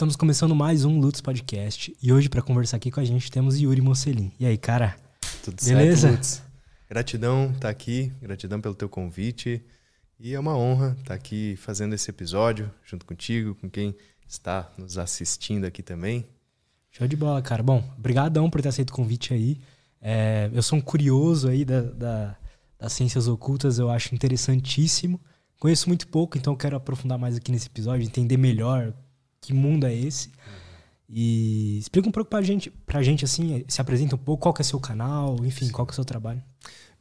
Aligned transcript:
Estamos 0.00 0.16
começando 0.16 0.56
mais 0.56 0.86
um 0.86 0.98
Lutz 0.98 1.20
Podcast 1.20 1.94
e 2.02 2.10
hoje 2.10 2.26
para 2.30 2.40
conversar 2.40 2.78
aqui 2.78 2.90
com 2.90 3.00
a 3.00 3.04
gente 3.04 3.30
temos 3.30 3.60
Yuri 3.60 3.82
Mocelin. 3.82 4.32
E 4.40 4.46
aí, 4.46 4.56
cara? 4.56 4.96
Tudo 5.44 5.62
Beleza? 5.62 6.08
certo, 6.08 6.14
Lutz? 6.14 6.42
Gratidão 6.88 7.48
estar 7.48 7.60
tá 7.60 7.68
aqui, 7.68 8.10
gratidão 8.18 8.62
pelo 8.62 8.74
teu 8.74 8.88
convite. 8.88 9.62
E 10.18 10.32
é 10.32 10.40
uma 10.40 10.56
honra 10.56 10.92
estar 10.92 11.04
tá 11.04 11.14
aqui 11.14 11.54
fazendo 11.56 11.94
esse 11.94 12.08
episódio 12.08 12.70
junto 12.82 13.04
contigo, 13.04 13.54
com 13.56 13.68
quem 13.68 13.94
está 14.26 14.72
nos 14.78 14.96
assistindo 14.96 15.66
aqui 15.66 15.82
também. 15.82 16.26
Show 16.90 17.06
de 17.06 17.14
bola, 17.14 17.42
cara. 17.42 17.62
Bom, 17.62 17.84
brigadão 17.98 18.48
por 18.48 18.62
ter 18.62 18.70
aceito 18.70 18.88
o 18.88 18.94
convite 18.94 19.34
aí. 19.34 19.60
É, 20.00 20.48
eu 20.54 20.62
sou 20.62 20.78
um 20.78 20.82
curioso 20.82 21.46
aí 21.46 21.62
da, 21.62 21.82
da, 21.82 22.36
das 22.78 22.94
ciências 22.94 23.28
ocultas, 23.28 23.78
eu 23.78 23.90
acho 23.90 24.14
interessantíssimo. 24.14 25.20
Conheço 25.58 25.90
muito 25.90 26.08
pouco, 26.08 26.38
então 26.38 26.54
eu 26.54 26.56
quero 26.56 26.74
aprofundar 26.74 27.18
mais 27.18 27.36
aqui 27.36 27.52
nesse 27.52 27.66
episódio, 27.66 28.06
entender 28.06 28.38
melhor 28.38 28.94
que 29.40 29.52
mundo 29.52 29.86
é 29.86 29.94
esse. 29.94 30.30
E 31.08 31.78
explica 31.78 32.08
um 32.08 32.12
pouco 32.12 32.30
pra 32.30 32.40
gente, 32.40 32.70
pra 32.70 33.02
gente 33.02 33.24
assim, 33.24 33.64
se 33.66 33.80
apresenta 33.80 34.14
um 34.14 34.18
pouco, 34.18 34.42
qual 34.42 34.54
que 34.54 34.62
é 34.62 34.64
seu 34.64 34.78
canal, 34.78 35.36
enfim, 35.44 35.68
qual 35.70 35.84
que 35.84 35.90
é 35.90 35.94
o 35.94 35.96
seu 35.96 36.04
trabalho. 36.04 36.42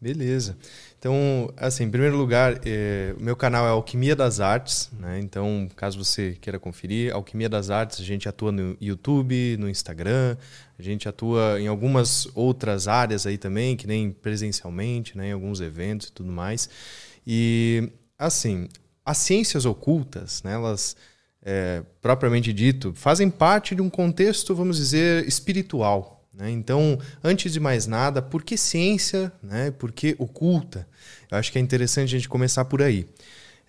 Beleza. 0.02 0.58
Então, 0.98 1.54
assim, 1.58 1.84
em 1.84 1.92
primeiro 1.92 2.16
lugar, 2.18 2.62
é, 2.66 3.14
o 3.20 3.22
meu 3.22 3.36
canal 3.36 3.66
é 3.68 3.70
Alquimia 3.70 4.16
das 4.16 4.40
Artes, 4.40 4.90
né? 4.98 5.20
Então, 5.20 5.68
caso 5.76 6.04
você 6.04 6.38
queira 6.40 6.58
conferir, 6.58 7.14
Alquimia 7.14 7.50
das 7.50 7.70
Artes, 7.70 8.00
a 8.00 8.04
gente 8.04 8.28
atua 8.28 8.52
no 8.52 8.78
YouTube, 8.80 9.58
no 9.60 9.70
Instagram, 9.70 10.38
a 10.78 10.82
gente 10.82 11.10
atua 11.10 11.60
em 11.60 11.68
algumas 11.68 12.30
outras 12.34 12.88
áreas 12.88 13.28
aí 13.28 13.38
também, 13.38 13.76
que 13.76 13.86
nem 13.86 14.10
presencialmente, 14.10 15.18
né? 15.18 15.30
Em 15.30 15.34
alguns 15.34 15.60
eventos 15.60 16.08
e 16.08 16.14
tudo 16.14 16.32
mais. 16.32 16.70
E, 17.28 17.92
assim, 18.18 18.70
as 19.06 19.18
ciências 19.18 19.66
ocultas, 19.66 20.42
né? 20.44 20.54
Elas 20.54 20.96
é, 21.44 21.84
propriamente 22.02 22.52
dito, 22.52 22.94
fazem 22.96 23.30
parte 23.30 23.76
de 23.76 23.82
um 23.82 23.90
contexto, 23.90 24.54
vamos 24.54 24.78
dizer, 24.78 25.28
espiritual. 25.28 26.24
Né? 26.34 26.52
Então, 26.52 27.00
antes 27.24 27.52
de 27.52 27.60
mais 27.60 27.88
nada, 27.88 28.22
por 28.22 28.44
que 28.44 28.58
ciência? 28.58 29.32
Né? 29.42 29.72
Por 29.72 29.92
que 29.92 30.16
oculta? 30.18 30.88
Eu 31.30 31.38
acho 31.38 31.52
que 31.52 31.58
é 31.58 31.62
interessante 31.62 32.16
a 32.16 32.18
gente 32.18 32.30
começar 32.30 32.66
por 32.66 32.82
aí. 32.82 33.06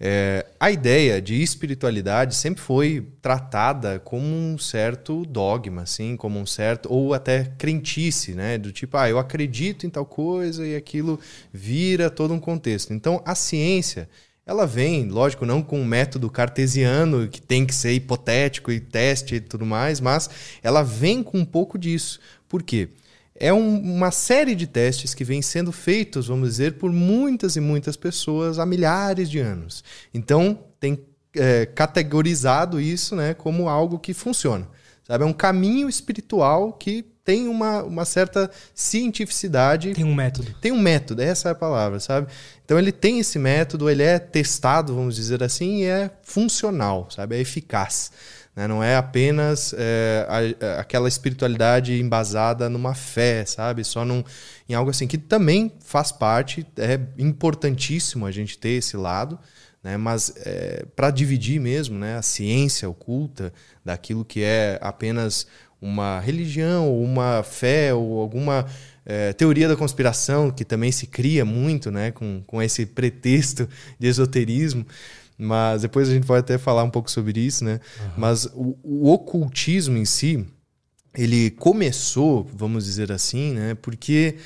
É, 0.03 0.47
a 0.59 0.70
ideia 0.70 1.20
de 1.20 1.42
espiritualidade 1.42 2.34
sempre 2.34 2.62
foi 2.62 3.06
tratada 3.20 3.98
como 3.98 4.25
um 4.25 4.56
certo 4.56 5.27
dogma, 5.27 5.83
assim, 5.83 6.16
como 6.16 6.39
um 6.39 6.47
certo 6.47 6.91
ou 6.91 7.12
até 7.12 7.53
crentice, 7.59 8.33
né, 8.33 8.56
do 8.56 8.72
tipo, 8.72 8.97
ah, 8.97 9.11
eu 9.11 9.19
acredito 9.19 9.87
em 9.87 9.91
tal 9.91 10.06
coisa 10.06 10.66
e 10.66 10.75
aquilo 10.75 11.20
vira 11.53 12.09
todo 12.09 12.33
um 12.33 12.41
contexto. 12.41 12.94
Então, 12.94 13.22
a 13.27 13.34
ciência 13.34 14.09
ela 14.46 14.66
vem, 14.66 15.08
lógico, 15.08 15.46
não 15.46 15.62
com 15.62 15.80
um 15.80 15.84
método 15.84 16.28
cartesiano 16.30 17.28
que 17.28 17.41
tem 17.41 17.64
que 17.64 17.74
ser 17.74 17.92
hipotético 17.92 18.72
e 18.72 18.80
teste 18.80 19.36
e 19.36 19.41
tudo 19.41 19.64
mais, 19.64 20.00
mas 20.00 20.28
ela 20.62 20.82
vem 20.82 21.22
com 21.22 21.38
um 21.38 21.44
pouco 21.44 21.78
disso. 21.78 22.19
Por 22.48 22.62
quê? 22.62 22.88
É 23.34 23.52
um, 23.52 23.80
uma 23.80 24.10
série 24.10 24.55
de 24.55 24.66
testes 24.66 25.14
que 25.14 25.24
vem 25.24 25.41
sendo 25.41 25.72
feitos, 25.72 26.27
vamos 26.27 26.48
dizer, 26.48 26.74
por 26.74 26.92
muitas 26.92 27.56
e 27.56 27.60
muitas 27.60 27.97
pessoas 27.97 28.58
há 28.58 28.66
milhares 28.66 29.30
de 29.30 29.38
anos. 29.38 29.84
Então, 30.12 30.58
tem 30.78 30.98
é, 31.34 31.64
categorizado 31.66 32.80
isso 32.80 33.14
né, 33.14 33.34
como 33.34 33.69
algo 33.69 33.98
que 33.98 34.12
funciona. 34.12 34.69
Sabe? 35.04 35.25
É 35.25 35.27
um 35.27 35.32
caminho 35.32 35.88
espiritual 35.88 36.72
que 36.72 37.04
tem 37.31 37.47
uma, 37.47 37.84
uma 37.84 38.05
certa 38.05 38.50
cientificidade. 38.75 39.95
Tem 39.95 40.03
um 40.03 40.12
método. 40.12 40.53
Tem 40.61 40.73
um 40.73 40.81
método, 40.81 41.23
essa 41.23 41.48
é 41.48 41.53
a 41.53 41.55
palavra, 41.55 42.00
sabe? 42.00 42.27
Então 42.64 42.77
ele 42.77 42.91
tem 42.91 43.20
esse 43.20 43.39
método, 43.39 43.89
ele 43.89 44.03
é 44.03 44.19
testado, 44.19 44.97
vamos 44.97 45.14
dizer 45.14 45.41
assim, 45.41 45.83
e 45.83 45.84
é 45.84 46.11
funcional, 46.25 47.09
sabe? 47.09 47.37
É 47.37 47.41
eficaz. 47.41 48.11
Né? 48.56 48.67
Não 48.67 48.83
é 48.83 48.97
apenas 48.97 49.72
é, 49.78 50.27
a, 50.28 50.81
aquela 50.81 51.06
espiritualidade 51.06 52.00
embasada 52.00 52.69
numa 52.69 52.97
fé, 52.97 53.44
sabe? 53.44 53.84
Só 53.84 54.05
num, 54.05 54.25
em 54.69 54.75
algo 54.75 54.91
assim, 54.91 55.06
que 55.06 55.17
também 55.17 55.72
faz 55.78 56.11
parte, 56.11 56.67
é 56.77 56.98
importantíssimo 57.16 58.27
a 58.27 58.33
gente 58.33 58.59
ter 58.59 58.71
esse 58.71 58.97
lado, 58.97 59.38
né? 59.84 59.97
mas 59.97 60.33
é, 60.38 60.84
para 60.97 61.12
dividir 61.12 61.60
mesmo 61.60 61.97
né? 61.97 62.16
a 62.16 62.22
ciência 62.22 62.88
oculta 62.88 63.53
daquilo 63.84 64.25
que 64.25 64.43
é 64.43 64.81
apenas 64.83 65.47
uma 65.80 66.20
religião, 66.20 66.88
ou 66.88 67.02
uma 67.02 67.42
fé, 67.42 67.94
ou 67.94 68.20
alguma 68.20 68.66
é, 69.04 69.32
teoria 69.32 69.68
da 69.68 69.76
conspiração, 69.76 70.50
que 70.50 70.64
também 70.64 70.92
se 70.92 71.06
cria 71.06 71.44
muito 71.44 71.91
né, 71.91 72.10
com, 72.10 72.42
com 72.46 72.62
esse 72.62 72.84
pretexto 72.86 73.68
de 73.98 74.06
esoterismo. 74.06 74.86
Mas 75.38 75.82
depois 75.82 76.08
a 76.08 76.12
gente 76.12 76.26
pode 76.26 76.41
até 76.41 76.58
falar 76.58 76.84
um 76.84 76.91
pouco 76.91 77.10
sobre 77.10 77.41
isso, 77.41 77.64
né? 77.64 77.80
Uhum. 77.98 78.10
Mas 78.18 78.44
o, 78.54 78.78
o 78.82 79.10
ocultismo 79.10 79.96
em 79.96 80.04
si, 80.04 80.46
ele 81.16 81.50
começou, 81.52 82.47
vamos 82.54 82.84
dizer 82.84 83.10
assim, 83.10 83.54
né? 83.54 83.74
Porque, 83.74 84.36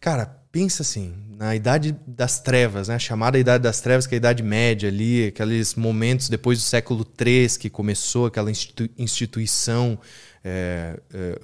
cara, 0.00 0.26
pensa 0.50 0.82
assim, 0.82 1.14
na 1.38 1.54
Idade 1.54 1.96
das 2.06 2.40
Trevas, 2.40 2.88
né? 2.88 2.96
A 2.96 2.98
chamada 2.98 3.38
Idade 3.38 3.62
das 3.62 3.80
Trevas, 3.80 4.04
que 4.04 4.14
é 4.14 4.16
a 4.16 4.18
Idade 4.18 4.42
Média 4.42 4.88
ali, 4.88 5.28
aqueles 5.28 5.76
momentos 5.76 6.28
depois 6.28 6.58
do 6.58 6.62
século 6.62 7.06
III 7.18 7.48
que 7.58 7.70
começou 7.70 8.26
aquela 8.26 8.50
institu 8.50 8.88
instituição 8.98 9.96
é, 10.44 10.98
é, 11.14 11.38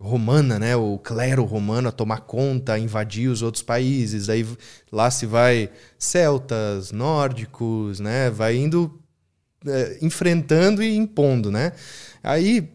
romana, 0.00 0.58
né? 0.58 0.74
O 0.76 0.98
clero 0.98 1.44
romano 1.44 1.88
a 1.88 1.92
tomar 1.92 2.22
conta, 2.22 2.74
a 2.74 2.78
invadir 2.78 3.28
os 3.28 3.42
outros 3.42 3.62
países. 3.62 4.28
Aí 4.28 4.46
lá 4.90 5.10
se 5.10 5.26
vai 5.26 5.70
celtas, 5.98 6.90
nórdicos, 6.90 8.00
né? 8.00 8.30
Vai 8.30 8.56
indo 8.56 9.00
é, 9.66 9.98
enfrentando 10.02 10.82
e 10.82 10.96
impondo, 10.96 11.50
né? 11.50 11.72
Aí 12.22 12.68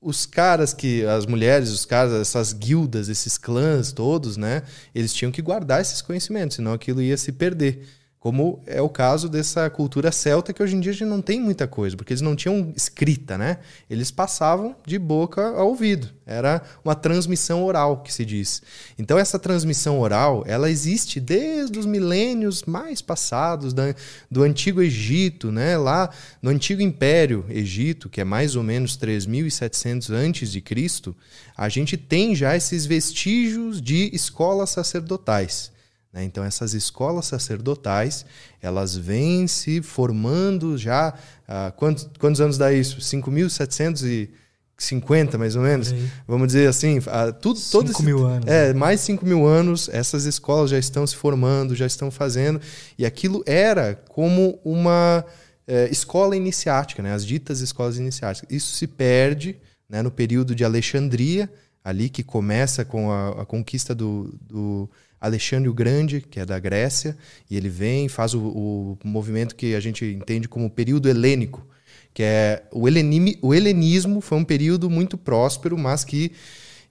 os 0.00 0.24
caras 0.24 0.72
que 0.72 1.04
as 1.04 1.26
mulheres, 1.26 1.70
os 1.70 1.84
caras, 1.84 2.12
essas 2.12 2.52
guildas, 2.52 3.08
esses 3.08 3.36
clãs 3.36 3.92
todos, 3.92 4.36
né? 4.36 4.62
Eles 4.94 5.12
tinham 5.12 5.32
que 5.32 5.42
guardar 5.42 5.80
esses 5.80 6.00
conhecimentos, 6.00 6.56
senão 6.56 6.72
aquilo 6.72 7.02
ia 7.02 7.16
se 7.16 7.32
perder. 7.32 7.86
Como 8.20 8.62
é 8.66 8.82
o 8.82 8.88
caso 8.90 9.30
dessa 9.30 9.70
cultura 9.70 10.12
celta, 10.12 10.52
que 10.52 10.62
hoje 10.62 10.76
em 10.76 10.80
dia 10.80 10.92
a 10.92 10.94
gente 10.94 11.08
não 11.08 11.22
tem 11.22 11.40
muita 11.40 11.66
coisa, 11.66 11.96
porque 11.96 12.12
eles 12.12 12.20
não 12.20 12.36
tinham 12.36 12.70
escrita, 12.76 13.38
né? 13.38 13.60
Eles 13.88 14.10
passavam 14.10 14.76
de 14.84 14.98
boca 14.98 15.42
ao 15.56 15.68
ouvido. 15.68 16.10
Era 16.26 16.60
uma 16.84 16.94
transmissão 16.94 17.64
oral, 17.64 18.02
que 18.02 18.12
se 18.12 18.26
diz. 18.26 18.60
Então, 18.98 19.18
essa 19.18 19.38
transmissão 19.38 19.98
oral, 19.98 20.44
ela 20.46 20.70
existe 20.70 21.18
desde 21.18 21.78
os 21.78 21.86
milênios 21.86 22.62
mais 22.64 23.00
passados, 23.00 23.72
da, 23.72 23.94
do 24.30 24.42
Antigo 24.42 24.82
Egito, 24.82 25.50
né? 25.50 25.78
Lá 25.78 26.10
no 26.42 26.50
Antigo 26.50 26.82
Império 26.82 27.46
Egito, 27.48 28.10
que 28.10 28.20
é 28.20 28.24
mais 28.24 28.54
ou 28.54 28.62
menos 28.62 28.98
3.700 28.98 30.12
antes 30.12 30.52
de 30.52 30.60
Cristo, 30.60 31.16
a 31.56 31.70
gente 31.70 31.96
tem 31.96 32.34
já 32.34 32.54
esses 32.54 32.84
vestígios 32.84 33.80
de 33.80 34.10
escolas 34.12 34.68
sacerdotais. 34.68 35.72
Né? 36.12 36.24
Então, 36.24 36.44
essas 36.44 36.74
escolas 36.74 37.26
sacerdotais, 37.26 38.26
elas 38.60 38.96
vêm 38.96 39.46
se 39.46 39.80
formando 39.80 40.76
já. 40.76 41.14
Uh, 41.48 41.70
quantos, 41.76 42.10
quantos 42.18 42.40
anos 42.40 42.58
dá 42.58 42.72
isso? 42.72 42.98
5.750, 42.98 45.38
mais 45.38 45.54
ou 45.54 45.62
menos? 45.62 45.94
Vamos 46.26 46.48
dizer 46.48 46.68
assim. 46.68 46.98
Uh, 46.98 47.32
tudo, 47.40 47.56
5 47.58 48.02
mil 48.02 48.26
anos. 48.26 48.44
É, 48.46 48.68
né? 48.68 48.78
mais 48.78 49.00
5 49.00 49.24
mil 49.24 49.46
anos, 49.46 49.88
essas 49.92 50.24
escolas 50.24 50.70
já 50.70 50.78
estão 50.78 51.06
se 51.06 51.14
formando, 51.14 51.76
já 51.76 51.86
estão 51.86 52.10
fazendo. 52.10 52.60
E 52.98 53.06
aquilo 53.06 53.44
era 53.46 53.94
como 54.08 54.58
uma 54.64 55.24
é, 55.66 55.88
escola 55.90 56.36
iniciática, 56.36 57.02
né? 57.02 57.14
as 57.14 57.24
ditas 57.24 57.60
escolas 57.60 57.98
iniciáticas. 57.98 58.50
Isso 58.50 58.74
se 58.74 58.88
perde 58.88 59.56
né, 59.88 60.02
no 60.02 60.10
período 60.10 60.54
de 60.54 60.64
Alexandria, 60.64 61.48
ali 61.84 62.08
que 62.08 62.24
começa 62.24 62.84
com 62.84 63.10
a, 63.10 63.42
a 63.42 63.46
conquista 63.46 63.94
do, 63.94 64.34
do 64.42 64.90
Alexandre 65.20 65.68
o 65.68 65.74
Grande, 65.74 66.20
que 66.20 66.40
é 66.40 66.46
da 66.46 66.58
Grécia, 66.58 67.16
e 67.50 67.56
ele 67.56 67.68
vem 67.68 68.08
faz 68.08 68.32
o, 68.32 68.40
o 68.40 68.98
movimento 69.04 69.54
que 69.54 69.74
a 69.74 69.80
gente 69.80 70.04
entende 70.04 70.48
como 70.48 70.70
período 70.70 71.08
helênico, 71.08 71.66
que 72.14 72.22
é 72.22 72.64
o, 72.72 72.88
helenismo, 72.88 73.38
o 73.42 73.54
helenismo 73.54 74.20
foi 74.20 74.38
um 74.38 74.44
período 74.44 74.88
muito 74.88 75.18
próspero, 75.18 75.76
mas 75.76 76.04
que 76.04 76.32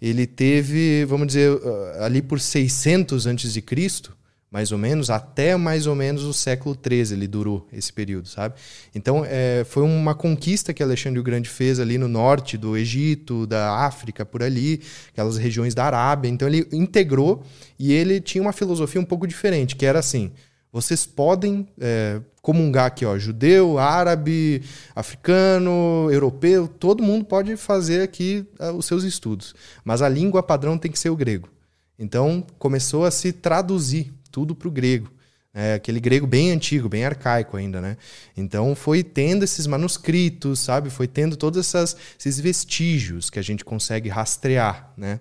ele 0.01 0.27
teve, 0.27 1.03
vamos 1.06 1.27
dizer, 1.27 1.51
uh, 1.51 2.03
ali 2.03 2.21
por 2.21 2.39
600 2.39 3.25
antes 3.25 3.51
de 3.51 3.62
Cristo, 3.62 4.15
mais 4.51 4.72
ou 4.72 4.78
menos, 4.78 5.10
até 5.10 5.56
mais 5.56 5.86
ou 5.86 5.94
menos 5.94 6.24
o 6.24 6.34
século 6.34 6.75
XIII 6.75 7.13
ele 7.13 7.28
durou 7.28 7.68
esse 7.72 7.94
período, 7.94 8.28
sabe? 8.28 8.56
Então 8.96 9.24
é, 9.25 9.63
foi 9.63 9.84
uma 9.84 10.16
conquista 10.16 10.74
que 10.74 10.81
Alexandre 10.81 11.19
o 11.19 11.24
Grande 11.24 11.48
fez 11.48 11.80
ali 11.80 11.98
no 11.98 12.07
norte 12.07 12.57
do 12.57 12.75
Egito, 12.75 13.46
da 13.46 13.86
África, 13.86 14.25
por 14.25 14.42
ali, 14.42 14.81
aquelas 15.12 15.38
regiões 15.38 15.75
da 15.75 15.86
Arábia. 15.86 16.30
Então 16.30 16.48
ele 16.48 16.68
integrou 16.72 17.44
e 17.78 17.94
ele 17.94 18.19
tinha 18.19 18.42
uma 18.42 18.54
filosofia 18.54 19.00
um 19.00 19.06
pouco 19.06 19.28
diferente, 19.28 19.75
que 19.75 19.86
era 19.86 20.00
assim: 20.00 20.31
vocês 20.72 21.06
podem 21.06 21.68
é, 21.80 22.19
comungar 22.42 22.86
aqui, 22.86 23.06
ó, 23.06 23.18
judeu, 23.19 23.78
árabe, 23.78 24.63
africano, 24.96 26.10
europeu, 26.12 26.68
todo 26.68 27.04
mundo 27.04 27.25
pode 27.25 27.56
fazer 27.56 28.01
aqui 28.01 28.46
uh, 28.60 28.72
os 28.72 28.86
seus 28.86 29.04
estudos, 29.04 29.54
mas 29.84 30.01
a 30.01 30.10
língua 30.10 30.42
padrão 30.42 30.78
tem 30.78 30.92
que 30.92 30.98
ser 30.98 31.10
o 31.10 31.16
grego. 31.16 31.50
Então 31.98 32.46
começou 32.57 33.04
a 33.04 33.12
se 33.12 33.34
traduzir 33.34 34.13
tudo 34.31 34.55
para 34.55 34.67
o 34.67 34.71
grego. 34.71 35.11
É, 35.51 35.73
aquele 35.73 35.99
grego 35.99 36.27
bem 36.27 36.51
antigo, 36.51 36.87
bem 36.87 37.05
arcaico 37.05 37.57
ainda, 37.57 37.81
né? 37.81 37.97
Então 38.37 38.75
foi 38.75 39.03
tendo 39.03 39.43
esses 39.43 39.65
manuscritos, 39.65 40.59
sabe? 40.59 40.91
Foi 40.91 41.07
tendo 41.07 41.35
todos 41.35 41.59
essas, 41.59 41.97
esses 42.19 42.39
vestígios 42.39 43.31
que 43.31 43.39
a 43.39 43.41
gente 43.41 43.65
consegue 43.65 44.09
rastrear, 44.09 44.93
né? 44.95 45.19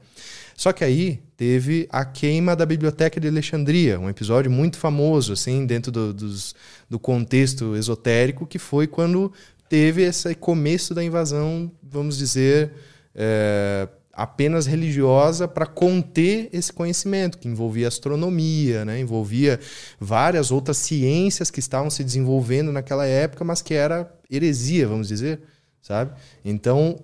Só 0.55 0.72
que 0.72 0.84
aí 0.84 1.22
teve 1.37 1.88
a 1.90 2.05
queima 2.05 2.55
da 2.55 2.66
Biblioteca 2.66 3.19
de 3.19 3.26
Alexandria, 3.26 3.99
um 3.99 4.08
episódio 4.08 4.50
muito 4.50 4.76
famoso, 4.76 5.32
assim, 5.32 5.64
dentro 5.64 5.90
do, 5.90 6.12
dos, 6.12 6.55
do 6.90 6.99
contexto 6.99 7.75
esotérico, 7.75 8.46
que 8.46 8.58
foi 8.58 8.87
quando 8.87 9.32
teve 9.69 10.02
esse 10.02 10.34
começo 10.34 10.94
da 10.94 11.02
invasão, 11.02 11.70
vamos 11.82 12.19
dizer, 12.19 12.72
é, 13.14 13.88
apenas 14.19 14.67
religiosa 14.67 15.47
para 15.47 15.65
conter 15.65 16.49
esse 16.53 16.73
conhecimento, 16.73 17.38
que 17.38 17.47
envolvia 17.47 17.87
astronomia, 17.87 18.85
né? 18.85 18.99
envolvia 18.99 19.61
várias 20.00 20.50
outras 20.50 20.76
ciências 20.79 21.53
que 21.53 21.61
estavam 21.61 21.88
se 21.88 22.03
desenvolvendo 22.03 22.73
naquela 22.73 23.06
época, 23.06 23.44
mas 23.44 23.62
que 23.62 23.75
era 23.75 24.12
heresia, 24.29 24.88
vamos 24.88 25.06
dizer, 25.06 25.41
sabe? 25.81 26.11
Então, 26.44 26.99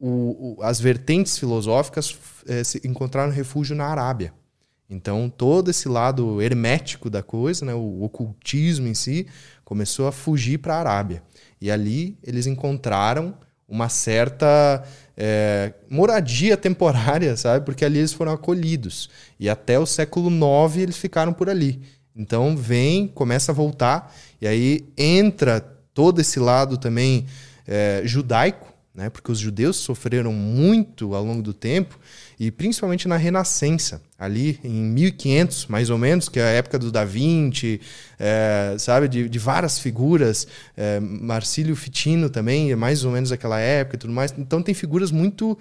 o, 0.00 0.56
o, 0.56 0.62
as 0.62 0.80
vertentes 0.80 1.38
filosóficas 1.38 2.16
é, 2.48 2.62
encontraram 2.88 3.30
refúgio 3.30 3.76
na 3.76 3.84
Arábia. 3.84 4.32
Então, 4.88 5.28
todo 5.28 5.70
esse 5.70 5.90
lado 5.90 6.40
hermético 6.40 7.10
da 7.10 7.22
coisa, 7.22 7.66
né, 7.66 7.74
o 7.74 8.02
ocultismo 8.02 8.88
em 8.88 8.94
si, 8.94 9.26
começou 9.62 10.08
a 10.08 10.12
fugir 10.12 10.56
para 10.56 10.76
a 10.76 10.80
Arábia. 10.80 11.22
E 11.60 11.70
ali 11.70 12.16
eles 12.22 12.46
encontraram 12.46 13.36
uma 13.68 13.88
certa 13.88 14.82
é, 15.16 15.72
moradia 15.88 16.56
temporária, 16.56 17.36
sabe? 17.36 17.64
Porque 17.64 17.84
ali 17.84 17.98
eles 17.98 18.12
foram 18.12 18.32
acolhidos. 18.32 19.08
E 19.40 19.48
até 19.48 19.78
o 19.78 19.86
século 19.86 20.30
IX 20.30 20.76
eles 20.76 20.96
ficaram 20.96 21.32
por 21.32 21.48
ali. 21.48 21.80
Então 22.14 22.56
vem, 22.56 23.06
começa 23.08 23.52
a 23.52 23.54
voltar, 23.54 24.14
e 24.40 24.46
aí 24.46 24.88
entra 24.96 25.60
todo 25.92 26.20
esse 26.20 26.38
lado 26.38 26.78
também 26.78 27.26
é, 27.66 28.02
judaico, 28.04 28.72
né? 28.96 29.10
porque 29.10 29.30
os 29.30 29.38
judeus 29.38 29.76
sofreram 29.76 30.32
muito 30.32 31.14
ao 31.14 31.22
longo 31.22 31.42
do 31.42 31.52
tempo, 31.52 31.98
e 32.40 32.50
principalmente 32.50 33.06
na 33.06 33.16
Renascença, 33.16 34.00
ali 34.18 34.58
em 34.64 34.70
1500, 34.70 35.66
mais 35.66 35.90
ou 35.90 35.98
menos, 35.98 36.28
que 36.28 36.40
é 36.40 36.42
a 36.42 36.48
época 36.48 36.78
do 36.78 36.90
Da 36.90 37.04
Vinci, 37.04 37.80
é, 38.18 38.74
sabe, 38.78 39.06
de, 39.06 39.28
de, 39.28 39.38
várias 39.38 39.78
figuras, 39.78 40.46
é, 40.76 40.98
Marcílio 40.98 41.76
Fitino 41.76 42.30
também, 42.30 42.72
é 42.72 42.76
mais 42.76 43.04
ou 43.04 43.12
menos 43.12 43.30
aquela 43.30 43.60
época 43.60 43.96
e 43.96 43.98
tudo 43.98 44.12
mais. 44.12 44.34
Então 44.36 44.62
tem 44.62 44.74
figuras 44.74 45.10
muito 45.10 45.58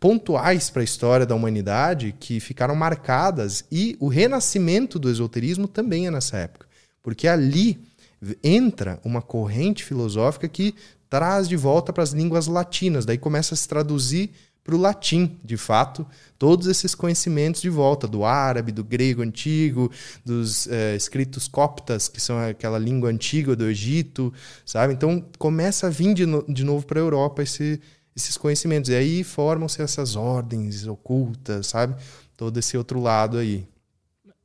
pontuais 0.00 0.70
para 0.70 0.80
a 0.80 0.84
história 0.84 1.26
da 1.26 1.34
humanidade 1.34 2.14
que 2.18 2.40
ficaram 2.40 2.74
marcadas 2.74 3.64
e 3.70 3.96
o 4.00 4.08
renascimento 4.08 4.98
do 4.98 5.10
esoterismo 5.10 5.66
também 5.66 6.06
é 6.06 6.10
nessa 6.10 6.36
época, 6.36 6.66
porque 7.02 7.26
ali 7.26 7.78
entra 8.42 9.00
uma 9.04 9.22
corrente 9.22 9.84
filosófica 9.84 10.48
que 10.48 10.74
traz 11.08 11.48
de 11.48 11.56
volta 11.56 11.92
para 11.92 12.02
as 12.02 12.10
línguas 12.10 12.46
latinas, 12.46 13.04
daí 13.04 13.18
começa 13.18 13.54
a 13.54 13.56
se 13.56 13.68
traduzir 13.68 14.30
para 14.68 14.76
o 14.76 14.78
latim, 14.78 15.38
de 15.42 15.56
fato, 15.56 16.06
todos 16.38 16.66
esses 16.66 16.94
conhecimentos 16.94 17.62
de 17.62 17.70
volta, 17.70 18.06
do 18.06 18.22
árabe, 18.22 18.70
do 18.70 18.84
grego 18.84 19.22
antigo, 19.22 19.90
dos 20.22 20.66
é, 20.66 20.94
escritos 20.94 21.48
coptas, 21.48 22.06
que 22.06 22.20
são 22.20 22.38
aquela 22.38 22.78
língua 22.78 23.08
antiga 23.08 23.56
do 23.56 23.64
Egito, 23.64 24.30
sabe? 24.66 24.92
Então 24.92 25.24
começa 25.38 25.86
a 25.86 25.90
vir 25.90 26.12
de, 26.12 26.26
no, 26.26 26.44
de 26.46 26.64
novo 26.64 26.84
para 26.84 27.00
a 27.00 27.02
Europa 27.02 27.42
esse, 27.42 27.80
esses 28.14 28.36
conhecimentos. 28.36 28.90
E 28.90 28.94
aí 28.94 29.24
formam-se 29.24 29.80
essas 29.80 30.16
ordens 30.16 30.86
ocultas, 30.86 31.68
sabe? 31.68 31.96
Todo 32.36 32.58
esse 32.58 32.76
outro 32.76 33.00
lado 33.00 33.38
aí. 33.38 33.66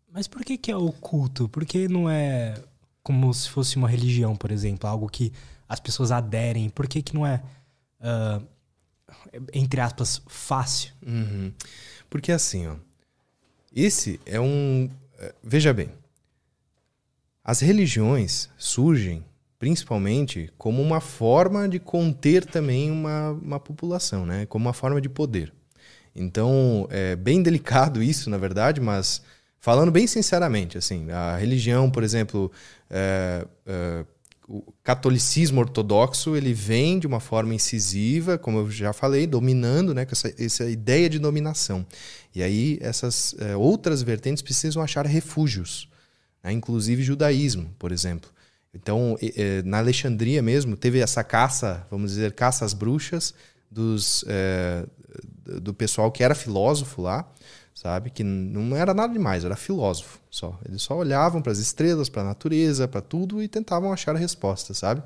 Mas 0.10 0.25
por 0.25 0.45
que, 0.45 0.57
que 0.57 0.71
é 0.71 0.77
oculto? 0.77 1.50
Por 1.50 1.65
que 1.65 1.89
não 1.89 2.10
é 2.10 2.54
como 3.04 3.33
se 3.33 3.50
fosse 3.50 3.75
uma 3.75 3.89
religião, 3.89 4.38
por 4.38 4.51
exemplo? 4.51 4.88
Algo 4.88 5.10
que 5.10 5.33
as 5.73 5.79
pessoas 5.79 6.11
aderem? 6.11 6.69
Por 6.69 6.87
que, 6.87 7.01
que 7.01 7.13
não 7.13 7.25
é. 7.25 7.41
Uh, 7.99 8.45
entre 9.53 9.79
aspas, 9.81 10.21
fácil. 10.27 10.93
Uhum. 11.05 11.51
Porque 12.09 12.31
assim, 12.31 12.67
ó, 12.67 12.75
esse 13.75 14.19
é 14.25 14.39
um. 14.39 14.89
É, 15.19 15.33
veja 15.43 15.73
bem, 15.73 15.89
as 17.43 17.59
religiões 17.59 18.49
surgem 18.57 19.25
principalmente 19.57 20.51
como 20.57 20.81
uma 20.81 20.99
forma 20.99 21.69
de 21.69 21.79
conter 21.79 22.45
também 22.45 22.91
uma, 22.91 23.31
uma 23.31 23.59
população, 23.59 24.25
né? 24.25 24.45
como 24.45 24.65
uma 24.65 24.73
forma 24.73 24.99
de 24.99 25.07
poder. 25.07 25.53
Então, 26.13 26.85
é 26.91 27.15
bem 27.15 27.41
delicado 27.41 28.03
isso, 28.03 28.29
na 28.29 28.37
verdade, 28.37 28.81
mas 28.81 29.21
falando 29.59 29.91
bem 29.91 30.05
sinceramente, 30.05 30.77
assim, 30.77 31.09
a 31.09 31.37
religião, 31.37 31.89
por 31.89 32.03
exemplo, 32.03 32.51
é, 32.89 33.47
é, 33.65 34.05
o 34.55 34.71
catolicismo 34.83 35.61
ortodoxo 35.61 36.35
ele 36.35 36.53
vem 36.53 37.00
de 37.00 37.07
uma 37.07 37.19
forma 37.19 37.55
incisiva, 37.55 38.38
como 38.38 38.59
eu 38.59 38.69
já 38.69 38.94
falei, 38.94 39.25
dominando, 39.25 39.95
né, 39.95 40.05
com 40.05 40.11
essa, 40.11 40.31
essa 40.38 40.69
ideia 40.69 41.09
de 41.09 41.17
dominação. 41.17 41.83
E 42.35 42.44
aí 42.44 42.77
essas 42.79 43.33
é, 43.39 43.55
outras 43.55 44.03
vertentes 44.03 44.44
precisam 44.44 44.83
achar 44.83 45.07
refúgios, 45.07 45.89
né, 46.44 46.51
inclusive 46.51 47.01
judaísmo, 47.01 47.73
por 47.79 47.91
exemplo. 47.91 48.29
Então, 48.71 49.17
é, 49.21 49.63
na 49.63 49.79
Alexandria 49.79 50.41
mesmo, 50.44 50.75
teve 50.75 51.00
essa 51.00 51.23
caça, 51.23 51.88
vamos 51.89 52.11
dizer, 52.11 52.33
caça 52.33 52.63
às 52.63 52.75
bruxas 52.75 53.33
dos, 53.71 54.23
é, 54.27 54.85
do 55.61 55.73
pessoal 55.73 56.11
que 56.11 56.23
era 56.23 56.35
filósofo 56.35 57.01
lá, 57.01 57.27
sabe? 57.73 58.09
Que 58.09 58.23
não 58.23 58.75
era 58.75 58.93
nada 58.93 59.11
demais, 59.11 59.43
era 59.43 59.55
filósofo 59.55 60.19
só. 60.29 60.59
Eles 60.67 60.81
só 60.81 60.97
olhavam 60.97 61.41
para 61.41 61.51
as 61.51 61.59
estrelas, 61.59 62.09
para 62.09 62.21
a 62.21 62.25
natureza, 62.25 62.87
para 62.87 63.01
tudo 63.01 63.41
e 63.41 63.47
tentavam 63.47 63.91
achar 63.91 64.15
a 64.15 64.19
resposta, 64.19 64.73
sabe? 64.73 65.03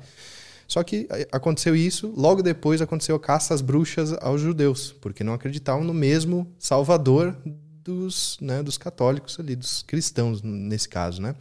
Só 0.66 0.82
que 0.82 1.08
aconteceu 1.32 1.74
isso, 1.74 2.12
logo 2.14 2.42
depois 2.42 2.82
aconteceu 2.82 3.16
a 3.16 3.20
caça 3.20 3.54
às 3.54 3.62
bruxas 3.62 4.12
aos 4.20 4.40
judeus, 4.40 4.94
porque 5.00 5.24
não 5.24 5.32
acreditavam 5.32 5.82
no 5.82 5.94
mesmo 5.94 6.46
Salvador 6.58 7.34
dos, 7.82 8.36
né, 8.38 8.62
dos 8.62 8.76
católicos 8.76 9.40
ali, 9.40 9.56
dos 9.56 9.82
cristãos 9.82 10.42
nesse 10.42 10.86
caso, 10.86 11.22
né? 11.22 11.34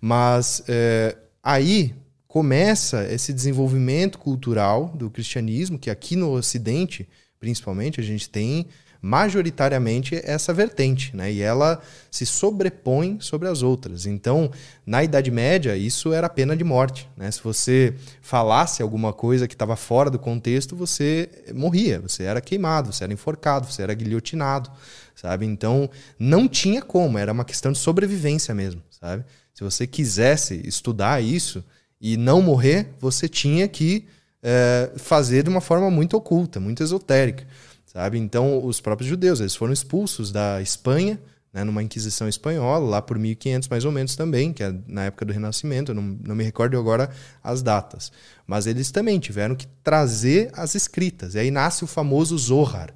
Mas 0.00 0.64
é, 0.66 1.16
aí 1.40 1.94
começa 2.26 3.06
esse 3.12 3.32
desenvolvimento 3.32 4.18
cultural 4.18 4.88
do 4.88 5.08
cristianismo, 5.08 5.78
que 5.78 5.88
aqui 5.88 6.16
no 6.16 6.32
Ocidente, 6.32 7.08
principalmente, 7.38 8.00
a 8.00 8.02
gente 8.02 8.28
tem 8.28 8.66
majoritariamente 9.04 10.18
essa 10.24 10.50
vertente, 10.50 11.14
né? 11.14 11.30
E 11.30 11.42
ela 11.42 11.78
se 12.10 12.24
sobrepõe 12.24 13.18
sobre 13.20 13.46
as 13.48 13.60
outras. 13.60 14.06
Então, 14.06 14.50
na 14.86 15.04
Idade 15.04 15.30
Média, 15.30 15.76
isso 15.76 16.14
era 16.14 16.26
pena 16.26 16.56
de 16.56 16.64
morte, 16.64 17.06
né? 17.14 17.30
Se 17.30 17.42
você 17.44 17.94
falasse 18.22 18.82
alguma 18.82 19.12
coisa 19.12 19.46
que 19.46 19.54
estava 19.54 19.76
fora 19.76 20.08
do 20.08 20.18
contexto, 20.18 20.74
você 20.74 21.28
morria, 21.54 22.00
você 22.00 22.22
era 22.22 22.40
queimado, 22.40 22.94
você 22.94 23.04
era 23.04 23.12
enforcado, 23.12 23.70
você 23.70 23.82
era 23.82 23.92
guilhotinado, 23.92 24.70
sabe? 25.14 25.44
Então, 25.44 25.90
não 26.18 26.48
tinha 26.48 26.80
como, 26.80 27.18
era 27.18 27.30
uma 27.30 27.44
questão 27.44 27.72
de 27.72 27.78
sobrevivência 27.78 28.54
mesmo, 28.54 28.82
sabe? 28.90 29.22
Se 29.52 29.62
você 29.62 29.86
quisesse 29.86 30.66
estudar 30.66 31.22
isso 31.22 31.62
e 32.00 32.16
não 32.16 32.40
morrer, 32.40 32.88
você 32.98 33.28
tinha 33.28 33.68
que 33.68 34.06
é, 34.42 34.92
fazer 34.96 35.42
de 35.42 35.50
uma 35.50 35.60
forma 35.60 35.90
muito 35.90 36.16
oculta, 36.16 36.58
muito 36.58 36.82
esotérica 36.82 37.46
sabe? 37.94 38.18
Então, 38.18 38.64
os 38.64 38.80
próprios 38.80 39.08
judeus, 39.08 39.38
eles 39.38 39.54
foram 39.54 39.72
expulsos 39.72 40.32
da 40.32 40.60
Espanha, 40.60 41.18
né, 41.52 41.62
numa 41.62 41.82
Inquisição 41.82 42.28
espanhola, 42.28 42.84
lá 42.84 43.00
por 43.00 43.16
1500 43.16 43.68
mais 43.68 43.84
ou 43.84 43.92
menos 43.92 44.16
também, 44.16 44.52
que 44.52 44.64
é 44.64 44.74
na 44.88 45.04
época 45.04 45.24
do 45.24 45.32
Renascimento, 45.32 45.94
não, 45.94 46.02
não 46.02 46.34
me 46.34 46.42
recordo 46.42 46.76
agora 46.76 47.08
as 47.42 47.62
datas. 47.62 48.10
Mas 48.44 48.66
eles 48.66 48.90
também 48.90 49.20
tiveram 49.20 49.54
que 49.54 49.68
trazer 49.84 50.50
as 50.52 50.74
escritas. 50.74 51.36
E 51.36 51.38
aí 51.38 51.52
nasce 51.52 51.84
o 51.84 51.86
famoso 51.86 52.36
Zohar, 52.36 52.92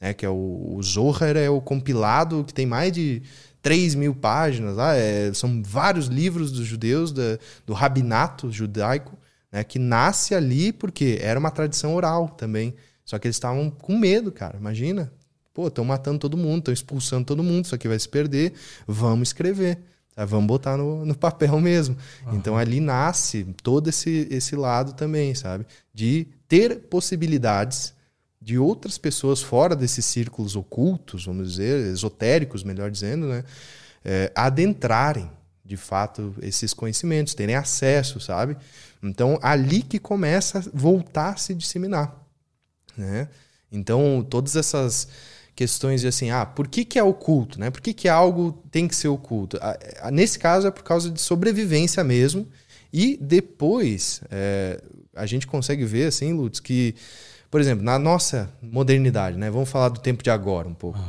né, 0.00 0.14
que 0.14 0.24
é 0.24 0.30
o, 0.30 0.74
o 0.76 0.82
Zohar 0.82 1.36
é 1.36 1.50
o 1.50 1.60
compilado 1.60 2.42
que 2.44 2.54
tem 2.54 2.64
mais 2.64 2.90
de 2.92 3.22
3 3.60 3.94
mil 3.94 4.14
páginas, 4.14 4.76
lá, 4.76 4.94
é, 4.94 5.30
são 5.34 5.62
vários 5.62 6.06
livros 6.06 6.50
dos 6.50 6.66
judeus, 6.66 7.12
da, 7.12 7.38
do 7.66 7.74
rabinato 7.74 8.50
judaico, 8.50 9.18
né, 9.52 9.62
que 9.62 9.78
nasce 9.78 10.34
ali 10.34 10.72
porque 10.72 11.18
era 11.20 11.38
uma 11.38 11.50
tradição 11.50 11.94
oral 11.94 12.30
também. 12.30 12.74
Só 13.08 13.18
que 13.18 13.26
eles 13.26 13.36
estavam 13.36 13.70
com 13.70 13.96
medo, 13.96 14.30
cara. 14.30 14.58
Imagina. 14.58 15.10
Pô, 15.54 15.68
estão 15.68 15.82
matando 15.82 16.18
todo 16.18 16.36
mundo, 16.36 16.58
estão 16.58 16.74
expulsando 16.74 17.24
todo 17.24 17.42
mundo, 17.42 17.64
isso 17.64 17.74
aqui 17.74 17.88
vai 17.88 17.98
se 17.98 18.06
perder. 18.06 18.52
Vamos 18.86 19.30
escrever. 19.30 19.78
Tá? 20.14 20.26
Vamos 20.26 20.46
botar 20.46 20.76
no, 20.76 21.06
no 21.06 21.14
papel 21.14 21.56
mesmo. 21.58 21.96
Uhum. 22.26 22.36
Então 22.36 22.58
ali 22.58 22.80
nasce 22.80 23.44
todo 23.62 23.88
esse, 23.88 24.28
esse 24.30 24.54
lado 24.54 24.92
também, 24.92 25.34
sabe? 25.34 25.64
De 25.94 26.26
ter 26.46 26.80
possibilidades 26.80 27.94
de 28.42 28.58
outras 28.58 28.98
pessoas 28.98 29.40
fora 29.40 29.74
desses 29.74 30.04
círculos 30.04 30.54
ocultos, 30.54 31.24
vamos 31.24 31.52
dizer, 31.52 31.86
esotéricos, 31.86 32.62
melhor 32.62 32.90
dizendo, 32.90 33.26
né? 33.26 33.42
É, 34.04 34.30
adentrarem 34.34 35.30
de 35.64 35.78
fato 35.78 36.34
esses 36.42 36.74
conhecimentos, 36.74 37.32
terem 37.32 37.54
acesso, 37.54 38.20
sabe? 38.20 38.54
Então 39.02 39.38
ali 39.40 39.80
que 39.80 39.98
começa 39.98 40.58
a 40.58 40.62
voltar 40.74 41.30
a 41.30 41.36
se 41.38 41.54
disseminar. 41.54 42.27
Né? 42.98 43.28
Então, 43.70 44.26
todas 44.28 44.56
essas 44.56 45.08
questões 45.54 46.00
de 46.00 46.08
assim, 46.08 46.30
ah, 46.30 46.46
por 46.46 46.68
que, 46.68 46.84
que 46.84 46.98
é 46.98 47.02
oculto, 47.02 47.58
né? 47.58 47.70
Por 47.70 47.80
que, 47.80 47.92
que 47.92 48.08
algo 48.08 48.62
tem 48.70 48.86
que 48.86 48.94
ser 48.94 49.08
oculto? 49.08 49.58
Nesse 50.12 50.38
caso 50.38 50.68
é 50.68 50.70
por 50.70 50.84
causa 50.84 51.10
de 51.10 51.20
sobrevivência 51.20 52.04
mesmo. 52.04 52.46
E 52.92 53.18
depois 53.20 54.22
é, 54.30 54.80
a 55.14 55.26
gente 55.26 55.46
consegue 55.46 55.84
ver, 55.84 56.06
assim, 56.06 56.32
Lutz, 56.32 56.60
que, 56.60 56.94
por 57.50 57.60
exemplo, 57.60 57.84
na 57.84 57.98
nossa 57.98 58.50
modernidade, 58.62 59.36
né? 59.36 59.50
Vamos 59.50 59.68
falar 59.68 59.88
do 59.88 60.00
tempo 60.00 60.22
de 60.22 60.30
agora 60.30 60.68
um 60.68 60.74
pouco. 60.74 60.98
Uhum. 60.98 61.04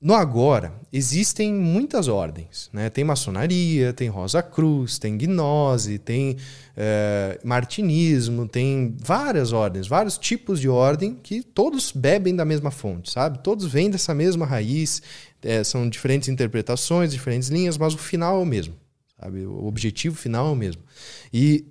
No 0.00 0.14
agora, 0.14 0.72
existem 0.90 1.52
muitas 1.52 2.08
ordens. 2.08 2.70
Né? 2.72 2.88
Tem 2.88 3.04
maçonaria, 3.04 3.92
tem 3.92 4.08
Rosa 4.08 4.42
Cruz, 4.42 4.98
tem 4.98 5.14
gnose, 5.18 5.98
tem 5.98 6.38
é, 6.74 7.38
martinismo, 7.44 8.48
tem 8.48 8.96
várias 8.98 9.52
ordens, 9.52 9.86
vários 9.86 10.16
tipos 10.16 10.58
de 10.58 10.70
ordem 10.70 11.14
que 11.22 11.42
todos 11.42 11.92
bebem 11.92 12.34
da 12.34 12.46
mesma 12.46 12.70
fonte, 12.70 13.10
sabe? 13.10 13.40
Todos 13.40 13.66
vêm 13.66 13.90
dessa 13.90 14.14
mesma 14.14 14.46
raiz, 14.46 15.02
é, 15.42 15.62
são 15.62 15.86
diferentes 15.86 16.30
interpretações, 16.30 17.12
diferentes 17.12 17.50
linhas, 17.50 17.76
mas 17.76 17.92
o 17.92 17.98
final 17.98 18.40
é 18.40 18.42
o 18.42 18.46
mesmo, 18.46 18.74
sabe? 19.20 19.44
O 19.44 19.66
objetivo 19.66 20.16
final 20.16 20.46
é 20.46 20.50
o 20.50 20.56
mesmo. 20.56 20.82
E 21.30 21.66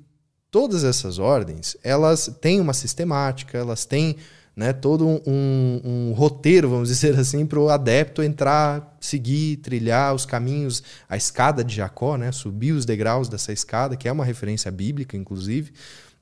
todas 0.52 0.84
essas 0.84 1.18
ordens, 1.18 1.76
elas 1.84 2.30
têm 2.40 2.62
uma 2.62 2.74
sistemática, 2.76 3.58
elas 3.58 3.86
têm 3.86 4.16
né, 4.56 4.74
todo 4.74 5.08
um, 5.08 5.82
um, 5.84 6.14
roteiro, 6.14 6.70
vamos 6.70 6.90
dizer 6.90 7.18
assim, 7.18 7.46
para 7.46 7.60
o 7.60 7.70
adepto 7.70 8.22
entrar, 8.22 8.98
seguir, 9.00 9.58
trilhar 9.58 10.14
os 10.14 10.26
caminhos, 10.26 10.84
a 11.08 11.16
escada 11.16 11.64
de 11.64 11.76
Jacó, 11.76 12.18
né, 12.18 12.32
subir 12.32 12.74
os 12.74 12.86
degraus 12.86 13.30
dessa 13.30 13.54
escada, 13.54 13.96
que 13.96 14.08
é 14.08 14.12
uma 14.12 14.26
referência 14.26 14.70
bíblica, 14.70 15.16
inclusive, 15.16 15.72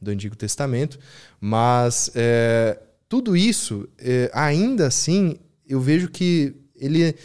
do 0.02 0.12
Antigo 0.12 0.36
Testamento. 0.36 1.00
Mas 1.40 2.12
é, 2.16 2.80
tudo 3.10 3.36
isso, 3.36 3.88
é, 3.98 4.30
ainda 4.34 4.88
assim, 4.88 5.38
eu 5.68 5.80
vejo 5.80 6.10
que 6.10 6.56
ele 6.76 7.16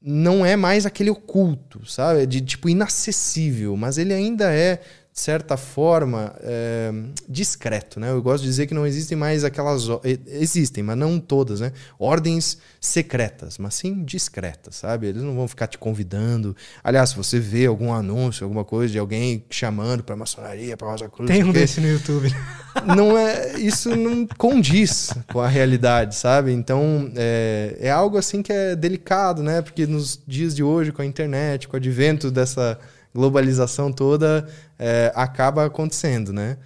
não 0.00 0.46
é 0.46 0.54
mais 0.56 0.86
aquele 0.86 1.10
oculto, 1.10 1.84
sabe? 1.84 2.26
De 2.26 2.40
tipo 2.40 2.68
inacessível, 2.68 3.76
mas 3.76 3.98
ele 3.98 4.12
ainda 4.12 4.52
é 4.52 4.80
certa 5.18 5.56
forma, 5.56 6.34
é, 6.42 6.92
discreto. 7.26 7.98
Né? 7.98 8.10
Eu 8.10 8.20
gosto 8.20 8.42
de 8.42 8.50
dizer 8.50 8.66
que 8.66 8.74
não 8.74 8.86
existem 8.86 9.16
mais 9.16 9.44
aquelas. 9.44 9.88
Existem, 10.26 10.84
mas 10.84 10.96
não 10.96 11.18
todas, 11.18 11.60
né? 11.60 11.72
Ordens 11.98 12.58
secretas, 12.78 13.56
mas 13.56 13.74
sim 13.74 14.04
discretas, 14.04 14.76
sabe? 14.76 15.06
Eles 15.06 15.22
não 15.22 15.34
vão 15.34 15.48
ficar 15.48 15.68
te 15.68 15.78
convidando. 15.78 16.54
Aliás, 16.84 17.10
se 17.10 17.16
você 17.16 17.40
vê 17.40 17.64
algum 17.64 17.94
anúncio, 17.94 18.44
alguma 18.44 18.62
coisa 18.62 18.92
de 18.92 18.98
alguém 18.98 19.42
chamando 19.48 20.04
para 20.04 20.14
maçonaria, 20.14 20.76
para 20.76 20.88
Rosa 20.88 21.08
Cruz. 21.08 21.30
Tem 21.30 21.42
um 21.42 21.50
desse 21.50 21.80
no 21.80 21.88
YouTube. 21.88 22.28
Não 22.94 23.16
é, 23.16 23.58
isso 23.58 23.96
não 23.96 24.26
condiz 24.36 25.10
com 25.32 25.40
a 25.40 25.48
realidade, 25.48 26.14
sabe? 26.14 26.52
Então 26.52 27.10
é, 27.16 27.74
é 27.80 27.90
algo 27.90 28.18
assim 28.18 28.42
que 28.42 28.52
é 28.52 28.76
delicado, 28.76 29.42
né? 29.42 29.62
Porque 29.62 29.86
nos 29.86 30.20
dias 30.26 30.54
de 30.54 30.62
hoje, 30.62 30.92
com 30.92 31.00
a 31.00 31.06
internet, 31.06 31.68
com 31.68 31.74
o 31.74 31.78
advento 31.78 32.30
dessa 32.30 32.78
globalização 33.14 33.90
toda 33.90 34.46
é, 34.78 35.12
acaba 35.14 35.64
acontecendo, 35.64 36.32
né? 36.32 36.58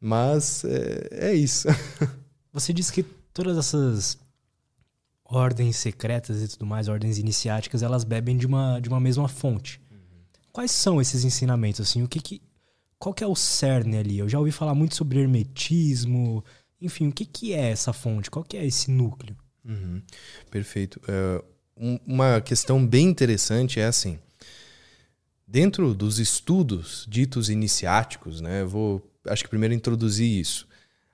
Mas 0.00 0.64
é, 0.64 1.30
é 1.30 1.34
isso. 1.34 1.68
Você 2.52 2.72
disse 2.72 2.92
que 2.92 3.02
todas 3.02 3.56
essas 3.58 4.18
ordens 5.24 5.76
secretas 5.76 6.42
e 6.42 6.48
tudo 6.48 6.66
mais, 6.66 6.88
ordens 6.88 7.18
iniciáticas, 7.18 7.82
elas 7.82 8.04
bebem 8.04 8.36
de 8.36 8.46
uma, 8.46 8.80
de 8.80 8.88
uma 8.88 9.00
mesma 9.00 9.28
fonte. 9.28 9.80
Uhum. 9.90 9.98
Quais 10.52 10.70
são 10.70 11.00
esses 11.00 11.24
ensinamentos? 11.24 11.80
Assim, 11.80 12.02
o 12.02 12.08
que, 12.08 12.20
que 12.20 12.42
qual 12.98 13.12
que 13.12 13.22
é 13.22 13.26
o 13.26 13.36
cerne 13.36 13.98
ali? 13.98 14.18
Eu 14.18 14.28
já 14.28 14.38
ouvi 14.38 14.52
falar 14.52 14.74
muito 14.74 14.94
sobre 14.94 15.20
hermetismo. 15.20 16.44
Enfim, 16.80 17.08
o 17.08 17.12
que, 17.12 17.24
que 17.24 17.52
é 17.52 17.70
essa 17.70 17.92
fonte? 17.92 18.30
Qual 18.30 18.44
que 18.44 18.56
é 18.56 18.64
esse 18.64 18.90
núcleo? 18.90 19.36
Uhum. 19.64 20.02
Perfeito. 20.50 21.00
Uh, 21.02 21.44
um, 21.76 21.98
uma 22.06 22.40
questão 22.40 22.84
bem 22.86 23.06
interessante 23.08 23.80
é 23.80 23.86
assim: 23.86 24.18
Dentro 25.46 25.94
dos 25.94 26.18
estudos 26.18 27.06
ditos 27.08 27.48
iniciáticos, 27.48 28.40
né, 28.40 28.64
vou, 28.64 29.00
acho 29.26 29.44
que 29.44 29.50
primeiro 29.50 29.74
introduzir 29.74 30.28
isso. 30.28 30.66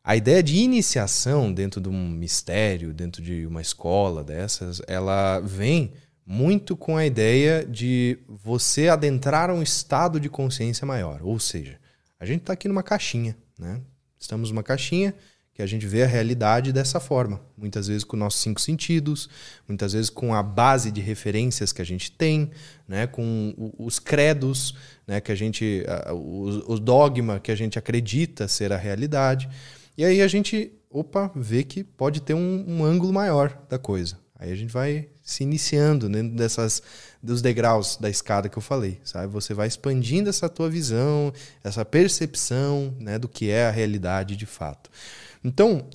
A 0.03 0.17
ideia 0.17 0.43
de 0.43 0.57
iniciação 0.57 1.53
dentro 1.53 1.81
de 1.81 1.89
um 1.89 2.09
mistério, 2.09 2.93
dentro 2.93 3.23
de 3.23 3.47
uma 3.47 3.61
escola 3.61 4.25
dessas, 4.25 4.81
ela 4.89 5.39
vem 5.41 5.93
muito 6.27 6.77
com 6.77 6.97
a 6.97 7.05
ideia 7.05 7.65
de 7.65 8.19
você 8.27 8.89
adentrar 8.89 9.51
um 9.51 9.63
estado 9.63 10.19
de 10.19 10.29
consciência 10.29 10.87
maior. 10.87 11.21
Ou 11.23 11.39
seja, 11.39 11.79
a 12.19 12.25
gente 12.25 12.41
está 12.41 12.53
aqui 12.55 12.69
numa 12.69 12.83
caixinha, 12.83 13.37
né? 13.59 13.81
Estamos 14.19 14.51
numa 14.51 14.63
caixinha 14.63 15.15
que 15.55 15.61
a 15.61 15.67
gente 15.67 15.87
vê 15.87 16.03
a 16.03 16.07
realidade 16.07 16.73
dessa 16.73 16.99
forma. 16.99 17.41
Muitas 17.57 17.87
vezes 17.87 18.05
com 18.05 18.17
nossos 18.17 18.41
cinco 18.41 18.61
sentidos, 18.61 19.29
muitas 19.69 19.93
vezes 19.93 20.09
com 20.09 20.35
a 20.35 20.43
base 20.43 20.91
de 20.91 21.01
referências 21.01 21.73
que 21.73 21.83
a 21.83 21.85
gente 21.85 22.11
tem, 22.11 22.51
né, 22.89 23.07
com 23.07 23.55
os 23.79 23.99
credos, 23.99 24.75
né, 25.07 25.21
que 25.21 25.31
a 25.31 25.35
gente, 25.35 25.85
o, 26.11 26.79
dogma 26.79 27.39
que 27.39 27.53
a 27.53 27.55
gente 27.55 27.79
acredita 27.79 28.49
ser 28.49 28.73
a 28.73 28.77
realidade. 28.79 29.49
E 29.97 30.05
aí 30.05 30.23
a 30.23 30.29
gente, 30.29 30.73
opa, 30.91 31.31
vê 31.37 31.63
que 31.63 31.85
pode 31.85 32.23
ter 32.23 32.35
um, 32.35 32.65
um 32.67 32.85
ângulo 32.85 33.13
maior 33.13 33.59
da 33.69 33.79
coisa. 33.79 34.19
Aí 34.39 34.51
a 34.51 34.57
gente 34.57 34.73
vai 34.73 35.09
se 35.23 35.45
iniciando 35.45 36.09
dentro 36.09 36.35
dessas 36.35 36.83
dos 37.23 37.41
degraus 37.41 37.97
da 37.97 38.11
escada 38.11 38.49
que 38.49 38.59
eu 38.59 38.63
falei, 38.63 39.01
sabe? 39.05 39.29
Você 39.29 39.55
vai 39.55 39.69
expandindo 39.69 40.29
essa 40.29 40.49
tua 40.49 40.69
visão, 40.69 41.33
essa 41.63 41.85
percepção, 41.85 42.93
né, 42.99 43.19
do 43.19 43.29
que 43.29 43.49
é 43.49 43.67
a 43.67 43.71
realidade 43.71 44.35
de 44.35 44.47
fato. 44.47 44.91
Então, 45.45 45.87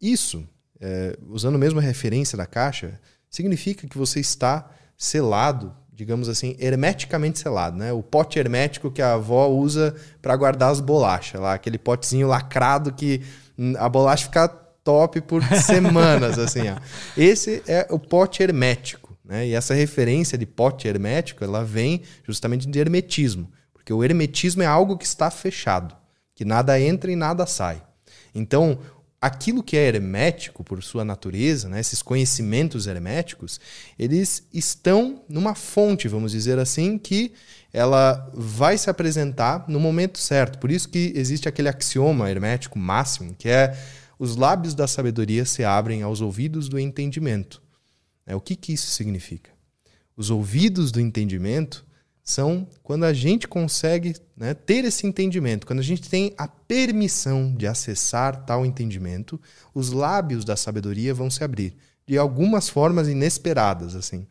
isso, 0.00 0.46
é, 0.80 1.16
usando 1.28 1.58
mesmo 1.58 1.78
a 1.78 1.82
referência 1.82 2.36
da 2.36 2.46
caixa, 2.46 3.00
significa 3.30 3.86
que 3.86 3.98
você 3.98 4.20
está 4.20 4.70
selado, 4.96 5.74
digamos 5.92 6.28
assim, 6.28 6.56
hermeticamente 6.58 7.38
selado, 7.38 7.76
né? 7.76 7.92
O 7.92 8.02
pote 8.02 8.38
hermético 8.38 8.90
que 8.90 9.02
a 9.02 9.14
avó 9.14 9.48
usa 9.48 9.94
para 10.20 10.36
guardar 10.36 10.70
as 10.70 10.80
bolachas, 10.80 11.40
lá 11.40 11.54
aquele 11.54 11.78
potezinho 11.78 12.28
lacrado 12.28 12.92
que 12.92 13.22
a 13.78 13.88
bolacha 13.88 14.24
fica 14.24 14.48
top 14.48 15.20
por 15.22 15.42
semanas, 15.62 16.38
assim, 16.38 16.68
ó. 16.68 16.76
Esse 17.16 17.62
é 17.66 17.86
o 17.90 17.98
pote 17.98 18.42
hermético, 18.42 19.16
né? 19.24 19.46
E 19.46 19.54
essa 19.54 19.74
referência 19.74 20.36
de 20.38 20.46
pote 20.46 20.86
hermético, 20.86 21.44
ela 21.44 21.64
vem 21.64 22.02
justamente 22.24 22.66
de 22.66 22.78
hermetismo, 22.78 23.50
porque 23.72 23.92
o 23.92 24.04
hermetismo 24.04 24.62
é 24.62 24.66
algo 24.66 24.96
que 24.96 25.04
está 25.04 25.30
fechado, 25.30 25.94
que 26.34 26.44
nada 26.44 26.78
entra 26.80 27.10
e 27.10 27.16
nada 27.16 27.46
sai. 27.46 27.82
Então, 28.34 28.78
aquilo 29.20 29.62
que 29.62 29.76
é 29.76 29.86
hermético 29.86 30.62
por 30.62 30.82
sua 30.82 31.04
natureza, 31.04 31.68
né, 31.68 31.80
esses 31.80 32.02
conhecimentos 32.02 32.86
herméticos, 32.86 33.60
eles 33.98 34.46
estão 34.52 35.22
numa 35.28 35.54
fonte, 35.54 36.08
vamos 36.08 36.32
dizer 36.32 36.58
assim, 36.58 36.98
que 36.98 37.32
ela 37.72 38.30
vai 38.32 38.78
se 38.78 38.88
apresentar 38.88 39.64
no 39.68 39.80
momento 39.80 40.18
certo. 40.18 40.58
Por 40.58 40.70
isso 40.70 40.88
que 40.88 41.12
existe 41.14 41.48
aquele 41.48 41.68
axioma 41.68 42.30
hermético 42.30 42.78
máximo, 42.78 43.34
que 43.34 43.48
é 43.48 43.76
os 44.18 44.36
lábios 44.36 44.74
da 44.74 44.86
sabedoria 44.86 45.44
se 45.44 45.62
abrem 45.64 46.02
aos 46.02 46.20
ouvidos 46.20 46.68
do 46.68 46.78
entendimento. 46.78 47.62
É, 48.26 48.34
o 48.34 48.40
que, 48.40 48.56
que 48.56 48.72
isso 48.72 48.86
significa? 48.88 49.50
Os 50.16 50.30
ouvidos 50.30 50.90
do 50.90 51.00
entendimento 51.00 51.84
são 52.26 52.66
quando 52.82 53.04
a 53.04 53.12
gente 53.12 53.46
consegue 53.46 54.16
né, 54.36 54.52
ter 54.52 54.84
esse 54.84 55.06
entendimento, 55.06 55.64
quando 55.64 55.78
a 55.78 55.84
gente 55.84 56.10
tem 56.10 56.34
a 56.36 56.48
permissão 56.48 57.54
de 57.54 57.68
acessar 57.68 58.44
tal 58.44 58.66
entendimento, 58.66 59.40
os 59.72 59.92
lábios 59.92 60.44
da 60.44 60.56
sabedoria 60.56 61.14
vão 61.14 61.30
se 61.30 61.44
abrir 61.44 61.76
de 62.04 62.18
algumas 62.18 62.68
formas 62.68 63.08
inesperadas, 63.08 63.94
assim. 63.94 64.26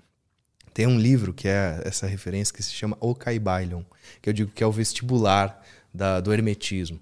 Tem 0.74 0.86
um 0.86 1.00
livro 1.00 1.34
que 1.34 1.48
é 1.48 1.82
essa 1.86 2.06
referência 2.06 2.54
que 2.54 2.62
se 2.62 2.74
chama 2.74 2.98
O 3.00 3.16
Caibalion, 3.16 3.84
que 4.22 4.30
eu 4.30 4.34
digo 4.34 4.52
que 4.52 4.62
é 4.62 4.68
o 4.68 4.72
vestibular 4.74 5.64
da, 5.94 6.20
do 6.20 6.34
hermetismo, 6.34 7.00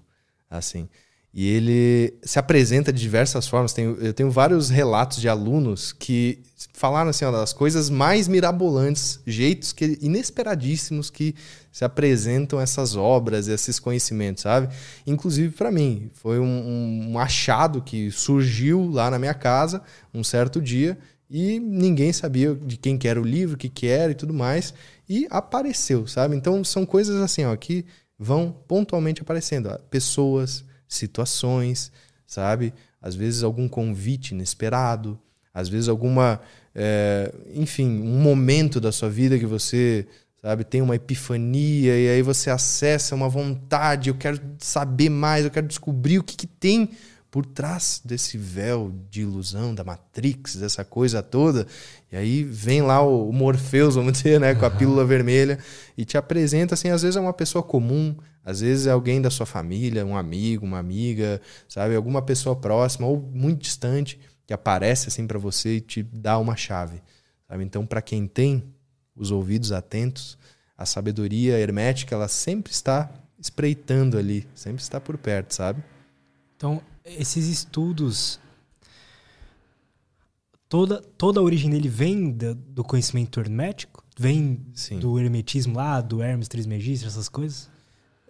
assim. 0.48 0.88
E 1.36 1.48
ele 1.48 2.14
se 2.22 2.38
apresenta 2.38 2.92
de 2.92 3.00
diversas 3.00 3.48
formas. 3.48 3.72
Tenho, 3.72 3.96
eu 4.00 4.14
tenho 4.14 4.30
vários 4.30 4.70
relatos 4.70 5.20
de 5.20 5.28
alunos 5.28 5.92
que 5.92 6.38
falaram 6.72 7.10
assim, 7.10 7.24
ó, 7.24 7.32
das 7.32 7.52
coisas 7.52 7.90
mais 7.90 8.28
mirabolantes, 8.28 9.18
jeitos 9.26 9.72
que, 9.72 9.98
inesperadíssimos 10.00 11.10
que 11.10 11.34
se 11.72 11.84
apresentam 11.84 12.60
essas 12.60 12.94
obras, 12.94 13.48
esses 13.48 13.80
conhecimentos, 13.80 14.44
sabe? 14.44 14.72
Inclusive 15.04 15.52
para 15.56 15.72
mim. 15.72 16.08
Foi 16.14 16.38
um, 16.38 17.10
um 17.10 17.18
achado 17.18 17.82
que 17.82 18.12
surgiu 18.12 18.88
lá 18.88 19.10
na 19.10 19.18
minha 19.18 19.34
casa 19.34 19.82
um 20.14 20.22
certo 20.22 20.62
dia 20.62 20.96
e 21.28 21.58
ninguém 21.58 22.12
sabia 22.12 22.54
de 22.54 22.76
quem 22.76 22.96
que 22.96 23.08
era 23.08 23.20
o 23.20 23.24
livro, 23.24 23.56
o 23.56 23.58
que, 23.58 23.68
que 23.68 23.88
era 23.88 24.12
e 24.12 24.14
tudo 24.14 24.32
mais. 24.32 24.72
E 25.08 25.26
apareceu, 25.28 26.06
sabe? 26.06 26.36
Então 26.36 26.62
são 26.62 26.86
coisas 26.86 27.20
assim, 27.20 27.44
ó, 27.44 27.56
que 27.56 27.84
vão 28.16 28.54
pontualmente 28.68 29.20
aparecendo. 29.20 29.68
Ó, 29.68 29.78
pessoas 29.90 30.64
situações, 30.88 31.90
sabe? 32.26 32.72
Às 33.00 33.14
vezes 33.14 33.42
algum 33.42 33.68
convite 33.68 34.30
inesperado, 34.32 35.18
às 35.52 35.68
vezes 35.68 35.88
alguma, 35.88 36.40
é, 36.74 37.32
enfim, 37.54 37.86
um 37.86 38.20
momento 38.20 38.80
da 38.80 38.90
sua 38.90 39.08
vida 39.08 39.38
que 39.38 39.46
você, 39.46 40.06
sabe, 40.40 40.64
tem 40.64 40.82
uma 40.82 40.96
epifania 40.96 41.98
e 41.98 42.08
aí 42.08 42.22
você 42.22 42.50
acessa 42.50 43.14
uma 43.14 43.28
vontade, 43.28 44.08
eu 44.08 44.14
quero 44.14 44.40
saber 44.58 45.08
mais, 45.08 45.44
eu 45.44 45.50
quero 45.50 45.66
descobrir 45.66 46.18
o 46.18 46.24
que, 46.24 46.36
que 46.36 46.46
tem 46.46 46.90
por 47.34 47.44
trás 47.44 48.00
desse 48.04 48.38
véu 48.38 48.94
de 49.10 49.22
ilusão 49.22 49.74
da 49.74 49.82
Matrix, 49.82 50.54
dessa 50.54 50.84
coisa 50.84 51.20
toda. 51.20 51.66
E 52.12 52.16
aí 52.16 52.44
vem 52.44 52.80
lá 52.80 53.02
o, 53.02 53.32
Morpheus, 53.32 53.96
vamos 53.96 54.12
dizer, 54.12 54.38
né, 54.38 54.54
com 54.54 54.64
a 54.64 54.70
pílula 54.70 55.04
vermelha 55.04 55.58
e 55.98 56.04
te 56.04 56.16
apresenta 56.16 56.74
assim, 56.74 56.90
às 56.90 57.02
vezes 57.02 57.16
é 57.16 57.20
uma 57.20 57.32
pessoa 57.32 57.60
comum, 57.60 58.14
às 58.44 58.60
vezes 58.60 58.86
é 58.86 58.90
alguém 58.90 59.22
da 59.22 59.30
sua 59.30 59.46
família, 59.46 60.04
um 60.04 60.16
amigo, 60.16 60.66
uma 60.66 60.78
amiga, 60.78 61.40
sabe, 61.66 61.96
alguma 61.96 62.20
pessoa 62.20 62.54
próxima 62.54 63.06
ou 63.06 63.18
muito 63.18 63.62
distante 63.62 64.20
que 64.46 64.52
aparece 64.52 65.08
assim 65.08 65.26
para 65.26 65.38
você 65.38 65.76
e 65.76 65.80
te 65.80 66.02
dá 66.02 66.38
uma 66.38 66.54
chave. 66.54 67.00
Sabe? 67.48 67.64
Então, 67.64 67.86
para 67.86 68.02
quem 68.02 68.26
tem 68.26 68.62
os 69.16 69.30
ouvidos 69.30 69.72
atentos, 69.72 70.36
a 70.76 70.84
sabedoria 70.84 71.58
hermética 71.58 72.14
ela 72.14 72.28
sempre 72.28 72.72
está 72.72 73.10
espreitando 73.38 74.18
ali, 74.18 74.46
sempre 74.54 74.82
está 74.82 75.00
por 75.00 75.16
perto, 75.16 75.54
sabe? 75.54 75.82
Então, 76.56 76.82
esses 77.04 77.46
estudos 77.46 78.38
toda 80.68 81.00
toda 81.16 81.40
a 81.40 81.42
origem 81.42 81.70
dele 81.70 81.88
vem 81.88 82.30
do, 82.30 82.54
do 82.54 82.84
conhecimento 82.84 83.40
hermético? 83.40 84.04
Vem 84.18 84.60
Sim. 84.74 84.98
do 84.98 85.18
hermetismo 85.18 85.76
lá, 85.76 86.00
do 86.00 86.22
Hermes 86.22 86.48
Trismegisto, 86.48 87.06
essas 87.06 87.28
coisas? 87.28 87.68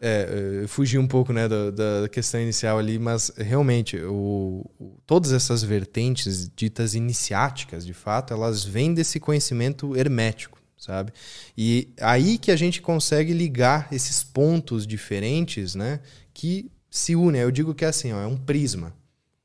É, 0.00 0.60
eu 0.62 0.68
fugi 0.68 0.98
um 0.98 1.06
pouco 1.06 1.32
né, 1.32 1.48
da, 1.48 1.70
da 1.70 2.08
questão 2.08 2.40
inicial 2.40 2.78
ali, 2.78 2.98
mas 2.98 3.30
realmente 3.36 3.96
o, 3.98 4.68
o, 4.78 4.98
todas 5.06 5.32
essas 5.32 5.62
vertentes 5.62 6.50
ditas 6.54 6.94
iniciáticas, 6.94 7.86
de 7.86 7.94
fato, 7.94 8.34
elas 8.34 8.64
vêm 8.64 8.92
desse 8.92 9.20
conhecimento 9.20 9.96
hermético, 9.96 10.60
sabe? 10.76 11.12
E 11.56 11.88
aí 12.00 12.38
que 12.38 12.50
a 12.50 12.56
gente 12.56 12.82
consegue 12.82 13.32
ligar 13.32 13.88
esses 13.92 14.22
pontos 14.22 14.86
diferentes, 14.86 15.74
né, 15.74 16.00
que 16.34 16.70
se 16.90 17.16
unem. 17.16 17.40
Eu 17.40 17.50
digo 17.50 17.74
que 17.74 17.84
é 17.84 17.88
assim, 17.88 18.12
ó, 18.12 18.20
é 18.20 18.26
um 18.26 18.36
prisma 18.36 18.92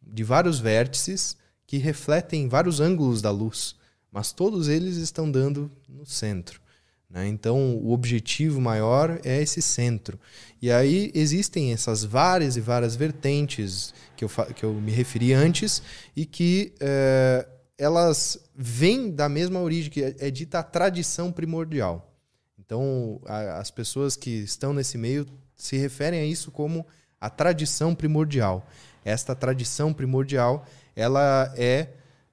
de 0.02 0.24
vários 0.24 0.60
vértices 0.60 1.38
que 1.66 1.78
refletem 1.78 2.48
vários 2.50 2.80
ângulos 2.80 3.22
da 3.22 3.32
luz, 3.32 3.76
mas 4.12 4.32
todos 4.32 4.68
eles 4.68 4.98
estão 4.98 5.30
dando 5.30 5.72
no 5.88 6.06
centro. 6.06 6.60
Né? 7.10 7.28
Então, 7.28 7.76
o 7.78 7.92
objetivo 7.92 8.62
maior 8.62 9.20
é 9.24 9.42
esse 9.42 9.62
centro. 9.62 10.20
E 10.62 10.72
aí 10.72 11.12
existem 11.16 11.74
essas 11.74 12.04
várias 12.04 12.56
e 12.56 12.62
várias 12.62 12.96
vertentes 12.96 13.94
que 14.16 14.24
eu, 14.24 14.30
que 14.56 14.64
eu 14.64 14.74
me 14.74 14.92
referi 14.92 15.34
antes 15.34 15.82
e 16.16 16.26
que 16.26 16.74
é, 16.80 17.48
elas 17.78 18.40
vêm 18.56 19.10
da 19.10 19.28
mesma 19.28 19.60
origem, 19.60 19.90
que 19.90 20.04
é, 20.04 20.16
é 20.20 20.30
dita 20.30 20.60
a 20.60 20.64
tradição 20.64 21.32
primordial. 21.32 22.14
Então, 22.60 23.20
a, 23.26 23.60
as 23.60 23.72
pessoas 23.72 24.16
que 24.16 24.30
estão 24.30 24.74
nesse 24.74 24.98
meio 24.98 25.26
se 25.56 25.78
referem 25.78 26.20
a 26.20 26.26
isso 26.26 26.52
como 26.52 26.86
a 27.20 27.30
tradição 27.30 27.96
primordial. 27.96 28.68
Esta 29.04 29.34
tradição 29.34 29.92
primordial, 29.94 30.66
ela 30.96 31.52
é 31.58 31.88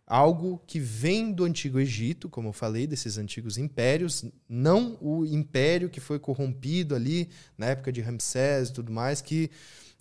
algo 0.07 0.63
que 0.67 0.79
vem 0.79 1.33
do 1.33 1.45
Antigo 1.45 1.81
Egito, 1.81 2.29
como 2.29 2.49
eu 2.49 2.53
falei, 2.53 2.87
desses 2.87 3.19
antigos 3.19 3.59
impérios, 3.59 4.25
não 4.49 4.97
o 5.01 5.27
império 5.27 5.91
que 5.91 5.99
foi 5.99 6.19
corrompido 6.19 6.95
ali 6.95 7.29
na 7.59 7.67
época 7.67 7.91
de 7.91 8.01
Ramsés 8.01 8.69
e 8.69 8.73
tudo 8.73 8.93
mais, 8.93 9.21
que 9.21 9.51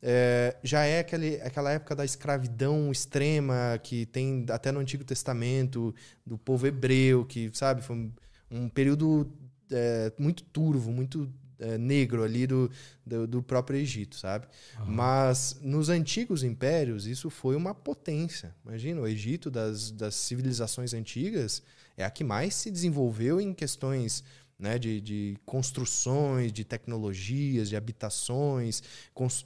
é, 0.02 0.56
já 0.64 0.86
é 0.86 1.00
aquele, 1.00 1.42
aquela 1.42 1.72
época 1.72 1.96
da 1.96 2.06
escravidão 2.06 2.92
extrema 2.92 3.80
que 3.82 4.06
tem 4.06 4.46
até 4.50 4.72
no 4.72 4.80
Antigo 4.80 5.04
Testamento, 5.04 5.96
do 6.24 6.38
povo 6.38 6.68
hebreu, 6.68 7.26
que, 7.26 7.50
sabe, 7.54 7.82
foi 7.82 7.96
um, 7.96 8.12
um 8.52 8.70
período 8.70 9.32
é, 9.72 10.14
muito 10.20 10.44
turvo, 10.44 10.92
muito 10.92 11.28
é, 11.60 11.78
negro 11.78 12.24
ali 12.24 12.46
do, 12.46 12.70
do, 13.06 13.28
do, 13.28 13.44
próprio 13.44 13.80
Egito, 13.80 14.16
sabe? 14.16 14.48
Uhum. 14.80 14.86
Mas 14.88 15.58
nos 15.62 15.90
antigos 15.90 16.44
impérios, 16.44 17.08
isso 17.08 17.30
foi 17.30 17.56
uma 17.56 17.74
potência. 17.74 18.56
Imagina, 18.66 19.02
o 19.02 19.08
Egito 19.08 19.50
das, 19.50 19.92
das 19.92 20.16
civilizações 20.16 20.94
antigas 20.94 21.64
é 21.98 22.04
a 22.04 22.10
que 22.10 22.24
mais 22.24 22.56
se 22.56 22.70
desenvolveu 22.70 23.40
em 23.40 23.54
questões 23.54 24.24
né, 24.58 24.80
de, 24.80 25.02
de, 25.02 25.38
construções, 25.46 26.52
de 26.52 26.64
tecnologias, 26.64 27.70
de 27.70 27.76
habitações, 27.76 28.82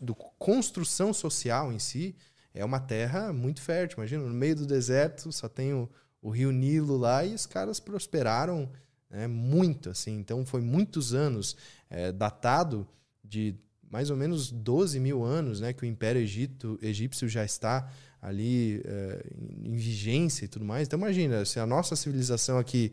do, 0.02 0.16
construção 0.16 1.14
social 1.14 1.72
em 1.72 1.80
si. 1.80 2.16
É 2.54 2.64
uma 2.64 2.80
terra 2.80 3.32
muito 3.34 3.62
fértil. 3.62 3.98
Imagina, 4.00 4.24
no 4.24 4.34
meio 4.34 4.56
do 4.56 4.66
deserto 4.66 5.32
só 5.32 5.48
tem 5.48 5.74
o, 5.74 5.90
o 6.22 6.30
rio 6.30 6.52
Nilo 6.52 6.98
lá 6.98 7.26
e 7.26 7.34
os 7.34 7.46
caras 7.46 7.80
prosperaram 7.80 8.70
né, 9.10 9.28
muito. 9.28 9.90
assim. 9.90 10.18
Então, 10.18 10.46
foi 10.46 10.62
muitos 10.62 11.14
anos 11.14 11.56
é, 11.90 12.12
datado 12.12 12.88
de 13.24 13.56
mais 13.90 14.10
ou 14.10 14.18
menos 14.18 14.52
12 14.52 15.00
mil 15.00 15.24
anos 15.24 15.60
né, 15.60 15.74
que 15.74 15.84
o 15.84 15.86
Império 15.86 16.22
Egito, 16.22 16.78
Egípcio 16.82 17.28
já 17.28 17.44
está 17.44 17.90
ali 18.22 18.82
é, 18.86 19.26
em 19.64 19.76
vigência 19.76 20.46
e 20.46 20.48
tudo 20.48 20.64
mais. 20.66 20.88
Então 20.88 21.00
imagina, 21.00 21.44
se 21.46 21.60
a 21.60 21.66
nossa 21.66 21.96
civilização 21.96 22.58
aqui, 22.60 22.92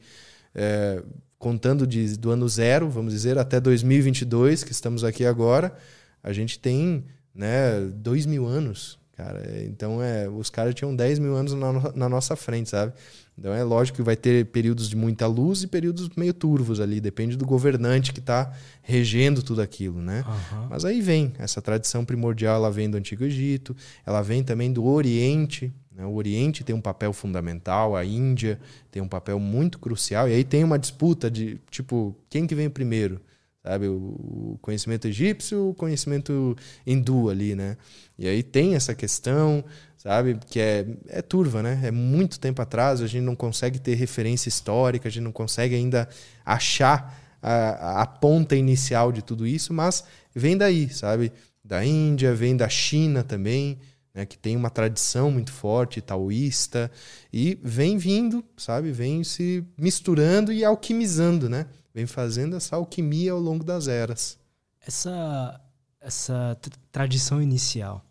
é, 0.54 1.02
contando 1.38 1.86
de, 1.86 2.16
do 2.16 2.30
ano 2.30 2.48
zero, 2.48 2.88
vamos 2.88 3.12
dizer, 3.12 3.36
até 3.36 3.60
2022, 3.60 4.64
que 4.64 4.72
estamos 4.72 5.04
aqui 5.04 5.26
agora, 5.26 5.76
a 6.22 6.32
gente 6.32 6.58
tem 6.58 7.04
né, 7.34 7.80
dois 7.94 8.24
mil 8.24 8.46
anos, 8.46 8.98
cara. 9.16 9.64
Então 9.64 10.02
é, 10.02 10.28
os 10.28 10.50
caras 10.50 10.74
tinham 10.74 10.94
10 10.94 11.18
mil 11.18 11.34
anos 11.34 11.54
na, 11.54 11.92
na 11.94 12.08
nossa 12.08 12.36
frente, 12.36 12.68
sabe? 12.68 12.92
Então 13.38 13.52
é 13.52 13.62
lógico 13.62 13.96
que 13.96 14.02
vai 14.02 14.16
ter 14.16 14.46
períodos 14.46 14.88
de 14.88 14.96
muita 14.96 15.26
luz 15.26 15.62
e 15.62 15.66
períodos 15.66 16.08
meio 16.16 16.32
turvos 16.32 16.80
ali, 16.80 17.00
depende 17.00 17.36
do 17.36 17.44
governante 17.44 18.12
que 18.12 18.20
está 18.20 18.52
regendo 18.80 19.42
tudo 19.42 19.60
aquilo, 19.60 20.00
né? 20.00 20.24
Uhum. 20.26 20.68
Mas 20.70 20.84
aí 20.84 21.02
vem 21.02 21.34
essa 21.38 21.60
tradição 21.60 22.04
primordial, 22.04 22.56
ela 22.56 22.70
vem 22.70 22.88
do 22.88 22.96
Antigo 22.96 23.24
Egito, 23.24 23.76
ela 24.06 24.22
vem 24.22 24.42
também 24.42 24.72
do 24.72 24.86
Oriente. 24.86 25.72
Né? 25.94 26.06
O 26.06 26.14
Oriente 26.14 26.64
tem 26.64 26.74
um 26.74 26.80
papel 26.80 27.12
fundamental, 27.12 27.94
a 27.94 28.04
Índia 28.04 28.58
tem 28.90 29.02
um 29.02 29.08
papel 29.08 29.38
muito 29.38 29.78
crucial 29.78 30.28
e 30.28 30.32
aí 30.32 30.44
tem 30.44 30.64
uma 30.64 30.78
disputa 30.78 31.30
de 31.30 31.60
tipo 31.70 32.16
quem 32.30 32.46
que 32.46 32.54
vem 32.54 32.70
primeiro, 32.70 33.20
sabe? 33.66 33.88
O 33.88 34.56
conhecimento 34.62 35.08
egípcio, 35.08 35.70
o 35.70 35.74
conhecimento 35.74 36.56
hindu 36.86 37.28
ali, 37.28 37.56
né? 37.56 37.76
E 38.16 38.28
aí 38.28 38.42
tem 38.42 38.76
essa 38.76 38.94
questão 38.94 39.64
sabe? 40.06 40.38
Que 40.48 40.60
é, 40.60 40.86
é 41.08 41.20
turva, 41.20 41.64
né? 41.64 41.80
É 41.82 41.90
muito 41.90 42.38
tempo 42.38 42.62
atrás, 42.62 43.02
a 43.02 43.08
gente 43.08 43.24
não 43.24 43.34
consegue 43.34 43.80
ter 43.80 43.94
referência 43.94 44.48
histórica, 44.48 45.08
a 45.08 45.10
gente 45.10 45.24
não 45.24 45.32
consegue 45.32 45.74
ainda 45.74 46.08
achar 46.44 47.36
a, 47.42 48.02
a 48.02 48.06
ponta 48.06 48.54
inicial 48.54 49.10
de 49.10 49.20
tudo 49.20 49.44
isso, 49.44 49.74
mas 49.74 50.04
vem 50.32 50.56
daí, 50.56 50.88
sabe? 50.90 51.32
Da 51.64 51.84
Índia, 51.84 52.32
vem 52.34 52.56
da 52.56 52.68
China 52.68 53.24
também, 53.24 53.80
né? 54.14 54.24
que 54.24 54.38
tem 54.38 54.54
uma 54.54 54.70
tradição 54.70 55.28
muito 55.28 55.50
forte 55.50 56.00
taoísta, 56.00 56.88
e 57.32 57.58
vem 57.60 57.98
vindo, 57.98 58.44
sabe? 58.56 58.92
Vem 58.92 59.24
se 59.24 59.64
misturando 59.76 60.52
e 60.52 60.64
alquimizando, 60.64 61.48
né? 61.48 61.66
Vem 61.96 62.06
fazendo 62.06 62.56
essa 62.56 62.76
alquimia 62.76 63.32
ao 63.32 63.40
longo 63.40 63.64
das 63.64 63.88
eras. 63.88 64.38
Essa, 64.86 65.58
essa 65.98 66.54
tradição 66.92 67.40
inicial, 67.40 68.04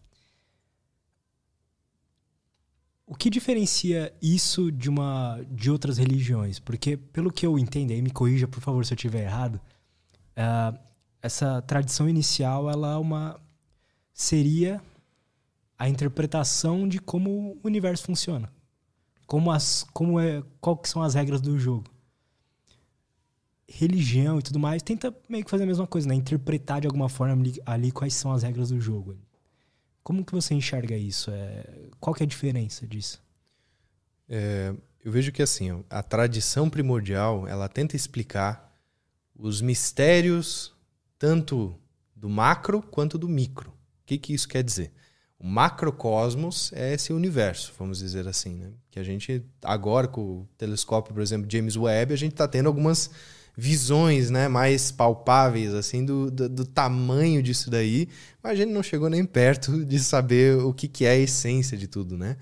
O 3.07 3.13
que 3.13 3.29
diferencia 3.29 4.11
isso 4.19 4.71
de 4.71 4.89
uma 4.89 5.39
de 5.51 5.69
outras 5.69 5.99
religiões? 5.99 6.57
Porque, 6.57 6.97
pelo 6.97 7.31
que 7.31 7.45
eu 7.45 7.59
entendo, 7.59 7.91
aí 7.91 8.01
me 8.01 8.09
corrija, 8.09 8.47
por 8.47 8.61
favor, 8.61 8.83
se 8.83 8.93
eu 8.93 8.95
estiver 8.95 9.25
errado, 9.25 9.61
uh, 10.35 10.75
essa 11.21 11.61
tradição 11.61 12.09
inicial 12.09 12.67
ela 12.67 12.93
é 12.93 12.97
uma 12.97 13.39
seria 14.11 14.81
a 15.77 15.87
interpretação 15.87 16.87
de 16.87 16.99
como 16.99 17.59
o 17.63 17.67
universo 17.67 18.05
funciona. 18.05 18.51
Como 19.27 19.51
as 19.51 19.85
como 19.93 20.19
é, 20.19 20.41
qual 20.59 20.75
que 20.75 20.89
são 20.89 21.03
as 21.03 21.13
regras 21.13 21.41
do 21.41 21.59
jogo. 21.59 21.94
Religião 23.67 24.39
e 24.39 24.41
tudo 24.43 24.59
mais 24.59 24.83
tenta 24.83 25.15
meio 25.27 25.43
que 25.43 25.49
fazer 25.49 25.63
a 25.63 25.67
mesma 25.67 25.87
coisa, 25.87 26.07
né? 26.07 26.15
Interpretar 26.15 26.81
de 26.81 26.87
alguma 26.87 27.09
forma 27.09 27.43
ali, 27.65 27.91
quais 27.91 28.13
são 28.13 28.31
as 28.31 28.43
regras 28.43 28.69
do 28.69 28.79
jogo. 28.79 29.17
Como 30.03 30.23
que 30.23 30.33
você 30.33 30.53
enxerga 30.53 30.95
isso? 30.95 31.31
É, 31.31 31.65
qual 31.99 32.13
que 32.13 32.21
é 32.21 32.25
a 32.25 32.29
diferença 32.29 32.85
disso? 32.85 33.23
É, 34.29 34.73
eu 35.03 35.11
vejo 35.11 35.31
que 35.31 35.41
assim, 35.41 35.83
a 35.89 36.03
tradição 36.03 36.69
primordial, 36.69 37.47
ela 37.47 37.67
tenta 37.67 37.95
explicar 37.95 38.71
os 39.35 39.61
mistérios 39.61 40.73
tanto 41.17 41.75
do 42.15 42.29
macro 42.29 42.81
quanto 42.81 43.17
do 43.17 43.27
micro. 43.27 43.69
O 43.69 44.05
que, 44.05 44.17
que 44.17 44.33
isso 44.33 44.47
quer 44.47 44.63
dizer? 44.63 44.91
O 45.37 45.45
macrocosmos 45.47 46.71
é 46.73 46.93
esse 46.93 47.11
universo, 47.11 47.73
vamos 47.77 47.99
dizer 47.99 48.27
assim, 48.27 48.55
né? 48.55 48.71
Que 48.89 48.99
a 48.99 49.03
gente 49.03 49.43
agora 49.63 50.07
com 50.07 50.21
o 50.21 50.49
telescópio, 50.57 51.13
por 51.13 51.21
exemplo, 51.21 51.47
James 51.51 51.75
Webb, 51.75 52.13
a 52.13 52.17
gente 52.17 52.31
está 52.31 52.47
tendo 52.47 52.67
algumas 52.67 53.11
visões 53.57 54.29
né, 54.29 54.47
mais 54.47 54.91
palpáveis 54.91 55.73
assim 55.73 56.03
do, 56.03 56.29
do, 56.29 56.49
do, 56.49 56.65
tamanho 56.65 57.41
disso 57.41 57.69
daí, 57.69 58.09
mas 58.43 58.53
a 58.53 58.55
gente 58.55 58.71
não 58.71 58.83
chegou 58.83 59.09
nem 59.09 59.23
perto 59.23 59.83
de 59.85 59.99
saber 59.99 60.57
o 60.57 60.73
que, 60.73 60.87
que 60.87 61.05
é 61.05 61.11
a 61.11 61.17
essência 61.17 61.77
de 61.77 61.87
tudo. 61.87 62.17
Né? 62.17 62.37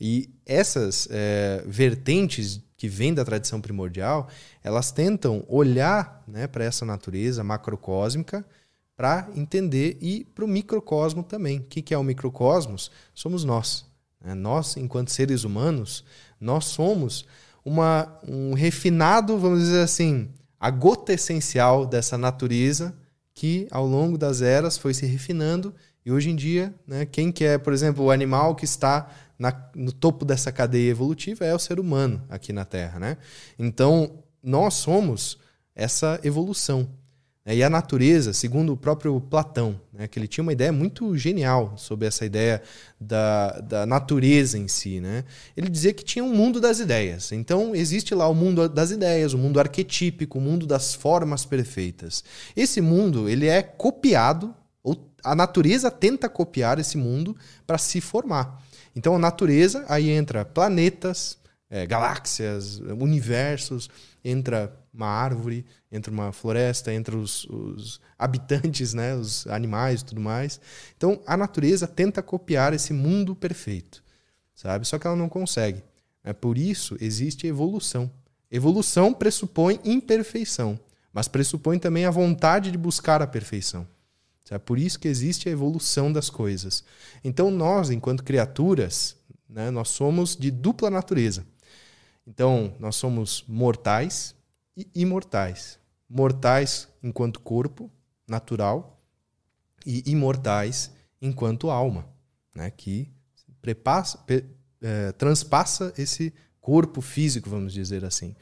E 0.00 0.30
essas 0.46 1.08
é, 1.10 1.62
vertentes 1.66 2.60
que 2.76 2.88
vêm 2.88 3.14
da 3.14 3.24
tradição 3.24 3.60
primordial, 3.60 4.28
elas 4.62 4.90
tentam 4.90 5.44
olhar 5.48 6.22
né, 6.26 6.46
para 6.46 6.64
essa 6.64 6.84
natureza 6.84 7.44
macrocósmica 7.44 8.44
para 8.96 9.28
entender 9.34 9.98
e 10.00 10.24
para 10.24 10.44
o 10.44 10.48
microcosmo 10.48 11.22
também. 11.22 11.58
O 11.58 11.64
que, 11.64 11.82
que 11.82 11.94
é 11.94 11.98
o 11.98 12.02
microcosmos? 12.02 12.90
Somos 13.12 13.44
nós. 13.44 13.86
Né? 14.20 14.34
Nós, 14.34 14.76
enquanto 14.76 15.10
seres 15.10 15.44
humanos, 15.44 16.04
nós 16.40 16.66
somos 16.66 17.26
uma, 17.64 18.20
um 18.26 18.54
refinado, 18.54 19.38
vamos 19.38 19.60
dizer 19.60 19.82
assim, 19.82 20.28
a 20.64 20.70
gota 20.70 21.12
essencial 21.12 21.84
dessa 21.84 22.16
natureza 22.16 22.96
que 23.34 23.68
ao 23.70 23.86
longo 23.86 24.16
das 24.16 24.40
eras 24.40 24.78
foi 24.78 24.94
se 24.94 25.04
refinando 25.04 25.74
e 26.06 26.10
hoje 26.10 26.30
em 26.30 26.34
dia, 26.34 26.74
né, 26.86 27.04
quem 27.04 27.30
que 27.30 27.44
é, 27.44 27.58
por 27.58 27.74
exemplo, 27.74 28.02
o 28.02 28.10
animal 28.10 28.54
que 28.54 28.64
está 28.64 29.10
na, 29.38 29.54
no 29.74 29.92
topo 29.92 30.24
dessa 30.24 30.50
cadeia 30.50 30.88
evolutiva 30.88 31.44
é 31.44 31.54
o 31.54 31.58
ser 31.58 31.78
humano 31.78 32.24
aqui 32.30 32.50
na 32.50 32.64
Terra, 32.64 32.98
né? 32.98 33.18
Então 33.58 34.24
nós 34.42 34.72
somos 34.72 35.38
essa 35.74 36.18
evolução. 36.24 36.88
Né? 37.44 37.56
E 37.56 37.62
a 37.62 37.68
natureza, 37.68 38.32
segundo 38.32 38.72
o 38.72 38.76
próprio 38.76 39.20
Platão, 39.20 39.78
né, 39.92 40.08
que 40.08 40.18
ele 40.18 40.26
tinha 40.26 40.42
uma 40.42 40.52
ideia 40.52 40.72
muito 40.72 41.16
genial 41.16 41.74
sobre 41.76 42.06
essa 42.06 42.24
ideia 42.24 42.62
da, 43.00 43.60
da 43.60 43.86
natureza 43.86 44.58
em 44.58 44.66
si. 44.66 45.00
Né? 45.00 45.24
Ele 45.56 45.68
dizia 45.68 45.92
que 45.92 46.04
tinha 46.04 46.24
um 46.24 46.34
mundo 46.34 46.60
das 46.60 46.80
ideias. 46.80 47.32
Então, 47.32 47.74
existe 47.74 48.14
lá 48.14 48.28
o 48.28 48.34
mundo 48.34 48.68
das 48.68 48.90
ideias, 48.90 49.34
o 49.34 49.38
mundo 49.38 49.60
arquetípico, 49.60 50.38
o 50.38 50.40
mundo 50.40 50.66
das 50.66 50.94
formas 50.94 51.44
perfeitas. 51.44 52.24
Esse 52.56 52.80
mundo 52.80 53.28
ele 53.28 53.46
é 53.46 53.62
copiado, 53.62 54.54
ou 54.82 55.10
a 55.22 55.34
natureza 55.34 55.90
tenta 55.90 56.28
copiar 56.28 56.78
esse 56.78 56.96
mundo 56.96 57.36
para 57.66 57.78
se 57.78 58.00
formar. 58.00 58.62
Então, 58.96 59.16
a 59.16 59.18
natureza, 59.18 59.84
aí 59.88 60.08
entra 60.10 60.44
planetas, 60.44 61.36
é, 61.68 61.84
galáxias, 61.84 62.78
universos, 62.78 63.90
entra 64.24 64.72
uma 64.94 65.08
árvore, 65.08 65.66
entre 65.90 66.10
uma 66.12 66.32
floresta, 66.32 66.92
entre 66.92 67.16
os, 67.16 67.44
os, 67.46 68.00
habitantes, 68.16 68.94
né, 68.94 69.14
os 69.14 69.46
animais 69.48 70.00
e 70.00 70.04
tudo 70.04 70.20
mais. 70.20 70.60
Então, 70.96 71.20
a 71.26 71.36
natureza 71.36 71.86
tenta 71.88 72.22
copiar 72.22 72.72
esse 72.72 72.92
mundo 72.92 73.34
perfeito, 73.34 74.02
sabe? 74.54 74.86
Só 74.86 74.98
que 74.98 75.06
ela 75.06 75.16
não 75.16 75.28
consegue. 75.28 75.82
É 76.22 76.32
por 76.32 76.56
isso 76.56 76.96
existe 77.00 77.46
evolução. 77.46 78.10
Evolução 78.50 79.12
pressupõe 79.12 79.80
imperfeição, 79.84 80.78
mas 81.12 81.26
pressupõe 81.26 81.78
também 81.78 82.04
a 82.04 82.10
vontade 82.10 82.70
de 82.70 82.78
buscar 82.78 83.20
a 83.20 83.26
perfeição. 83.26 83.86
É 84.50 84.58
por 84.58 84.78
isso 84.78 85.00
que 85.00 85.08
existe 85.08 85.48
a 85.48 85.52
evolução 85.52 86.12
das 86.12 86.28
coisas. 86.28 86.84
Então, 87.24 87.50
nós, 87.50 87.90
enquanto 87.90 88.22
criaturas, 88.22 89.16
né, 89.48 89.70
nós 89.70 89.88
somos 89.88 90.36
de 90.36 90.50
dupla 90.50 90.90
natureza. 90.90 91.46
Então, 92.26 92.74
nós 92.78 92.96
somos 92.96 93.44
mortais, 93.48 94.34
e 94.76 94.88
imortais. 94.94 95.78
Mortais 96.08 96.88
enquanto 97.02 97.40
corpo 97.40 97.90
natural 98.26 99.02
e 99.84 100.02
imortais 100.10 100.90
enquanto 101.20 101.70
alma, 101.70 102.08
né? 102.54 102.70
que 102.70 103.10
prepassa, 103.60 104.18
é, 104.80 105.12
transpassa 105.12 105.92
esse 105.96 106.32
corpo 106.60 107.00
físico, 107.00 107.50
vamos 107.50 107.72
dizer 107.72 108.04
assim. 108.04 108.34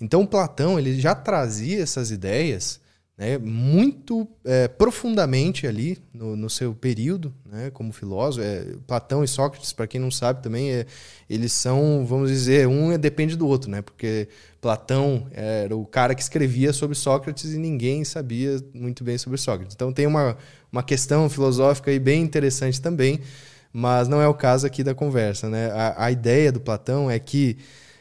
Então 0.00 0.26
Platão 0.26 0.78
ele 0.78 1.00
já 1.00 1.14
trazia 1.14 1.82
essas 1.82 2.10
ideias 2.10 2.81
né, 3.22 3.38
muito 3.38 4.26
é, 4.44 4.66
profundamente 4.66 5.64
ali 5.64 5.96
no, 6.12 6.34
no, 6.34 6.50
seu 6.50 6.74
período, 6.74 7.32
né, 7.46 7.70
como 7.70 7.92
filósofo. 7.92 8.44
É, 8.44 8.64
Platão 8.84 9.22
e 9.22 9.28
Sócrates, 9.28 9.72
para 9.72 9.86
quem 9.86 10.00
não 10.00 10.10
sabe 10.10 10.42
também, 10.42 10.72
é, 10.72 10.86
eles 11.30 11.52
são, 11.52 12.04
vamos 12.04 12.30
dizer, 12.30 12.66
um 12.66 12.90
é, 12.90 12.98
depende 12.98 13.36
do 13.36 13.46
outro, 13.46 13.70
né, 13.70 13.80
porque 13.80 14.26
Platão 14.60 15.28
era 15.30 15.76
o 15.76 15.86
cara 15.86 16.16
que 16.16 16.20
escrevia 16.20 16.72
sobre 16.72 16.96
Sócrates 16.96 17.54
e 17.54 17.58
ninguém 17.58 18.04
sabia 18.04 18.60
muito 18.74 19.04
bem 19.04 19.16
sobre 19.16 19.38
Sócrates. 19.38 19.76
Então 19.76 19.92
tem 19.92 20.04
uma, 20.04 20.36
uma 20.72 20.82
questão 20.82 21.30
filosófica 21.30 21.92
aí 21.92 22.00
bem 22.00 22.22
interessante 22.22 22.80
também, 22.82 23.20
mas 23.72 24.08
não 24.08 24.20
é 24.20 24.26
o 24.26 24.34
caso 24.34 24.66
aqui 24.66 24.82
da 24.82 24.96
conversa. 24.96 25.48
Né? 25.48 25.70
A, 25.70 26.06
a 26.06 26.10
ideia 26.10 26.50
do 26.50 26.60
Platão 26.60 27.08
é 27.08 27.20
que 27.20 27.56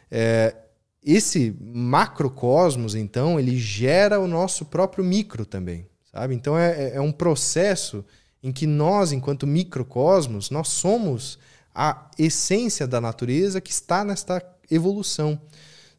é, 0.10 0.56
esse 1.04 1.56
macrocosmos, 1.60 2.94
então, 2.94 3.40
ele 3.40 3.58
gera 3.58 4.20
o 4.20 4.28
nosso 4.28 4.66
próprio 4.66 5.04
micro 5.04 5.46
também, 5.46 5.88
sabe? 6.12 6.36
Então 6.36 6.58
é, 6.58 6.90
é, 6.90 6.96
é 6.96 7.02
um 7.02 7.12
processo 7.12 8.06
em 8.44 8.52
que 8.52 8.68
nós, 8.68 9.12
enquanto 9.12 9.48
microcosmos, 9.48 10.50
nós 10.50 10.68
somos 10.68 11.40
a 11.74 12.10
essência 12.20 12.86
da 12.86 13.02
natureza 13.02 13.62
que 13.62 13.72
está 13.72 14.04
nesta 14.04 14.44
evolução, 14.70 15.42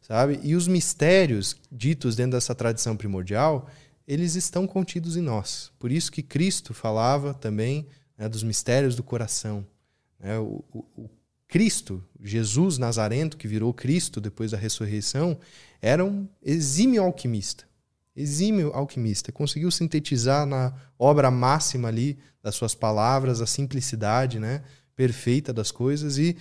sabe? 0.01 0.39
E 0.41 0.55
os 0.55 0.67
mistérios 0.67 1.55
ditos 1.71 2.15
dentro 2.15 2.33
dessa 2.33 2.55
tradição 2.55 2.95
primordial, 2.95 3.67
eles 4.07 4.35
estão 4.35 4.65
contidos 4.67 5.17
em 5.17 5.21
nós. 5.21 5.71
Por 5.79 5.91
isso 5.91 6.11
que 6.11 6.21
Cristo 6.21 6.73
falava 6.73 7.33
também 7.33 7.87
né, 8.17 8.29
dos 8.29 8.43
mistérios 8.43 8.95
do 8.95 9.03
coração. 9.03 9.65
Né? 10.19 10.37
O, 10.39 10.63
o, 10.73 11.09
Cristo, 11.53 12.03
Jesus 12.19 12.79
Nazarento, 12.79 13.37
que 13.37 13.47
virou 13.47 13.71
Cristo 13.71 14.19
depois 14.19 14.49
da 14.49 14.57
ressurreição, 14.57 15.37
era 15.79 16.03
um 16.03 16.27
exímio 16.41 17.03
alquimista. 17.03 17.65
Exímio 18.15 18.71
alquimista. 18.73 19.31
Conseguiu 19.31 19.69
sintetizar 19.69 20.47
na 20.47 20.73
obra 20.97 21.29
máxima 21.29 21.89
ali 21.89 22.17
das 22.41 22.55
suas 22.55 22.73
palavras 22.73 23.39
a 23.39 23.45
simplicidade 23.45 24.39
né, 24.39 24.63
perfeita 24.95 25.53
das 25.53 25.69
coisas 25.69 26.17
e 26.17 26.35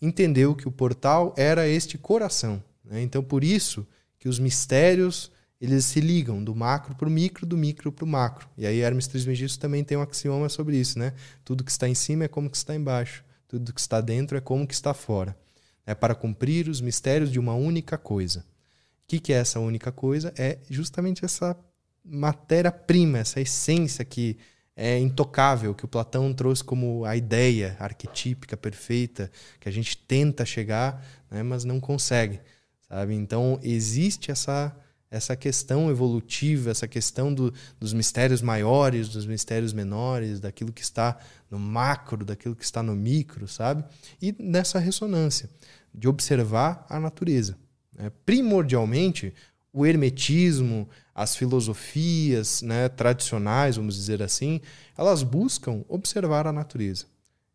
entendeu 0.00 0.54
que 0.54 0.68
o 0.68 0.70
portal 0.70 1.34
era 1.36 1.66
este 1.66 1.98
coração. 1.98 2.62
Né? 2.84 3.02
Então, 3.02 3.20
por 3.20 3.42
isso 3.42 3.84
que 4.16 4.28
os 4.28 4.38
mistérios 4.38 5.32
eles 5.60 5.86
se 5.86 6.00
ligam 6.00 6.42
do 6.42 6.54
macro 6.54 6.94
para 6.94 7.08
o 7.08 7.10
micro, 7.10 7.44
do 7.44 7.56
micro 7.56 7.90
para 7.90 8.04
o 8.04 8.08
macro. 8.08 8.48
E 8.56 8.64
aí 8.64 8.78
Hermes 8.78 9.08
Trismegisto 9.08 9.58
também 9.58 9.82
tem 9.82 9.98
um 9.98 10.02
axioma 10.02 10.48
sobre 10.48 10.76
isso, 10.76 11.00
né? 11.00 11.14
Tudo 11.44 11.64
que 11.64 11.70
está 11.72 11.88
em 11.88 11.94
cima 11.96 12.24
é 12.24 12.28
como 12.28 12.48
que 12.48 12.56
está 12.56 12.76
embaixo. 12.76 13.24
Tudo 13.52 13.74
que 13.74 13.80
está 13.82 14.00
dentro 14.00 14.34
é 14.34 14.40
como 14.40 14.66
que 14.66 14.72
está 14.72 14.94
fora. 14.94 15.36
É 15.84 15.94
para 15.94 16.14
cumprir 16.14 16.70
os 16.70 16.80
mistérios 16.80 17.30
de 17.30 17.38
uma 17.38 17.52
única 17.52 17.98
coisa. 17.98 18.40
O 18.40 18.44
que, 19.06 19.20
que 19.20 19.30
é 19.30 19.36
essa 19.36 19.60
única 19.60 19.92
coisa? 19.92 20.32
É 20.38 20.58
justamente 20.70 21.22
essa 21.22 21.54
matéria-prima, 22.02 23.18
essa 23.18 23.42
essência 23.42 24.06
que 24.06 24.38
é 24.74 24.98
intocável, 24.98 25.74
que 25.74 25.84
o 25.84 25.88
Platão 25.88 26.32
trouxe 26.32 26.64
como 26.64 27.04
a 27.04 27.14
ideia 27.14 27.76
arquetípica 27.78 28.56
perfeita, 28.56 29.30
que 29.60 29.68
a 29.68 29.72
gente 29.72 29.98
tenta 29.98 30.46
chegar, 30.46 31.04
né, 31.30 31.42
mas 31.42 31.62
não 31.62 31.78
consegue. 31.78 32.40
Sabe? 32.88 33.14
Então, 33.14 33.60
existe 33.62 34.30
essa 34.30 34.74
essa 35.12 35.36
questão 35.36 35.90
evolutiva, 35.90 36.70
essa 36.70 36.88
questão 36.88 37.32
do, 37.32 37.52
dos 37.78 37.92
mistérios 37.92 38.40
maiores, 38.40 39.10
dos 39.10 39.26
mistérios 39.26 39.74
menores, 39.74 40.40
daquilo 40.40 40.72
que 40.72 40.80
está 40.80 41.18
no 41.50 41.58
macro, 41.58 42.24
daquilo 42.24 42.56
que 42.56 42.64
está 42.64 42.82
no 42.82 42.96
micro, 42.96 43.46
sabe? 43.46 43.84
E 44.22 44.34
nessa 44.38 44.78
ressonância 44.78 45.50
de 45.94 46.08
observar 46.08 46.86
a 46.88 46.98
natureza. 46.98 47.58
Né? 47.94 48.10
Primordialmente, 48.24 49.34
o 49.70 49.84
hermetismo, 49.84 50.88
as 51.14 51.36
filosofias 51.36 52.62
né, 52.62 52.88
tradicionais, 52.88 53.76
vamos 53.76 53.94
dizer 53.94 54.22
assim, 54.22 54.62
elas 54.96 55.22
buscam 55.22 55.84
observar 55.88 56.46
a 56.46 56.52
natureza. 56.52 57.04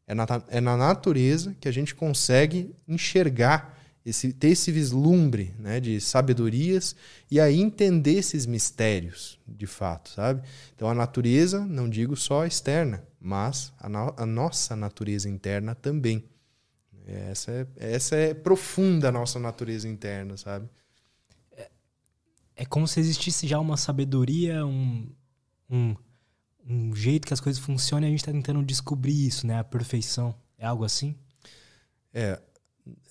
É 0.06 0.13
na, 0.13 0.26
é 0.48 0.62
na 0.62 0.78
natureza 0.78 1.56
que 1.60 1.67
a 1.67 1.72
gente 1.72 1.96
consegue 1.96 2.72
enxergar 2.88 3.76
esse, 4.10 4.32
ter 4.32 4.50
esse 4.50 4.72
vislumbre 4.72 5.54
né, 5.60 5.82
de 5.82 6.00
sabedorias 6.00 6.96
e 7.30 7.41
aí 7.41 7.60
entender 7.60 8.13
esses 8.13 8.46
mistérios, 8.46 9.38
de 9.46 9.67
fato, 9.67 10.10
sabe? 10.10 10.48
Então 10.74 10.89
a 10.89 10.93
natureza, 10.93 11.65
não 11.65 11.89
digo 11.89 12.15
só 12.15 12.46
externa, 12.46 13.06
mas 13.20 13.74
a, 13.78 13.89
no, 13.89 14.13
a 14.15 14.26
nossa 14.26 14.78
natureza 14.78 15.30
interna 15.30 15.76
também. 15.76 16.24
Essa 17.06 17.52
é, 17.52 17.67
essa 17.76 18.15
é 18.15 18.34
profunda 18.34 19.10
a 19.10 19.12
nossa 19.12 19.39
natureza 19.39 19.89
interna, 19.89 20.38
sabe? 20.38 20.70
É, 21.52 21.70
é 22.56 22.65
como 22.65 22.88
se 22.88 23.02
existisse 23.02 23.46
já 23.46 23.60
uma 23.60 23.76
sabedoria, 23.76 24.65
um, 24.65 25.10
um, 25.70 25.96
um 26.65 26.96
jeito 26.96 27.28
que 27.28 27.34
as 27.34 27.41
coisas 27.41 27.62
funcionam 27.62 28.06
e 28.06 28.08
a 28.08 28.12
gente 28.12 28.22
está 28.22 28.32
tentando 28.32 28.63
descobrir 28.63 29.28
isso, 29.28 29.46
né? 29.46 29.60
A 29.60 29.63
perfeição. 29.65 30.34
É 30.58 30.65
algo 30.65 30.86
assim? 30.86 31.13
É, 32.13 32.41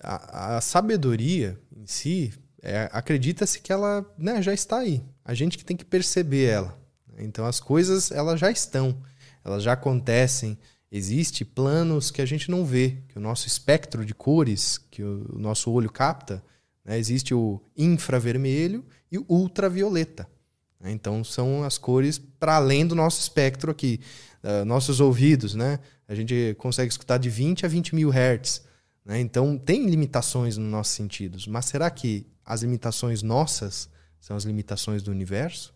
a, 0.01 0.57
a 0.57 0.61
sabedoria 0.61 1.59
em 1.77 1.87
si, 1.87 2.33
é, 2.63 2.89
acredita-se 2.93 3.61
que 3.61 3.73
ela 3.73 4.05
né, 4.19 4.43
já 4.43 4.53
está 4.53 4.79
aí. 4.79 5.03
A 5.25 5.35
gente 5.35 5.57
que 5.57 5.65
tem 5.65 5.77
que 5.77 5.85
perceber 5.85 6.47
ela. 6.47 6.79
Então 7.19 7.47
as 7.47 7.61
coisas 7.61 8.11
elas 8.11 8.39
já 8.39 8.51
estão, 8.51 9.01
elas 9.45 9.63
já 9.63 9.73
acontecem. 9.73 10.59
Existem 10.91 11.47
planos 11.47 12.11
que 12.11 12.23
a 12.23 12.27
gente 12.27 12.51
não 12.51 12.65
vê, 12.65 12.99
que 13.09 13.19
o 13.19 13.21
nosso 13.21 13.47
espectro 13.47 14.05
de 14.05 14.15
cores, 14.15 14.79
que 14.91 15.03
o, 15.03 15.27
o 15.35 15.39
nosso 15.39 15.71
olho 15.71 15.91
capta, 15.91 16.43
né, 16.85 16.99
existe 16.99 17.35
o 17.35 17.61
infravermelho 17.77 18.85
e 19.11 19.19
o 19.19 19.25
ultravioleta. 19.29 20.29
Então 20.85 21.25
são 21.25 21.65
as 21.65 21.79
cores 21.79 22.19
para 22.19 22.57
além 22.57 22.87
do 22.87 22.95
nosso 22.95 23.21
espectro 23.21 23.71
aqui. 23.71 24.01
Uh, 24.43 24.65
nossos 24.65 25.01
ouvidos, 25.01 25.55
né? 25.55 25.81
A 26.07 26.15
gente 26.15 26.55
consegue 26.59 26.91
escutar 26.91 27.19
de 27.19 27.29
20 27.29 27.67
a 27.67 27.69
20 27.69 27.95
mil 27.95 28.11
hertz. 28.11 28.63
Né? 29.07 29.21
Então, 29.21 29.57
tem 29.57 29.89
limitações 29.89 30.59
nos 30.59 30.69
nossos 30.69 30.95
sentidos, 30.95 31.47
mas 31.47 31.67
será 31.67 31.89
que 31.89 32.27
as 32.45 32.63
limitações 32.63 33.23
nossas 33.23 33.89
são 34.21 34.37
as 34.37 34.43
limitações 34.43 35.01
do 35.01 35.13
universo? 35.13 35.73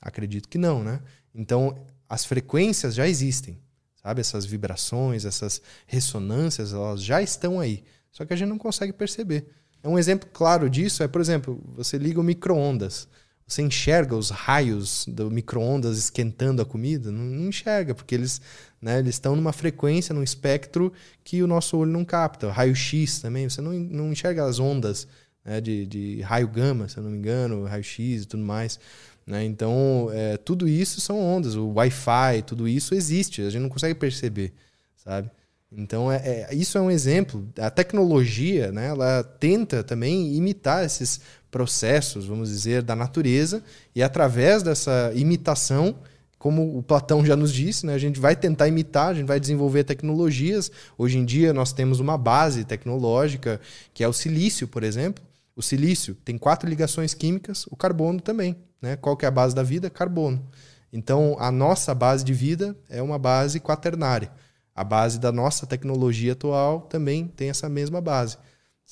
Acredito 0.00 0.48
que 0.48 0.58
não, 0.58 0.84
né? 0.84 1.00
Então, 1.34 1.82
as 2.06 2.26
frequências 2.26 2.94
já 2.94 3.08
existem, 3.08 3.58
sabe? 4.02 4.20
Essas 4.20 4.44
vibrações, 4.44 5.24
essas 5.24 5.62
ressonâncias, 5.86 6.74
elas 6.74 7.02
já 7.02 7.22
estão 7.22 7.58
aí. 7.58 7.82
Só 8.10 8.26
que 8.26 8.34
a 8.34 8.36
gente 8.36 8.48
não 8.48 8.58
consegue 8.58 8.92
perceber. 8.92 9.48
É 9.82 9.88
um 9.88 9.98
exemplo 9.98 10.28
claro 10.30 10.68
disso 10.68 11.02
é, 11.02 11.08
por 11.08 11.20
exemplo, 11.22 11.58
você 11.74 11.96
liga 11.96 12.20
o 12.20 12.24
micro-ondas. 12.24 13.08
Você 13.46 13.62
enxerga 13.62 14.16
os 14.16 14.30
raios 14.30 15.04
do 15.06 15.30
micro-ondas 15.30 15.98
esquentando 15.98 16.62
a 16.62 16.64
comida? 16.64 17.10
Não, 17.10 17.24
não, 17.24 17.48
enxerga, 17.48 17.94
porque 17.94 18.14
eles, 18.14 18.40
né, 18.80 18.98
eles 18.98 19.16
estão 19.16 19.36
numa 19.36 19.52
frequência, 19.52 20.14
num 20.14 20.22
espectro 20.22 20.92
que 21.22 21.42
o 21.42 21.46
nosso 21.46 21.76
olho 21.76 21.90
não 21.90 22.04
capta. 22.04 22.50
Raio-X 22.50 23.20
também, 23.20 23.48
você 23.48 23.60
não, 23.60 23.72
não 23.72 24.12
enxerga 24.12 24.44
as 24.44 24.58
ondas 24.58 25.06
né, 25.44 25.60
de, 25.60 25.86
de 25.86 26.20
raio 26.22 26.48
gama, 26.48 26.88
se 26.88 26.96
eu 26.96 27.02
não 27.02 27.10
me 27.10 27.18
engano, 27.18 27.64
raio-X 27.64 28.22
e 28.22 28.26
tudo 28.26 28.42
mais. 28.42 28.78
Né? 29.26 29.44
Então, 29.44 30.08
é, 30.12 30.36
tudo 30.36 30.68
isso 30.68 31.00
são 31.00 31.20
ondas. 31.20 31.54
O 31.54 31.72
Wi-Fi, 31.74 32.42
tudo 32.46 32.66
isso 32.66 32.94
existe, 32.94 33.42
a 33.42 33.50
gente 33.50 33.62
não 33.62 33.68
consegue 33.68 33.94
perceber, 33.94 34.52
sabe? 34.96 35.30
Então, 35.74 36.12
é, 36.12 36.48
é, 36.50 36.54
isso 36.54 36.76
é 36.76 36.80
um 36.80 36.90
exemplo. 36.90 37.48
A 37.58 37.70
tecnologia, 37.70 38.70
né, 38.70 38.88
ela 38.88 39.22
tenta 39.22 39.82
também 39.82 40.34
imitar 40.34 40.84
esses 40.84 41.20
processos, 41.52 42.26
vamos 42.26 42.48
dizer, 42.48 42.82
da 42.82 42.96
natureza, 42.96 43.62
e 43.94 44.02
através 44.02 44.62
dessa 44.62 45.12
imitação, 45.14 45.94
como 46.38 46.76
o 46.76 46.82
Platão 46.82 47.24
já 47.24 47.36
nos 47.36 47.52
disse, 47.52 47.86
né, 47.86 47.94
a 47.94 47.98
gente 47.98 48.18
vai 48.18 48.34
tentar 48.34 48.66
imitar, 48.66 49.10
a 49.10 49.14
gente 49.14 49.26
vai 49.26 49.38
desenvolver 49.38 49.84
tecnologias. 49.84 50.72
Hoje 50.98 51.18
em 51.18 51.24
dia, 51.24 51.52
nós 51.52 51.72
temos 51.72 52.00
uma 52.00 52.18
base 52.18 52.64
tecnológica, 52.64 53.60
que 53.94 54.02
é 54.02 54.08
o 54.08 54.12
silício, 54.12 54.66
por 54.66 54.82
exemplo. 54.82 55.22
O 55.54 55.62
silício 55.62 56.16
tem 56.24 56.36
quatro 56.36 56.68
ligações 56.68 57.14
químicas, 57.14 57.66
o 57.70 57.76
carbono 57.76 58.20
também. 58.20 58.56
Né? 58.80 58.96
Qual 58.96 59.16
que 59.16 59.24
é 59.24 59.28
a 59.28 59.30
base 59.30 59.54
da 59.54 59.62
vida? 59.62 59.88
Carbono. 59.88 60.44
Então, 60.92 61.36
a 61.38 61.52
nossa 61.52 61.94
base 61.94 62.24
de 62.24 62.32
vida 62.32 62.74
é 62.88 63.00
uma 63.00 63.18
base 63.18 63.60
quaternária. 63.60 64.32
A 64.74 64.82
base 64.82 65.20
da 65.20 65.30
nossa 65.30 65.66
tecnologia 65.66 66.32
atual 66.32 66.80
também 66.80 67.26
tem 67.26 67.50
essa 67.50 67.68
mesma 67.68 68.00
base, 68.00 68.38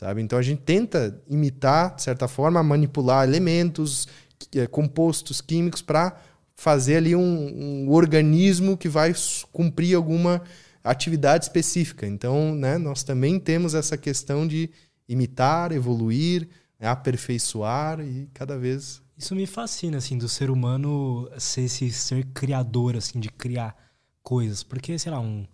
sabe? 0.00 0.22
Então 0.22 0.38
a 0.38 0.42
gente 0.42 0.62
tenta 0.62 1.22
imitar, 1.28 1.94
de 1.94 2.02
certa 2.02 2.26
forma, 2.26 2.62
manipular 2.62 3.28
elementos, 3.28 4.08
eh, 4.54 4.66
compostos 4.66 5.42
químicos 5.42 5.82
para 5.82 6.18
fazer 6.56 6.96
ali 6.96 7.14
um, 7.14 7.84
um, 7.84 7.90
organismo 7.90 8.78
que 8.78 8.88
vai 8.88 9.12
cumprir 9.52 9.94
alguma 9.94 10.42
atividade 10.82 11.44
específica. 11.44 12.06
Então, 12.06 12.54
né, 12.54 12.78
nós 12.78 13.02
também 13.02 13.38
temos 13.38 13.74
essa 13.74 13.98
questão 13.98 14.46
de 14.48 14.70
imitar, 15.06 15.70
evoluir, 15.70 16.48
né, 16.78 16.88
aperfeiçoar 16.88 18.00
e 18.00 18.26
cada 18.32 18.56
vez 18.56 19.02
isso 19.18 19.34
me 19.34 19.46
fascina 19.46 19.98
assim 19.98 20.16
do 20.16 20.30
ser 20.30 20.50
humano 20.50 21.30
ser 21.36 21.64
esse 21.64 21.92
ser 21.92 22.24
criador 22.32 22.96
assim 22.96 23.20
de 23.20 23.28
criar 23.28 23.76
coisas, 24.22 24.62
porque 24.62 24.98
sei 24.98 25.12
lá 25.12 25.20
um 25.20 25.46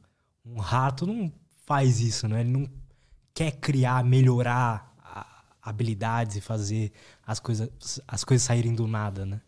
um 0.44 0.60
rato 0.60 1.04
não 1.04 1.32
faz 1.64 1.98
isso, 1.98 2.28
né? 2.28 2.42
Ele 2.42 2.50
não 2.50 2.68
quer 3.36 3.52
criar, 3.52 4.02
melhorar 4.02 4.96
habilidades 5.60 6.36
e 6.36 6.40
fazer 6.40 6.90
as 7.26 7.38
coisas, 7.38 7.68
as 8.08 8.24
coisas 8.24 8.46
saírem 8.46 8.74
do 8.74 8.86
nada, 8.86 9.26
né? 9.26 9.42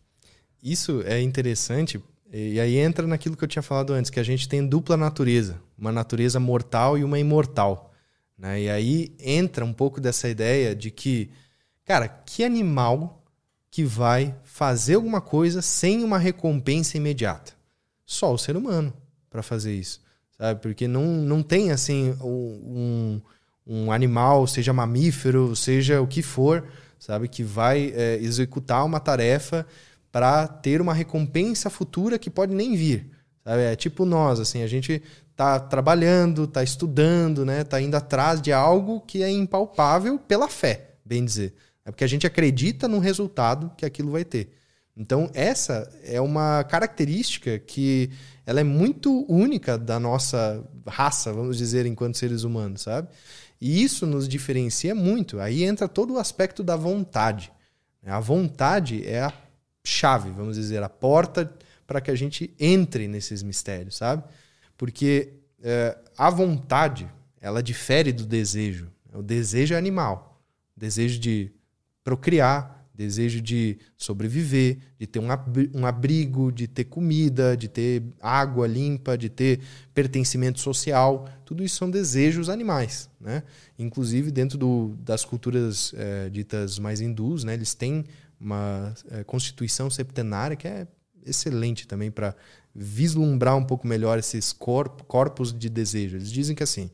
Isso 0.61 1.01
é 1.05 1.19
interessante 1.19 1.99
e 2.31 2.59
aí 2.59 2.77
entra 2.77 3.07
naquilo 3.07 3.35
que 3.35 3.43
eu 3.43 3.47
tinha 3.47 3.63
falado 3.63 3.91
antes, 3.91 4.11
que 4.11 4.19
a 4.19 4.23
gente 4.23 4.47
tem 4.47 4.67
dupla 4.67 4.95
natureza, 4.95 5.59
uma 5.75 5.91
natureza 5.91 6.39
mortal 6.39 6.99
e 6.99 7.03
uma 7.03 7.17
imortal. 7.17 7.91
Né? 8.37 8.61
E 8.61 8.69
aí 8.69 9.15
entra 9.19 9.65
um 9.65 9.73
pouco 9.73 9.99
dessa 9.99 10.29
ideia 10.29 10.75
de 10.75 10.91
que, 10.91 11.31
cara, 11.83 12.07
que 12.07 12.43
animal 12.43 13.23
que 13.71 13.83
vai 13.83 14.35
fazer 14.43 14.95
alguma 14.95 15.21
coisa 15.21 15.63
sem 15.63 16.03
uma 16.03 16.19
recompensa 16.19 16.97
imediata? 16.97 17.53
Só 18.05 18.31
o 18.31 18.37
ser 18.37 18.55
humano 18.55 18.93
para 19.31 19.41
fazer 19.41 19.73
isso 19.73 19.99
sabe? 20.39 20.61
Porque 20.61 20.87
não, 20.87 21.05
não 21.05 21.43
tem 21.43 21.71
assim 21.71 22.15
um, 22.21 22.31
um 22.65 23.21
animal, 23.91 24.47
seja 24.47 24.73
mamífero, 24.73 25.55
seja 25.55 26.01
o 26.01 26.07
que 26.07 26.21
for, 26.21 26.67
sabe, 26.97 27.27
que 27.27 27.43
vai 27.43 27.93
é, 27.95 28.17
executar 28.21 28.85
uma 28.85 28.99
tarefa 28.99 29.65
para 30.11 30.47
ter 30.47 30.81
uma 30.81 30.93
recompensa 30.93 31.69
futura 31.69 32.17
que 32.17 32.29
pode 32.29 32.53
nem 32.53 32.75
vir. 32.75 33.09
Sabe? 33.43 33.61
É 33.61 33.75
tipo 33.75 34.05
nós, 34.05 34.39
assim, 34.39 34.63
a 34.63 34.67
gente 34.67 35.01
tá 35.35 35.59
trabalhando, 35.59 36.47
tá 36.47 36.61
estudando, 36.61 37.45
né, 37.45 37.63
tá 37.63 37.79
indo 37.79 37.95
atrás 37.95 38.41
de 38.41 38.51
algo 38.51 39.01
que 39.01 39.23
é 39.23 39.29
impalpável 39.29 40.19
pela 40.19 40.49
fé, 40.49 40.95
bem 41.05 41.23
dizer. 41.23 41.53
É 41.85 41.91
porque 41.91 42.03
a 42.03 42.07
gente 42.07 42.27
acredita 42.27 42.87
no 42.87 42.99
resultado 42.99 43.71
que 43.77 43.85
aquilo 43.85 44.11
vai 44.11 44.25
ter. 44.25 44.49
Então, 44.97 45.31
essa 45.33 45.89
é 46.03 46.19
uma 46.19 46.61
característica 46.65 47.57
que 47.57 48.09
ela 48.45 48.59
é 48.59 48.65
muito 48.65 49.25
única 49.31 49.77
da 49.77 49.97
nossa 49.97 50.61
raça, 50.85 51.31
vamos 51.31 51.57
dizer, 51.57 51.85
enquanto 51.85 52.17
seres 52.17 52.43
humanos, 52.43 52.81
sabe? 52.81 53.07
E 53.61 53.83
isso 53.83 54.05
nos 54.05 54.27
diferencia 54.27 54.95
muito. 54.95 55.39
Aí 55.39 55.63
entra 55.63 55.87
todo 55.87 56.13
o 56.13 56.19
aspecto 56.19 56.63
da 56.63 56.75
vontade. 56.75 57.51
A 58.05 58.19
vontade 58.19 59.05
é 59.05 59.21
a 59.21 59.33
chave, 59.83 60.29
vamos 60.31 60.55
dizer, 60.55 60.81
a 60.81 60.89
porta 60.89 61.53
para 61.85 61.99
que 61.99 62.11
a 62.11 62.15
gente 62.15 62.53
entre 62.59 63.07
nesses 63.07 63.43
mistérios, 63.43 63.97
sabe? 63.97 64.23
Porque 64.77 65.33
é, 65.61 65.97
a 66.17 66.29
vontade, 66.29 67.09
ela 67.41 67.61
difere 67.61 68.13
do 68.13 68.25
desejo. 68.25 68.89
O 69.13 69.21
desejo 69.21 69.73
é 69.73 69.77
animal. 69.77 70.39
O 70.77 70.79
desejo 70.79 71.19
de 71.19 71.51
procriar, 72.03 72.78
desejo 72.99 73.39
de 73.41 73.77
sobreviver, 73.97 74.77
de 74.99 75.07
ter 75.07 75.19
um 75.19 75.85
abrigo, 75.85 76.51
de 76.51 76.67
ter 76.67 76.83
comida, 76.83 77.55
de 77.55 77.69
ter 77.69 78.03
água 78.19 78.67
limpa, 78.67 79.17
de 79.17 79.29
ter 79.29 79.61
pertencimento 79.93 80.59
social. 80.59 81.25
Tudo 81.45 81.63
isso 81.63 81.77
são 81.77 81.89
desejos 81.89 82.49
animais. 82.49 83.09
Né? 83.17 83.43
Inclusive, 83.77 84.31
dentro 84.31 84.57
do, 84.57 84.97
das 84.99 85.23
culturas 85.23 85.93
é, 85.95 86.29
ditas 86.29 86.77
mais 86.77 86.99
hindus, 86.99 87.45
né, 87.45 87.53
eles 87.53 87.73
têm 87.73 88.03
uma 88.37 88.93
é, 89.09 89.23
constituição 89.23 89.89
septenária 89.89 90.57
que 90.57 90.67
é 90.67 90.85
excelente 91.25 91.87
também 91.87 92.11
para 92.11 92.35
vislumbrar 92.75 93.55
um 93.55 93.63
pouco 93.63 93.87
melhor 93.87 94.19
esses 94.19 94.51
corp 94.51 95.03
corpos 95.03 95.57
de 95.57 95.69
desejo. 95.69 96.17
Eles 96.17 96.29
dizem 96.29 96.53
que 96.53 96.63
assim, 96.63 96.91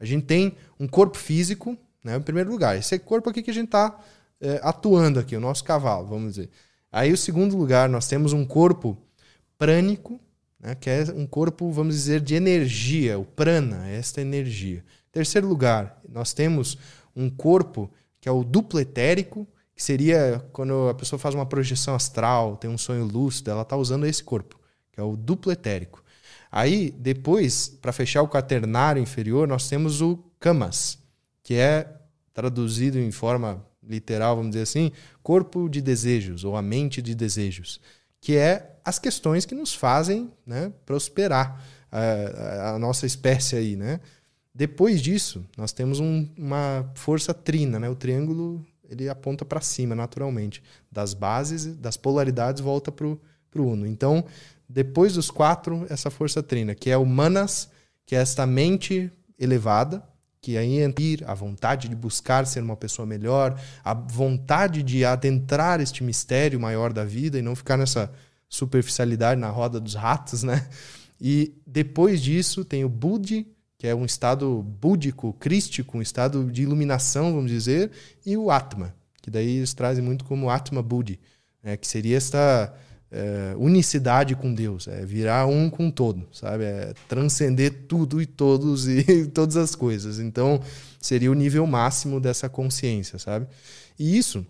a 0.00 0.04
gente 0.04 0.26
tem 0.26 0.56
um 0.80 0.88
corpo 0.88 1.16
físico, 1.16 1.78
né, 2.02 2.16
em 2.16 2.22
primeiro 2.22 2.50
lugar. 2.50 2.76
Esse 2.76 2.98
corpo 2.98 3.30
aqui 3.30 3.40
que 3.40 3.52
a 3.52 3.54
gente 3.54 3.66
está 3.66 3.96
é, 4.44 4.60
atuando 4.62 5.18
aqui, 5.18 5.34
o 5.34 5.40
nosso 5.40 5.64
cavalo, 5.64 6.06
vamos 6.06 6.34
dizer. 6.34 6.50
Aí, 6.92 7.10
o 7.12 7.16
segundo 7.16 7.56
lugar, 7.56 7.88
nós 7.88 8.06
temos 8.06 8.34
um 8.34 8.44
corpo 8.44 8.96
prânico, 9.56 10.20
né, 10.60 10.74
que 10.74 10.90
é 10.90 11.04
um 11.16 11.26
corpo, 11.26 11.72
vamos 11.72 11.94
dizer, 11.94 12.20
de 12.20 12.34
energia, 12.34 13.18
o 13.18 13.24
prana, 13.24 13.88
esta 13.88 14.20
energia. 14.20 14.84
Terceiro 15.10 15.48
lugar, 15.48 15.98
nós 16.06 16.34
temos 16.34 16.76
um 17.16 17.30
corpo 17.30 17.90
que 18.20 18.28
é 18.28 18.32
o 18.32 18.44
duplo 18.44 18.78
etérico, 18.78 19.48
que 19.74 19.82
seria 19.82 20.44
quando 20.52 20.90
a 20.90 20.94
pessoa 20.94 21.18
faz 21.18 21.34
uma 21.34 21.46
projeção 21.46 21.94
astral, 21.94 22.56
tem 22.56 22.70
um 22.70 22.78
sonho 22.78 23.04
lúcido, 23.04 23.50
ela 23.50 23.62
está 23.62 23.76
usando 23.76 24.06
esse 24.06 24.22
corpo, 24.22 24.60
que 24.92 25.00
é 25.00 25.02
o 25.02 25.16
duplo 25.16 25.50
etérico. 25.50 26.04
Aí, 26.52 26.90
depois, 26.90 27.68
para 27.80 27.92
fechar 27.92 28.22
o 28.22 28.28
quaternário 28.28 29.02
inferior, 29.02 29.48
nós 29.48 29.68
temos 29.68 30.02
o 30.02 30.18
kamas, 30.38 30.98
que 31.42 31.54
é 31.54 31.92
traduzido 32.32 32.98
em 32.98 33.10
forma 33.10 33.64
literal, 33.88 34.36
vamos 34.36 34.50
dizer 34.52 34.62
assim, 34.62 34.92
corpo 35.22 35.68
de 35.68 35.80
desejos 35.80 36.44
ou 36.44 36.56
a 36.56 36.62
mente 36.62 37.00
de 37.02 37.14
desejos, 37.14 37.80
que 38.20 38.36
é 38.36 38.78
as 38.84 38.98
questões 38.98 39.44
que 39.44 39.54
nos 39.54 39.74
fazem 39.74 40.30
né, 40.46 40.72
prosperar 40.84 41.64
a, 41.90 42.74
a, 42.74 42.78
nossa 42.78 43.06
espécie 43.06 43.56
aí, 43.56 43.76
né? 43.76 44.00
Depois 44.54 45.00
disso, 45.00 45.44
nós 45.56 45.72
temos 45.72 46.00
um, 46.00 46.28
uma 46.36 46.90
força 46.94 47.34
trina, 47.34 47.78
né? 47.78 47.88
O 47.88 47.94
triângulo 47.94 48.64
ele 48.88 49.08
aponta 49.08 49.44
para 49.44 49.60
cima 49.60 49.94
naturalmente, 49.94 50.62
das 50.90 51.14
bases, 51.14 51.76
das 51.76 51.96
polaridades 51.96 52.62
volta 52.62 52.92
para 52.92 53.06
o 53.06 53.18
uno. 53.54 53.86
Então, 53.86 54.24
depois 54.68 55.14
dos 55.14 55.30
quatro, 55.30 55.86
essa 55.88 56.10
força 56.10 56.42
trina, 56.42 56.74
que 56.74 56.90
é 56.90 56.96
o 56.96 57.06
manas, 57.06 57.70
que 58.06 58.14
é 58.14 58.18
esta 58.18 58.46
mente 58.46 59.10
elevada, 59.38 60.02
que 60.44 60.58
aí 60.58 60.76
ir, 60.98 61.24
a 61.26 61.32
vontade 61.32 61.88
de 61.88 61.96
buscar 61.96 62.46
ser 62.46 62.62
uma 62.62 62.76
pessoa 62.76 63.06
melhor, 63.06 63.58
a 63.82 63.94
vontade 63.94 64.82
de 64.82 65.02
adentrar 65.02 65.80
este 65.80 66.04
mistério 66.04 66.60
maior 66.60 66.92
da 66.92 67.02
vida 67.02 67.38
e 67.38 67.42
não 67.42 67.56
ficar 67.56 67.78
nessa 67.78 68.12
superficialidade 68.46 69.40
na 69.40 69.48
roda 69.48 69.80
dos 69.80 69.94
ratos, 69.94 70.42
né? 70.42 70.68
E 71.18 71.54
depois 71.66 72.20
disso 72.20 72.62
tem 72.62 72.84
o 72.84 72.90
Budi, 72.90 73.46
que 73.78 73.86
é 73.86 73.94
um 73.94 74.04
estado 74.04 74.62
búdico, 74.62 75.32
crístico, 75.32 75.96
um 75.96 76.02
estado 76.02 76.52
de 76.52 76.62
iluminação, 76.62 77.32
vamos 77.32 77.50
dizer, 77.50 77.90
e 78.26 78.36
o 78.36 78.50
Atma, 78.50 78.94
que 79.22 79.30
daí 79.30 79.56
eles 79.56 79.72
trazem 79.72 80.04
muito 80.04 80.26
como 80.26 80.50
Atma 80.50 80.82
Budi, 80.82 81.18
né? 81.62 81.74
que 81.78 81.88
seria 81.88 82.18
esta 82.18 82.70
é, 83.14 83.54
unicidade 83.56 84.34
com 84.34 84.52
Deus, 84.52 84.88
é 84.88 85.06
virar 85.06 85.46
um 85.46 85.70
com 85.70 85.88
todo, 85.88 86.26
sabe? 86.32 86.64
É 86.64 86.92
transcender 87.08 87.86
tudo 87.86 88.20
e 88.20 88.26
todos 88.26 88.88
e 88.90 89.26
todas 89.28 89.56
as 89.56 89.76
coisas. 89.76 90.18
Então, 90.18 90.60
seria 91.00 91.30
o 91.30 91.34
nível 91.34 91.64
máximo 91.64 92.18
dessa 92.18 92.48
consciência, 92.48 93.16
sabe? 93.18 93.46
E 93.96 94.18
isso 94.18 94.44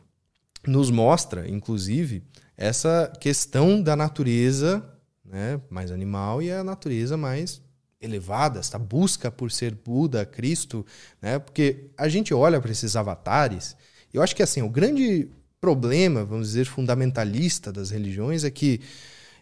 nos 0.67 0.91
mostra, 0.91 1.47
inclusive, 1.47 2.23
essa 2.57 3.13
questão 3.21 3.83
da 3.83 3.95
natureza, 3.95 4.83
né, 5.23 5.61
mais 5.69 5.91
animal, 5.91 6.41
e 6.41 6.51
a 6.51 6.65
natureza 6.65 7.19
mais 7.19 7.61
elevada, 8.01 8.61
essa 8.61 8.79
busca 8.79 9.31
por 9.31 9.51
ser 9.51 9.75
Buda, 9.75 10.25
Cristo, 10.25 10.87
né? 11.21 11.39
Porque 11.39 11.91
a 11.99 12.09
gente 12.09 12.33
olha 12.33 12.59
para 12.61 12.73
esses 12.73 12.97
avatares, 12.97 13.77
eu 14.13 14.23
acho 14.23 14.35
que 14.35 14.43
assim, 14.43 14.63
o 14.63 14.71
grande 14.71 15.29
problema, 15.65 16.27
vamos 16.27 16.49
dizer, 16.49 16.67
fundamentalista 16.67 17.73
das 17.73 17.89
religiões 17.89 18.45
é 18.45 18.51
que 18.51 18.83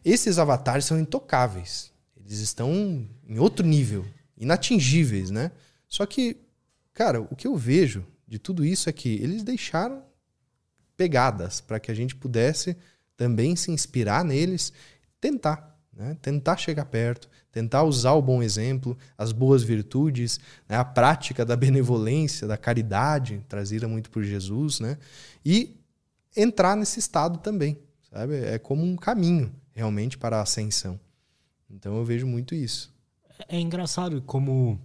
esses 0.05 0.39
avatares 0.39 0.85
são 0.85 0.97
intocáveis. 1.01 1.91
Eles 2.17 2.39
estão 2.39 3.05
em 3.29 3.39
outro 3.41 3.67
nível, 3.67 4.07
inatingíveis, 4.39 5.31
né? 5.33 5.51
Só 5.89 6.07
que, 6.07 6.37
cara, 6.95 7.21
o 7.21 7.35
que 7.35 7.49
eu 7.49 7.57
vejo 7.57 8.07
de 8.25 8.39
tudo 8.39 8.65
isso 8.65 8.89
é 8.89 8.93
que 8.93 9.17
eles 9.17 9.43
deixaram 9.43 10.05
pegadas 10.97 11.61
para 11.61 11.81
que 11.81 11.91
a 11.91 11.95
gente 11.95 12.15
pudesse 12.15 12.77
também 13.17 13.57
se 13.57 13.73
inspirar 13.73 14.25
neles, 14.25 14.73
tentar, 15.21 15.77
né? 15.93 16.17
tentar 16.23 16.57
chegar 16.57 16.85
perto, 16.85 17.29
tentar 17.51 17.83
usar 17.83 18.13
o 18.13 18.23
bom 18.23 18.41
exemplo, 18.41 18.97
as 19.19 19.33
boas 19.33 19.65
virtudes, 19.65 20.39
né? 20.69 20.77
a 20.77 20.85
prática 20.85 21.45
da 21.45 21.57
benevolência, 21.57 22.47
da 22.47 22.57
caridade, 22.57 23.45
trazida 23.49 23.89
muito 23.89 24.09
por 24.09 24.23
Jesus, 24.23 24.79
né? 24.79 24.99
e 25.45 25.82
entrar 26.37 26.77
nesse 26.77 26.99
estado 26.99 27.39
também, 27.39 27.79
sabe? 28.11 28.37
É 28.37 28.59
como 28.59 28.85
um 28.85 28.97
caminho 28.97 29.55
realmente 29.73 30.19
para 30.19 30.39
a 30.39 30.43
ascensão. 30.43 30.99
Então 31.71 31.97
eu 31.97 32.05
vejo 32.05 32.27
muito 32.27 32.55
isso. 32.55 32.93
É 33.49 33.59
engraçado 33.59 34.23
como 34.23 34.79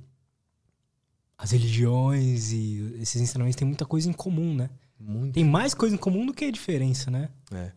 as 1.38 1.51
religiões 1.51 2.51
e 2.51 2.95
esses 2.99 3.21
ensinamentos 3.21 3.55
têm 3.55 3.67
muita 3.67 3.86
coisa 3.86 4.10
em 4.10 4.13
comum, 4.13 4.55
né? 4.55 4.69
Muito. 4.99 5.33
Tem 5.33 5.43
mais 5.43 5.73
coisa 5.73 5.93
em 5.93 5.97
comum 5.97 6.25
do 6.25 6.33
que 6.33 6.45
a 6.45 6.51
diferença, 6.51 7.12
né? 7.12 7.29
É. 7.51 7.71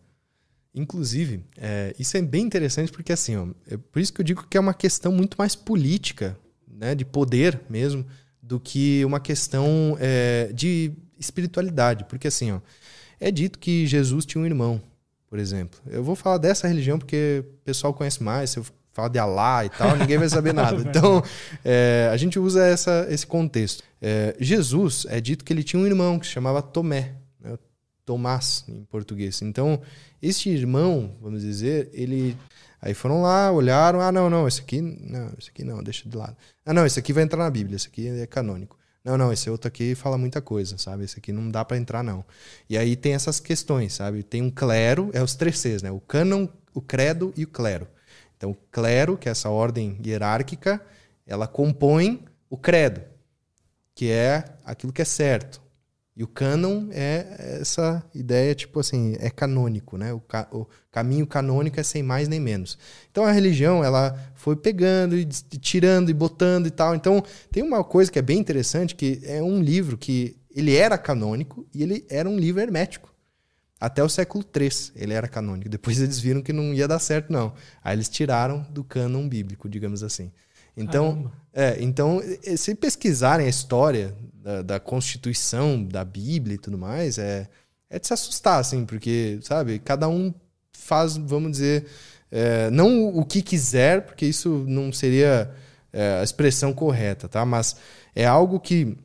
Inclusive, 0.73 1.43
é, 1.57 1.93
isso 1.99 2.15
é 2.15 2.21
bem 2.21 2.45
interessante 2.45 2.91
porque, 2.91 3.11
assim, 3.11 3.35
ó, 3.35 3.47
é 3.69 3.77
por 3.77 3.99
isso 3.99 4.13
que 4.13 4.21
eu 4.21 4.25
digo 4.25 4.47
que 4.47 4.57
é 4.57 4.59
uma 4.59 4.73
questão 4.73 5.11
muito 5.11 5.35
mais 5.37 5.55
política, 5.55 6.37
né, 6.65 6.95
de 6.95 7.03
poder 7.03 7.61
mesmo, 7.69 8.05
do 8.41 8.59
que 8.59 9.03
uma 9.03 9.19
questão 9.19 9.97
é, 9.99 10.51
de 10.53 10.93
espiritualidade. 11.19 12.05
Porque, 12.05 12.27
assim, 12.29 12.53
ó, 12.53 12.61
é 13.21 13.29
dito 13.29 13.59
que 13.59 13.85
Jesus 13.85 14.25
tinha 14.25 14.41
um 14.41 14.45
irmão, 14.45 14.81
por 15.29 15.37
exemplo. 15.37 15.79
Eu 15.85 16.03
vou 16.03 16.15
falar 16.15 16.39
dessa 16.39 16.67
religião 16.67 16.97
porque 16.97 17.45
o 17.45 17.63
pessoal 17.63 17.93
conhece 17.93 18.21
mais, 18.21 18.49
se 18.49 18.57
eu 18.57 18.65
falar 18.91 19.09
de 19.09 19.19
Alá 19.19 19.63
e 19.63 19.69
tal, 19.69 19.95
ninguém 19.95 20.17
vai 20.17 20.27
saber 20.27 20.53
nada. 20.53 20.81
Então, 20.81 21.23
é, 21.63 22.09
a 22.11 22.17
gente 22.17 22.39
usa 22.39 22.65
essa, 22.65 23.05
esse 23.09 23.25
contexto. 23.25 23.83
É, 24.01 24.35
Jesus, 24.39 25.05
é 25.07 25.21
dito 25.21 25.45
que 25.45 25.53
ele 25.53 25.63
tinha 25.63 25.81
um 25.81 25.85
irmão 25.85 26.17
que 26.17 26.25
se 26.25 26.33
chamava 26.33 26.63
Tomé, 26.63 27.13
né? 27.39 27.57
Tomás 28.03 28.65
em 28.67 28.83
português. 28.85 29.39
Então, 29.43 29.79
este 30.19 30.49
irmão, 30.49 31.15
vamos 31.21 31.43
dizer, 31.43 31.89
ele. 31.93 32.35
Aí 32.81 32.95
foram 32.95 33.21
lá, 33.21 33.51
olharam, 33.51 34.01
ah, 34.01 34.11
não, 34.11 34.27
não, 34.27 34.47
esse 34.47 34.61
aqui, 34.61 34.81
não, 34.81 35.31
esse 35.37 35.51
aqui 35.51 35.63
não, 35.63 35.83
deixa 35.83 36.09
de 36.09 36.17
lado. 36.17 36.35
Ah, 36.65 36.73
não, 36.73 36.83
esse 36.83 36.99
aqui 36.99 37.13
vai 37.13 37.23
entrar 37.23 37.43
na 37.43 37.49
Bíblia, 37.49 37.75
esse 37.75 37.87
aqui 37.87 38.07
é 38.07 38.25
canônico. 38.25 38.80
Não, 39.03 39.17
não, 39.17 39.33
esse 39.33 39.49
outro 39.49 39.67
aqui 39.67 39.95
fala 39.95 40.17
muita 40.17 40.41
coisa, 40.41 40.77
sabe? 40.77 41.03
Esse 41.03 41.17
aqui 41.17 41.31
não 41.31 41.49
dá 41.49 41.65
para 41.65 41.77
entrar, 41.77 42.03
não. 42.03 42.23
E 42.69 42.77
aí 42.77 42.95
tem 42.95 43.13
essas 43.13 43.39
questões, 43.39 43.93
sabe? 43.93 44.21
Tem 44.21 44.41
um 44.41 44.51
clero, 44.51 45.09
é 45.13 45.23
os 45.23 45.33
três 45.33 45.57
Cs, 45.59 45.81
né? 45.81 45.89
O 45.91 45.99
cânon, 45.99 46.47
o 46.73 46.81
credo 46.81 47.33
e 47.35 47.43
o 47.43 47.47
clero. 47.47 47.87
Então, 48.37 48.51
o 48.51 48.55
clero, 48.71 49.17
que 49.17 49.27
é 49.27 49.31
essa 49.31 49.49
ordem 49.49 49.99
hierárquica, 50.05 50.83
ela 51.25 51.47
compõe 51.47 52.25
o 52.49 52.57
credo, 52.57 53.01
que 53.95 54.11
é 54.11 54.45
aquilo 54.65 54.93
que 54.93 55.01
é 55.01 55.05
certo. 55.05 55.61
E 56.15 56.23
o 56.23 56.27
cânon 56.27 56.89
é 56.91 57.57
essa 57.61 58.03
ideia, 58.13 58.53
tipo 58.53 58.79
assim, 58.79 59.15
é 59.19 59.29
canônico, 59.29 59.97
né? 59.97 60.11
O, 60.11 60.19
ca 60.19 60.47
o, 60.51 60.67
caminho 60.91 61.25
canônico 61.25 61.79
é 61.79 61.83
sem 61.83 62.03
mais 62.03 62.27
nem 62.27 62.39
menos. 62.39 62.77
Então 63.09 63.23
a 63.23 63.31
religião, 63.31 63.83
ela 63.83 64.17
foi 64.35 64.57
pegando 64.57 65.17
e 65.17 65.25
tirando 65.25 66.09
e 66.09 66.13
botando 66.13 66.67
e 66.67 66.71
tal. 66.71 66.93
Então 66.95 67.23
tem 67.49 67.63
uma 67.63 67.83
coisa 67.83 68.11
que 68.11 68.19
é 68.19 68.21
bem 68.21 68.37
interessante, 68.37 68.93
que 68.93 69.21
é 69.23 69.41
um 69.41 69.61
livro 69.61 69.97
que 69.97 70.37
ele 70.53 70.75
era 70.75 70.97
canônico 70.97 71.65
e 71.73 71.81
ele 71.81 72.05
era 72.09 72.29
um 72.29 72.37
livro 72.37 72.61
hermético. 72.61 73.09
Até 73.79 74.03
o 74.03 74.09
século 74.09 74.43
III 74.43 74.69
ele 74.95 75.13
era 75.13 75.29
canônico. 75.29 75.69
Depois 75.69 75.99
eles 76.01 76.19
viram 76.19 76.41
que 76.41 76.51
não 76.51 76.73
ia 76.73 76.89
dar 76.89 76.99
certo, 76.99 77.31
não. 77.31 77.53
Aí 77.81 77.95
eles 77.95 78.09
tiraram 78.09 78.67
do 78.69 78.83
cânon 78.83 79.29
bíblico, 79.29 79.69
digamos 79.69 80.03
assim. 80.03 80.29
Então, 80.75 81.31
é, 81.53 81.77
então, 81.81 82.21
se 82.55 82.75
pesquisarem 82.75 83.45
a 83.45 83.49
história 83.49 84.15
da, 84.41 84.61
da, 84.61 84.79
Constituição, 84.79 85.83
da 85.83 86.03
Bíblia 86.03 86.55
e 86.55 86.57
tudo 86.57 86.77
mais, 86.77 87.17
é, 87.17 87.47
é 87.89 87.99
de 87.99 88.07
se 88.07 88.13
assustar, 88.13 88.59
assim, 88.59 88.85
porque, 88.85 89.39
sabe, 89.41 89.79
cada 89.79 90.07
um 90.09 90.33
faz, 90.71 91.15
vamos 91.17 91.51
dizer, 91.51 91.85
é, 92.31 92.69
não 92.71 93.07
o 93.09 93.23
que 93.25 93.41
quiser, 93.41 94.05
porque 94.05 94.25
isso 94.25 94.65
não 94.67 94.91
seria 94.91 95.53
é, 95.93 96.19
a 96.19 96.23
expressão 96.23 96.73
correta, 96.73 97.27
tá? 97.27 97.45
Mas 97.45 97.75
é 98.15 98.25
algo 98.25 98.59
que 98.59 98.97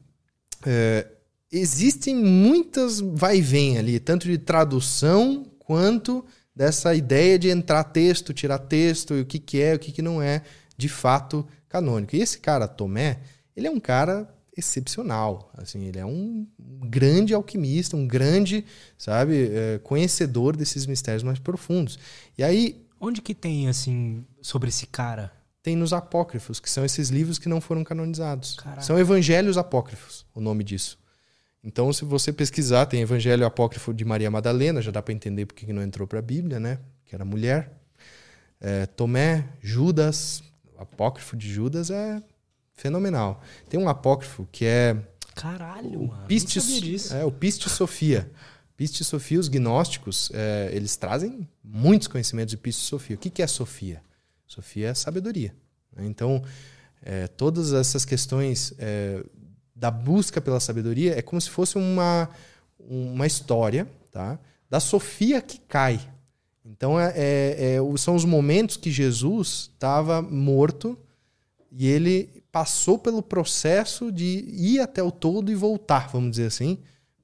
é, 0.64 1.06
existem 1.50 2.16
muitas 2.16 3.00
vai 3.00 3.38
e 3.38 3.42
vem 3.42 3.78
ali, 3.78 3.98
tanto 3.98 4.26
de 4.26 4.38
tradução 4.38 5.46
quanto 5.58 6.24
dessa 6.54 6.94
ideia 6.94 7.38
de 7.38 7.50
entrar 7.50 7.84
texto, 7.84 8.32
tirar 8.32 8.58
texto, 8.58 9.14
e 9.14 9.20
o 9.20 9.26
que, 9.26 9.38
que 9.38 9.60
é, 9.60 9.74
o 9.74 9.78
que, 9.78 9.92
que 9.92 10.00
não 10.00 10.22
é, 10.22 10.42
de 10.76 10.88
fato, 10.88 11.46
canônico. 11.68 12.16
E 12.16 12.20
esse 12.20 12.38
cara, 12.38 12.66
Tomé, 12.66 13.18
ele 13.54 13.66
é 13.66 13.70
um 13.70 13.80
cara 13.80 14.28
excepcional. 14.56 15.50
Assim, 15.56 15.84
ele 15.84 15.98
é 15.98 16.06
um 16.06 16.46
grande 16.88 17.34
alquimista, 17.34 17.96
um 17.96 18.06
grande, 18.06 18.64
sabe, 18.96 19.50
é, 19.52 19.78
conhecedor 19.82 20.56
desses 20.56 20.86
mistérios 20.86 21.22
mais 21.22 21.38
profundos. 21.38 21.98
E 22.36 22.42
aí. 22.42 22.84
Onde 22.98 23.20
que 23.20 23.34
tem, 23.34 23.68
assim, 23.68 24.24
sobre 24.40 24.70
esse 24.70 24.86
cara? 24.86 25.32
Tem 25.62 25.76
nos 25.76 25.92
apócrifos, 25.92 26.58
que 26.60 26.70
são 26.70 26.84
esses 26.84 27.10
livros 27.10 27.38
que 27.38 27.48
não 27.48 27.60
foram 27.60 27.84
canonizados. 27.84 28.54
Caraca. 28.54 28.82
São 28.82 28.98
evangelhos 28.98 29.58
apócrifos, 29.58 30.24
o 30.34 30.40
nome 30.40 30.64
disso. 30.64 30.98
Então, 31.62 31.92
se 31.92 32.04
você 32.04 32.32
pesquisar, 32.32 32.86
tem 32.86 33.00
Evangelho 33.00 33.44
Apócrifo 33.44 33.92
de 33.92 34.04
Maria 34.04 34.30
Madalena, 34.30 34.80
já 34.80 34.92
dá 34.92 35.02
para 35.02 35.12
entender 35.12 35.46
porque 35.46 35.66
que 35.66 35.72
não 35.72 35.82
entrou 35.82 36.06
para 36.06 36.20
a 36.20 36.22
Bíblia, 36.22 36.60
né? 36.60 36.78
Que 37.04 37.12
era 37.12 37.24
mulher. 37.24 37.72
É, 38.60 38.86
Tomé, 38.86 39.48
Judas, 39.60 40.44
apócrifo 40.78 41.36
de 41.36 41.52
Judas 41.52 41.90
é 41.90 42.22
fenomenal. 42.76 43.42
Tem 43.68 43.80
um 43.80 43.88
apócrifo 43.88 44.46
que 44.52 44.64
é. 44.64 44.96
Caralho, 45.34 46.00
o 46.00 46.08
mano. 46.08 46.26
Pistis, 46.26 47.10
é, 47.10 47.24
o 47.24 47.32
Piste 47.32 47.68
Sofia. 47.68 48.30
Piste 48.76 49.02
Sofia, 49.02 49.40
os 49.40 49.48
gnósticos, 49.48 50.30
é, 50.32 50.70
eles 50.72 50.96
trazem 50.96 51.48
muitos 51.64 52.08
conhecimentos 52.08 52.50
de 52.50 52.56
Piste 52.56 52.82
Sofia. 52.82 53.16
O 53.16 53.18
que, 53.18 53.30
que 53.30 53.42
é 53.42 53.46
Sofia? 53.46 54.02
Sofia 54.46 54.88
é 54.88 54.94
sabedoria. 54.94 55.54
Né? 55.94 56.06
Então, 56.06 56.42
é, 57.02 57.26
todas 57.26 57.72
essas 57.72 58.04
questões 58.04 58.74
é, 58.78 59.24
da 59.74 59.90
busca 59.90 60.40
pela 60.40 60.60
sabedoria 60.60 61.18
é 61.18 61.22
como 61.22 61.40
se 61.40 61.50
fosse 61.50 61.76
uma, 61.76 62.28
uma 62.78 63.26
história 63.26 63.88
tá? 64.10 64.38
da 64.68 64.78
Sofia 64.78 65.40
que 65.40 65.58
cai. 65.58 66.00
Então, 66.64 66.98
é, 67.00 67.12
é, 67.16 67.76
é 67.76 67.96
são 67.96 68.14
os 68.14 68.24
momentos 68.24 68.76
que 68.76 68.90
Jesus 68.90 69.70
estava 69.72 70.20
morto 70.20 70.98
e 71.70 71.86
ele 71.86 72.42
passou 72.56 72.98
pelo 72.98 73.22
processo 73.22 74.10
de 74.10 74.46
ir 74.48 74.80
até 74.80 75.02
o 75.02 75.10
todo 75.10 75.52
e 75.52 75.54
voltar, 75.54 76.08
vamos 76.08 76.30
dizer 76.30 76.46
assim, 76.46 76.78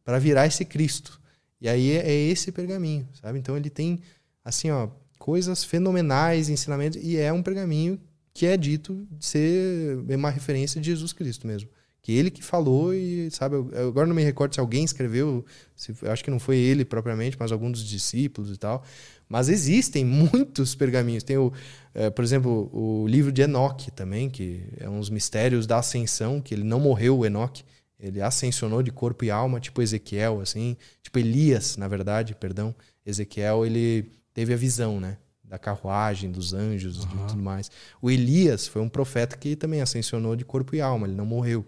para 0.05 0.19
virar 0.19 0.47
esse 0.47 0.63
Cristo. 0.63 1.19
E 1.59 1.71
aí 1.71 1.93
é, 1.93 2.07
é, 2.07 2.15
esse 2.29 2.53
pergaminho, 2.53 3.09
sabe? 3.15 3.39
Então 3.39 3.57
ele 3.57 3.71
tem 3.71 4.01
assim, 4.45 4.71
ó, 4.71 4.89
coisas 5.19 5.65
fenomenais, 5.65 6.51
ensinamentos 6.51 7.03
e 7.03 7.17
é 7.17 7.33
um 7.33 7.43
pergaminho 7.43 7.99
que 8.35 8.45
é 8.45 8.59
dito 8.59 9.09
ser 9.19 10.05
uma 10.07 10.29
referência 10.29 10.79
de 10.79 10.91
Jesus 10.91 11.15
Cristo 11.15 11.47
mesmo. 11.47 11.71
Que 12.03 12.13
ele 12.13 12.31
que 12.33 12.43
falou 12.43 12.93
e, 12.93 13.31
sabe, 13.31 13.55
eu, 13.55 13.89
agora 13.89 14.09
não 14.09 14.15
me 14.15 14.25
recordo 14.25 14.55
se 14.55 14.61
alguém 14.61 14.85
escreveu, 14.85 15.45
se, 15.77 15.95
acho 16.09 16.25
que 16.25 16.33
não 16.33 16.41
foi 16.41 16.57
ele 16.57 16.85
propriamente, 16.85 17.37
mas 17.39 17.53
algum 17.53 17.71
dos 17.71 17.87
discípulos 17.87 18.51
e 18.51 18.57
tal. 18.57 18.83
Mas 19.29 19.49
existem 19.49 20.05
muitos 20.05 20.75
pergaminhos. 20.75 21.23
Tem, 21.23 21.39
o, 21.39 21.53
é, 21.95 22.11
por 22.11 22.25
exemplo, 22.25 22.69
o 22.73 23.07
livro 23.07 23.31
de 23.31 23.43
Enoque 23.43 23.91
também, 23.91 24.29
que 24.29 24.63
é 24.79 24.89
uns 24.89 25.09
mistérios 25.09 25.67
da 25.67 25.79
ascensão, 25.79 26.41
que 26.41 26.53
ele 26.53 26.65
não 26.65 26.81
morreu, 26.81 27.19
o 27.19 27.25
Enoque. 27.25 27.65
Ele 27.99 28.21
ascensionou 28.21 28.83
de 28.83 28.91
corpo 28.91 29.25
e 29.25 29.31
alma, 29.31 29.61
tipo 29.61 29.81
Ezequiel, 29.81 30.41
assim. 30.41 30.77
Tipo 31.03 31.21
Elias, 31.21 31.77
na 31.77 31.87
verdade, 31.87 32.35
perdão. 32.35 32.75
Ezequiel, 33.07 33.65
ele 33.65 34.11
teve 34.35 34.53
a 34.53 34.57
visão, 34.57 35.01
né? 35.01 35.19
Da 35.45 35.57
carruagem, 35.57 36.31
dos 36.31 36.53
anjos 36.53 37.05
uhum. 37.05 37.25
e 37.25 37.29
tudo 37.29 37.43
mais. 37.43 37.71
O 38.03 38.11
Elias 38.11 38.67
foi 38.67 38.83
um 38.83 38.89
profeta 38.89 39.37
que 39.37 39.55
também 39.55 39.81
ascensionou 39.81 40.35
de 40.35 40.45
corpo 40.45 40.75
e 40.75 40.81
alma, 40.81 41.07
ele 41.07 41.17
não 41.17 41.25
morreu. 41.25 41.65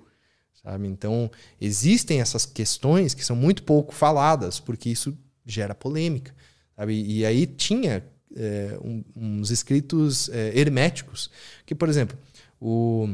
Sabe? 0.64 0.88
Então, 0.88 1.30
existem 1.60 2.20
essas 2.20 2.46
questões 2.46 3.12
que 3.12 3.24
são 3.24 3.36
muito 3.36 3.62
pouco 3.62 3.94
faladas, 3.94 4.58
porque 4.58 4.88
isso 4.88 5.16
gera 5.44 5.74
polêmica. 5.74 6.34
Sabe? 6.74 6.94
E 7.04 7.24
aí 7.24 7.46
tinha 7.46 8.02
é, 8.34 8.78
um, 8.82 9.04
uns 9.14 9.50
escritos 9.50 10.28
é, 10.30 10.58
herméticos, 10.58 11.30
que, 11.66 11.74
por 11.74 11.88
exemplo, 11.88 12.18
o 12.58 13.08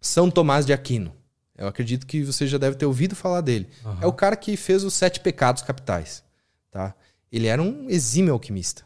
São 0.00 0.30
Tomás 0.30 0.66
de 0.66 0.72
Aquino. 0.72 1.12
Eu 1.56 1.68
acredito 1.68 2.06
que 2.06 2.22
você 2.22 2.46
já 2.46 2.58
deve 2.58 2.76
ter 2.76 2.84
ouvido 2.84 3.16
falar 3.16 3.40
dele. 3.40 3.68
Uhum. 3.84 3.98
É 4.02 4.06
o 4.06 4.12
cara 4.12 4.36
que 4.36 4.56
fez 4.56 4.84
os 4.84 4.92
sete 4.92 5.20
pecados 5.20 5.62
capitais. 5.62 6.22
Tá? 6.70 6.94
Ele 7.32 7.46
era 7.46 7.62
um 7.62 7.88
exímio 7.88 8.32
alquimista. 8.32 8.84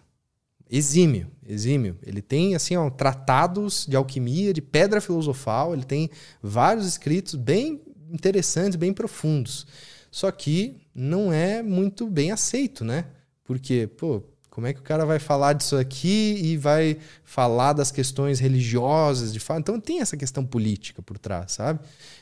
exímio, 0.70 1.30
exímio. 1.46 1.98
Ele 2.02 2.20
tem 2.20 2.54
assim, 2.54 2.76
ó, 2.76 2.90
tratados 2.90 3.86
de 3.86 3.96
alquimia, 3.96 4.52
de 4.52 4.60
pedra 4.60 5.00
filosofal, 5.00 5.72
ele 5.72 5.84
tem 5.84 6.10
vários 6.42 6.86
escritos 6.86 7.34
bem 7.34 7.80
interessantes, 8.12 8.76
bem 8.76 8.92
profundos. 8.92 9.66
Só 10.10 10.30
que 10.30 10.76
não 10.94 11.32
é 11.32 11.62
muito 11.62 12.06
bem 12.08 12.30
aceito, 12.30 12.84
né? 12.84 13.06
Porque, 13.44 13.86
pô, 13.86 14.22
como 14.58 14.66
é 14.66 14.72
que 14.72 14.80
o 14.80 14.82
cara 14.82 15.06
vai 15.06 15.20
falar 15.20 15.52
disso 15.52 15.76
aqui 15.76 16.36
e 16.42 16.56
vai 16.56 16.96
falar 17.22 17.74
das 17.74 17.92
questões 17.92 18.40
religiosas 18.40 19.32
de 19.32 19.38
fato? 19.38 19.60
Então 19.60 19.78
tem 19.78 20.00
essa 20.00 20.16
questão 20.16 20.44
política 20.44 21.00
por 21.00 21.16
trás, 21.16 21.52
sabe? 21.52 21.78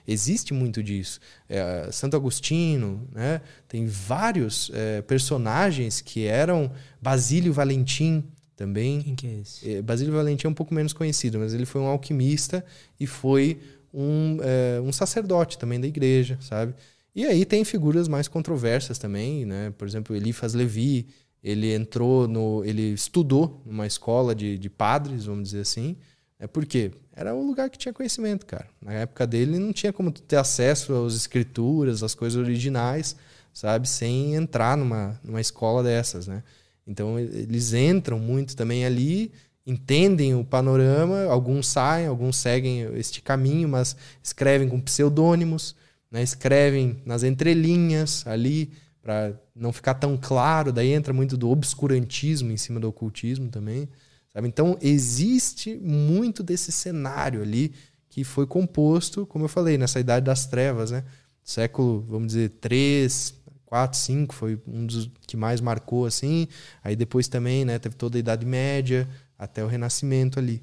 Existe 0.06 0.52
muito 0.52 0.82
disso. 0.82 1.18
É, 1.48 1.88
Santo 1.90 2.14
Agostinho, 2.14 3.08
né? 3.10 3.40
Tem 3.66 3.86
vários 3.86 4.70
é, 4.74 5.00
personagens 5.00 6.02
que 6.02 6.26
eram 6.26 6.70
Basílio 7.00 7.54
Valentim 7.54 8.22
também. 8.54 9.00
Quem 9.00 9.14
que 9.14 9.26
é 9.26 9.40
esse? 9.40 9.70
É, 9.76 9.80
Basílio 9.80 10.12
Valentim 10.12 10.46
é 10.46 10.50
um 10.50 10.54
pouco 10.54 10.74
menos 10.74 10.92
conhecido, 10.92 11.38
mas 11.38 11.54
ele 11.54 11.64
foi 11.64 11.80
um 11.80 11.86
alquimista 11.86 12.62
e 13.00 13.06
foi 13.06 13.58
um, 13.96 14.36
é, 14.42 14.80
um 14.82 14.92
sacerdote 14.92 15.56
também 15.56 15.80
da 15.80 15.86
igreja, 15.86 16.36
sabe? 16.42 16.74
E 17.14 17.24
aí 17.24 17.46
tem 17.46 17.64
figuras 17.64 18.08
mais 18.08 18.28
controversas 18.28 18.98
também, 18.98 19.46
né? 19.46 19.72
Por 19.78 19.88
exemplo, 19.88 20.14
Eliphas 20.14 20.52
Levi, 20.52 21.06
ele 21.42 21.72
entrou 21.72 22.28
no. 22.28 22.62
ele 22.62 22.92
estudou 22.92 23.62
numa 23.64 23.86
escola 23.86 24.34
de, 24.34 24.58
de 24.58 24.68
padres, 24.68 25.24
vamos 25.24 25.44
dizer 25.44 25.60
assim. 25.60 25.96
É 26.38 26.46
porque 26.46 26.92
era 27.14 27.34
o 27.34 27.46
lugar 27.46 27.70
que 27.70 27.78
tinha 27.78 27.94
conhecimento, 27.94 28.44
cara. 28.44 28.68
Na 28.82 28.92
época 28.92 29.26
dele 29.26 29.58
não 29.58 29.72
tinha 29.72 29.90
como 29.90 30.10
ter 30.12 30.36
acesso 30.36 30.92
às 31.06 31.14
escrituras, 31.14 32.02
às 32.02 32.14
coisas 32.14 32.38
originais, 32.38 33.16
sabe, 33.54 33.88
sem 33.88 34.34
entrar 34.34 34.76
numa, 34.76 35.18
numa 35.24 35.40
escola 35.40 35.82
dessas, 35.82 36.26
né? 36.26 36.42
Então 36.86 37.18
eles 37.18 37.72
entram 37.72 38.18
muito 38.18 38.54
também 38.54 38.84
ali, 38.84 39.32
entendem 39.66 40.34
o 40.34 40.44
panorama, 40.44 41.24
alguns 41.24 41.66
saem, 41.66 42.06
alguns 42.06 42.36
seguem 42.36 42.82
este 42.96 43.20
caminho, 43.20 43.68
mas 43.68 43.96
escrevem 44.22 44.68
com 44.68 44.80
pseudônimos, 44.80 45.74
né? 46.10 46.22
escrevem 46.22 47.02
nas 47.04 47.24
entrelinhas 47.24 48.24
ali 48.26 48.70
para 49.02 49.34
não 49.54 49.72
ficar 49.72 49.94
tão 49.94 50.16
claro, 50.16 50.72
daí 50.72 50.92
entra 50.92 51.12
muito 51.12 51.36
do 51.36 51.50
obscurantismo 51.50 52.52
em 52.52 52.56
cima 52.56 52.78
do 52.78 52.88
ocultismo 52.88 53.48
também. 53.48 53.88
Sabe? 54.32 54.46
Então 54.46 54.78
existe 54.80 55.76
muito 55.76 56.42
desse 56.42 56.70
cenário 56.70 57.42
ali 57.42 57.72
que 58.08 58.22
foi 58.22 58.46
composto, 58.46 59.26
como 59.26 59.44
eu 59.44 59.48
falei, 59.48 59.76
nessa 59.76 60.00
idade 60.00 60.24
das 60.24 60.46
trevas, 60.46 60.90
né? 60.90 61.04
Século, 61.42 62.04
vamos 62.08 62.28
dizer, 62.28 62.50
3, 62.60 63.34
4, 63.66 63.98
5 63.98 64.34
foi 64.34 64.58
um 64.66 64.86
dos 64.86 65.10
que 65.26 65.36
mais 65.36 65.60
marcou 65.60 66.06
assim. 66.06 66.48
Aí 66.82 66.96
depois 66.96 67.28
também, 67.28 67.64
né, 67.64 67.78
teve 67.78 67.94
toda 67.94 68.16
a 68.16 68.20
Idade 68.20 68.46
Média 68.46 69.08
até 69.38 69.64
o 69.64 69.68
Renascimento 69.68 70.38
ali. 70.38 70.62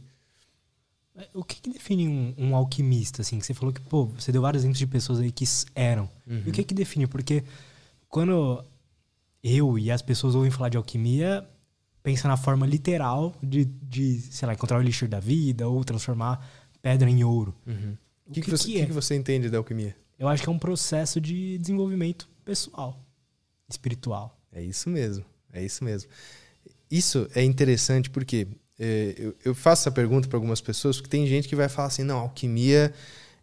O 1.34 1.44
que, 1.44 1.62
que 1.62 1.70
define 1.70 2.08
um, 2.08 2.34
um, 2.38 2.56
alquimista, 2.56 3.22
assim? 3.22 3.38
Que 3.38 3.46
você 3.46 3.54
falou 3.54 3.72
que, 3.72 3.82
pô, 3.82 4.06
você 4.06 4.32
deu 4.32 4.42
vários 4.42 4.64
exemplos 4.64 4.80
de 4.80 4.88
pessoas 4.88 5.20
aí 5.20 5.32
que 5.32 5.46
eram. 5.76 6.10
Uhum. 6.26 6.42
E 6.46 6.50
o 6.50 6.52
que 6.52 6.64
que 6.64 6.74
define? 6.74 7.06
Porque 7.06 7.44
quando 8.10 8.66
eu 9.44 9.78
e 9.78 9.92
as 9.92 10.02
pessoas 10.02 10.34
ouvem 10.34 10.50
falar 10.50 10.70
de 10.70 10.78
alquimia, 10.78 11.48
pensa 12.02 12.28
na 12.28 12.36
forma 12.36 12.66
literal 12.66 13.36
de, 13.44 13.66
de 13.66 14.20
sei 14.22 14.48
lá, 14.48 14.54
encontrar 14.54 14.80
o 14.80 14.82
elixir 14.82 15.08
da 15.08 15.20
vida 15.20 15.68
ou 15.68 15.84
transformar 15.84 16.44
pedra 16.82 17.10
em 17.10 17.24
ouro. 17.24 17.56
Uhum. 17.68 17.96
O 18.26 18.32
que, 18.32 18.42
que, 18.42 18.46
que, 18.46 18.52
você, 18.52 18.68
que, 18.68 18.82
é? 18.82 18.86
que 18.86 18.92
você 18.92 19.16
entende 19.16 19.50
da 19.50 19.58
alquimia? 19.58 19.96
Eu 20.18 20.28
acho 20.28 20.42
que 20.42 20.50
é 20.50 20.52
um 20.52 20.60
processo 20.60 21.22
de 21.22 21.58
desenvolvimento 21.58 22.28
pessoal, 22.44 23.00
espiritual. 23.70 24.38
É 24.52 24.62
isso 24.62 24.90
mesmo, 24.90 25.26
é 25.52 25.64
isso 25.64 25.84
mesmo. 25.84 26.10
Isso 26.90 27.28
é 27.36 27.44
interessante 27.44 28.10
porque 28.10 28.48
é, 28.48 28.54
eu, 28.80 29.36
eu, 29.46 29.56
faço 29.56 29.84
essa 29.84 29.92
pergunta 29.92 30.28
para 30.28 30.38
algumas 30.38 30.62
pessoas, 30.62 30.98
porque 30.98 31.10
tem 31.10 31.28
gente 31.28 31.48
que 31.48 31.56
vai 31.56 31.70
falar 31.70 31.88
assim, 31.90 32.04
não, 32.04 32.18
alquimia 32.18 32.94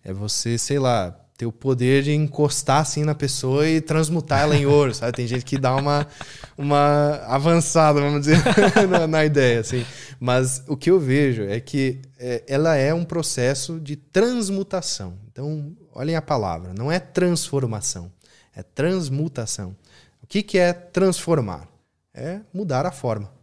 é 0.03 0.13
você, 0.13 0.59
sei 0.59 0.79
lá, 0.79 1.17
ter 1.37 1.47
o 1.47 1.53
poder 1.53 2.03
de 2.03 2.13
encostar 2.13 2.83
assim 2.83 3.03
na 3.03 3.15
pessoa 3.15 3.67
e 3.67 3.81
transmutar 3.81 4.41
ela 4.41 4.55
em 4.55 4.67
ouro, 4.67 4.95
sabe? 4.95 5.13
Tem 5.13 5.27
gente 5.27 5.45
que 5.45 5.57
dá 5.57 5.75
uma, 5.75 6.07
uma 6.57 7.17
avançada, 7.27 7.99
vamos 7.99 8.21
dizer, 8.21 8.39
na, 8.91 9.07
na, 9.07 9.25
ideia, 9.25 9.61
assim. 9.61 9.87
Mas 10.19 10.63
o 10.69 10.77
que 10.77 10.91
eu 10.91 11.01
vejo 11.01 11.43
é 11.45 11.59
que 11.59 12.01
é, 12.19 12.45
ela 12.47 12.77
é 12.77 12.93
um 12.93 13.05
processo 13.05 13.81
de 13.81 13.97
transmutação. 13.97 15.19
Então, 15.33 15.75
olhem 15.95 16.15
a 16.15 16.21
palavra, 16.21 16.75
não 16.75 16.93
é 16.93 16.99
transformação, 16.99 18.13
é 18.55 18.63
transmutação. 18.63 19.75
O 20.23 20.27
que, 20.27 20.43
que 20.43 20.59
é 20.59 20.75
transformar? 20.75 21.67
É 22.13 22.41
mudar 22.53 22.85
a 22.85 22.91
forma. 22.91 23.40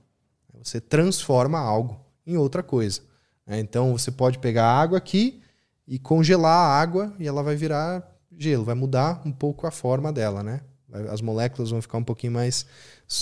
Você 0.63 0.79
transforma 0.81 1.59
algo 1.59 1.99
em 2.25 2.37
outra 2.37 2.61
coisa. 2.61 3.01
Né? 3.45 3.59
Então, 3.59 3.97
você 3.97 4.11
pode 4.11 4.39
pegar 4.39 4.65
a 4.65 4.81
água 4.81 4.97
aqui 4.97 5.41
e 5.87 5.97
congelar 5.97 6.51
a 6.51 6.81
água 6.81 7.13
e 7.17 7.27
ela 7.27 7.41
vai 7.41 7.55
virar 7.55 8.03
gelo, 8.37 8.65
vai 8.65 8.75
mudar 8.75 9.21
um 9.25 9.31
pouco 9.31 9.65
a 9.65 9.71
forma 9.71 10.11
dela, 10.11 10.43
né? 10.43 10.61
As 11.09 11.21
moléculas 11.21 11.71
vão 11.71 11.81
ficar 11.81 11.97
um 11.97 12.03
pouquinho 12.03 12.33
mais, 12.33 12.65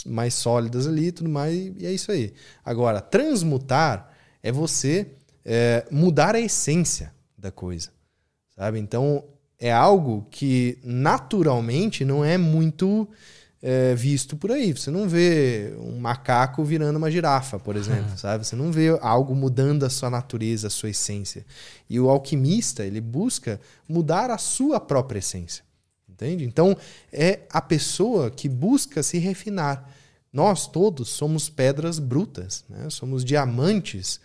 mais 0.06 0.36
sólidas 0.36 0.88
ali 0.88 1.08
e 1.08 1.12
tudo 1.12 1.30
mais, 1.30 1.56
e 1.78 1.86
é 1.86 1.92
isso 1.92 2.12
aí. 2.12 2.34
Agora, 2.64 3.02
transmutar 3.02 4.12
é 4.44 4.52
você 4.52 5.08
é, 5.44 5.86
mudar 5.90 6.36
a 6.36 6.40
essência 6.40 7.12
da 7.38 7.52
coisa, 7.52 7.90
sabe? 8.56 8.80
Então, 8.80 9.24
é 9.58 9.72
algo 9.72 10.28
que 10.30 10.78
naturalmente 10.84 12.06
não 12.06 12.24
é 12.24 12.38
muito 12.38 13.08
é, 13.68 13.96
visto 13.96 14.38
por 14.38 14.52
aí. 14.52 14.72
Você 14.74 14.92
não 14.92 15.10
vê 15.10 15.74
um 15.80 15.98
macaco 15.98 16.64
virando 16.64 16.98
uma 16.98 17.10
girafa, 17.10 17.58
por 17.58 17.76
exemplo, 17.76 18.12
uhum. 18.12 18.18
sabe? 18.18 18.46
Você 18.46 18.56
não 18.56 18.72
vê 18.72 18.90
algo 19.02 19.34
mudando 19.34 19.84
a 19.84 19.90
sua 19.90 20.08
natureza, 20.08 20.68
a 20.68 20.70
sua 20.70 20.92
essência. 20.92 21.44
E 21.90 22.00
o 22.00 22.08
alquimista, 22.08 22.86
ele 22.86 23.02
busca 23.02 23.60
mudar 23.90 24.30
a 24.30 24.38
sua 24.38 24.80
própria 24.80 25.18
essência. 25.18 25.64
Entende? 26.08 26.46
Então, 26.46 26.78
é 27.12 27.40
a 27.50 27.60
pessoa 27.60 28.30
que 28.30 28.48
busca 28.48 29.02
se 29.02 29.18
refinar. 29.18 29.90
Nós 30.32 30.68
todos 30.68 31.10
somos 31.10 31.50
pedras 31.50 31.98
brutas, 31.98 32.64
né? 32.70 32.88
somos 32.92 33.26
diamantes, 33.26 34.20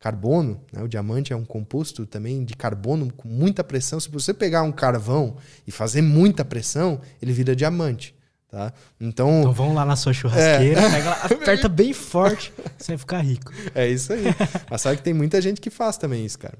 carbono. 0.00 0.60
Né? 0.72 0.82
O 0.82 0.88
diamante 0.88 1.32
é 1.32 1.36
um 1.36 1.44
composto 1.44 2.04
também 2.06 2.44
de 2.44 2.54
carbono 2.54 3.12
com 3.12 3.28
muita 3.28 3.62
pressão. 3.62 4.00
Se 4.00 4.10
você 4.10 4.34
pegar 4.34 4.62
um 4.62 4.72
carvão 4.72 5.36
e 5.64 5.70
fazer 5.70 6.02
muita 6.02 6.44
pressão, 6.44 7.00
ele 7.22 7.32
vira 7.32 7.54
diamante. 7.54 8.18
Tá? 8.50 8.72
Então, 9.00 9.40
então 9.42 9.52
vamos 9.52 9.76
lá 9.76 9.84
na 9.84 9.94
sua 9.94 10.12
churrasqueira, 10.12 10.80
é. 10.80 11.04
lá, 11.04 11.12
aperta 11.22 11.68
bem 11.70 11.92
forte, 11.92 12.52
você 12.76 12.92
vai 12.92 12.98
ficar 12.98 13.20
rico. 13.20 13.52
É 13.72 13.86
isso 13.86 14.12
aí. 14.12 14.24
Mas 14.68 14.80
sabe 14.80 14.96
que 14.96 15.04
tem 15.04 15.14
muita 15.14 15.40
gente 15.40 15.60
que 15.60 15.70
faz 15.70 15.96
também 15.96 16.26
isso, 16.26 16.36
cara. 16.36 16.58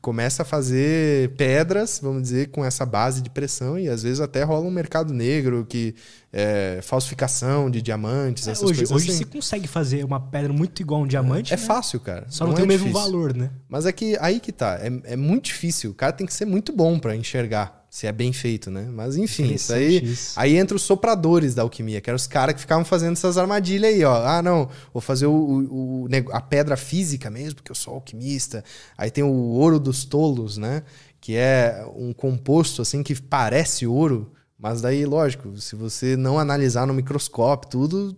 Começa 0.00 0.42
a 0.42 0.44
fazer 0.44 1.30
pedras, 1.36 2.00
vamos 2.02 2.22
dizer, 2.22 2.50
com 2.50 2.64
essa 2.64 2.86
base 2.86 3.20
de 3.20 3.30
pressão 3.30 3.78
e 3.78 3.88
às 3.88 4.02
vezes 4.02 4.20
até 4.20 4.42
rola 4.42 4.64
um 4.64 4.70
mercado 4.70 5.12
negro 5.12 5.66
que 5.68 5.94
é, 6.32 6.80
falsificação 6.82 7.70
de 7.70 7.82
diamantes, 7.82 8.48
é, 8.48 8.52
essas 8.52 8.64
hoje, 8.64 8.78
coisas 8.78 8.96
Hoje 8.96 9.10
assim. 9.10 9.18
você 9.18 9.24
consegue 9.24 9.68
fazer 9.68 10.04
uma 10.04 10.20
pedra 10.20 10.52
muito 10.52 10.80
igual 10.80 11.00
a 11.00 11.04
um 11.04 11.06
diamante. 11.06 11.52
É, 11.52 11.56
né? 11.56 11.62
fácil, 11.62 12.00
cara. 12.00 12.26
Só 12.28 12.44
não, 12.44 12.50
não 12.52 12.56
tem 12.56 12.62
é 12.62 12.64
o 12.64 12.68
mesmo 12.68 12.92
valor, 12.92 13.34
né? 13.34 13.50
Mas 13.68 13.86
é 13.86 13.92
que 13.92 14.16
aí 14.20 14.40
que 14.40 14.52
tá. 14.52 14.78
É, 14.80 15.12
é 15.12 15.16
muito 15.16 15.46
difícil. 15.46 15.90
O 15.90 15.94
cara 15.94 16.12
tem 16.12 16.26
que 16.26 16.34
ser 16.34 16.44
muito 16.44 16.72
bom 16.72 16.98
para 16.98 17.14
enxergar 17.14 17.77
se 17.90 18.06
é 18.06 18.12
bem 18.12 18.32
feito, 18.32 18.70
né? 18.70 18.86
Mas 18.90 19.16
enfim, 19.16 19.52
isso 19.54 19.72
aí, 19.72 20.04
isso. 20.04 20.38
aí 20.38 20.56
entra 20.56 20.76
os 20.76 20.82
sopradores 20.82 21.54
da 21.54 21.62
alquimia, 21.62 22.00
que 22.00 22.10
eram 22.10 22.16
os 22.16 22.26
caras 22.26 22.54
que 22.54 22.60
ficavam 22.60 22.84
fazendo 22.84 23.14
essas 23.14 23.38
armadilhas 23.38 23.92
aí, 23.92 24.04
ó. 24.04 24.26
Ah, 24.26 24.42
não, 24.42 24.68
vou 24.92 25.00
fazer 25.00 25.26
o, 25.26 25.32
o, 25.32 26.04
o, 26.04 26.08
a 26.32 26.40
pedra 26.40 26.76
física 26.76 27.30
mesmo, 27.30 27.56
porque 27.56 27.70
eu 27.70 27.76
sou 27.76 27.94
alquimista. 27.94 28.62
Aí 28.96 29.10
tem 29.10 29.24
o 29.24 29.32
ouro 29.32 29.80
dos 29.80 30.04
tolos, 30.04 30.58
né? 30.58 30.82
Que 31.20 31.36
é 31.36 31.84
um 31.96 32.12
composto 32.12 32.82
assim 32.82 33.02
que 33.02 33.20
parece 33.20 33.86
ouro, 33.86 34.32
mas 34.58 34.80
daí, 34.80 35.06
lógico, 35.06 35.56
se 35.58 35.76
você 35.76 36.16
não 36.16 36.38
analisar 36.38 36.86
no 36.86 36.92
microscópio, 36.92 37.70
tudo, 37.70 38.16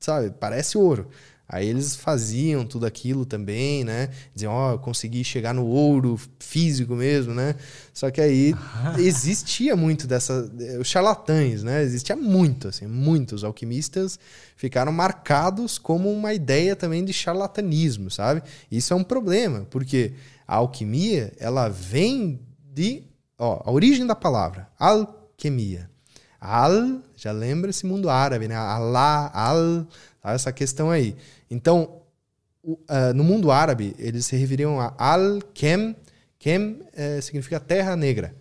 sabe, 0.00 0.30
parece 0.40 0.78
ouro. 0.78 1.08
Aí 1.48 1.68
eles 1.68 1.94
faziam 1.94 2.66
tudo 2.66 2.86
aquilo 2.86 3.24
também, 3.24 3.84
né? 3.84 4.10
Diziam, 4.34 4.52
ó, 4.52 4.70
oh, 4.70 4.72
eu 4.74 4.78
consegui 4.80 5.22
chegar 5.22 5.54
no 5.54 5.64
ouro 5.64 6.18
físico 6.40 6.96
mesmo, 6.96 7.32
né? 7.32 7.54
Só 7.94 8.10
que 8.10 8.20
aí 8.20 8.52
existia 8.98 9.76
muito 9.76 10.08
dessa. 10.08 10.50
Os 10.80 10.88
charlatães, 10.88 11.62
né? 11.62 11.82
Existia 11.82 12.16
muito, 12.16 12.68
assim, 12.68 12.86
muitos 12.86 13.44
alquimistas 13.44 14.18
ficaram 14.56 14.90
marcados 14.90 15.78
como 15.78 16.10
uma 16.10 16.34
ideia 16.34 16.74
também 16.74 17.04
de 17.04 17.12
charlatanismo, 17.12 18.10
sabe? 18.10 18.42
Isso 18.70 18.92
é 18.92 18.96
um 18.96 19.04
problema, 19.04 19.66
porque 19.70 20.14
a 20.48 20.56
alquimia, 20.56 21.32
ela 21.38 21.68
vem 21.68 22.40
de. 22.74 23.04
Ó, 23.38 23.62
a 23.64 23.70
origem 23.70 24.06
da 24.06 24.16
palavra, 24.16 24.68
alquimia. 24.78 25.90
Al, 26.40 27.00
já 27.16 27.32
lembra 27.32 27.70
esse 27.70 27.86
mundo 27.86 28.08
árabe, 28.08 28.48
né? 28.48 28.56
Allah, 28.56 29.30
al, 29.32 29.86
tá? 30.22 30.32
essa 30.32 30.52
questão 30.52 30.90
aí. 30.90 31.16
Então, 31.50 32.02
uh, 32.62 33.14
no 33.14 33.24
mundo 33.24 33.50
árabe, 33.50 33.94
eles 33.98 34.26
se 34.26 34.36
referiam 34.36 34.80
a 34.80 34.94
Al-Kem. 34.98 35.96
Kem 36.38 36.80
uh, 36.82 37.22
significa 37.22 37.60
terra 37.60 37.96
negra. 37.96 38.34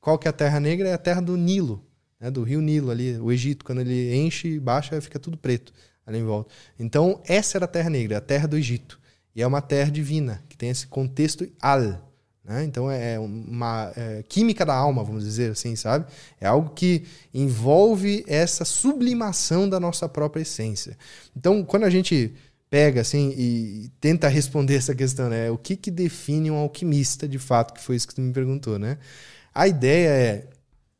Qual 0.00 0.18
que 0.18 0.28
é 0.28 0.30
a 0.30 0.32
terra 0.32 0.60
negra? 0.60 0.88
É 0.88 0.94
a 0.94 0.98
terra 0.98 1.20
do 1.20 1.36
Nilo, 1.36 1.84
né, 2.18 2.30
do 2.30 2.42
rio 2.42 2.60
Nilo 2.60 2.90
ali, 2.90 3.18
o 3.18 3.30
Egito. 3.30 3.64
Quando 3.64 3.80
ele 3.80 4.14
enche 4.14 4.48
e 4.48 4.60
baixa, 4.60 5.00
fica 5.00 5.18
tudo 5.18 5.36
preto. 5.36 5.72
ali 6.06 6.18
em 6.18 6.24
volta. 6.24 6.52
Então, 6.78 7.20
essa 7.26 7.58
era 7.58 7.64
a 7.64 7.68
Terra 7.68 7.90
Negra, 7.90 8.18
a 8.18 8.20
Terra 8.20 8.48
do 8.48 8.56
Egito. 8.56 9.00
E 9.34 9.42
é 9.42 9.46
uma 9.46 9.62
terra 9.62 9.90
divina, 9.90 10.42
que 10.48 10.56
tem 10.56 10.70
esse 10.70 10.86
contexto 10.86 11.48
al. 11.60 12.10
Né? 12.44 12.64
Então, 12.64 12.90
é 12.90 13.18
uma 13.18 13.92
é, 13.94 14.24
química 14.28 14.66
da 14.66 14.74
alma, 14.74 15.04
vamos 15.04 15.22
dizer 15.22 15.52
assim, 15.52 15.76
sabe? 15.76 16.06
É 16.40 16.46
algo 16.46 16.70
que 16.70 17.04
envolve 17.32 18.24
essa 18.26 18.64
sublimação 18.64 19.68
da 19.68 19.78
nossa 19.78 20.08
própria 20.08 20.42
essência. 20.42 20.98
Então, 21.36 21.64
quando 21.64 21.84
a 21.84 21.90
gente 21.90 22.34
pega 22.70 23.00
assim 23.00 23.34
e 23.36 23.90
tenta 24.00 24.28
responder 24.28 24.76
essa 24.76 24.94
questão, 24.94 25.28
né? 25.28 25.50
O 25.50 25.58
que, 25.58 25.76
que 25.76 25.90
define 25.90 26.50
um 26.50 26.56
alquimista, 26.56 27.28
de 27.28 27.38
fato, 27.38 27.74
que 27.74 27.82
foi 27.82 27.96
isso 27.96 28.06
que 28.06 28.14
tu 28.14 28.20
me 28.20 28.32
perguntou, 28.32 28.78
né? 28.78 28.96
A 29.52 29.66
ideia 29.66 30.08
é, 30.08 30.46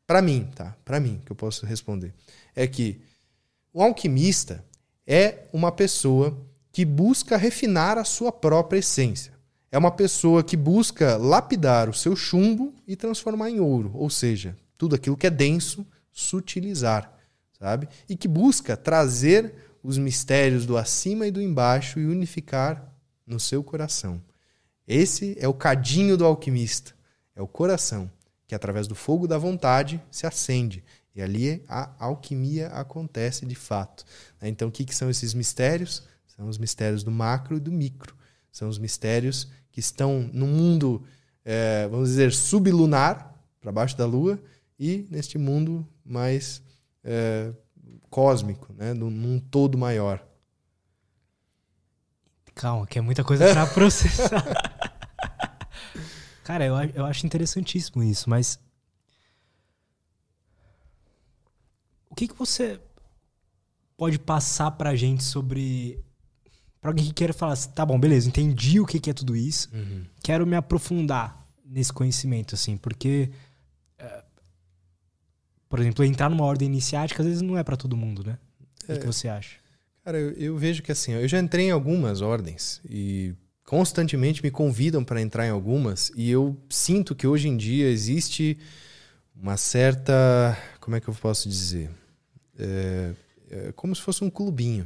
para 0.05 0.21
mim, 0.21 0.49
tá? 0.53 0.75
Para 0.83 0.99
mim, 0.99 1.21
que 1.25 1.31
eu 1.31 1.35
posso 1.35 1.65
responder, 1.65 2.13
é 2.53 2.67
que 2.67 3.01
um 3.73 3.81
alquimista 3.81 4.63
é 5.07 5.45
uma 5.53 5.71
pessoa 5.71 6.37
que 6.73 6.83
busca 6.83 7.37
refinar 7.37 7.97
a 7.97 8.03
sua 8.03 8.31
própria 8.31 8.79
essência. 8.79 9.31
É 9.71 9.77
uma 9.77 9.91
pessoa 9.91 10.43
que 10.43 10.57
busca 10.57 11.15
lapidar 11.15 11.89
o 11.89 11.93
seu 11.93 12.13
chumbo 12.13 12.73
e 12.85 12.97
transformar 12.97 13.49
em 13.49 13.61
ouro, 13.61 13.91
ou 13.95 14.09
seja, 14.09 14.57
tudo 14.77 14.95
aquilo 14.95 15.15
que 15.15 15.27
é 15.27 15.29
denso, 15.29 15.87
sutilizar, 16.11 17.17
sabe? 17.57 17.87
E 18.09 18.17
que 18.17 18.27
busca 18.27 18.75
trazer 18.75 19.70
os 19.83 19.97
mistérios 19.97 20.65
do 20.65 20.77
acima 20.77 21.27
e 21.27 21.31
do 21.31 21.41
embaixo 21.41 21.99
e 21.99 22.05
unificar 22.05 22.93
no 23.25 23.39
seu 23.39 23.63
coração. 23.63 24.21
Esse 24.87 25.35
é 25.39 25.47
o 25.47 25.53
cadinho 25.53 26.17
do 26.17 26.25
alquimista, 26.25 26.93
é 27.35 27.41
o 27.41 27.47
coração, 27.47 28.11
que 28.47 28.55
através 28.55 28.87
do 28.87 28.95
fogo 28.95 29.27
da 29.27 29.37
vontade 29.37 30.01
se 30.11 30.27
acende. 30.27 30.83
E 31.15 31.21
ali 31.21 31.63
a 31.67 31.91
alquimia 31.99 32.67
acontece 32.67 33.45
de 33.45 33.55
fato. 33.55 34.05
Então, 34.41 34.69
o 34.69 34.71
que, 34.71 34.93
são 34.95 35.09
esses 35.09 35.33
mistérios? 35.33 36.03
São 36.25 36.47
os 36.47 36.57
mistérios 36.57 37.03
do 37.03 37.11
macro 37.11 37.57
e 37.57 37.59
do 37.59 37.71
micro. 37.71 38.15
São 38.51 38.69
os 38.69 38.77
mistérios 38.77 39.49
que 39.71 39.79
estão 39.79 40.29
no 40.33 40.47
mundo, 40.47 41.03
é, 41.43 41.87
vamos 41.89 42.09
dizer, 42.09 42.33
sublunar, 42.33 43.33
para 43.59 43.71
baixo 43.71 43.97
da 43.97 44.05
Lua, 44.05 44.41
e 44.79 45.05
neste 45.09 45.37
mundo 45.37 45.87
mais 46.03 46.61
é, 47.03 47.51
cósmico, 48.11 48.71
né? 48.73 48.93
num 48.93 49.39
todo 49.39 49.77
maior. 49.77 50.23
Calma, 52.53 52.85
que 52.85 52.99
é 52.99 53.01
muita 53.01 53.23
coisa 53.23 53.45
para 53.51 53.65
processar. 53.73 54.43
Cara, 56.43 56.65
eu, 56.65 56.75
eu 56.93 57.05
acho 57.05 57.25
interessantíssimo 57.25 58.03
isso, 58.03 58.29
mas. 58.29 58.59
O 62.09 62.15
que, 62.15 62.27
que 62.27 62.37
você 62.37 62.79
pode 63.95 64.19
passar 64.19 64.71
pra 64.71 64.95
gente 64.95 65.23
sobre. 65.23 66.03
Pra 66.81 66.91
alguém 66.91 67.05
que 67.05 67.13
queira 67.13 67.31
falar 67.31 67.53
assim, 67.53 67.69
tá 67.69 67.85
bom, 67.85 67.97
beleza, 67.99 68.27
entendi 68.27 68.79
o 68.79 68.85
que, 68.85 68.99
que 68.99 69.11
é 69.11 69.13
tudo 69.13 69.35
isso, 69.35 69.69
uhum. 69.71 70.03
quero 70.23 70.47
me 70.47 70.55
aprofundar 70.55 71.47
nesse 71.63 71.93
conhecimento, 71.93 72.55
assim, 72.55 72.75
porque 72.75 73.29
por 75.71 75.79
exemplo, 75.79 76.03
entrar 76.03 76.29
numa 76.29 76.43
ordem 76.43 76.67
iniciática 76.67 77.23
às 77.23 77.27
vezes 77.27 77.41
não 77.41 77.57
é 77.57 77.63
para 77.63 77.77
todo 77.77 77.95
mundo, 77.95 78.25
né? 78.25 78.37
É. 78.89 78.93
O 78.93 78.99
que 78.99 79.05
você 79.05 79.29
acha? 79.29 79.55
Cara, 80.03 80.19
eu, 80.19 80.31
eu, 80.31 80.57
vejo 80.57 80.83
que 80.83 80.91
assim, 80.91 81.13
eu 81.13 81.27
já 81.29 81.39
entrei 81.39 81.67
em 81.67 81.71
algumas 81.71 82.21
ordens 82.21 82.81
e 82.83 83.33
constantemente 83.63 84.43
me 84.43 84.51
convidam 84.51 85.01
para 85.01 85.21
entrar 85.21 85.47
em 85.47 85.49
algumas 85.49 86.11
e 86.13 86.29
eu 86.29 86.57
sinto 86.69 87.15
que 87.15 87.25
hoje 87.25 87.47
em 87.47 87.55
dia 87.55 87.87
existe 87.87 88.57
uma 89.33 89.55
certa, 89.55 90.57
como 90.81 90.97
é 90.97 90.99
que 90.99 91.07
eu 91.07 91.13
posso 91.13 91.47
dizer, 91.47 91.89
é, 92.59 93.13
é 93.49 93.71
como 93.71 93.95
se 93.95 94.01
fosse 94.01 94.25
um 94.25 94.29
clubinho, 94.29 94.85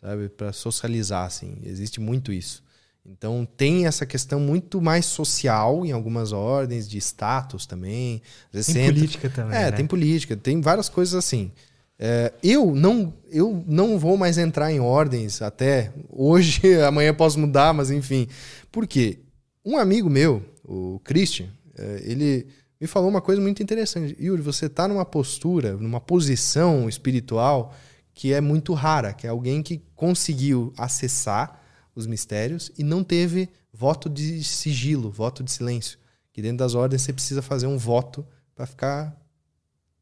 sabe, 0.00 0.28
para 0.28 0.52
socializar 0.52 1.26
assim. 1.26 1.58
Existe 1.62 2.00
muito 2.00 2.32
isso. 2.32 2.64
Então 3.04 3.46
tem 3.56 3.86
essa 3.86 4.06
questão 4.06 4.38
muito 4.38 4.80
mais 4.80 5.06
social 5.06 5.84
em 5.84 5.90
algumas 5.90 6.32
ordens, 6.32 6.88
de 6.88 6.98
status 6.98 7.66
também. 7.66 8.22
tem 8.52 8.86
política 8.86 9.30
também. 9.30 9.56
É, 9.56 9.62
né? 9.62 9.72
tem 9.72 9.86
política, 9.86 10.36
tem 10.36 10.60
várias 10.60 10.88
coisas 10.88 11.14
assim. 11.14 11.50
É, 11.98 12.32
eu, 12.42 12.74
não, 12.74 13.12
eu 13.30 13.64
não 13.66 13.98
vou 13.98 14.16
mais 14.16 14.38
entrar 14.38 14.72
em 14.72 14.80
ordens 14.80 15.42
até 15.42 15.92
hoje, 16.08 16.60
amanhã 16.82 17.12
posso 17.12 17.38
mudar, 17.38 17.72
mas 17.72 17.90
enfim. 17.90 18.28
Por 18.70 18.86
quê? 18.86 19.18
Um 19.64 19.76
amigo 19.76 20.08
meu, 20.08 20.42
o 20.64 21.00
Christian, 21.04 21.46
é, 21.76 22.02
ele 22.04 22.46
me 22.80 22.86
falou 22.86 23.08
uma 23.08 23.20
coisa 23.20 23.40
muito 23.40 23.62
interessante. 23.62 24.16
Yuri, 24.20 24.42
você 24.42 24.66
está 24.66 24.88
numa 24.88 25.04
postura, 25.04 25.74
numa 25.74 26.00
posição 26.00 26.88
espiritual 26.88 27.74
que 28.14 28.32
é 28.32 28.40
muito 28.40 28.74
rara, 28.74 29.12
que 29.12 29.26
é 29.26 29.30
alguém 29.30 29.62
que 29.62 29.80
conseguiu 29.94 30.72
acessar 30.76 31.61
os 31.94 32.06
mistérios 32.06 32.70
e 32.76 32.82
não 32.82 33.04
teve 33.04 33.48
voto 33.72 34.08
de 34.08 34.42
sigilo, 34.44 35.10
voto 35.10 35.42
de 35.42 35.50
silêncio. 35.50 35.98
Que 36.32 36.40
dentro 36.40 36.58
das 36.58 36.74
ordens 36.74 37.02
você 37.02 37.12
precisa 37.12 37.42
fazer 37.42 37.66
um 37.66 37.76
voto 37.76 38.26
para 38.54 38.66
ficar 38.66 39.16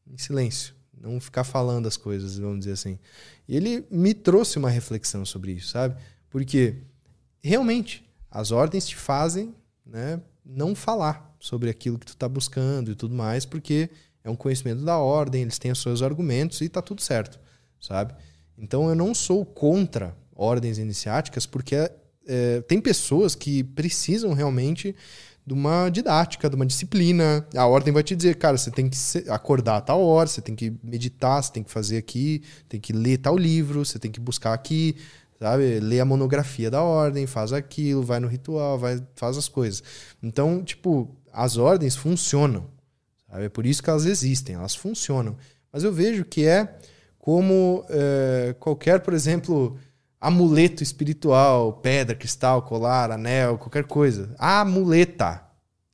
em 0.07 0.17
silêncio, 0.17 0.73
não 0.93 1.19
ficar 1.19 1.43
falando 1.43 1.87
as 1.87 1.97
coisas, 1.97 2.37
vamos 2.37 2.59
dizer 2.59 2.73
assim. 2.73 2.99
E 3.47 3.55
ele 3.55 3.85
me 3.89 4.13
trouxe 4.13 4.57
uma 4.57 4.69
reflexão 4.69 5.25
sobre 5.25 5.53
isso, 5.53 5.69
sabe? 5.69 5.95
Porque 6.29 6.77
realmente 7.41 8.07
as 8.29 8.51
ordens 8.51 8.87
te 8.87 8.95
fazem, 8.95 9.53
né, 9.85 10.21
não 10.45 10.73
falar 10.73 11.35
sobre 11.39 11.69
aquilo 11.69 11.99
que 11.99 12.05
tu 12.05 12.13
está 12.13 12.29
buscando 12.29 12.91
e 12.91 12.95
tudo 12.95 13.13
mais, 13.13 13.45
porque 13.45 13.89
é 14.23 14.29
um 14.29 14.35
conhecimento 14.35 14.83
da 14.83 14.97
ordem, 14.97 15.41
eles 15.41 15.59
têm 15.59 15.71
os 15.71 15.81
seus 15.81 16.01
argumentos 16.01 16.61
e 16.61 16.69
tá 16.69 16.81
tudo 16.81 17.01
certo, 17.01 17.39
sabe? 17.79 18.13
Então 18.57 18.87
eu 18.87 18.95
não 18.95 19.13
sou 19.13 19.45
contra 19.45 20.15
ordens 20.35 20.77
iniciáticas, 20.77 21.45
porque 21.45 21.75
é, 22.27 22.61
tem 22.61 22.79
pessoas 22.79 23.35
que 23.35 23.63
precisam 23.63 24.33
realmente 24.33 24.95
de 25.45 25.53
uma 25.53 25.89
didática, 25.89 26.49
de 26.49 26.55
uma 26.55 26.65
disciplina. 26.65 27.45
A 27.55 27.65
ordem 27.65 27.93
vai 27.93 28.03
te 28.03 28.15
dizer, 28.15 28.35
cara, 28.35 28.57
você 28.57 28.69
tem 28.69 28.89
que 28.89 28.97
acordar 29.29 29.77
a 29.77 29.81
tal 29.81 30.01
hora, 30.01 30.27
você 30.27 30.41
tem 30.41 30.55
que 30.55 30.73
meditar, 30.83 31.41
você 31.41 31.51
tem 31.51 31.63
que 31.63 31.71
fazer 31.71 31.97
aqui, 31.97 32.43
tem 32.69 32.79
que 32.79 32.93
ler 32.93 33.17
tal 33.17 33.37
livro, 33.37 33.83
você 33.83 33.97
tem 33.97 34.11
que 34.11 34.19
buscar 34.19 34.53
aqui, 34.53 34.95
sabe? 35.39 35.79
Lê 35.79 35.99
a 35.99 36.05
monografia 36.05 36.69
da 36.69 36.83
ordem, 36.83 37.25
faz 37.25 37.51
aquilo, 37.51 38.03
vai 38.03 38.19
no 38.19 38.27
ritual, 38.27 38.77
vai, 38.77 39.01
faz 39.15 39.37
as 39.37 39.47
coisas. 39.47 39.83
Então, 40.21 40.63
tipo, 40.63 41.09
as 41.33 41.57
ordens 41.57 41.95
funcionam. 41.95 42.69
Sabe? 43.29 43.45
É 43.45 43.49
por 43.49 43.65
isso 43.65 43.81
que 43.81 43.89
elas 43.89 44.05
existem, 44.05 44.55
elas 44.55 44.75
funcionam. 44.75 45.35
Mas 45.73 45.83
eu 45.83 45.91
vejo 45.91 46.23
que 46.23 46.45
é 46.45 46.75
como 47.17 47.85
é, 47.89 48.55
qualquer, 48.59 48.99
por 48.99 49.13
exemplo, 49.13 49.77
amuleto 50.21 50.83
espiritual, 50.83 51.73
pedra, 51.73 52.15
cristal, 52.15 52.61
colar, 52.61 53.11
anel, 53.11 53.57
qualquer 53.57 53.85
coisa. 53.85 54.35
Amuleta 54.37 55.43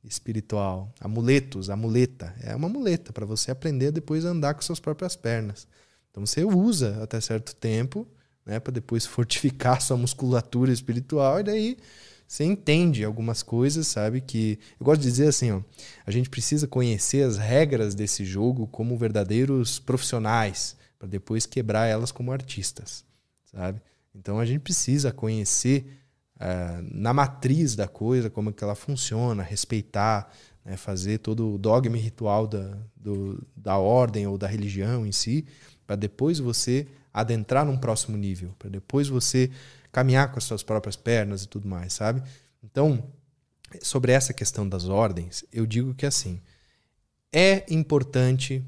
espiritual, 0.04 0.92
amuletos, 1.00 1.70
amuleta, 1.70 2.34
é 2.42 2.54
uma 2.54 2.68
muleta 2.68 3.12
para 3.12 3.26
você 3.26 3.50
aprender 3.50 3.90
depois 3.90 4.24
a 4.24 4.30
andar 4.30 4.54
com 4.54 4.62
suas 4.62 4.78
próprias 4.78 5.16
pernas. 5.16 5.66
Então 6.10 6.24
você 6.24 6.44
usa 6.44 7.02
até 7.02 7.20
certo 7.20 7.54
tempo, 7.54 8.06
né, 8.44 8.60
para 8.60 8.72
depois 8.72 9.04
fortificar 9.06 9.80
sua 9.80 9.96
musculatura 9.96 10.72
espiritual 10.72 11.40
e 11.40 11.42
daí 11.42 11.78
você 12.26 12.44
entende 12.44 13.04
algumas 13.04 13.42
coisas, 13.42 13.86
sabe 13.86 14.20
que 14.20 14.58
eu 14.78 14.84
gosto 14.84 15.00
de 15.00 15.08
dizer 15.08 15.28
assim, 15.28 15.50
ó, 15.50 15.62
a 16.06 16.10
gente 16.10 16.28
precisa 16.28 16.66
conhecer 16.66 17.22
as 17.22 17.38
regras 17.38 17.94
desse 17.94 18.22
jogo 18.24 18.66
como 18.66 18.98
verdadeiros 18.98 19.78
profissionais 19.78 20.76
para 20.98 21.08
depois 21.08 21.46
quebrar 21.46 21.86
elas 21.86 22.12
como 22.12 22.30
artistas, 22.30 23.02
sabe? 23.50 23.80
Então 24.18 24.40
a 24.40 24.44
gente 24.44 24.60
precisa 24.60 25.12
conhecer 25.12 25.86
uh, 26.36 26.82
na 26.90 27.14
matriz 27.14 27.76
da 27.76 27.86
coisa 27.86 28.28
como 28.28 28.50
é 28.50 28.52
que 28.52 28.64
ela 28.64 28.74
funciona, 28.74 29.42
respeitar, 29.42 30.32
né, 30.64 30.76
fazer 30.76 31.18
todo 31.18 31.54
o 31.54 31.58
dogma 31.58 31.96
e 31.96 32.00
ritual 32.00 32.46
da, 32.46 32.76
do, 32.96 33.42
da 33.56 33.78
ordem 33.78 34.26
ou 34.26 34.36
da 34.36 34.46
religião 34.46 35.06
em 35.06 35.12
si, 35.12 35.46
para 35.86 35.96
depois 35.96 36.38
você 36.38 36.86
adentrar 37.14 37.64
num 37.64 37.76
próximo 37.76 38.16
nível, 38.16 38.54
para 38.58 38.68
depois 38.68 39.08
você 39.08 39.50
caminhar 39.90 40.30
com 40.30 40.38
as 40.38 40.44
suas 40.44 40.62
próprias 40.62 40.96
pernas 40.96 41.44
e 41.44 41.48
tudo 41.48 41.66
mais, 41.66 41.92
sabe? 41.92 42.22
Então, 42.62 43.02
sobre 43.80 44.12
essa 44.12 44.32
questão 44.32 44.68
das 44.68 44.84
ordens, 44.84 45.44
eu 45.52 45.64
digo 45.64 45.94
que 45.94 46.04
assim, 46.04 46.40
é 47.32 47.64
importante, 47.72 48.64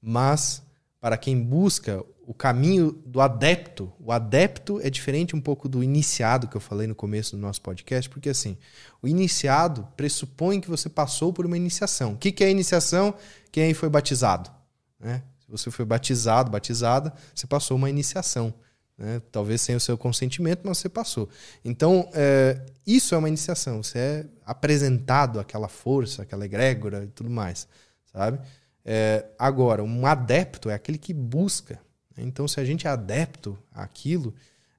mas 0.00 0.62
para 1.00 1.16
quem 1.16 1.40
busca 1.40 2.04
o 2.26 2.34
caminho 2.34 2.90
do 3.06 3.20
adepto. 3.20 3.92
O 4.00 4.10
adepto 4.10 4.80
é 4.82 4.90
diferente 4.90 5.36
um 5.36 5.40
pouco 5.40 5.68
do 5.68 5.82
iniciado 5.82 6.48
que 6.48 6.56
eu 6.56 6.60
falei 6.60 6.88
no 6.88 6.94
começo 6.94 7.36
do 7.36 7.40
nosso 7.40 7.62
podcast, 7.62 8.10
porque 8.10 8.28
assim, 8.28 8.58
o 9.00 9.06
iniciado 9.06 9.86
pressupõe 9.96 10.60
que 10.60 10.68
você 10.68 10.88
passou 10.88 11.32
por 11.32 11.46
uma 11.46 11.56
iniciação. 11.56 12.14
O 12.14 12.16
que, 12.16 12.32
que 12.32 12.42
é 12.42 12.50
iniciação? 12.50 13.14
Quem 13.52 13.64
aí 13.64 13.74
foi 13.74 13.88
batizado? 13.88 14.50
Né? 14.98 15.22
Se 15.38 15.50
você 15.50 15.70
foi 15.70 15.84
batizado, 15.84 16.50
batizada, 16.50 17.14
você 17.32 17.46
passou 17.46 17.76
uma 17.76 17.88
iniciação. 17.88 18.52
Né? 18.98 19.22
Talvez 19.30 19.60
sem 19.60 19.76
o 19.76 19.80
seu 19.80 19.96
consentimento, 19.96 20.62
mas 20.64 20.78
você 20.78 20.88
passou. 20.88 21.28
Então, 21.64 22.10
é, 22.12 22.60
isso 22.84 23.14
é 23.14 23.18
uma 23.18 23.28
iniciação. 23.28 23.84
Você 23.84 23.98
é 23.98 24.26
apresentado 24.44 25.38
aquela 25.38 25.68
força, 25.68 26.22
aquela 26.22 26.44
egrégora 26.44 27.04
e 27.04 27.08
tudo 27.08 27.30
mais, 27.30 27.68
sabe? 28.12 28.40
É, 28.84 29.26
agora, 29.38 29.84
um 29.84 30.06
adepto 30.06 30.70
é 30.70 30.74
aquele 30.74 30.98
que 30.98 31.14
busca 31.14 31.85
Então, 32.22 32.46
se 32.48 32.60
a 32.60 32.64
gente 32.64 32.86
é 32.86 32.90
adepto 32.90 33.58
àquilo, 33.72 34.34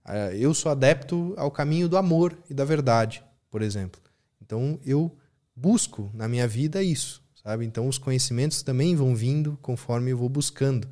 eh, 0.06 0.38
eu 0.40 0.54
sou 0.54 0.72
adepto 0.72 1.34
ao 1.38 1.52
caminho 1.52 1.88
do 1.88 1.98
amor 1.98 2.38
e 2.50 2.54
da 2.54 2.66
verdade, 2.66 3.24
por 3.50 3.62
exemplo. 3.62 4.02
Então, 4.42 4.80
eu 4.86 5.16
busco 5.56 6.10
na 6.14 6.28
minha 6.28 6.48
vida 6.48 6.82
isso, 6.82 7.22
sabe? 7.44 7.66
Então, 7.66 7.88
os 7.88 7.98
conhecimentos 7.98 8.62
também 8.62 8.96
vão 8.96 9.16
vindo 9.16 9.58
conforme 9.62 10.12
eu 10.12 10.18
vou 10.18 10.30
buscando. 10.30 10.88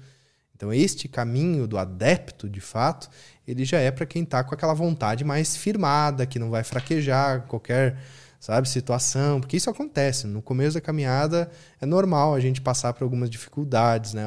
Então, 0.56 0.74
este 0.74 1.08
caminho 1.08 1.68
do 1.68 1.78
adepto, 1.78 2.50
de 2.50 2.62
fato, 2.62 3.10
ele 3.46 3.66
já 3.66 3.80
é 3.80 3.92
para 3.92 4.06
quem 4.06 4.24
está 4.24 4.44
com 4.44 4.54
aquela 4.56 4.74
vontade 4.74 5.24
mais 5.24 5.58
firmada, 5.58 6.26
que 6.26 6.40
não 6.40 6.50
vai 6.50 6.64
fraquejar 6.64 7.42
qualquer 7.48 7.98
sabe, 8.46 8.70
situação, 8.70 9.42
porque 9.42 9.58
isso 9.58 9.72
acontece. 9.72 10.28
No 10.28 10.40
começo 10.40 10.76
da 10.76 10.82
caminhada 10.82 11.50
é 11.82 11.86
normal 11.86 12.36
a 12.36 12.40
gente 12.40 12.62
passar 12.62 12.94
por 12.94 13.04
algumas 13.04 13.28
dificuldades, 13.28 14.14
né? 14.14 14.24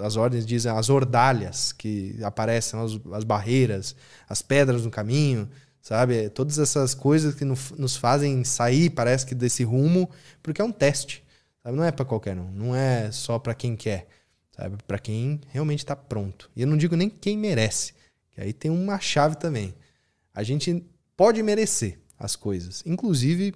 As 0.00 0.14
ordens 0.14 0.46
dizem 0.46 0.70
as 0.70 0.88
ordalhas 0.88 1.72
que 1.72 2.16
aparecem, 2.22 2.78
as, 2.78 2.92
as 3.12 3.24
barreiras, 3.24 3.96
as 4.28 4.42
pedras 4.42 4.84
no 4.84 4.92
caminho, 4.92 5.50
sabe? 5.80 6.28
Todas 6.28 6.56
essas 6.56 6.94
coisas 6.94 7.34
que 7.34 7.44
nos 7.44 7.96
fazem 7.96 8.44
sair, 8.44 8.90
parece 8.90 9.26
que 9.26 9.34
desse 9.34 9.64
rumo, 9.64 10.08
porque 10.40 10.62
é 10.62 10.64
um 10.64 10.70
teste, 10.70 11.24
sabe? 11.64 11.76
Não 11.76 11.82
é 11.82 11.90
para 11.90 12.04
qualquer 12.04 12.38
um, 12.38 12.48
não 12.52 12.76
é 12.76 13.10
só 13.10 13.40
para 13.40 13.54
quem 13.54 13.74
quer, 13.74 14.06
sabe? 14.56 14.76
Para 14.86 15.00
quem 15.00 15.40
realmente 15.48 15.80
está 15.80 15.96
pronto. 15.96 16.48
E 16.54 16.62
eu 16.62 16.68
não 16.68 16.76
digo 16.76 16.94
nem 16.94 17.10
quem 17.10 17.36
merece, 17.36 17.92
que 18.30 18.40
aí 18.40 18.52
tem 18.52 18.70
uma 18.70 19.00
chave 19.00 19.34
também. 19.34 19.74
A 20.32 20.44
gente 20.44 20.86
pode 21.16 21.42
merecer, 21.42 21.98
as 22.22 22.36
coisas, 22.36 22.82
inclusive 22.86 23.52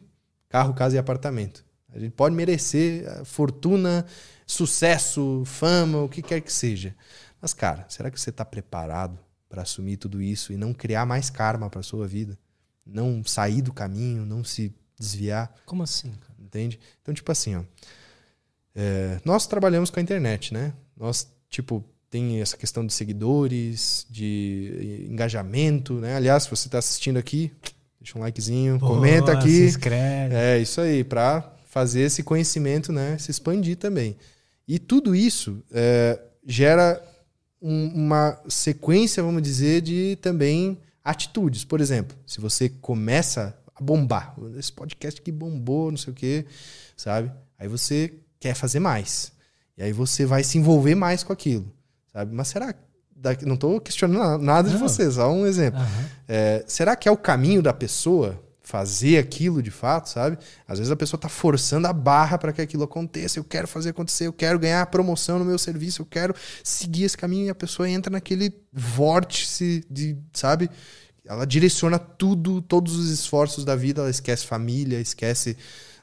carro, 0.49 0.75
casa 0.75 0.97
e 0.97 0.99
apartamento. 0.99 1.65
A 1.93 1.99
gente 1.99 2.13
pode 2.13 2.35
merecer 2.35 3.05
eh, 3.07 3.25
fortuna, 3.25 4.05
sucesso, 4.45 5.45
fama, 5.47 6.03
o 6.03 6.09
que 6.09 6.21
quer 6.21 6.41
que 6.41 6.53
seja. 6.53 6.95
Mas, 7.41 7.55
cara, 7.55 7.87
será 7.89 8.11
que 8.11 8.21
você 8.21 8.31
está 8.31 8.45
preparado 8.45 9.19
para 9.49 9.63
assumir 9.63 9.97
tudo 9.97 10.21
isso 10.21 10.53
e 10.53 10.57
não 10.57 10.75
criar 10.75 11.07
mais 11.07 11.31
karma 11.31 11.71
para 11.71 11.83
sua 11.83 12.07
vida? 12.07 12.37
Não 12.85 13.23
sair 13.25 13.63
do 13.63 13.73
caminho, 13.73 14.27
não 14.27 14.43
se 14.43 14.75
desviar? 14.99 15.55
Como 15.65 15.83
assim? 15.83 16.11
Cara? 16.13 16.35
Entende? 16.41 16.79
Então, 17.01 17.15
tipo 17.15 17.31
assim, 17.31 17.57
ó, 17.57 17.63
é, 18.75 19.21
nós 19.25 19.47
trabalhamos 19.47 19.89
com 19.89 20.01
a 20.01 20.03
internet, 20.03 20.53
né? 20.53 20.75
Nós, 20.97 21.31
tipo, 21.49 21.85
tem 22.11 22.41
essa 22.41 22.57
questão 22.57 22.87
de 22.87 22.93
seguidores, 22.93 24.07
de 24.11 25.07
engajamento, 25.09 25.95
né? 25.95 26.17
Aliás, 26.17 26.45
se 26.45 26.51
você 26.51 26.69
está 26.69 26.79
assistindo 26.79 27.17
aqui, 27.17 27.53
Deixa 28.07 28.19
um 28.21 28.21
likezinho, 28.21 28.79
comenta 28.79 29.33
aqui. 29.33 29.51
Se 29.51 29.65
inscreve. 29.65 30.33
É 30.33 30.61
isso 30.61 30.81
aí, 30.81 31.03
para 31.03 31.53
fazer 31.69 32.03
esse 32.03 32.23
conhecimento 32.23 32.93
né, 32.93 33.19
se 33.19 33.33
expandir 33.33 33.77
também. 33.77 34.17
E 34.67 34.79
tudo 34.79 35.13
isso 35.13 35.61
é, 35.73 36.17
gera 36.47 37.03
um, 37.61 37.89
uma 37.89 38.41
sequência, 38.49 39.25
vamos 39.25 39.43
dizer, 39.43 39.81
de 39.81 40.17
também 40.23 40.79
atitudes. 41.03 41.65
Por 41.65 41.81
exemplo, 41.81 42.17
se 42.25 42.41
você 42.41 42.69
começa 42.69 43.59
a 43.75 43.83
bombar, 43.83 44.37
esse 44.57 44.73
podcast 44.73 45.21
que 45.21 45.33
bombou, 45.33 45.91
não 45.91 45.99
sei 45.99 46.13
o 46.13 46.15
quê, 46.15 46.47
sabe? 46.97 47.33
Aí 47.59 47.67
você 47.67 48.15
quer 48.39 48.55
fazer 48.55 48.79
mais. 48.79 49.33
E 49.77 49.83
aí 49.83 49.93
você 49.93 50.25
vai 50.25 50.45
se 50.45 50.59
envolver 50.59 50.95
mais 50.95 51.25
com 51.25 51.33
aquilo, 51.33 51.67
sabe? 52.13 52.33
Mas 52.33 52.47
será 52.47 52.73
não 53.45 53.55
estou 53.55 53.81
questionando 53.81 54.43
nada 54.43 54.69
de 54.69 54.77
você, 54.77 55.11
só 55.11 55.31
um 55.31 55.47
exemplo. 55.47 55.81
Uhum. 55.81 56.05
É, 56.29 56.65
será 56.67 56.95
que 56.95 57.09
é 57.09 57.13
o 57.13 57.17
caminho 57.17 57.63
da 57.63 57.73
pessoa 57.73 58.41
fazer 58.67 59.17
aquilo 59.19 59.63
de 59.63 59.71
fato, 59.71 60.09
sabe? 60.09 60.37
Às 60.67 60.79
vezes 60.79 60.91
a 60.91 60.97
pessoa 60.97 61.17
está 61.17 61.29
forçando 61.29 61.87
a 61.87 61.93
barra 61.93 62.37
para 62.37 62.53
que 62.53 62.61
aquilo 62.61 62.83
aconteça. 62.83 63.39
Eu 63.39 63.45
quero 63.45 63.69
fazer 63.69 63.91
acontecer, 63.91 64.27
eu 64.27 64.33
quero 64.33 64.59
ganhar 64.59 64.85
promoção 64.87 65.39
no 65.39 65.45
meu 65.45 65.57
serviço, 65.57 66.03
eu 66.03 66.07
quero 66.07 66.35
seguir 66.65 67.05
esse 67.05 67.17
caminho 67.17 67.47
e 67.47 67.51
a 67.51 67.55
pessoa 67.55 67.89
entra 67.89 68.11
naquele 68.11 68.53
vórtice 68.73 69.85
de, 69.89 70.17
sabe? 70.33 70.69
Ela 71.25 71.47
direciona 71.47 71.97
tudo, 71.97 72.61
todos 72.61 72.97
os 72.97 73.09
esforços 73.09 73.65
da 73.65 73.77
vida, 73.77 74.01
ela 74.01 74.11
esquece 74.11 74.45
família, 74.45 75.01
esquece 75.01 75.57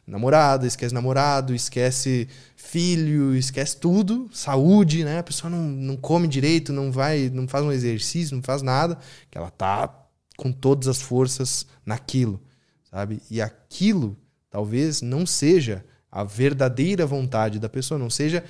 namorada, 0.06 0.68
esquece 0.68 0.93
namorado, 0.93 1.56
esquece 1.56 2.28
filho, 2.56 3.36
esquece 3.36 3.78
tudo, 3.78 4.30
saúde, 4.34 5.04
né? 5.04 5.20
A 5.20 5.24
pessoa 5.24 5.49
não, 5.49 5.62
não 5.62 5.95
come 5.95 6.28
direito, 6.28 6.74
não 6.74 6.91
vai, 6.91 7.30
não 7.30 7.47
faz 7.47 7.64
um 7.64 7.72
exercício, 7.72 8.36
não 8.36 8.43
faz 8.43 8.62
nada, 8.62 8.97
que 9.32 9.38
ela 9.38 9.49
tá 9.49 10.04
com 10.38 10.51
todas 10.51 10.88
as 10.88 11.01
forças 11.01 11.66
naquilo, 11.86 12.41
sabe? 12.84 13.22
E 13.30 13.41
aquilo 13.41 14.18
talvez 14.49 15.01
não 15.01 15.26
seja 15.26 15.84
a 16.12 16.24
verdadeira 16.24 17.06
vontade 17.06 17.60
da 17.60 17.70
pessoa, 17.70 17.97
não 17.97 18.10
seja 18.10 18.43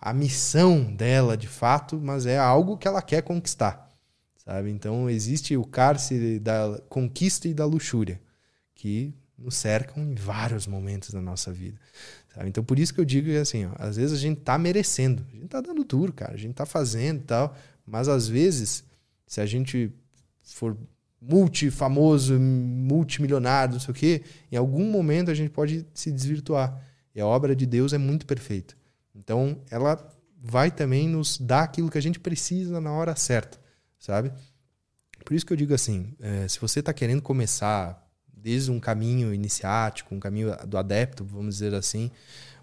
a 0.00 0.14
missão 0.14 0.82
dela 0.94 1.36
de 1.36 1.46
fato, 1.46 2.00
mas 2.02 2.24
é 2.24 2.38
algo 2.38 2.78
que 2.78 2.88
ela 2.88 3.02
quer 3.02 3.22
conquistar, 3.22 3.90
sabe? 4.36 4.70
Então 4.70 5.10
existe 5.10 5.56
o 5.56 5.64
cárcere 5.64 6.38
da 6.38 6.80
conquista 6.88 7.46
e 7.46 7.52
da 7.52 7.66
luxúria, 7.66 8.20
que 8.74 9.12
nos 9.40 9.56
cercam 9.56 10.02
em 10.02 10.14
vários 10.14 10.66
momentos 10.66 11.10
da 11.10 11.20
nossa 11.20 11.52
vida. 11.52 11.80
Sabe? 12.34 12.48
Então, 12.48 12.62
por 12.62 12.78
isso 12.78 12.92
que 12.94 13.00
eu 13.00 13.04
digo 13.04 13.30
assim, 13.38 13.66
ó, 13.66 13.72
às 13.78 13.96
vezes 13.96 14.16
a 14.16 14.20
gente 14.20 14.40
tá 14.40 14.58
merecendo, 14.58 15.26
a 15.32 15.36
gente 15.36 15.48
tá 15.48 15.60
dando 15.60 15.82
duro, 15.82 16.12
cara, 16.12 16.34
a 16.34 16.36
gente 16.36 16.54
tá 16.54 16.66
fazendo 16.66 17.20
e 17.20 17.24
tal, 17.24 17.56
mas 17.86 18.08
às 18.08 18.28
vezes, 18.28 18.84
se 19.26 19.40
a 19.40 19.46
gente 19.46 19.90
for 20.42 20.76
multifamoso, 21.20 22.38
multimilionário, 22.38 23.74
não 23.74 23.80
sei 23.80 23.92
o 23.92 23.94
quê, 23.94 24.22
em 24.50 24.56
algum 24.56 24.90
momento 24.90 25.30
a 25.30 25.34
gente 25.34 25.50
pode 25.50 25.86
se 25.92 26.10
desvirtuar. 26.10 26.80
E 27.14 27.20
a 27.20 27.26
obra 27.26 27.56
de 27.56 27.66
Deus 27.66 27.92
é 27.92 27.98
muito 27.98 28.24
perfeita. 28.24 28.74
Então, 29.14 29.60
ela 29.70 29.98
vai 30.42 30.70
também 30.70 31.08
nos 31.08 31.36
dar 31.36 31.64
aquilo 31.64 31.90
que 31.90 31.98
a 31.98 32.02
gente 32.02 32.18
precisa 32.18 32.80
na 32.80 32.92
hora 32.92 33.14
certa, 33.16 33.58
sabe? 33.98 34.32
Por 35.24 35.34
isso 35.34 35.44
que 35.44 35.52
eu 35.52 35.56
digo 35.56 35.74
assim, 35.74 36.14
é, 36.20 36.48
se 36.48 36.58
você 36.58 36.80
está 36.80 36.92
querendo 36.92 37.20
começar 37.20 37.99
desde 38.42 38.70
um 38.70 38.80
caminho 38.80 39.32
iniciático, 39.32 40.14
um 40.14 40.20
caminho 40.20 40.54
do 40.66 40.78
adepto, 40.78 41.24
vamos 41.24 41.56
dizer 41.56 41.74
assim, 41.74 42.10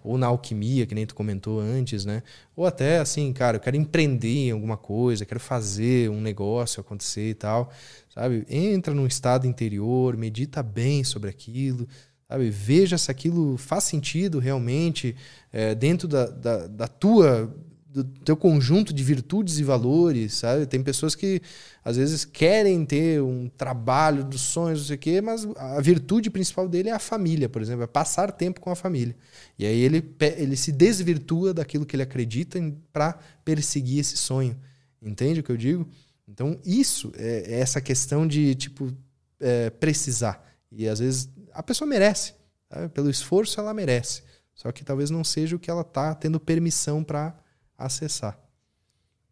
ou 0.04 0.18
na 0.18 0.28
alquimia, 0.28 0.86
que 0.86 0.96
nem 0.96 1.06
tu 1.06 1.14
comentou 1.14 1.60
antes, 1.60 2.06
né? 2.06 2.24
Ou 2.56 2.66
até 2.66 3.00
assim, 3.00 3.32
cara, 3.34 3.58
eu 3.58 3.62
quero 3.62 3.76
empreender 3.76 4.48
em 4.48 4.52
alguma 4.52 4.78
coisa, 4.78 5.26
quero 5.26 5.40
fazer 5.40 6.10
um 6.10 6.22
negócio 6.22 6.80
acontecer 6.80 7.30
e 7.30 7.34
tal, 7.34 7.72
sabe? 8.14 8.46
Entra 8.50 8.94
num 8.94 9.06
estado 9.06 9.46
interior, 9.46 10.16
medita 10.16 10.64
bem 10.64 11.04
sobre 11.04 11.30
aquilo, 11.30 11.88
sabe? 12.28 12.50
Veja 12.50 12.98
se 12.98 13.12
aquilo 13.12 13.58
faz 13.58 13.84
sentido 13.84 14.40
realmente 14.40 15.16
é, 15.52 15.76
dentro 15.76 16.08
da, 16.08 16.28
da, 16.28 16.68
da 16.68 16.88
tua 16.88 17.54
do 17.90 18.04
teu 18.04 18.36
conjunto 18.36 18.94
de 18.94 19.04
virtudes 19.04 19.58
e 19.58 19.64
valores, 19.64 20.34
sabe? 20.34 20.66
Tem 20.66 20.84
pessoas 20.84 21.16
que 21.16 21.42
às 21.84 21.96
vezes 21.98 22.26
querem 22.26 22.86
ter 22.86 23.22
um 23.22 23.50
trabalho 23.50 24.24
dos 24.24 24.42
sonhos, 24.42 24.80
não 24.80 24.88
sei 24.88 24.96
o 24.96 25.00
quê, 25.00 25.22
mas 25.22 25.48
a 25.56 25.80
virtude 25.82 26.30
principal 26.30 26.68
dele 26.68 26.90
é 26.90 26.92
a 26.92 27.00
família, 27.00 27.48
por 27.48 27.62
exemplo, 27.62 27.84
é 27.84 27.88
passar 27.88 28.32
tempo 28.32 28.60
com 28.60 28.70
a 28.70 28.76
família. 28.76 29.16
E 29.58 29.66
aí 29.66 29.80
ele, 29.80 30.04
ele 30.38 30.56
se 30.58 30.72
desvirtua 30.72 31.54
daquilo 31.54 31.86
que 31.86 31.96
ele 31.96 32.04
acredita 32.04 32.60
para 32.92 33.18
perseguir 33.44 34.00
esse 34.00 34.18
sonho. 34.18 34.58
Entende 35.02 35.40
o 35.40 35.44
que 35.44 35.52
eu 35.52 35.58
digo? 35.58 35.88
Então, 36.28 36.60
isso 36.66 37.12
é, 37.16 37.54
é 37.54 37.60
essa 37.60 37.80
questão 37.80 38.28
de, 38.28 38.54
tipo, 38.56 38.92
é, 39.40 39.70
precisar. 39.70 40.46
E 40.72 40.88
às 40.88 41.00
vezes 41.00 41.30
a 41.54 41.64
pessoa 41.64 41.88
merece. 41.88 42.34
Sabe? 42.72 42.90
Pelo 42.90 43.10
esforço, 43.10 43.60
ela 43.60 43.74
merece. 43.74 44.24
Só 44.54 44.72
que 44.72 44.84
talvez 44.84 45.10
não 45.10 45.24
seja 45.24 45.56
o 45.56 45.60
que 45.60 45.72
ela 45.72 45.82
está 45.82 46.14
tendo 46.14 46.40
permissão 46.40 47.04
para 47.04 47.36
acessar. 47.78 48.40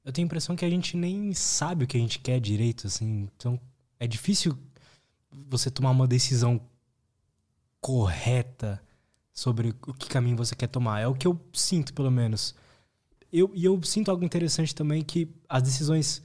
Eu 0.04 0.14
tenho 0.14 0.26
a 0.26 0.28
impressão 0.28 0.56
que 0.56 0.64
a 0.64 0.70
gente 0.70 0.96
nem 0.96 1.34
sabe 1.34 1.84
o 1.84 1.88
que 1.88 1.98
a 1.98 2.00
gente 2.00 2.20
quer 2.20 2.40
direito, 2.40 2.86
assim. 2.86 3.28
Então, 3.36 3.60
é 4.00 4.06
difícil 4.06 4.58
você 5.32 5.72
tomar 5.72 5.92
uma 5.92 6.08
decisão 6.08 6.62
correta 7.82 8.82
sobre 9.34 9.76
o 9.88 9.94
que 9.94 10.08
caminho 10.08 10.38
você 10.38 10.56
quer 10.56 10.68
tomar. 10.68 11.00
É 11.00 11.08
o 11.08 11.16
que 11.16 11.28
eu 11.28 11.40
sinto, 11.54 11.94
pelo 11.94 12.12
menos. 12.12 12.56
Eu, 13.32 13.52
e 13.54 13.66
eu 13.66 13.82
sinto 13.84 14.12
algo 14.12 14.24
interessante 14.24 14.74
também, 14.74 15.04
que 15.04 15.28
as 15.50 15.64
decisões 15.64 16.22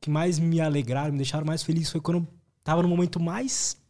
que 0.00 0.10
mais 0.10 0.38
me 0.38 0.60
alegraram, 0.60 1.12
me 1.12 1.18
deixaram 1.18 1.46
mais 1.46 1.62
feliz, 1.62 1.90
foi 1.90 2.00
quando 2.00 2.18
eu 2.18 2.28
tava 2.62 2.82
no 2.82 2.88
momento 2.88 3.18
mais 3.18 3.82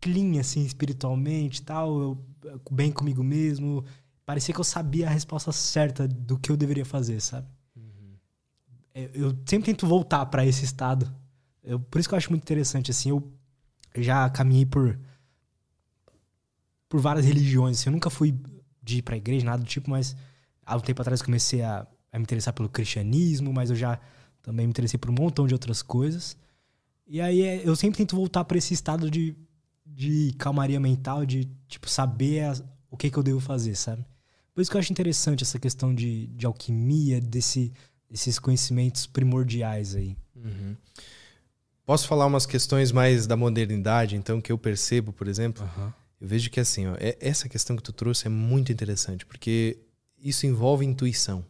clean, 0.00 0.40
assim, 0.40 0.64
espiritualmente 0.64 1.62
tal, 1.62 2.00
eu, 2.00 2.24
bem 2.70 2.90
comigo 2.90 3.22
mesmo, 3.22 3.84
parecia 4.28 4.52
que 4.52 4.60
eu 4.60 4.64
sabia 4.64 5.06
a 5.06 5.10
resposta 5.10 5.50
certa 5.52 6.06
do 6.06 6.38
que 6.38 6.52
eu 6.52 6.56
deveria 6.56 6.84
fazer, 6.84 7.18
sabe? 7.18 7.48
Uhum. 7.74 8.14
Eu 9.14 9.30
sempre 9.46 9.72
tento 9.72 9.86
voltar 9.86 10.26
para 10.26 10.44
esse 10.44 10.66
estado. 10.66 11.10
Eu, 11.64 11.80
por 11.80 11.98
isso 11.98 12.06
que 12.06 12.14
eu 12.14 12.18
acho 12.18 12.28
muito 12.28 12.42
interessante, 12.42 12.90
assim, 12.90 13.08
eu 13.08 13.32
já 13.96 14.28
caminhei 14.28 14.66
por 14.66 15.00
por 16.90 17.00
várias 17.00 17.24
religiões, 17.24 17.80
assim, 17.80 17.88
eu 17.88 17.92
nunca 17.94 18.10
fui 18.10 18.38
de 18.82 18.98
ir 18.98 19.02
pra 19.02 19.16
igreja, 19.16 19.46
nada 19.46 19.62
do 19.62 19.66
tipo, 19.66 19.88
mas 19.88 20.14
há 20.64 20.76
um 20.76 20.80
tempo 20.80 21.00
atrás 21.00 21.22
comecei 21.22 21.62
a, 21.62 21.86
a 22.12 22.18
me 22.18 22.22
interessar 22.22 22.52
pelo 22.52 22.68
cristianismo, 22.68 23.50
mas 23.50 23.70
eu 23.70 23.76
já 23.76 23.98
também 24.42 24.66
me 24.66 24.70
interessei 24.70 24.98
por 24.98 25.08
um 25.08 25.14
montão 25.14 25.46
de 25.46 25.54
outras 25.54 25.80
coisas. 25.80 26.36
E 27.06 27.18
aí 27.18 27.40
é, 27.40 27.66
eu 27.66 27.74
sempre 27.74 27.96
tento 27.96 28.14
voltar 28.14 28.44
para 28.44 28.58
esse 28.58 28.74
estado 28.74 29.10
de, 29.10 29.34
de 29.86 30.34
calmaria 30.36 30.78
mental, 30.78 31.24
de 31.24 31.48
tipo 31.66 31.88
saber 31.88 32.62
o 32.90 32.96
que, 32.98 33.10
que 33.10 33.16
eu 33.16 33.22
devo 33.22 33.40
fazer, 33.40 33.74
sabe? 33.74 34.04
Por 34.58 34.62
isso 34.62 34.72
que 34.72 34.76
eu 34.76 34.80
acho 34.80 34.90
interessante 34.90 35.44
essa 35.44 35.56
questão 35.56 35.94
de, 35.94 36.26
de 36.26 36.44
alquimia, 36.44 37.20
desse 37.20 37.72
esses 38.10 38.40
conhecimentos 38.40 39.06
primordiais 39.06 39.94
aí. 39.94 40.16
Uhum. 40.34 40.74
Posso 41.86 42.08
falar 42.08 42.26
umas 42.26 42.44
questões 42.44 42.90
mais 42.90 43.24
da 43.24 43.36
modernidade, 43.36 44.16
então, 44.16 44.40
que 44.40 44.50
eu 44.50 44.58
percebo, 44.58 45.12
por 45.12 45.28
exemplo? 45.28 45.62
Uhum. 45.62 45.92
Eu 46.20 46.26
vejo 46.26 46.50
que 46.50 46.58
assim, 46.58 46.88
ó, 46.88 46.96
é, 46.98 47.16
essa 47.20 47.48
questão 47.48 47.76
que 47.76 47.82
tu 47.84 47.92
trouxe 47.92 48.26
é 48.26 48.28
muito 48.28 48.72
interessante, 48.72 49.24
porque 49.24 49.78
isso 50.20 50.44
envolve 50.44 50.84
intuição, 50.84 51.46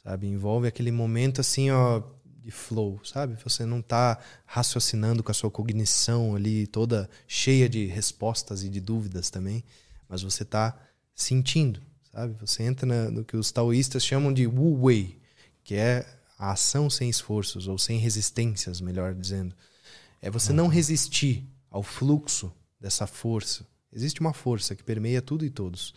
sabe? 0.00 0.28
Envolve 0.28 0.68
aquele 0.68 0.92
momento 0.92 1.40
assim, 1.40 1.72
ó, 1.72 2.00
de 2.44 2.52
flow, 2.52 3.00
sabe? 3.02 3.36
Você 3.42 3.66
não 3.66 3.80
está 3.80 4.20
raciocinando 4.44 5.20
com 5.20 5.32
a 5.32 5.34
sua 5.34 5.50
cognição 5.50 6.36
ali 6.36 6.68
toda 6.68 7.10
cheia 7.26 7.68
de 7.68 7.86
respostas 7.86 8.62
e 8.62 8.68
de 8.68 8.80
dúvidas 8.80 9.30
também, 9.30 9.64
mas 10.08 10.22
você 10.22 10.44
está 10.44 10.78
sentindo, 11.12 11.82
sabe? 12.16 12.34
Você 12.40 12.62
entra 12.62 12.86
na, 12.86 13.10
no 13.10 13.24
que 13.24 13.36
os 13.36 13.52
taoístas 13.52 14.02
chamam 14.02 14.32
de 14.32 14.46
wu 14.46 14.84
wei, 14.84 15.18
que 15.62 15.74
é 15.74 16.06
a 16.38 16.52
ação 16.52 16.88
sem 16.88 17.10
esforços 17.10 17.68
ou 17.68 17.76
sem 17.78 17.98
resistências, 17.98 18.80
melhor 18.80 19.14
dizendo. 19.14 19.54
É 20.22 20.30
você 20.30 20.52
não 20.52 20.66
resistir 20.66 21.46
ao 21.70 21.82
fluxo 21.82 22.50
dessa 22.80 23.06
força. 23.06 23.66
Existe 23.92 24.20
uma 24.20 24.32
força 24.32 24.74
que 24.74 24.82
permeia 24.82 25.20
tudo 25.20 25.44
e 25.44 25.50
todos. 25.50 25.94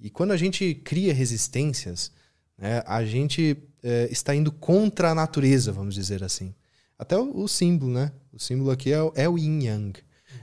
E 0.00 0.10
quando 0.10 0.32
a 0.32 0.36
gente 0.36 0.74
cria 0.74 1.14
resistências, 1.14 2.10
né, 2.58 2.82
a 2.84 3.04
gente 3.04 3.56
é, 3.80 4.08
está 4.10 4.34
indo 4.34 4.50
contra 4.50 5.10
a 5.10 5.14
natureza, 5.14 5.70
vamos 5.70 5.94
dizer 5.94 6.24
assim. 6.24 6.52
Até 6.98 7.16
o, 7.16 7.42
o 7.42 7.48
símbolo, 7.48 7.92
né? 7.92 8.12
O 8.32 8.40
símbolo 8.40 8.72
aqui 8.72 8.92
é, 8.92 8.98
é 9.14 9.28
o 9.28 9.38
yin 9.38 9.64
yang. 9.64 10.00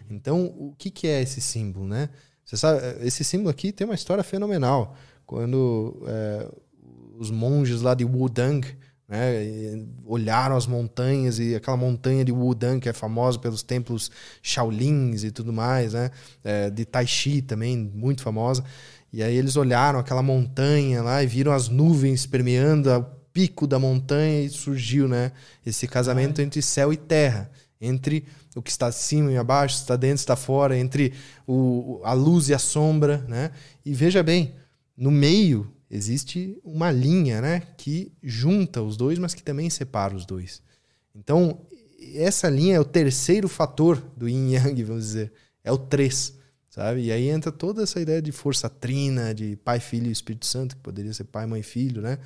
Então, 0.09 0.45
o 0.45 0.73
que, 0.77 0.89
que 0.89 1.07
é 1.07 1.21
esse 1.21 1.41
símbolo, 1.41 1.87
né? 1.87 2.09
Você 2.45 2.57
sabe, 2.57 2.81
esse 3.05 3.23
símbolo 3.23 3.49
aqui 3.49 3.71
tem 3.71 3.85
uma 3.85 3.95
história 3.95 4.23
fenomenal. 4.23 4.95
Quando 5.25 6.03
é, 6.07 6.47
os 7.17 7.31
monges 7.31 7.81
lá 7.81 7.93
de 7.93 8.03
Wudang 8.03 8.65
né? 9.11 9.85
olharam 10.05 10.55
as 10.55 10.65
montanhas 10.65 11.37
e 11.37 11.53
aquela 11.53 11.75
montanha 11.75 12.23
de 12.23 12.31
Wudang, 12.31 12.79
que 12.79 12.87
é 12.87 12.93
famosa 12.93 13.37
pelos 13.37 13.61
templos 13.61 14.09
Shaolins 14.41 15.25
e 15.25 15.31
tudo 15.31 15.51
mais, 15.51 15.91
né? 15.91 16.11
É, 16.41 16.69
de 16.69 16.85
Tai 16.85 17.05
Chi 17.05 17.41
também, 17.41 17.77
muito 17.77 18.21
famosa. 18.21 18.63
E 19.11 19.21
aí 19.21 19.35
eles 19.35 19.57
olharam 19.57 19.99
aquela 19.99 20.23
montanha 20.23 21.03
lá 21.03 21.21
e 21.21 21.27
viram 21.27 21.51
as 21.51 21.67
nuvens 21.67 22.25
permeando 22.25 22.89
o 22.89 23.03
pico 23.33 23.67
da 23.67 23.77
montanha 23.77 24.43
e 24.43 24.49
surgiu, 24.49 25.09
né? 25.09 25.33
Esse 25.65 25.89
casamento 25.89 26.41
entre 26.41 26.61
céu 26.61 26.93
e 26.93 26.97
terra, 26.97 27.51
entre 27.81 28.25
o 28.55 28.61
que 28.61 28.69
está 28.69 28.87
acima 28.87 29.31
e 29.31 29.37
abaixo, 29.37 29.77
está 29.77 29.95
dentro, 29.95 30.17
está 30.17 30.35
fora, 30.35 30.77
entre 30.77 31.13
o, 31.47 32.01
a 32.03 32.13
luz 32.13 32.49
e 32.49 32.53
a 32.53 32.59
sombra, 32.59 33.25
né? 33.27 33.51
E 33.85 33.93
veja 33.93 34.21
bem, 34.21 34.55
no 34.95 35.09
meio 35.09 35.71
existe 35.89 36.57
uma 36.63 36.89
linha 36.89 37.41
né, 37.41 37.63
que 37.77 38.13
junta 38.23 38.81
os 38.81 38.95
dois, 38.95 39.19
mas 39.19 39.33
que 39.33 39.43
também 39.43 39.69
separa 39.69 40.15
os 40.15 40.25
dois. 40.25 40.61
Então, 41.13 41.59
essa 42.15 42.49
linha 42.49 42.75
é 42.75 42.79
o 42.79 42.85
terceiro 42.85 43.49
fator 43.49 44.01
do 44.15 44.27
yin 44.27 44.53
yang, 44.53 44.83
vamos 44.83 45.03
dizer. 45.03 45.33
É 45.63 45.71
o 45.71 45.77
três, 45.77 46.33
sabe? 46.69 47.03
E 47.03 47.11
aí 47.11 47.29
entra 47.29 47.51
toda 47.51 47.83
essa 47.83 47.99
ideia 47.99 48.21
de 48.21 48.31
força 48.31 48.69
trina, 48.69 49.33
de 49.33 49.57
pai, 49.57 49.79
filho 49.79 50.07
e 50.07 50.11
Espírito 50.11 50.45
Santo, 50.45 50.75
que 50.75 50.81
poderia 50.81 51.13
ser 51.13 51.25
pai, 51.25 51.45
mãe 51.45 51.61
filho, 51.61 52.01
né? 52.01 52.17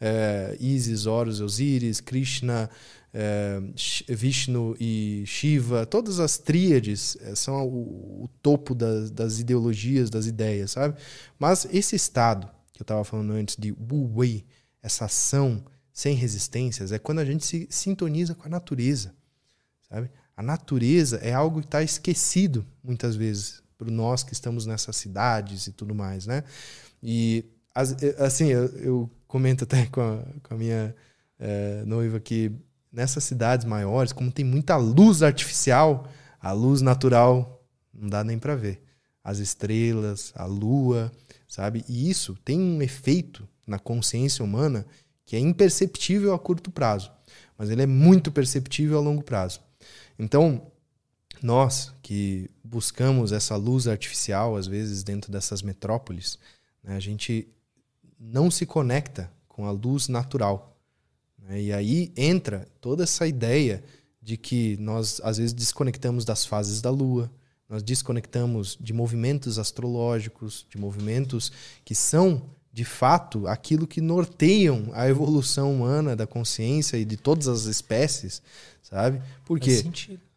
É, 0.00 0.56
Isis, 0.60 1.06
Horus, 1.06 1.40
Osíris, 1.40 2.00
Krishna, 2.00 2.70
é, 3.14 3.60
Vishnu 4.08 4.76
e 4.80 5.22
Shiva, 5.24 5.86
todas 5.86 6.18
as 6.18 6.36
tríades 6.36 7.16
é, 7.20 7.36
são 7.36 7.64
o, 7.64 8.24
o 8.24 8.28
topo 8.42 8.74
das, 8.74 9.08
das 9.12 9.38
ideologias, 9.38 10.10
das 10.10 10.26
ideias, 10.26 10.72
sabe? 10.72 10.98
Mas 11.38 11.64
esse 11.72 11.94
estado 11.94 12.50
que 12.72 12.82
eu 12.82 12.84
estava 12.84 13.04
falando 13.04 13.32
antes 13.32 13.56
de 13.56 13.70
Wu 13.70 14.16
Wei, 14.16 14.44
essa 14.82 15.04
ação 15.04 15.64
sem 15.92 16.16
resistências, 16.16 16.90
é 16.90 16.98
quando 16.98 17.20
a 17.20 17.24
gente 17.24 17.46
se 17.46 17.68
sintoniza 17.70 18.34
com 18.34 18.46
a 18.46 18.50
natureza, 18.50 19.14
sabe? 19.88 20.10
A 20.36 20.42
natureza 20.42 21.18
é 21.18 21.32
algo 21.32 21.60
que 21.60 21.66
está 21.66 21.84
esquecido 21.84 22.66
muitas 22.82 23.14
vezes 23.14 23.62
para 23.78 23.88
nós 23.92 24.24
que 24.24 24.32
estamos 24.32 24.66
nessas 24.66 24.96
cidades 24.96 25.68
e 25.68 25.72
tudo 25.72 25.94
mais, 25.94 26.26
né? 26.26 26.42
E 27.00 27.44
assim, 28.18 28.48
eu, 28.48 28.66
eu 28.78 29.10
comento 29.28 29.62
até 29.62 29.86
com 29.94 30.00
a, 30.00 30.24
com 30.42 30.54
a 30.54 30.56
minha 30.56 30.96
é, 31.38 31.84
noiva 31.84 32.18
que 32.18 32.50
nessas 32.94 33.24
cidades 33.24 33.66
maiores, 33.66 34.12
como 34.12 34.30
tem 34.30 34.44
muita 34.44 34.76
luz 34.76 35.22
artificial, 35.22 36.08
a 36.40 36.52
luz 36.52 36.80
natural 36.80 37.60
não 37.92 38.08
dá 38.08 38.22
nem 38.22 38.38
para 38.38 38.54
ver. 38.54 38.82
As 39.22 39.38
estrelas, 39.38 40.32
a 40.36 40.44
lua, 40.44 41.10
sabe? 41.48 41.84
E 41.88 42.08
isso 42.08 42.36
tem 42.44 42.60
um 42.60 42.80
efeito 42.80 43.48
na 43.66 43.78
consciência 43.78 44.44
humana 44.44 44.86
que 45.26 45.34
é 45.34 45.38
imperceptível 45.38 46.34
a 46.34 46.38
curto 46.38 46.70
prazo, 46.70 47.10
mas 47.58 47.70
ele 47.70 47.82
é 47.82 47.86
muito 47.86 48.30
perceptível 48.30 48.98
a 48.98 49.00
longo 49.00 49.22
prazo. 49.22 49.60
Então, 50.18 50.70
nós 51.42 51.92
que 52.02 52.48
buscamos 52.62 53.32
essa 53.32 53.56
luz 53.56 53.88
artificial, 53.88 54.56
às 54.56 54.66
vezes 54.66 55.02
dentro 55.02 55.32
dessas 55.32 55.62
metrópoles, 55.62 56.38
né, 56.82 56.94
a 56.96 57.00
gente 57.00 57.48
não 58.20 58.50
se 58.50 58.64
conecta 58.64 59.30
com 59.48 59.66
a 59.66 59.70
luz 59.70 60.08
natural. 60.08 60.73
Né? 61.48 61.62
E 61.62 61.72
aí 61.72 62.12
entra 62.16 62.66
toda 62.80 63.04
essa 63.04 63.26
ideia 63.26 63.82
de 64.20 64.36
que 64.36 64.76
nós, 64.78 65.20
às 65.22 65.36
vezes, 65.36 65.52
desconectamos 65.52 66.24
das 66.24 66.44
fases 66.46 66.80
da 66.80 66.90
lua, 66.90 67.30
nós 67.68 67.82
desconectamos 67.82 68.78
de 68.80 68.92
movimentos 68.92 69.58
astrológicos, 69.58 70.66
de 70.70 70.78
movimentos 70.78 71.52
que 71.84 71.94
são, 71.94 72.42
de 72.72 72.84
fato, 72.84 73.46
aquilo 73.46 73.86
que 73.86 74.00
norteiam 74.00 74.88
a 74.92 75.08
evolução 75.08 75.72
humana 75.74 76.16
da 76.16 76.26
consciência 76.26 76.96
e 76.96 77.04
de 77.04 77.16
todas 77.16 77.48
as 77.48 77.64
espécies, 77.64 78.42
sabe? 78.82 79.20
Porque 79.44 79.84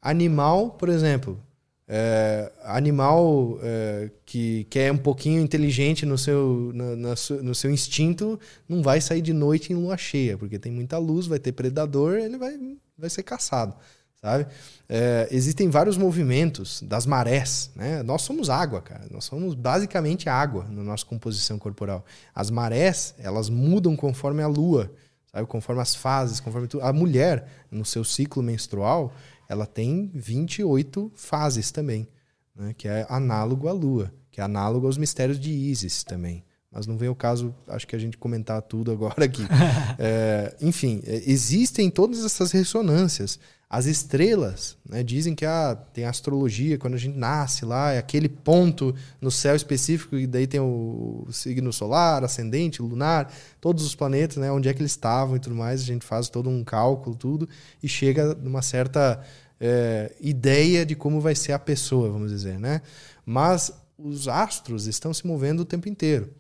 animal, 0.02 0.72
por 0.72 0.90
exemplo, 0.90 1.40
é, 1.88 2.52
animal 2.64 3.60
é, 3.62 4.12
que, 4.26 4.66
que 4.70 4.80
é 4.80 4.92
um 4.92 4.98
pouquinho 4.98 5.42
inteligente 5.42 6.06
no 6.06 6.18
seu, 6.18 6.72
na, 6.74 6.96
na, 6.96 7.16
no 7.42 7.56
seu 7.56 7.72
instinto 7.72 8.40
não 8.68 8.82
vai 8.82 9.00
sair 9.00 9.22
de 9.22 9.34
noite 9.34 9.72
em 9.72 9.76
lua 9.76 9.98
cheia, 9.98 10.38
porque 10.38 10.60
tem 10.60 10.72
muita 10.72 10.98
luz, 10.98 11.28
vai 11.28 11.40
ter 11.40 11.54
predador, 11.54 12.16
ele 12.16 12.38
vai, 12.38 12.58
vai 12.98 13.10
ser 13.10 13.24
caçado 13.24 13.76
sabe? 14.22 14.48
É, 14.90 15.28
existem 15.32 15.70
vários 15.70 15.98
movimentos 15.98 16.82
das 16.82 17.06
marés, 17.06 17.72
né? 17.76 18.02
Nós 18.04 18.24
somos 18.24 18.50
água, 18.50 18.82
cara. 18.82 19.06
Nós 19.12 19.26
somos 19.26 19.54
basicamente 19.54 20.30
água 20.30 20.66
na 20.70 20.84
nossa 20.84 21.06
composição 21.06 21.58
corporal. 21.58 22.06
As 22.34 22.50
marés, 22.50 23.14
elas 23.18 23.50
mudam 23.50 23.96
conforme 23.96 24.42
a 24.42 24.48
lua, 24.48 24.92
sabe? 25.32 25.46
Conforme 25.48 25.82
as 25.82 25.96
fases, 25.96 26.40
conforme. 26.40 26.68
A 26.82 26.92
mulher, 26.92 27.48
no 27.72 27.86
seu 27.86 28.04
ciclo 28.04 28.42
menstrual, 28.42 29.14
ela 29.48 29.66
tem 29.66 30.12
28 30.14 31.12
fases 31.16 31.72
também, 31.72 32.08
né? 32.56 32.74
Que 32.78 32.88
é 32.88 33.06
análogo 33.10 33.68
à 33.68 33.72
lua, 33.72 34.14
que 34.32 34.42
é 34.42 34.44
análogo 34.44 34.88
aos 34.88 34.98
mistérios 34.98 35.40
de 35.40 35.52
Isis 35.52 36.04
também 36.04 36.44
mas 36.72 36.86
não 36.86 36.98
vem 36.98 37.10
o 37.10 37.16
caso, 37.16 37.56
acho 37.68 37.88
que 37.88 37.96
a 37.96 38.00
gente 38.00 38.18
comentar 38.18 38.62
tudo 38.62 38.92
agora 38.92 39.26
aqui. 39.26 39.44
é, 39.98 40.56
enfim, 40.62 41.02
é, 41.06 41.24
existem 41.26 41.90
todas 41.90 42.24
essas 42.24 42.52
ressonâncias. 42.52 43.40
As 43.70 43.86
estrelas, 43.86 44.78
né, 44.88 45.04
dizem 45.04 45.36
que 45.36 45.46
ah, 45.46 45.78
tem 45.94 46.06
astrologia, 46.06 46.78
quando 46.78 46.94
a 46.94 46.98
gente 46.98 47.18
nasce 47.18 47.66
lá, 47.66 47.92
é 47.92 47.98
aquele 47.98 48.30
ponto 48.30 48.96
no 49.20 49.30
céu 49.30 49.56
específico, 49.56 50.16
e 50.16 50.26
daí 50.26 50.48
tem 50.48 50.62
o 50.62 51.28
signo 51.32 51.74
solar, 51.74 52.24
ascendente, 52.24 52.82
lunar, 52.82 53.30
todos 53.60 53.86
os 53.86 53.94
planetas, 53.94 54.38
né, 54.38 54.50
onde 54.50 54.70
é 54.70 54.74
que 54.74 54.82
eles 54.82 54.94
estavam 54.94 55.36
e 55.36 55.40
tudo 55.40 55.54
mais, 55.54 55.82
a 55.82 55.86
gente 55.86 56.06
faz 56.06 56.30
todo 56.30 56.50
um 56.50 56.64
cálculo, 56.64 57.14
tudo, 57.14 57.50
e 57.84 57.90
chega 57.90 58.34
numa 58.36 58.62
certa 58.62 59.22
é, 59.60 60.16
ideia 60.22 60.86
de 60.86 60.96
como 60.96 61.20
vai 61.20 61.36
ser 61.36 61.52
a 61.52 61.60
pessoa, 61.60 62.10
vamos 62.10 62.32
dizer, 62.32 62.58
né? 62.60 62.82
Mas 63.26 63.72
os 63.98 64.28
astros 64.28 64.86
estão 64.88 65.14
se 65.14 65.26
movendo 65.26 65.62
o 65.62 65.66
tempo 65.66 65.90
inteiro. 65.90 66.32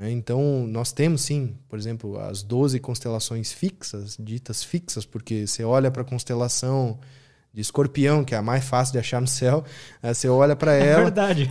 Né? 0.00 0.10
Então, 0.10 0.66
nós 0.66 0.90
temos 0.90 1.20
sim, 1.20 1.54
por 1.68 1.78
exemplo, 1.78 2.18
as 2.18 2.42
12 2.42 2.80
constelações 2.80 3.52
fixas, 3.52 4.16
ditas 4.18 4.64
fixas, 4.64 5.04
porque 5.04 5.46
você 5.46 5.62
olha 5.62 5.90
para 5.90 6.00
a 6.00 6.04
constelação 6.04 6.98
de 7.52 7.60
escorpião, 7.60 8.24
que 8.24 8.32
é 8.32 8.38
a 8.38 8.42
mais 8.42 8.64
fácil 8.64 8.92
de 8.92 8.98
achar 9.00 9.20
no 9.20 9.26
céu, 9.26 9.62
você 10.02 10.26
olha 10.28 10.56
para 10.56 10.74
é 10.74 10.86
ela. 10.86 11.00
É 11.00 11.04
verdade. 11.04 11.50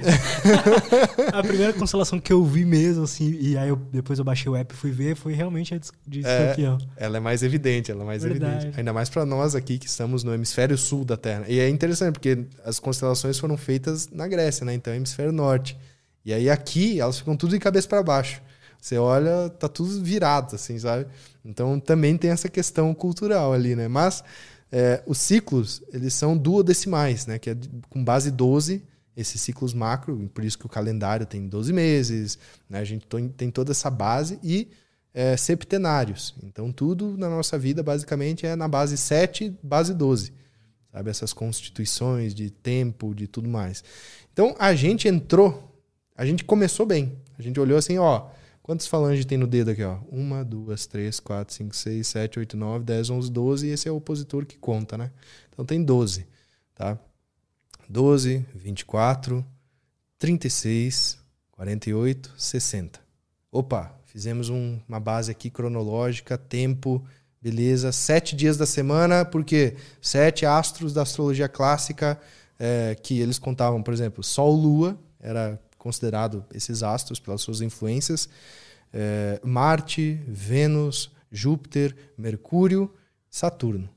a 1.31 1.43
primeira 1.43 1.73
constelação 1.73 2.19
que 2.19 2.33
eu 2.33 2.43
vi 2.43 2.65
mesmo, 2.65 3.03
assim, 3.03 3.37
e 3.39 3.55
aí 3.55 3.69
eu, 3.69 3.75
depois 3.75 4.17
eu 4.17 4.25
baixei 4.25 4.51
o 4.51 4.55
app 4.55 4.73
e 4.73 4.77
fui 4.77 4.91
ver, 4.91 5.15
foi 5.15 5.33
realmente 5.33 5.75
a 5.75 5.79
de, 6.07 6.25
é, 6.25 6.39
escorpião. 6.41 6.77
Ela 6.95 7.17
é 7.17 7.19
mais 7.19 7.43
evidente, 7.43 7.91
ela 7.91 8.01
é 8.01 8.05
mais 8.05 8.23
verdade. 8.23 8.55
evidente. 8.55 8.79
Ainda 8.79 8.91
mais 8.91 9.09
para 9.09 9.25
nós 9.25 9.53
aqui 9.53 9.77
que 9.77 9.87
estamos 9.87 10.23
no 10.23 10.33
hemisfério 10.33 10.75
sul 10.75 11.05
da 11.05 11.17
Terra. 11.17 11.45
E 11.47 11.59
é 11.59 11.69
interessante, 11.69 12.13
porque 12.13 12.45
as 12.65 12.79
constelações 12.79 13.37
foram 13.37 13.57
feitas 13.57 14.09
na 14.09 14.27
Grécia, 14.27 14.65
né? 14.65 14.73
Então, 14.73 14.91
hemisfério 14.91 15.31
norte. 15.31 15.77
E 16.29 16.33
aí 16.33 16.47
aqui 16.47 16.99
elas 16.99 17.17
ficam 17.17 17.35
tudo 17.35 17.49
de 17.49 17.59
cabeça 17.59 17.87
para 17.87 18.03
baixo. 18.03 18.39
Você 18.79 18.99
olha, 18.99 19.49
tá 19.49 19.67
tudo 19.67 20.03
virado, 20.03 20.55
assim, 20.55 20.77
sabe? 20.77 21.07
Então 21.43 21.79
também 21.79 22.15
tem 22.15 22.29
essa 22.29 22.47
questão 22.47 22.93
cultural 22.93 23.51
ali, 23.51 23.75
né? 23.75 23.87
Mas 23.87 24.23
é, 24.71 25.01
os 25.07 25.17
ciclos, 25.17 25.81
eles 25.91 26.13
são 26.13 26.37
duodecimais, 26.37 27.25
né? 27.25 27.39
Que 27.39 27.49
é 27.49 27.57
com 27.89 28.03
base 28.03 28.29
12, 28.29 28.83
esses 29.17 29.41
ciclos 29.41 29.73
macro, 29.73 30.29
por 30.31 30.45
isso 30.45 30.59
que 30.59 30.67
o 30.67 30.69
calendário 30.69 31.25
tem 31.25 31.47
12 31.47 31.73
meses, 31.73 32.37
né? 32.69 32.77
A 32.77 32.85
gente 32.85 33.07
tem 33.35 33.49
toda 33.49 33.71
essa 33.71 33.89
base 33.89 34.39
e 34.43 34.69
é, 35.11 35.35
septenários. 35.35 36.35
Então, 36.43 36.71
tudo 36.71 37.17
na 37.17 37.27
nossa 37.27 37.57
vida, 37.57 37.81
basicamente, 37.81 38.45
é 38.45 38.55
na 38.55 38.67
base 38.67 38.97
7, 38.97 39.57
base 39.63 39.95
12. 39.95 40.31
Sabe? 40.93 41.09
Essas 41.09 41.33
constituições 41.33 42.35
de 42.35 42.51
tempo, 42.51 43.15
de 43.15 43.25
tudo 43.25 43.49
mais. 43.49 43.83
Então, 44.31 44.55
a 44.59 44.75
gente 44.75 45.07
entrou, 45.07 45.68
a 46.19 46.25
gente 46.25 46.43
começou 46.43 46.85
bem. 46.85 47.17
A 47.37 47.41
gente 47.41 47.57
olhou 47.61 47.77
assim, 47.77 47.97
ó, 47.97 48.27
quantas 48.61 48.87
falanges 48.87 49.23
tem 49.23 49.37
no 49.37 49.47
dedo 49.47 49.71
aqui, 49.71 49.81
ó? 49.81 49.99
Uma, 50.11 50.43
duas, 50.43 50.85
três, 50.85 51.17
quatro, 51.17 51.53
cinco, 51.53 51.73
seis, 51.73 52.07
sete, 52.07 52.37
oito, 52.37 52.57
nove, 52.57 52.83
dez, 52.83 53.09
onze, 53.09 53.31
doze. 53.31 53.67
E 53.67 53.69
esse 53.69 53.87
é 53.87 53.91
o 53.91 53.95
opositor 53.95 54.45
que 54.45 54.57
conta, 54.57 54.97
né? 54.97 55.11
Então, 55.47 55.63
tem 55.63 55.81
12, 55.81 56.27
tá? 56.75 56.99
12, 57.87 58.45
24, 58.53 59.45
36, 60.17 61.17
48, 61.53 62.33
60. 62.37 62.99
Opa, 63.49 63.95
fizemos 64.03 64.49
um, 64.49 64.77
uma 64.89 64.99
base 64.99 65.31
aqui 65.31 65.49
cronológica, 65.49 66.37
tempo, 66.37 67.01
beleza. 67.41 67.93
Sete 67.93 68.35
dias 68.35 68.57
da 68.57 68.65
semana, 68.65 69.23
porque 69.23 69.77
sete 70.01 70.45
astros 70.45 70.91
da 70.91 71.03
astrologia 71.03 71.47
clássica 71.47 72.19
é, 72.59 72.93
que 73.01 73.21
eles 73.21 73.39
contavam, 73.39 73.81
por 73.81 73.93
exemplo, 73.93 74.21
Sol, 74.21 74.53
Lua, 74.53 74.99
era 75.17 75.57
considerado 75.79 76.45
esses 76.53 76.83
astros 76.83 77.19
pelas 77.19 77.41
suas 77.41 77.61
influências. 77.61 78.29
É, 78.93 79.41
Marte, 79.43 80.21
Vênus, 80.27 81.11
Júpiter, 81.31 81.95
Mercúrio, 82.15 82.93
Saturno. 83.29 83.89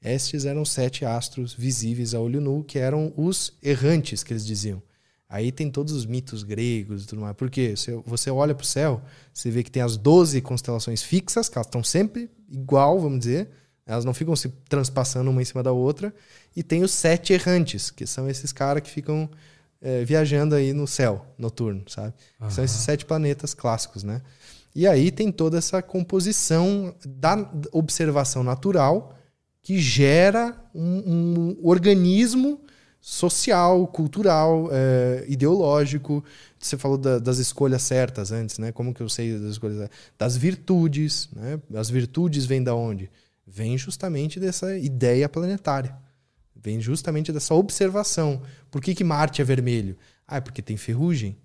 Estes 0.00 0.44
eram 0.44 0.64
sete 0.64 1.04
astros 1.04 1.54
visíveis 1.54 2.14
a 2.14 2.20
olho 2.20 2.40
nu, 2.40 2.62
que 2.62 2.78
eram 2.78 3.12
os 3.16 3.54
errantes, 3.62 4.22
que 4.22 4.32
eles 4.32 4.44
diziam. 4.44 4.82
Aí 5.26 5.50
tem 5.50 5.70
todos 5.70 5.94
os 5.94 6.04
mitos 6.04 6.42
gregos 6.42 7.04
e 7.04 7.06
tudo 7.06 7.22
mais. 7.22 7.34
Porque 7.34 7.74
você 8.04 8.30
olha 8.30 8.54
para 8.54 8.62
o 8.62 8.66
céu, 8.66 9.02
você 9.32 9.50
vê 9.50 9.62
que 9.62 9.70
tem 9.70 9.82
as 9.82 9.96
12 9.96 10.40
constelações 10.42 11.02
fixas, 11.02 11.48
que 11.48 11.56
elas 11.56 11.66
estão 11.66 11.82
sempre 11.82 12.30
igual, 12.48 13.00
vamos 13.00 13.20
dizer. 13.20 13.48
Elas 13.86 14.04
não 14.04 14.14
ficam 14.14 14.36
se 14.36 14.48
transpassando 14.68 15.30
uma 15.30 15.40
em 15.40 15.44
cima 15.44 15.62
da 15.62 15.72
outra. 15.72 16.14
E 16.54 16.62
tem 16.62 16.82
os 16.82 16.92
sete 16.92 17.32
errantes, 17.32 17.90
que 17.90 18.06
são 18.06 18.28
esses 18.28 18.52
caras 18.52 18.82
que 18.82 18.90
ficam 18.90 19.28
é, 19.84 20.02
viajando 20.02 20.54
aí 20.54 20.72
no 20.72 20.86
céu 20.86 21.26
noturno, 21.38 21.84
sabe? 21.86 22.14
Uhum. 22.40 22.50
São 22.50 22.64
esses 22.64 22.78
sete 22.78 23.04
planetas 23.04 23.52
clássicos, 23.52 24.02
né? 24.02 24.22
E 24.74 24.88
aí 24.88 25.12
tem 25.12 25.30
toda 25.30 25.58
essa 25.58 25.82
composição 25.82 26.94
da 27.06 27.48
observação 27.70 28.42
natural 28.42 29.14
que 29.62 29.78
gera 29.78 30.56
um, 30.74 30.80
um 30.82 31.58
organismo 31.62 32.60
social, 32.98 33.86
cultural, 33.86 34.70
é, 34.72 35.24
ideológico. 35.28 36.24
Você 36.58 36.78
falou 36.78 36.96
da, 36.96 37.18
das 37.18 37.36
escolhas 37.36 37.82
certas 37.82 38.32
antes, 38.32 38.58
né? 38.58 38.72
Como 38.72 38.94
que 38.94 39.02
eu 39.02 39.08
sei 39.10 39.38
das 39.38 39.52
escolhas 39.52 39.90
Das 40.18 40.36
virtudes, 40.36 41.28
né? 41.32 41.60
As 41.74 41.90
virtudes 41.90 42.46
vêm 42.46 42.62
da 42.62 42.74
onde? 42.74 43.10
Vêm 43.46 43.76
justamente 43.76 44.40
dessa 44.40 44.76
ideia 44.78 45.28
planetária. 45.28 45.94
Vem 46.64 46.80
justamente 46.80 47.30
dessa 47.30 47.54
observação. 47.54 48.40
Por 48.70 48.80
que, 48.80 48.94
que 48.94 49.04
Marte 49.04 49.42
é 49.42 49.44
vermelho? 49.44 49.98
Ah, 50.26 50.38
é 50.38 50.40
porque 50.40 50.62
tem 50.62 50.78
ferrugem. 50.78 51.36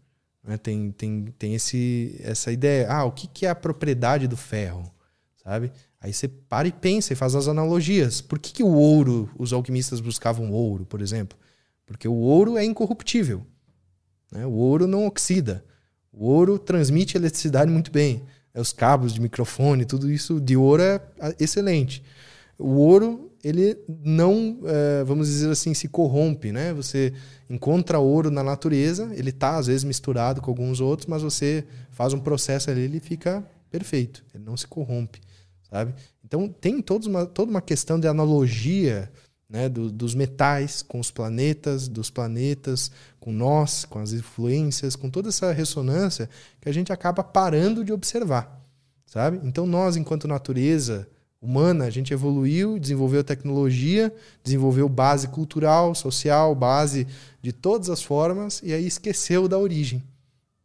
Né? 0.42 0.58
Tem, 0.58 0.92
tem, 0.94 1.26
tem 1.38 1.56
esse, 1.56 2.16
essa 2.24 2.54
ideia. 2.54 2.90
Ah, 2.90 3.04
o 3.04 3.12
que, 3.12 3.28
que 3.28 3.46
é 3.46 3.50
a 3.50 3.56
propriedade 3.56 4.30
do 4.30 4.38
ferro? 4.38 4.90
Sabe? 5.44 5.74
Aí 6.00 6.14
você 6.14 6.30
para 6.30 6.70
e 6.70 6.72
pensa 6.72 7.12
e 7.12 7.18
faz 7.18 7.36
as 7.36 7.50
analogias. 7.50 8.22
Por 8.22 8.40
que, 8.40 8.54
que 8.54 8.64
o 8.64 8.74
ouro, 8.74 9.30
os 9.38 9.52
alquimistas 9.52 10.00
buscavam 10.00 10.54
ouro, 10.54 10.86
por 10.86 11.02
exemplo? 11.02 11.38
Porque 11.86 12.08
o 12.08 12.16
ouro 12.16 12.58
é 12.58 12.64
incorruptível. 12.64 13.46
Né? 14.32 14.46
O 14.46 14.52
ouro 14.52 14.88
não 14.88 15.06
oxida. 15.06 15.66
O 16.14 16.28
ouro 16.28 16.58
transmite 16.58 17.18
eletricidade 17.18 17.70
muito 17.70 17.92
bem. 17.92 18.24
É, 18.54 18.62
os 18.62 18.72
cabos 18.72 19.14
de 19.14 19.20
microfone, 19.20 19.84
tudo 19.84 20.10
isso 20.10 20.40
de 20.40 20.56
ouro 20.56 20.82
é 20.82 21.02
excelente. 21.38 22.02
O 22.60 22.76
ouro, 22.76 23.32
ele 23.44 23.78
não, 23.88 24.60
é, 24.66 25.04
vamos 25.06 25.28
dizer 25.28 25.50
assim, 25.50 25.74
se 25.74 25.88
corrompe. 25.88 26.52
Né? 26.52 26.74
Você 26.74 27.14
encontra 27.50 27.98
ouro 27.98 28.30
na 28.30 28.44
natureza, 28.44 29.10
ele 29.14 29.30
está 29.30 29.58
às 29.58 29.68
vezes 29.68 29.84
misturado 29.84 30.42
com 30.42 30.52
alguns 30.52 30.82
outros, 30.82 31.08
mas 31.08 31.24
você 31.24 31.64
faz 31.90 32.14
um 32.14 32.20
processo 32.20 32.70
ali, 32.70 32.82
ele 32.82 33.00
fica 33.00 33.44
perfeito. 33.72 34.24
Ele 34.36 34.44
não 34.44 34.58
se 34.58 34.68
corrompe 34.68 35.20
sabe? 35.70 35.94
Então 36.24 36.48
tem 36.50 36.82
toda 36.82 37.08
uma, 37.08 37.26
toda 37.26 37.52
uma 37.52 37.62
questão 37.62 38.00
de 38.00 38.08
analogia 38.08 39.12
né, 39.50 39.68
do, 39.68 39.92
dos 39.92 40.14
metais 40.14 40.82
com 40.82 41.00
os 41.00 41.10
planetas, 41.10 41.88
dos 41.88 42.10
planetas 42.10 42.92
com 43.20 43.32
nós, 43.32 43.86
com 43.86 44.00
as 44.00 44.12
influências, 44.12 44.96
com 44.96 45.10
toda 45.10 45.30
essa 45.30 45.52
ressonância 45.52 46.30
que 46.62 46.70
a 46.70 46.72
gente 46.72 46.92
acaba 46.92 47.24
parando 47.24 47.84
de 47.84 47.92
observar, 47.92 48.64
sabe? 49.06 49.40
Então 49.44 49.66
nós, 49.66 49.96
enquanto 49.96 50.28
natureza 50.28 51.08
humana, 51.42 51.86
a 51.86 51.90
gente 51.90 52.14
evoluiu, 52.14 52.78
desenvolveu 52.78 53.24
tecnologia, 53.24 54.14
desenvolveu 54.44 54.90
base 54.90 55.28
cultural, 55.28 55.96
social, 55.96 56.54
base 56.54 57.08
de 57.42 57.54
todas 57.54 57.90
as 57.90 58.04
formas 58.04 58.62
e 58.64 58.74
aí 58.74 58.86
esqueceu 58.86 59.48
da 59.48 59.58
origem, 59.58 60.04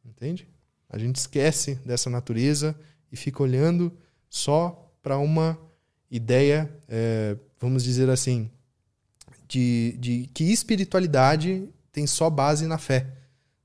entende? 0.05 0.49
A 0.89 0.99
gente 0.99 1.17
esquece 1.17 1.77
dessa 1.85 2.11
natureza 2.11 2.75
e 3.11 3.17
fica 3.17 3.43
olhando 3.43 3.93
só 4.29 4.91
para 5.03 5.19
uma 5.19 5.59
ideia, 6.11 6.71
é, 6.89 7.37
vamos 7.61 7.85
dizer 7.85 8.11
assim, 8.11 8.51
de, 9.47 9.97
de 9.99 10.31
que 10.35 10.45
espiritualidade 10.45 11.69
tem 11.93 12.07
só 12.07 12.29
base 12.29 12.67
na 12.67 12.79
fé, 12.79 13.07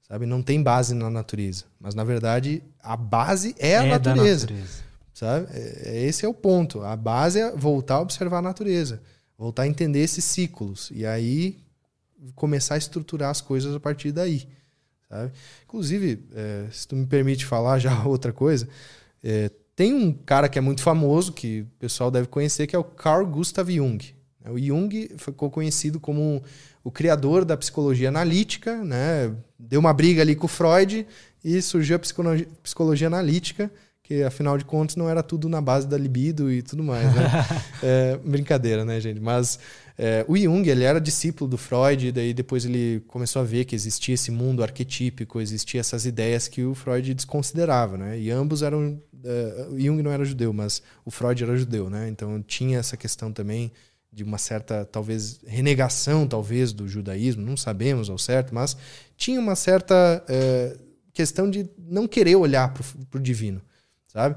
sabe? 0.08 0.26
Não 0.26 0.42
tem 0.42 0.62
base 0.62 0.94
na 0.94 1.10
natureza. 1.10 1.66
Mas, 1.80 1.96
na 1.96 2.04
verdade, 2.04 2.62
a 2.82 2.96
base 2.96 3.56
é 3.58 3.78
a 3.78 3.86
é 3.86 3.90
natureza, 3.90 4.48
natureza, 4.48 4.84
sabe? 5.20 5.48
É, 5.52 5.82
é, 5.86 6.06
esse 6.06 6.26
é 6.26 6.30
o 6.30 6.34
ponto. 6.34 6.82
A 6.82 6.96
base 6.96 7.40
é 7.40 7.52
voltar 7.52 7.96
a 7.96 8.02
observar 8.02 8.38
a 8.38 8.42
natureza, 8.42 9.02
voltar 9.38 9.64
a 9.64 9.68
entender 9.68 10.00
esses 10.00 10.24
ciclos. 10.24 10.90
E 10.94 11.06
aí 11.06 11.60
começar 12.36 12.76
a 12.76 12.78
estruturar 12.78 13.30
as 13.30 13.42
coisas 13.42 13.76
a 13.76 13.80
partir 13.80 14.14
daí. 14.14 14.48
Sabe? 15.10 15.32
Inclusive, 15.66 16.26
é, 16.34 16.66
se 16.72 16.88
tu 16.88 16.96
me 16.96 17.06
permite 17.06 17.46
falar 17.46 17.80
já 17.80 18.04
outra 18.08 18.32
coisa, 18.32 18.68
é, 19.22 19.52
tem 19.76 19.94
um 19.94 20.14
cara 20.14 20.48
que 20.48 20.58
é 20.58 20.62
muito 20.62 20.82
famoso, 20.82 21.34
que 21.34 21.62
o 21.62 21.68
pessoal 21.80 22.10
deve 22.10 22.28
conhecer, 22.28 22.68
que 22.68 22.76
é 22.76 22.80
o 22.80 22.84
Carl 22.84 23.26
Gustav 23.26 23.70
Jung. 23.70 24.14
O 24.50 24.58
Jung 24.58 25.10
ficou 25.18 25.52
conhecido 25.52 26.00
como 26.00 26.42
o 26.82 26.90
criador 26.90 27.44
da 27.44 27.58
psicologia 27.58 28.08
analítica, 28.08 28.84
né? 28.84 29.36
deu 29.58 29.82
uma 29.82 29.94
briga 29.94 30.22
ali 30.22 30.34
com 30.34 30.46
o 30.46 30.50
Freud 30.50 31.06
e 31.44 31.62
surgiu 31.62 31.98
a 31.98 32.00
psicologia, 32.00 32.48
psicologia 32.64 33.08
analítica, 33.08 33.70
que 34.10 34.24
afinal 34.24 34.58
de 34.58 34.66
contas 34.66 34.96
não 34.96 35.08
era 35.08 35.22
tudo 35.22 35.48
na 35.48 35.62
base 35.62 35.88
da 35.88 35.96
libido 35.96 36.52
e 36.52 36.64
tudo 36.64 36.84
mais. 36.84 37.06
Né? 37.14 37.30
é, 37.84 38.18
brincadeira, 38.18 38.84
né, 38.84 39.00
gente? 39.00 39.20
Mas 39.20 39.60
é, 39.96 40.26
o 40.28 40.36
Jung, 40.36 40.68
ele 40.68 40.84
era 40.84 41.00
discípulo 41.00 41.48
do 41.48 41.60
Freud, 41.60 42.12
daí 42.12 42.34
depois 42.34 42.66
ele 42.66 43.04
começou 43.08 43.40
a 43.40 43.46
ver 43.46 43.66
que 43.66 43.76
existia 43.76 44.16
esse 44.16 44.32
mundo 44.32 44.64
arquetípico, 44.64 45.40
existia 45.40 45.80
essas 45.80 46.08
ideias 46.08 46.48
que 46.48 46.64
o 46.64 46.74
Freud 46.74 47.14
desconsiderava, 47.14 48.00
né? 48.00 48.20
E 48.20 48.32
ambos 48.32 48.64
eram... 48.64 49.00
Uh, 49.14 49.80
Jung 49.80 50.02
não 50.02 50.12
era 50.12 50.26
judeu, 50.26 50.52
mas 50.52 50.82
o 51.06 51.12
Freud 51.12 51.44
era 51.44 51.56
judeu, 51.56 51.88
né? 51.88 52.10
Então 52.10 52.42
tinha 52.42 52.80
essa 52.80 52.98
questão 52.98 53.32
também 53.32 53.72
de 54.12 54.24
uma 54.24 54.40
certa, 54.40 54.86
talvez, 54.86 55.40
renegação, 55.46 56.26
talvez, 56.26 56.74
do 56.74 56.88
judaísmo, 56.88 57.46
não 57.46 57.56
sabemos 57.56 58.10
ao 58.10 58.18
certo, 58.18 58.56
mas 58.56 58.76
tinha 59.16 59.40
uma 59.40 59.56
certa 59.56 60.24
uh, 60.26 60.80
questão 61.14 61.48
de 61.48 61.70
não 61.78 62.08
querer 62.08 62.38
olhar 62.38 62.74
para 62.74 63.20
o 63.20 63.22
divino, 63.22 63.62
sabe? 64.10 64.36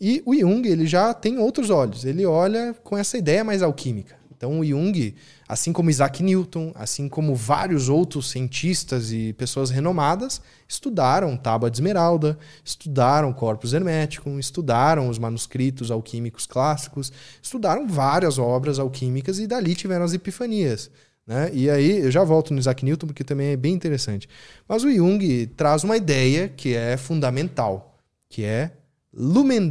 E 0.00 0.22
o 0.24 0.34
Jung, 0.34 0.66
ele 0.68 0.86
já 0.86 1.12
tem 1.12 1.38
outros 1.38 1.70
olhos, 1.70 2.04
ele 2.04 2.24
olha 2.24 2.74
com 2.84 2.96
essa 2.96 3.18
ideia 3.18 3.42
mais 3.42 3.62
alquímica. 3.62 4.16
Então, 4.36 4.60
o 4.60 4.64
Jung, 4.64 5.14
assim 5.48 5.72
como 5.72 5.88
Isaac 5.88 6.22
Newton, 6.22 6.72
assim 6.74 7.08
como 7.08 7.34
vários 7.34 7.88
outros 7.88 8.30
cientistas 8.30 9.10
e 9.10 9.32
pessoas 9.32 9.70
renomadas, 9.70 10.42
estudaram 10.68 11.34
Tábua 11.34 11.70
de 11.70 11.76
Esmeralda, 11.76 12.38
estudaram 12.62 13.32
Corpus 13.32 13.72
Hermeticum, 13.72 14.38
estudaram 14.38 15.08
os 15.08 15.18
manuscritos 15.18 15.90
alquímicos 15.90 16.46
clássicos, 16.46 17.10
estudaram 17.42 17.88
várias 17.88 18.38
obras 18.38 18.78
alquímicas 18.78 19.38
e 19.38 19.46
dali 19.46 19.74
tiveram 19.74 20.04
as 20.04 20.12
epifanias. 20.12 20.90
Né? 21.26 21.50
E 21.54 21.70
aí, 21.70 22.00
eu 22.00 22.10
já 22.10 22.22
volto 22.22 22.52
no 22.52 22.58
Isaac 22.58 22.84
Newton 22.84 23.06
porque 23.06 23.24
também 23.24 23.52
é 23.52 23.56
bem 23.56 23.72
interessante. 23.72 24.28
Mas 24.68 24.84
o 24.84 24.92
Jung 24.92 25.46
traz 25.56 25.84
uma 25.84 25.96
ideia 25.96 26.50
que 26.50 26.74
é 26.74 26.98
fundamental, 26.98 27.96
que 28.28 28.44
é 28.44 28.72
Lumen 29.16 29.70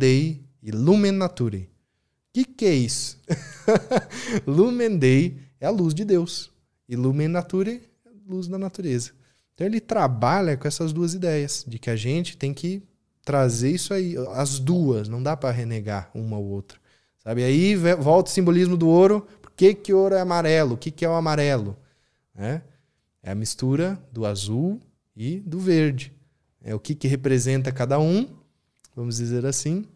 e 0.61 0.71
Lumen 0.71 1.11
Naturae 1.11 1.73
que, 2.33 2.43
que 2.43 2.65
é 2.65 2.73
isso? 2.73 3.21
Lumen 4.47 4.99
é 5.61 5.67
a 5.67 5.69
luz 5.69 5.93
de 5.93 6.03
Deus. 6.03 6.51
E 6.89 6.95
Lumen 6.95 7.27
Nature 7.27 7.81
é 8.05 8.09
a 8.09 8.11
luz 8.27 8.47
da 8.47 8.57
natureza. 8.57 9.11
Então 9.53 9.67
ele 9.67 9.79
trabalha 9.79 10.57
com 10.57 10.67
essas 10.67 10.91
duas 10.91 11.13
ideias, 11.13 11.63
de 11.67 11.77
que 11.77 11.91
a 11.91 11.95
gente 11.95 12.35
tem 12.35 12.53
que 12.53 12.81
trazer 13.23 13.71
isso 13.71 13.93
aí, 13.93 14.15
as 14.33 14.57
duas, 14.57 15.07
não 15.07 15.21
dá 15.21 15.37
para 15.37 15.51
renegar 15.51 16.09
uma 16.13 16.37
ou 16.37 16.45
outra. 16.45 16.79
Sabe? 17.19 17.43
Aí 17.43 17.75
volta 17.75 18.31
o 18.31 18.33
simbolismo 18.33 18.75
do 18.75 18.89
ouro. 18.89 19.25
Por 19.41 19.51
que, 19.51 19.75
que 19.75 19.93
ouro 19.93 20.15
é 20.15 20.19
amarelo? 20.19 20.73
O 20.73 20.77
que, 20.77 20.89
que 20.89 21.05
é 21.05 21.09
o 21.09 21.13
amarelo? 21.13 21.77
É, 22.35 22.61
é 23.21 23.31
a 23.31 23.35
mistura 23.35 24.01
do 24.11 24.25
azul 24.25 24.81
e 25.15 25.39
do 25.39 25.59
verde. 25.59 26.11
É 26.61 26.73
o 26.73 26.79
que, 26.79 26.95
que 26.95 27.07
representa 27.07 27.71
cada 27.71 27.99
um, 27.99 28.27
vamos 28.95 29.17
dizer 29.17 29.45
assim, 29.45 29.87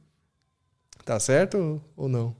Tá 1.08 1.18
certo 1.22 1.82
ou 1.96 2.10
não? 2.10 2.36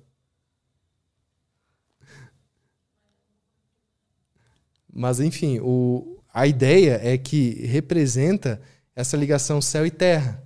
Mas, 4.94 5.22
enfim, 5.22 5.60
o, 5.62 6.20
a 6.34 6.46
ideia 6.46 7.00
é 7.02 7.18
que 7.18 7.66
representa 7.66 8.62
essa 8.94 9.16
ligação 9.16 9.62
céu 9.62 9.86
e 9.86 9.90
terra, 9.90 10.46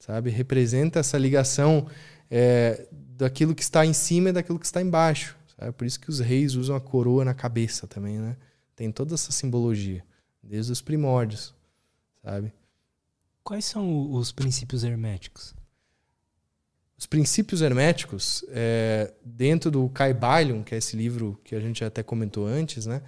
sabe? 0.00 0.30
Representa 0.30 0.98
essa 0.98 1.16
ligação 1.16 1.86
é, 2.28 2.88
daquilo 2.90 3.54
que 3.54 3.62
está 3.62 3.86
em 3.86 3.92
cima 3.92 4.30
e 4.30 4.32
daquilo 4.32 4.58
que 4.58 4.66
está 4.66 4.82
embaixo. 4.82 5.36
Sabe? 5.56 5.70
Por 5.70 5.86
isso 5.86 6.00
que 6.00 6.10
os 6.10 6.18
reis 6.18 6.56
usam 6.56 6.74
a 6.74 6.80
coroa 6.80 7.24
na 7.24 7.34
cabeça 7.34 7.86
também, 7.86 8.18
né? 8.18 8.36
Tem 8.74 8.90
toda 8.90 9.14
essa 9.14 9.30
simbologia, 9.30 10.04
desde 10.42 10.72
os 10.72 10.80
primórdios, 10.82 11.54
sabe? 12.20 12.52
Quais 13.42 13.64
são 13.64 14.12
os 14.12 14.32
princípios 14.32 14.84
herméticos? 14.84 15.54
Os 16.96 17.06
princípios 17.06 17.62
herméticos, 17.62 18.44
é, 18.48 19.12
dentro 19.24 19.70
do 19.70 19.88
Caibalion, 19.88 20.62
que 20.62 20.74
é 20.74 20.78
esse 20.78 20.96
livro 20.96 21.40
que 21.42 21.54
a 21.54 21.60
gente 21.60 21.82
até 21.82 22.02
comentou 22.02 22.46
antes, 22.46 22.84
né? 22.84 23.02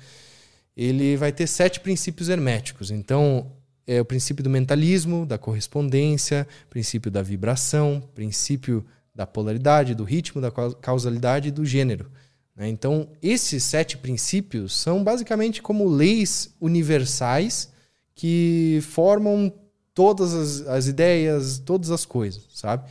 ele 0.77 1.17
vai 1.17 1.33
ter 1.33 1.47
sete 1.47 1.81
princípios 1.81 2.29
herméticos. 2.29 2.91
Então, 2.91 3.53
é 3.87 4.01
o 4.01 4.05
princípio 4.05 4.43
do 4.43 4.51
mentalismo, 4.51 5.27
da 5.27 5.37
correspondência, 5.37 6.47
princípio 6.71 7.11
da 7.11 7.23
vibração, 7.23 8.03
princípio 8.15 8.85
da 9.15 9.27
polaridade, 9.27 9.95
do 9.95 10.05
ritmo, 10.05 10.41
da 10.41 10.51
causalidade 10.51 11.49
e 11.49 11.53
do 11.53 11.65
gênero. 11.65 12.11
Né? 12.57 12.69
Então, 12.69 13.09
esses 13.23 13.63
sete 13.63 13.99
princípios 13.99 14.75
são 14.75 15.05
basicamente 15.05 15.61
como 15.61 15.89
leis 15.89 16.55
universais 16.61 17.71
que 18.15 18.79
formam 18.83 19.53
todas 19.95 20.35
as, 20.35 20.67
as 20.67 20.87
ideias, 20.87 21.59
todas 21.59 21.91
as 21.91 22.05
coisas, 22.05 22.45
sabe? 22.55 22.91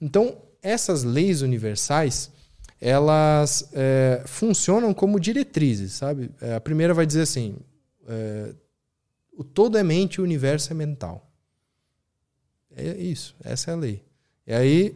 Então, 0.00 0.36
essas 0.62 1.02
leis 1.02 1.42
universais 1.42 2.30
elas 2.84 3.68
é, 3.72 4.24
funcionam 4.26 4.92
como 4.92 5.20
diretrizes, 5.20 5.92
sabe? 5.92 6.32
É, 6.40 6.54
a 6.56 6.60
primeira 6.60 6.92
vai 6.92 7.06
dizer 7.06 7.22
assim: 7.22 7.56
é, 8.08 8.52
o 9.32 9.44
todo 9.44 9.78
é 9.78 9.84
mente, 9.84 10.20
o 10.20 10.24
universo 10.24 10.72
é 10.72 10.74
mental. 10.74 11.30
É 12.74 12.96
isso, 12.96 13.36
essa 13.44 13.70
é 13.70 13.74
a 13.74 13.76
lei. 13.76 14.02
E 14.44 14.52
aí, 14.52 14.88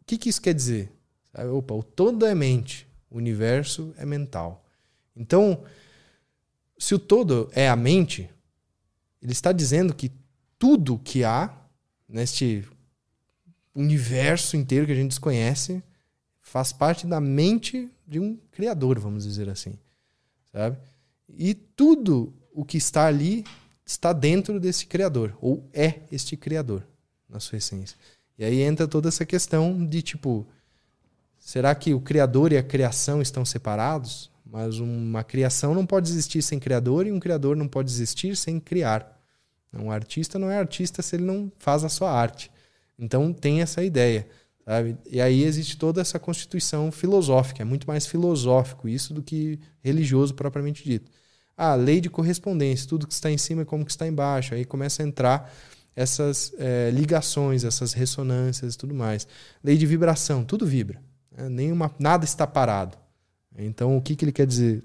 o 0.00 0.04
que, 0.06 0.16
que 0.16 0.30
isso 0.30 0.40
quer 0.40 0.54
dizer? 0.54 0.90
Sabe? 1.30 1.50
Opa, 1.50 1.74
o 1.74 1.82
todo 1.82 2.24
é 2.24 2.34
mente, 2.34 2.88
o 3.10 3.18
universo 3.18 3.92
é 3.98 4.06
mental. 4.06 4.64
Então, 5.14 5.62
se 6.78 6.94
o 6.94 6.98
todo 6.98 7.50
é 7.52 7.68
a 7.68 7.76
mente, 7.76 8.30
ele 9.20 9.32
está 9.32 9.52
dizendo 9.52 9.94
que 9.94 10.10
tudo 10.58 10.98
que 10.98 11.24
há 11.24 11.54
neste 12.08 12.66
universo 13.74 14.56
inteiro 14.56 14.86
que 14.86 14.92
a 14.92 14.96
gente 14.96 15.10
desconhece 15.10 15.82
faz 16.40 16.72
parte 16.72 17.06
da 17.06 17.20
mente 17.20 17.90
de 18.06 18.18
um 18.18 18.36
criador, 18.50 18.98
vamos 18.98 19.24
dizer 19.24 19.48
assim, 19.48 19.78
sabe? 20.52 20.78
E 21.28 21.54
tudo 21.54 22.32
o 22.54 22.64
que 22.64 22.78
está 22.78 23.06
ali 23.06 23.44
está 23.84 24.12
dentro 24.12 24.58
desse 24.58 24.86
criador, 24.86 25.36
ou 25.40 25.68
é 25.72 26.00
este 26.10 26.36
criador, 26.36 26.86
na 27.28 27.40
sua 27.40 27.58
essência. 27.58 27.96
E 28.38 28.44
aí 28.44 28.60
entra 28.62 28.86
toda 28.86 29.08
essa 29.08 29.26
questão 29.26 29.84
de 29.84 30.02
tipo, 30.02 30.46
será 31.38 31.74
que 31.74 31.92
o 31.92 32.00
criador 32.00 32.52
e 32.52 32.56
a 32.56 32.62
criação 32.62 33.20
estão 33.20 33.44
separados? 33.44 34.30
Mas 34.44 34.78
uma 34.78 35.24
criação 35.24 35.74
não 35.74 35.84
pode 35.84 36.08
existir 36.08 36.40
sem 36.42 36.58
criador 36.58 37.06
e 37.06 37.12
um 37.12 37.18
criador 37.18 37.56
não 37.56 37.66
pode 37.66 37.90
existir 37.90 38.36
sem 38.36 38.60
criar. 38.60 39.15
Um 39.80 39.90
artista 39.90 40.38
não 40.38 40.50
é 40.50 40.58
artista 40.58 41.02
se 41.02 41.16
ele 41.16 41.24
não 41.24 41.50
faz 41.58 41.84
a 41.84 41.88
sua 41.88 42.10
arte. 42.10 42.50
Então 42.98 43.32
tem 43.32 43.60
essa 43.60 43.82
ideia. 43.82 44.26
Sabe? 44.64 44.96
E 45.08 45.20
aí 45.20 45.44
existe 45.44 45.76
toda 45.76 46.00
essa 46.00 46.18
constituição 46.18 46.90
filosófica, 46.90 47.62
é 47.62 47.64
muito 47.64 47.86
mais 47.86 48.04
filosófico 48.04 48.88
isso 48.88 49.14
do 49.14 49.22
que 49.22 49.60
religioso 49.80 50.34
propriamente 50.34 50.82
dito. 50.82 51.10
Ah, 51.56 51.74
lei 51.74 52.00
de 52.00 52.10
correspondência, 52.10 52.88
tudo 52.88 53.06
que 53.06 53.14
está 53.14 53.30
em 53.30 53.38
cima 53.38 53.62
é 53.62 53.64
como 53.64 53.84
que 53.84 53.90
está 53.90 54.06
embaixo. 54.06 54.54
Aí 54.54 54.64
começa 54.64 55.02
a 55.02 55.06
entrar 55.06 55.52
essas 55.94 56.52
é, 56.58 56.90
ligações, 56.90 57.64
essas 57.64 57.94
ressonâncias 57.94 58.74
e 58.74 58.78
tudo 58.78 58.94
mais. 58.94 59.26
Lei 59.64 59.78
de 59.78 59.86
vibração, 59.86 60.44
tudo 60.44 60.66
vibra. 60.66 61.00
Né? 61.30 61.48
Nenhuma, 61.48 61.90
nada 61.98 62.24
está 62.24 62.46
parado. 62.46 62.98
Então, 63.56 63.96
o 63.96 64.02
que, 64.02 64.14
que 64.14 64.24
ele 64.24 64.32
quer 64.32 64.46
dizer? 64.46 64.84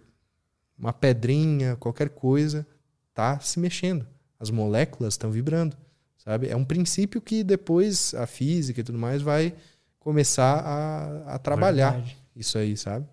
Uma 0.80 0.94
pedrinha, 0.94 1.76
qualquer 1.76 2.10
coisa, 2.10 2.66
está 3.10 3.38
se 3.40 3.60
mexendo. 3.60 4.08
As 4.42 4.50
moléculas 4.50 5.14
estão 5.14 5.30
vibrando. 5.30 5.78
Sabe? 6.18 6.50
É 6.50 6.56
um 6.56 6.66
princípio 6.66 7.22
que 7.22 7.44
depois 7.44 8.14
a 8.16 8.26
física 8.26 8.82
e 8.82 8.84
tudo 8.84 8.98
mais 8.98 9.22
vai 9.22 9.56
começar 10.00 10.60
a, 10.60 11.36
a 11.36 11.40
trabalhar 11.40 11.92
Verdade. 11.92 12.18
isso 12.36 12.58
aí, 12.58 12.76
sabe? 12.76 13.08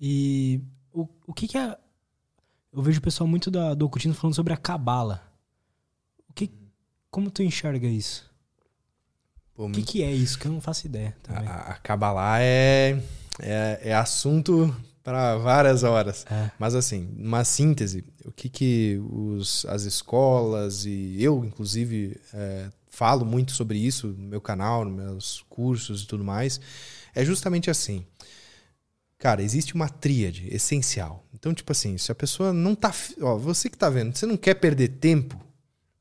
E 0.00 0.60
o, 0.92 1.08
o 1.26 1.34
que, 1.34 1.48
que 1.48 1.58
é. 1.58 1.76
Eu 2.72 2.82
vejo 2.82 2.98
o 2.98 3.02
pessoal 3.02 3.28
muito 3.28 3.50
da, 3.50 3.74
do 3.74 3.86
ocultismo 3.86 4.14
falando 4.14 4.34
sobre 4.34 4.52
a 4.52 4.56
cabala. 4.56 5.22
O 6.28 6.32
que, 6.32 6.50
como 7.10 7.30
tu 7.30 7.42
enxerga 7.42 7.86
isso? 7.86 8.32
Pô, 9.54 9.66
o 9.66 9.70
que, 9.70 9.82
que 9.82 10.02
é 10.02 10.12
isso? 10.12 10.38
Que 10.38 10.46
eu 10.46 10.52
não 10.52 10.60
faço 10.60 10.86
ideia. 10.86 11.16
Também. 11.22 11.46
A, 11.46 11.54
a 11.54 11.74
cabala 11.74 12.40
é, 12.40 13.00
é, 13.38 13.80
é 13.82 13.94
assunto 13.94 14.74
para 15.04 15.36
várias 15.36 15.82
horas. 15.82 16.24
É. 16.30 16.50
Mas 16.58 16.74
assim, 16.74 17.14
uma 17.18 17.44
síntese, 17.44 18.02
o 18.24 18.32
que, 18.32 18.48
que 18.48 18.98
os, 19.10 19.66
as 19.66 19.82
escolas 19.82 20.86
e 20.86 21.22
eu, 21.22 21.44
inclusive, 21.44 22.18
é, 22.32 22.70
falo 22.88 23.26
muito 23.26 23.52
sobre 23.52 23.78
isso 23.78 24.08
no 24.08 24.26
meu 24.26 24.40
canal, 24.40 24.84
nos 24.84 24.94
meus 24.94 25.44
cursos 25.48 26.02
e 26.02 26.06
tudo 26.06 26.24
mais, 26.24 26.58
é 27.14 27.22
justamente 27.22 27.70
assim. 27.70 28.06
Cara, 29.18 29.42
existe 29.42 29.74
uma 29.74 29.88
tríade 29.88 30.48
essencial. 30.50 31.24
Então, 31.32 31.52
tipo 31.54 31.70
assim, 31.70 31.96
se 31.98 32.10
a 32.10 32.14
pessoa 32.14 32.52
não 32.52 32.74
tá. 32.74 32.92
Ó, 33.20 33.36
você 33.36 33.68
que 33.68 33.76
tá 33.76 33.90
vendo, 33.90 34.16
você 34.16 34.26
não 34.26 34.36
quer 34.36 34.54
perder 34.54 34.88
tempo, 34.88 35.38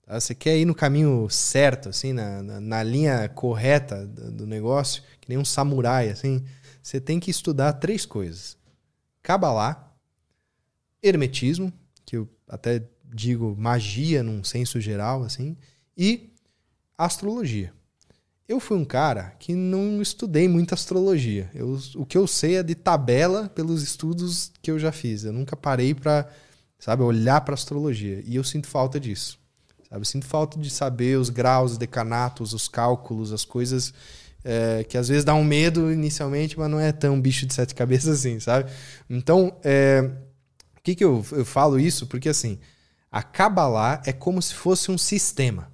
tá? 0.06 0.20
você 0.20 0.34
quer 0.34 0.58
ir 0.58 0.66
no 0.66 0.74
caminho 0.74 1.30
certo, 1.30 1.90
assim, 1.90 2.14
na, 2.14 2.42
na, 2.42 2.62
na 2.62 2.84
linha 2.84 3.30
correta 3.30 4.08
do, 4.08 4.32
do 4.32 4.48
negócio, 4.48 5.04
que 5.22 5.30
nem 5.30 5.38
um 5.38 5.46
samurai, 5.46 6.10
assim, 6.10 6.44
você 6.82 7.00
tem 7.00 7.20
que 7.20 7.32
estudar 7.32 7.74
três 7.74 8.06
coisas: 8.06 8.58
Kabbalah, 9.24 9.92
Hermetismo, 11.02 11.72
que 12.06 12.18
eu 12.18 12.30
até 12.48 12.84
digo 13.06 13.56
magia 13.58 14.22
num 14.22 14.44
senso 14.44 14.80
geral, 14.82 15.24
assim, 15.24 15.58
e 15.98 16.30
astrologia. 16.98 17.74
Eu 18.48 18.60
fui 18.60 18.78
um 18.78 18.86
cara 18.86 19.34
que 19.40 19.56
não 19.56 20.02
estudei 20.02 20.48
muito 20.48 20.74
astrologia. 20.74 21.50
Eu, 21.56 21.80
o 21.96 22.06
que 22.06 22.18
eu 22.18 22.28
sei 22.28 22.58
é 22.58 22.64
de 22.64 22.76
tabela 22.76 23.50
pelos 23.50 23.82
estudos 23.82 24.52
que 24.62 24.70
eu 24.70 24.78
já 24.78 24.92
fiz. 24.92 25.24
Eu 25.24 25.32
nunca 25.32 25.56
parei 25.56 25.94
para, 25.94 26.30
sabe, 26.78 27.04
olhar 27.04 27.40
para 27.42 27.54
astrologia. 27.54 28.22
E 28.26 28.36
eu 28.36 28.44
sinto 28.44 28.68
falta 28.68 29.00
disso. 29.00 29.40
Sabe? 29.90 30.02
Eu 30.02 30.06
sinto 30.06 30.26
falta 30.26 30.60
de 30.60 30.70
saber 30.70 31.18
os 31.18 31.30
graus, 31.30 31.72
os 31.72 31.78
decanatos, 31.78 32.54
os 32.54 32.68
cálculos, 32.68 33.32
as 33.32 33.46
coisas 33.46 33.94
é, 34.44 34.84
que 34.84 34.98
às 34.98 35.08
vezes 35.08 35.24
dá 35.24 35.34
um 35.34 35.44
medo 35.44 35.92
inicialmente, 35.92 36.58
mas 36.58 36.70
não 36.70 36.80
é 36.80 36.92
tão 36.92 37.20
bicho 37.20 37.46
de 37.46 37.54
sete 37.54 37.74
cabeças 37.74 38.20
assim, 38.20 38.40
sabe? 38.40 38.70
Então, 39.10 39.56
é, 39.64 40.10
o 40.78 40.82
que, 40.82 40.96
que 40.96 41.04
eu, 41.04 41.26
eu 41.32 41.46
falo 41.46 41.80
isso? 41.80 42.08
Porque 42.08 42.30
assim, 42.30 42.60
a 43.12 43.22
Kabbalah 43.22 44.02
é 44.06 44.12
como 44.12 44.42
se 44.42 44.54
fosse 44.54 44.92
um 44.92 44.98
sistema. 44.98 45.72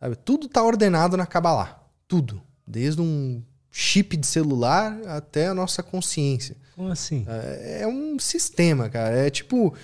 Sabe? 0.00 0.16
Tudo 0.16 0.46
está 0.46 0.62
ordenado 0.62 1.16
na 1.16 1.26
Kabbalah. 1.26 1.80
Tudo. 2.06 2.42
Desde 2.66 3.00
um 3.00 3.42
chip 3.70 4.16
de 4.16 4.26
celular 4.26 4.98
até 5.06 5.48
a 5.48 5.54
nossa 5.54 5.82
consciência. 5.82 6.56
Como 6.74 6.90
assim? 6.90 7.24
É, 7.28 7.82
é 7.82 7.86
um 7.86 8.18
sistema, 8.18 8.88
cara. 8.88 9.16
É 9.16 9.30
tipo. 9.30 9.74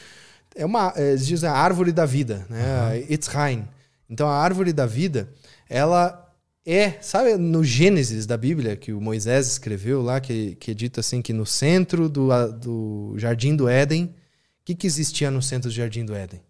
É 0.55 0.67
uma. 0.67 0.93
É, 0.97 1.11
eles 1.11 1.27
dizem 1.27 1.49
a 1.49 1.53
árvore 1.53 1.93
da 1.93 2.05
vida, 2.05 2.47
né? 2.51 2.63
Uhum. 2.63 3.15
It's 3.15 3.29
rein. 3.29 3.69
Então 4.09 4.29
a 4.29 4.37
árvore 4.37 4.73
da 4.73 4.85
vida, 4.85 5.31
ela 5.69 6.32
é, 6.65 7.01
sabe 7.03 7.37
no 7.37 7.65
Gênesis 7.65 8.25
da 8.25 8.37
Bíblia, 8.37 8.77
que 8.77 8.93
o 8.93 9.01
Moisés 9.01 9.49
escreveu 9.49 10.01
lá, 10.01 10.21
que, 10.21 10.55
que 10.57 10.71
é 10.71 10.75
dito 10.75 11.01
assim, 11.01 11.21
que 11.21 11.33
no 11.33 11.45
centro 11.45 12.09
do, 12.09 12.29
do 12.53 13.15
Jardim 13.17 13.57
do 13.57 13.69
Éden, 13.69 14.05
o 14.05 14.65
que, 14.65 14.75
que 14.75 14.87
existia 14.87 15.31
no 15.31 15.43
centro 15.43 15.69
do 15.69 15.75
Jardim 15.75 16.05
do 16.05 16.15
Éden? 16.15 16.41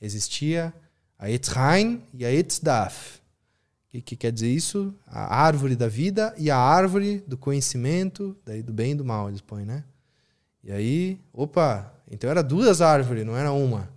Existia 0.00 0.72
a 1.18 1.30
Etzrain 1.30 2.02
e 2.12 2.26
a 2.26 2.32
Etzdaf. 2.32 3.18
O 3.18 3.20
que, 3.88 4.02
que, 4.02 4.16
quer 4.16 4.32
dizer 4.32 4.50
isso? 4.50 4.94
A 5.06 5.34
árvore 5.34 5.76
da 5.76 5.88
vida 5.88 6.34
e 6.36 6.50
a 6.50 6.58
árvore 6.58 7.24
do 7.26 7.38
conhecimento, 7.38 8.36
daí 8.44 8.62
do 8.62 8.72
bem 8.72 8.92
e 8.92 8.94
do 8.94 9.04
mal, 9.04 9.28
eles 9.28 9.40
põem, 9.40 9.64
né? 9.64 9.84
E 10.62 10.72
aí, 10.72 11.20
opa, 11.32 11.94
então 12.10 12.28
era 12.28 12.42
duas 12.42 12.82
árvores, 12.82 13.24
não 13.24 13.36
era 13.36 13.52
uma. 13.52 13.88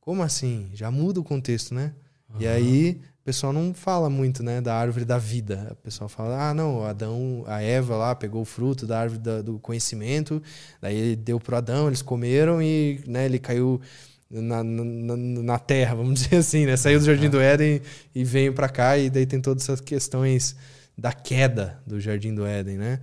Como 0.00 0.22
assim? 0.22 0.70
Já 0.72 0.90
muda 0.90 1.20
o 1.20 1.24
contexto, 1.24 1.74
né? 1.74 1.92
Uhum. 2.28 2.40
E 2.40 2.48
aí, 2.48 3.00
o 3.22 3.24
pessoal 3.24 3.52
não 3.52 3.72
fala 3.72 4.10
muito, 4.10 4.42
né, 4.42 4.60
da 4.60 4.74
árvore 4.74 5.04
da 5.04 5.16
vida. 5.16 5.68
O 5.70 5.76
pessoal 5.76 6.08
fala, 6.08 6.50
ah, 6.50 6.52
não, 6.52 6.84
Adão, 6.84 7.44
a 7.46 7.62
Eva 7.62 7.96
lá 7.96 8.16
pegou 8.16 8.42
o 8.42 8.44
fruto 8.44 8.84
da 8.84 8.98
árvore 8.98 9.20
da, 9.20 9.40
do 9.40 9.60
conhecimento, 9.60 10.42
daí 10.80 10.96
ele 10.96 11.16
deu 11.16 11.38
pro 11.38 11.56
Adão, 11.56 11.86
eles 11.86 12.02
comeram 12.02 12.60
e, 12.60 13.00
né, 13.06 13.26
ele 13.26 13.38
caiu 13.38 13.80
na, 14.28 14.64
na, 14.64 15.16
na, 15.16 15.58
terra, 15.58 15.94
vamos 16.02 16.20
dizer 16.20 16.36
assim, 16.38 16.66
né? 16.66 16.76
Saiu 16.76 16.98
do 16.98 17.04
Jardim 17.04 17.30
do 17.30 17.40
Éden 17.40 17.80
e 18.12 18.24
veio 18.24 18.52
para 18.52 18.68
cá 18.68 18.98
e 18.98 19.08
daí 19.08 19.24
tem 19.24 19.40
todas 19.40 19.62
essas 19.62 19.80
questões 19.80 20.56
da 20.98 21.12
queda 21.12 21.80
do 21.86 22.00
Jardim 22.00 22.34
do 22.34 22.44
Éden, 22.44 22.76
né? 22.76 22.98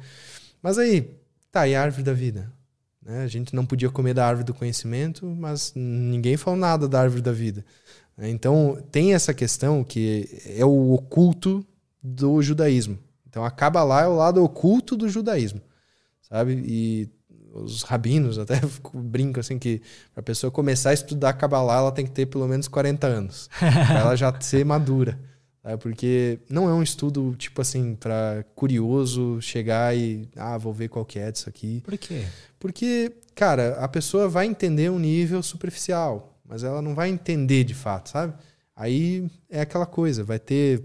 Mas 0.62 0.78
aí, 0.78 1.18
tá, 1.50 1.66
e 1.66 1.76
a 1.76 1.82
árvore 1.82 2.04
da 2.04 2.12
vida? 2.12 2.52
Né? 3.02 3.24
A 3.24 3.28
gente 3.28 3.56
não 3.56 3.66
podia 3.66 3.90
comer 3.90 4.14
da 4.14 4.28
árvore 4.28 4.46
do 4.46 4.54
conhecimento, 4.54 5.26
mas 5.26 5.72
ninguém 5.74 6.36
falou 6.36 6.60
nada 6.60 6.90
da 6.90 7.00
árvore 7.00 7.22
da 7.22 7.32
vida. 7.32 7.64
Então, 8.22 8.78
tem 8.92 9.14
essa 9.14 9.34
questão 9.34 9.84
que 9.84 10.28
é 10.46 10.66
o 10.66 10.94
oculto 10.94 11.66
do 12.02 12.42
judaísmo. 12.42 12.98
Então, 13.28 13.46
a 13.46 13.52
Kabbalah 13.52 14.04
é 14.04 14.08
o 14.08 14.16
lado 14.16 14.44
oculto 14.44 14.98
do 14.98 15.08
judaísmo, 15.08 15.62
sabe? 16.22 16.62
E 16.66 17.10
os 17.54 17.84
rabinos 17.84 18.38
até 18.38 18.60
brincam 18.94 19.40
assim 19.40 19.58
que 19.58 19.82
para 20.14 20.22
a 20.22 20.24
pessoa 20.24 20.52
começar 20.52 20.90
a 20.90 20.94
estudar 20.94 21.34
Kabbalah, 21.34 21.78
ela 21.78 21.92
tem 21.92 22.06
que 22.06 22.12
ter 22.12 22.26
pelo 22.26 22.48
menos 22.48 22.68
40 22.68 23.08
anos, 23.08 23.50
para 23.60 24.00
ela 24.00 24.16
já 24.16 24.34
ser 24.42 24.66
madura. 24.66 25.20
Porque 25.82 26.40
não 26.50 26.68
é 26.70 26.74
um 26.74 26.82
estudo, 26.82 27.36
tipo 27.36 27.62
assim, 27.62 27.94
para 27.94 28.44
curioso 28.56 29.40
chegar 29.42 29.96
e, 29.96 30.28
ah, 30.36 30.58
vou 30.58 30.74
ver 30.74 30.88
qual 30.88 31.06
que 31.06 31.20
é 31.20 31.32
disso 31.32 31.48
aqui. 31.48 31.82
Por 31.82 31.98
quê? 31.98 32.26
Porque, 32.58 33.12
cara, 33.36 33.76
a 33.80 33.88
pessoa 33.88 34.28
vai 34.28 34.48
entender 34.48 34.90
um 34.90 34.98
nível 34.98 35.44
superficial, 35.44 36.39
mas 36.50 36.64
ela 36.64 36.82
não 36.82 36.96
vai 36.96 37.10
entender 37.10 37.64
de 37.64 37.76
fato, 37.76 38.10
sabe? 38.10 38.34
Aí 38.76 39.30
é 39.50 39.62
aquela 39.62 39.86
coisa, 39.86 40.24
vai 40.24 40.40
ter 40.40 40.84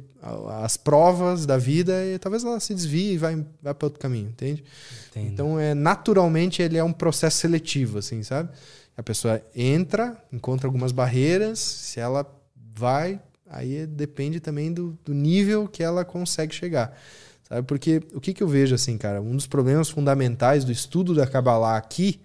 as 0.62 0.76
provas 0.76 1.46
da 1.46 1.56
vida 1.56 2.04
e 2.04 2.18
talvez 2.18 2.44
ela 2.44 2.60
se 2.60 2.74
desvie 2.74 3.12
e 3.12 3.18
vai, 3.18 3.36
vai 3.62 3.72
para 3.72 3.86
outro 3.86 4.00
caminho, 4.00 4.28
entende? 4.28 4.64
Entendo. 5.10 5.32
Então, 5.32 5.60
é, 5.60 5.74
naturalmente, 5.74 6.60
ele 6.60 6.76
é 6.76 6.84
um 6.84 6.92
processo 6.92 7.38
seletivo, 7.38 7.98
assim, 7.98 8.22
sabe? 8.22 8.50
A 8.96 9.02
pessoa 9.02 9.40
entra, 9.54 10.16
encontra 10.32 10.66
algumas 10.66 10.92
barreiras, 10.92 11.58
se 11.58 12.00
ela 12.00 12.26
vai, 12.76 13.20
aí 13.48 13.86
depende 13.86 14.40
também 14.40 14.72
do, 14.72 14.98
do 15.04 15.14
nível 15.14 15.68
que 15.68 15.82
ela 15.82 16.04
consegue 16.04 16.54
chegar. 16.54 16.98
Sabe? 17.48 17.62
Porque 17.66 18.02
o 18.12 18.20
que, 18.20 18.34
que 18.34 18.42
eu 18.42 18.48
vejo 18.48 18.74
assim, 18.74 18.98
cara? 18.98 19.22
Um 19.22 19.36
dos 19.36 19.46
problemas 19.46 19.88
fundamentais 19.88 20.64
do 20.64 20.72
estudo 20.72 21.14
da 21.14 21.26
Kabbalah 21.26 21.76
aqui 21.76 22.20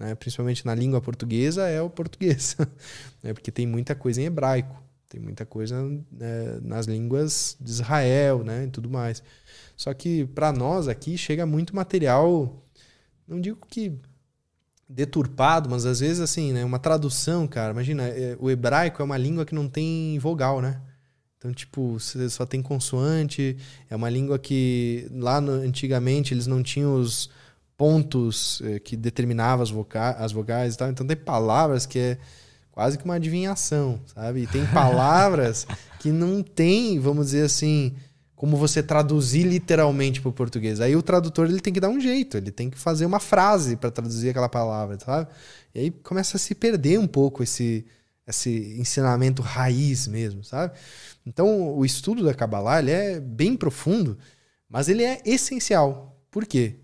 né, 0.00 0.14
principalmente 0.14 0.64
na 0.64 0.74
língua 0.74 0.98
portuguesa, 0.98 1.68
é 1.68 1.82
o 1.82 1.90
português. 1.90 2.56
né, 3.22 3.34
porque 3.34 3.52
tem 3.52 3.66
muita 3.66 3.94
coisa 3.94 4.22
em 4.22 4.24
hebraico. 4.24 4.82
Tem 5.10 5.20
muita 5.20 5.44
coisa 5.44 5.82
né, 6.10 6.60
nas 6.62 6.86
línguas 6.86 7.56
de 7.60 7.70
Israel, 7.70 8.42
né, 8.42 8.64
e 8.64 8.70
tudo 8.70 8.88
mais. 8.88 9.22
Só 9.76 9.92
que 9.92 10.24
para 10.26 10.52
nós 10.52 10.88
aqui 10.88 11.18
chega 11.18 11.44
muito 11.44 11.76
material, 11.76 12.64
não 13.28 13.40
digo 13.40 13.58
que 13.68 13.92
deturpado, 14.88 15.68
mas 15.68 15.84
às 15.84 16.00
vezes 16.00 16.20
assim, 16.20 16.52
né, 16.52 16.64
uma 16.64 16.78
tradução, 16.78 17.46
cara. 17.46 17.72
Imagina, 17.72 18.04
é, 18.08 18.36
o 18.40 18.50
hebraico 18.50 19.02
é 19.02 19.04
uma 19.04 19.18
língua 19.18 19.44
que 19.44 19.54
não 19.54 19.68
tem 19.68 20.18
vogal, 20.18 20.62
né? 20.62 20.80
Então, 21.36 21.52
tipo, 21.52 21.98
você 21.98 22.28
só 22.28 22.46
tem 22.46 22.62
consoante. 22.62 23.56
É 23.88 23.96
uma 23.96 24.10
língua 24.10 24.38
que 24.38 25.08
lá 25.10 25.40
no, 25.40 25.52
antigamente 25.52 26.34
eles 26.34 26.46
não 26.46 26.62
tinham 26.62 26.94
os 26.94 27.30
pontos 27.80 28.60
eh, 28.62 28.78
que 28.78 28.94
determinavam 28.94 29.62
as, 29.62 29.70
voca 29.70 30.10
as 30.10 30.32
vogais 30.32 30.74
e 30.74 30.76
tal. 30.76 30.90
Então 30.90 31.06
tem 31.06 31.16
palavras 31.16 31.86
que 31.86 31.98
é 31.98 32.18
quase 32.70 32.98
que 32.98 33.06
uma 33.06 33.14
adivinhação, 33.14 33.98
sabe? 34.04 34.42
E 34.42 34.46
tem 34.46 34.66
palavras 34.68 35.66
que 35.98 36.12
não 36.12 36.42
tem, 36.42 37.00
vamos 37.00 37.28
dizer 37.28 37.46
assim, 37.46 37.96
como 38.36 38.58
você 38.58 38.82
traduzir 38.82 39.44
literalmente 39.44 40.20
para 40.20 40.28
o 40.28 40.32
português. 40.32 40.78
Aí 40.78 40.94
o 40.94 41.00
tradutor 41.00 41.48
ele 41.48 41.58
tem 41.58 41.72
que 41.72 41.80
dar 41.80 41.88
um 41.88 41.98
jeito, 41.98 42.36
ele 42.36 42.50
tem 42.50 42.68
que 42.68 42.78
fazer 42.78 43.06
uma 43.06 43.18
frase 43.18 43.76
para 43.76 43.90
traduzir 43.90 44.28
aquela 44.28 44.50
palavra, 44.50 44.98
sabe? 45.00 45.30
E 45.74 45.80
aí 45.80 45.90
começa 45.90 46.36
a 46.36 46.40
se 46.40 46.54
perder 46.54 46.98
um 46.98 47.06
pouco 47.06 47.42
esse 47.42 47.86
esse 48.28 48.76
ensinamento 48.78 49.40
raiz 49.40 50.06
mesmo, 50.06 50.44
sabe? 50.44 50.74
Então 51.24 51.74
o 51.74 51.82
estudo 51.82 52.22
da 52.22 52.34
Kabbalah 52.34 52.78
ele 52.80 52.90
é 52.90 53.18
bem 53.18 53.56
profundo, 53.56 54.18
mas 54.68 54.90
ele 54.90 55.02
é 55.02 55.22
essencial. 55.24 56.22
Por 56.30 56.44
quê? 56.44 56.79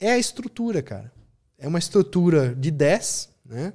É 0.00 0.12
a 0.12 0.18
estrutura, 0.18 0.82
cara. 0.82 1.12
É 1.58 1.66
uma 1.66 1.78
estrutura 1.78 2.54
de 2.54 2.70
10, 2.70 3.28
né? 3.44 3.72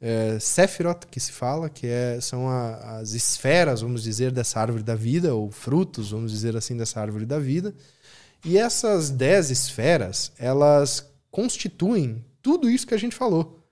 é, 0.00 0.38
Sephiroth, 0.40 1.04
que 1.10 1.20
se 1.20 1.30
fala, 1.30 1.68
que 1.68 1.86
é, 1.86 2.18
são 2.20 2.48
a, 2.48 2.98
as 2.98 3.12
esferas, 3.12 3.82
vamos 3.82 4.02
dizer, 4.02 4.32
dessa 4.32 4.58
árvore 4.58 4.82
da 4.82 4.94
vida, 4.94 5.34
ou 5.34 5.50
frutos, 5.50 6.10
vamos 6.10 6.32
dizer 6.32 6.56
assim, 6.56 6.76
dessa 6.76 7.00
árvore 7.00 7.26
da 7.26 7.38
vida. 7.38 7.74
E 8.44 8.56
essas 8.56 9.10
dez 9.10 9.50
esferas, 9.50 10.32
elas 10.38 11.06
constituem 11.30 12.24
tudo 12.40 12.70
isso 12.70 12.86
que 12.86 12.94
a 12.94 12.98
gente 12.98 13.14
falou. 13.14 13.62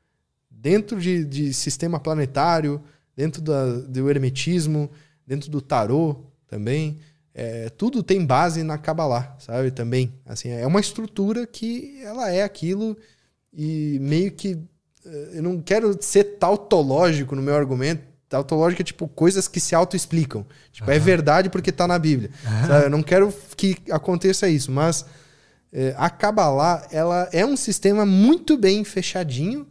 Dentro 0.50 1.00
de, 1.00 1.24
de 1.24 1.54
sistema 1.54 1.98
planetário, 1.98 2.82
dentro 3.16 3.40
da, 3.40 3.80
do 3.80 4.10
hermetismo, 4.10 4.90
dentro 5.26 5.50
do 5.50 5.62
tarô 5.62 6.24
também. 6.46 6.98
É, 7.40 7.70
tudo 7.70 8.02
tem 8.02 8.26
base 8.26 8.64
na 8.64 8.76
Kabbalah, 8.76 9.36
sabe? 9.38 9.70
Também. 9.70 10.12
Assim, 10.26 10.50
é 10.50 10.66
uma 10.66 10.80
estrutura 10.80 11.46
que 11.46 12.00
ela 12.02 12.30
é 12.30 12.42
aquilo 12.42 12.96
e 13.52 13.98
meio 14.00 14.32
que 14.32 14.58
eu 15.32 15.42
não 15.42 15.60
quero 15.60 15.96
ser 16.02 16.24
tautológico 16.38 17.36
no 17.36 17.42
meu 17.42 17.54
argumento. 17.54 18.02
Tautológico 18.28 18.82
é 18.82 18.84
tipo 18.84 19.08
coisas 19.08 19.48
que 19.48 19.60
se 19.60 19.74
autoexplicam. 19.74 20.44
Tipo, 20.72 20.90
uhum. 20.90 20.96
é 20.96 20.98
verdade 20.98 21.48
porque 21.48 21.70
está 21.70 21.86
na 21.86 21.98
Bíblia. 21.98 22.30
Uhum. 22.44 22.74
Eu 22.82 22.90
não 22.90 23.02
quero 23.02 23.32
que 23.56 23.76
aconteça 23.90 24.48
isso, 24.48 24.70
mas 24.70 25.06
é, 25.72 25.94
a 25.96 26.10
Kabbalah, 26.10 26.86
ela 26.90 27.28
é 27.32 27.46
um 27.46 27.56
sistema 27.56 28.04
muito 28.04 28.56
bem 28.58 28.84
fechadinho 28.84 29.66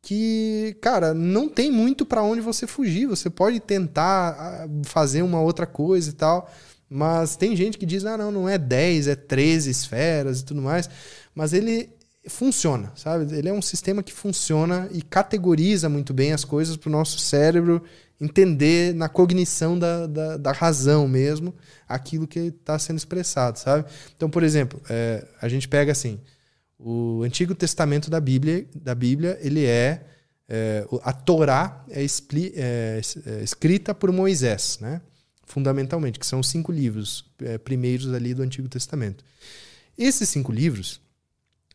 que, 0.00 0.76
cara, 0.80 1.12
não 1.12 1.48
tem 1.48 1.70
muito 1.70 2.06
para 2.06 2.22
onde 2.22 2.40
você 2.40 2.66
fugir. 2.66 3.06
Você 3.06 3.28
pode 3.28 3.60
tentar 3.60 4.30
ah, 4.30 4.68
fazer 4.84 5.22
uma 5.22 5.40
outra 5.40 5.66
coisa 5.66 6.08
e 6.08 6.12
tal, 6.14 6.50
mas 6.88 7.36
tem 7.36 7.54
gente 7.54 7.78
que 7.78 7.86
diz: 7.86 8.04
ah, 8.04 8.16
não, 8.16 8.30
não 8.30 8.48
é 8.48 8.56
10, 8.58 9.08
é 9.08 9.16
13 9.16 9.70
esferas 9.70 10.40
e 10.40 10.44
tudo 10.44 10.62
mais. 10.62 10.88
Mas 11.34 11.52
ele 11.52 11.90
funciona, 12.28 12.92
sabe? 12.94 13.34
Ele 13.34 13.48
é 13.48 13.52
um 13.52 13.62
sistema 13.62 14.02
que 14.02 14.12
funciona 14.12 14.88
e 14.92 15.02
categoriza 15.02 15.88
muito 15.88 16.12
bem 16.12 16.32
as 16.32 16.44
coisas 16.44 16.76
para 16.76 16.88
o 16.88 16.92
nosso 16.92 17.18
cérebro 17.18 17.82
entender 18.20 18.94
na 18.94 19.08
cognição 19.08 19.78
da, 19.78 20.06
da, 20.06 20.36
da 20.36 20.52
razão 20.52 21.06
mesmo 21.06 21.54
aquilo 21.88 22.26
que 22.26 22.40
está 22.40 22.78
sendo 22.78 22.98
expressado, 22.98 23.58
sabe? 23.58 23.88
Então, 24.16 24.28
por 24.28 24.42
exemplo, 24.42 24.80
é, 24.90 25.24
a 25.40 25.48
gente 25.48 25.68
pega 25.68 25.92
assim, 25.92 26.20
o 26.78 27.22
Antigo 27.22 27.54
Testamento 27.54 28.10
da 28.10 28.20
Bíblia, 28.20 28.66
da 28.74 28.94
Bíblia 28.94 29.38
ele 29.40 29.64
é, 29.64 30.02
é 30.48 30.84
a 31.02 31.12
Torá 31.12 31.84
é, 31.90 32.02
expli, 32.02 32.52
é, 32.56 33.00
é, 33.26 33.42
escrita 33.42 33.94
por 33.94 34.10
Moisés, 34.10 34.78
né? 34.80 35.00
Fundamentalmente, 35.48 36.18
que 36.18 36.26
são 36.26 36.40
os 36.40 36.48
cinco 36.48 36.70
livros 36.70 37.24
é, 37.42 37.56
primeiros 37.56 38.12
ali 38.12 38.34
do 38.34 38.42
Antigo 38.42 38.68
Testamento. 38.68 39.24
Esses 39.96 40.28
cinco 40.28 40.52
livros 40.52 41.00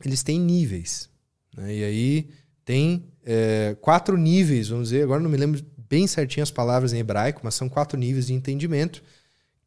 eles 0.05 0.21
têm 0.21 0.39
níveis. 0.39 1.09
Né? 1.57 1.75
E 1.75 1.83
aí 1.83 2.29
tem 2.63 3.05
é, 3.25 3.75
quatro 3.81 4.15
níveis, 4.15 4.69
vamos 4.69 4.89
dizer, 4.89 5.03
agora 5.03 5.21
não 5.21 5.29
me 5.29 5.37
lembro 5.37 5.59
bem 5.89 6.07
certinho 6.07 6.43
as 6.43 6.51
palavras 6.51 6.93
em 6.93 6.99
hebraico, 6.99 7.41
mas 7.43 7.55
são 7.55 7.67
quatro 7.67 7.97
níveis 7.97 8.27
de 8.27 8.33
entendimento, 8.33 9.03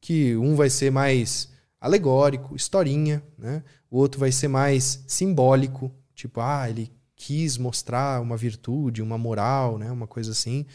que 0.01 0.37
um 0.37 0.55
vai 0.55 0.71
ser 0.71 0.91
mais 0.91 1.49
alegórico, 1.81 2.57
historinha, 2.57 3.23
né? 3.37 3.63
o 3.91 3.99
outro 3.99 4.19
vai 4.21 4.33
ser 4.33 4.49
mais 4.49 5.05
simbólico, 5.07 5.93
tipo, 6.15 6.41
ah, 6.41 6.69
ele 6.69 6.93
quis 7.15 7.57
mostrar 7.57 8.21
uma 8.21 8.37
virtude, 8.37 9.03
uma 9.03 9.19
moral, 9.19 9.79
né? 9.79 9.91
uma 9.91 10.07
coisa 10.07 10.33
assim. 10.33 10.67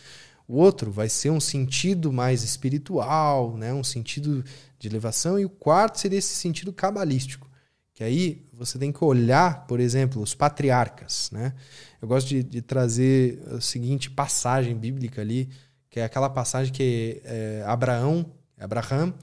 O 0.51 0.57
outro 0.57 0.91
vai 0.91 1.07
ser 1.07 1.29
um 1.29 1.39
sentido 1.39 2.11
mais 2.11 2.43
espiritual, 2.43 3.55
né? 3.55 3.73
um 3.73 3.85
sentido 3.85 4.43
de 4.77 4.85
elevação, 4.85 5.39
e 5.39 5.45
o 5.45 5.49
quarto 5.49 5.97
seria 5.97 6.19
esse 6.19 6.35
sentido 6.35 6.73
cabalístico. 6.73 7.49
Que 7.93 8.03
aí 8.03 8.45
você 8.51 8.77
tem 8.77 8.91
que 8.91 9.01
olhar, 9.01 9.65
por 9.65 9.79
exemplo, 9.79 10.21
os 10.21 10.35
patriarcas. 10.35 11.31
Né? 11.31 11.53
Eu 12.01 12.07
gosto 12.09 12.27
de, 12.27 12.43
de 12.43 12.61
trazer 12.61 13.41
a 13.49 13.61
seguinte 13.61 14.11
passagem 14.11 14.75
bíblica 14.75 15.21
ali, 15.21 15.47
que 15.89 16.01
é 16.01 16.03
aquela 16.03 16.29
passagem 16.29 16.73
que 16.73 17.21
é, 17.23 17.63
Abraão, 17.65 18.29
Abraham 18.59 19.13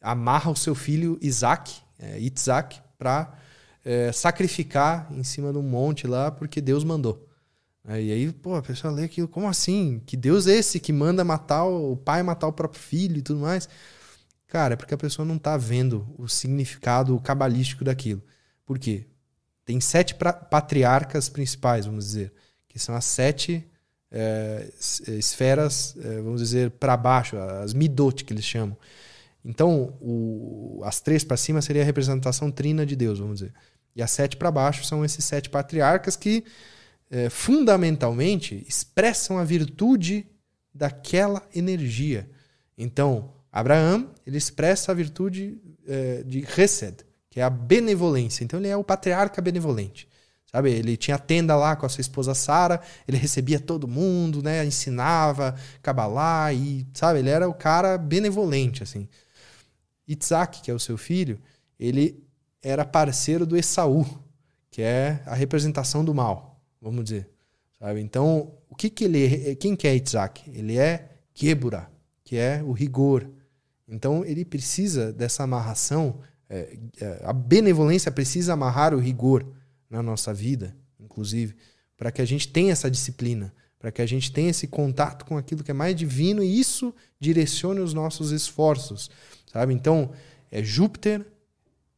amarra 0.00 0.52
o 0.52 0.56
seu 0.56 0.76
filho 0.76 1.18
Isaac, 1.20 1.80
é, 1.98 2.20
Isaac, 2.20 2.80
para 2.96 3.34
é, 3.84 4.12
sacrificar 4.12 5.08
em 5.10 5.24
cima 5.24 5.50
de 5.50 5.58
um 5.58 5.62
monte 5.62 6.06
lá, 6.06 6.30
porque 6.30 6.60
Deus 6.60 6.84
mandou. 6.84 7.25
E 7.88 8.12
aí, 8.12 8.32
pô, 8.32 8.56
a 8.56 8.62
pessoa 8.62 8.92
lê 8.92 9.04
aquilo, 9.04 9.28
como 9.28 9.48
assim? 9.48 10.02
Que 10.04 10.16
Deus 10.16 10.46
é 10.46 10.54
esse 10.54 10.80
que 10.80 10.92
manda 10.92 11.22
matar 11.24 11.64
o, 11.64 11.96
pai 11.96 12.22
matar 12.22 12.48
o 12.48 12.52
próprio 12.52 12.80
filho 12.80 13.18
e 13.18 13.22
tudo 13.22 13.40
mais? 13.40 13.68
Cara, 14.48 14.74
é 14.74 14.76
porque 14.76 14.94
a 14.94 14.98
pessoa 14.98 15.24
não 15.24 15.36
está 15.36 15.56
vendo 15.56 16.06
o 16.18 16.28
significado 16.28 17.18
cabalístico 17.20 17.84
daquilo. 17.84 18.22
Por 18.64 18.78
quê? 18.78 19.06
Tem 19.64 19.80
sete 19.80 20.14
patriarcas 20.14 21.28
principais, 21.28 21.86
vamos 21.86 22.06
dizer, 22.06 22.32
que 22.68 22.78
são 22.78 22.94
as 22.94 23.04
sete 23.04 23.68
é, 24.10 24.68
esferas, 25.08 25.96
é, 25.98 26.20
vamos 26.20 26.40
dizer, 26.40 26.70
para 26.72 26.96
baixo, 26.96 27.36
as 27.36 27.72
midot 27.74 28.24
que 28.24 28.32
eles 28.32 28.44
chamam. 28.44 28.76
Então, 29.44 29.96
o, 30.00 30.80
as 30.84 31.00
três 31.00 31.22
para 31.22 31.36
cima 31.36 31.62
seria 31.62 31.82
a 31.82 31.84
representação 31.84 32.50
trina 32.50 32.84
de 32.84 32.96
Deus, 32.96 33.18
vamos 33.20 33.40
dizer. 33.40 33.54
E 33.94 34.02
as 34.02 34.10
sete 34.10 34.36
para 34.36 34.50
baixo 34.50 34.84
são 34.84 35.04
esses 35.04 35.24
sete 35.24 35.48
patriarcas 35.48 36.16
que, 36.16 36.44
é, 37.10 37.30
fundamentalmente, 37.30 38.64
expressam 38.68 39.38
a 39.38 39.44
virtude 39.44 40.26
daquela 40.74 41.42
energia. 41.54 42.28
Então, 42.76 43.32
Abraão, 43.50 44.10
ele 44.26 44.36
expressa 44.36 44.92
a 44.92 44.94
virtude 44.94 45.58
é, 45.86 46.22
de 46.24 46.40
Hesed, 46.40 47.04
que 47.30 47.40
é 47.40 47.42
a 47.42 47.50
benevolência. 47.50 48.44
Então 48.44 48.58
ele 48.58 48.68
é 48.68 48.76
o 48.76 48.84
patriarca 48.84 49.40
benevolente. 49.40 50.08
Sabe, 50.50 50.70
ele 50.70 50.96
tinha 50.96 51.18
tenda 51.18 51.56
lá 51.56 51.74
com 51.74 51.84
a 51.84 51.88
sua 51.88 52.00
esposa 52.00 52.34
Sara, 52.34 52.80
ele 53.06 53.16
recebia 53.16 53.58
todo 53.58 53.88
mundo, 53.88 54.42
né, 54.42 54.64
ensinava 54.64 55.54
Kabbalah 55.82 56.52
e, 56.52 56.86
sabe, 56.94 57.18
ele 57.18 57.28
era 57.28 57.48
o 57.48 57.52
cara 57.52 57.98
benevolente 57.98 58.82
assim. 58.82 59.08
Isaac, 60.06 60.62
que 60.62 60.70
é 60.70 60.74
o 60.74 60.78
seu 60.78 60.96
filho, 60.96 61.38
ele 61.78 62.24
era 62.62 62.84
parceiro 62.84 63.44
do 63.44 63.56
Esaú, 63.56 64.06
que 64.70 64.80
é 64.80 65.20
a 65.26 65.34
representação 65.34 66.04
do 66.04 66.14
mal, 66.14 66.55
vamos 66.86 67.04
dizer. 67.04 67.28
Sabe? 67.78 68.00
Então, 68.00 68.52
o 68.70 68.74
que 68.74 68.88
que 68.88 69.04
ele, 69.04 69.56
quem 69.56 69.74
que 69.74 69.88
é 69.88 69.96
Isaac? 69.96 70.48
Ele 70.50 70.78
é 70.78 71.10
Kebura, 71.34 71.90
que 72.24 72.36
é 72.36 72.62
o 72.62 72.72
rigor. 72.72 73.28
Então, 73.88 74.24
ele 74.24 74.44
precisa 74.44 75.12
dessa 75.12 75.42
amarração, 75.42 76.20
é, 76.48 76.78
a 77.24 77.32
benevolência 77.32 78.10
precisa 78.10 78.52
amarrar 78.52 78.94
o 78.94 78.98
rigor 78.98 79.46
na 79.90 80.02
nossa 80.02 80.32
vida, 80.32 80.76
inclusive, 80.98 81.54
para 81.96 82.10
que 82.10 82.22
a 82.22 82.24
gente 82.24 82.48
tenha 82.48 82.72
essa 82.72 82.90
disciplina, 82.90 83.52
para 83.78 83.90
que 83.90 84.00
a 84.00 84.06
gente 84.06 84.32
tenha 84.32 84.50
esse 84.50 84.66
contato 84.66 85.24
com 85.24 85.36
aquilo 85.36 85.62
que 85.62 85.70
é 85.70 85.74
mais 85.74 85.94
divino 85.94 86.42
e 86.42 86.58
isso 86.58 86.94
direcione 87.20 87.80
os 87.80 87.92
nossos 87.92 88.30
esforços, 88.30 89.10
sabe? 89.52 89.74
Então, 89.74 90.10
é 90.50 90.62
Júpiter, 90.62 91.24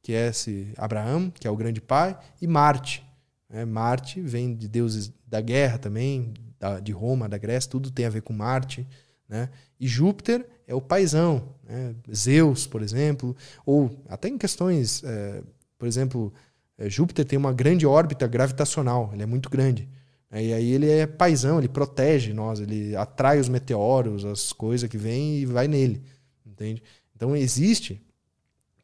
que 0.03 0.13
é 0.13 0.29
esse 0.29 0.73
Abraão, 0.77 1.31
que 1.31 1.47
é 1.47 1.51
o 1.51 1.57
grande 1.57 1.81
pai, 1.81 2.19
e 2.41 2.47
Marte. 2.47 3.08
Né? 3.49 3.65
Marte 3.65 4.21
vem 4.21 4.55
de 4.55 4.69
deuses 4.69 5.13
da 5.27 5.41
guerra 5.41 5.79
também, 5.79 6.35
da, 6.59 6.81
de 6.81 6.93
Roma, 6.93 7.29
da 7.29 7.39
Grécia, 7.39 7.71
tudo 7.71 7.91
tem 7.91 8.07
a 8.07 8.11
ver 8.11 8.23
com 8.23 8.33
Marte. 8.33 8.87
Né? 9.29 9.49
E 9.79 9.87
Júpiter 9.87 10.47
é 10.67 10.75
o 10.75 10.81
paizão, 10.81 11.55
né? 11.65 11.95
Zeus, 12.15 12.67
por 12.67 12.83
exemplo, 12.83 13.37
ou 13.65 13.91
até 14.09 14.29
em 14.29 14.39
questões, 14.39 15.03
é, 15.05 15.43
por 15.79 15.87
exemplo, 15.87 16.33
é, 16.77 16.89
Júpiter 16.89 17.25
tem 17.25 17.39
uma 17.39 17.53
grande 17.53 17.87
órbita 17.87 18.27
gravitacional, 18.27 19.11
ele 19.13 19.23
é 19.23 19.27
muito 19.27 19.51
grande. 19.51 19.89
É, 20.31 20.45
e 20.45 20.53
aí 20.53 20.73
ele 20.73 20.91
é 20.91 21.07
paisão, 21.07 21.59
ele 21.59 21.69
protege 21.69 22.33
nós, 22.33 22.61
ele 22.61 22.95
atrai 22.97 23.41
os 23.41 23.49
meteoros, 23.49 24.25
as 24.25 24.53
coisas 24.53 24.89
que 24.89 24.99
vêm 24.99 25.39
e 25.39 25.47
vai 25.47 25.67
nele, 25.69 26.03
entende? 26.47 26.83
Então 27.17 27.35
existe 27.35 28.03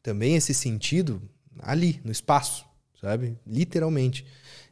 também 0.01 0.35
esse 0.35 0.53
sentido 0.53 1.21
ali, 1.59 1.99
no 2.03 2.11
espaço, 2.11 2.65
sabe? 2.99 3.37
Literalmente. 3.45 4.25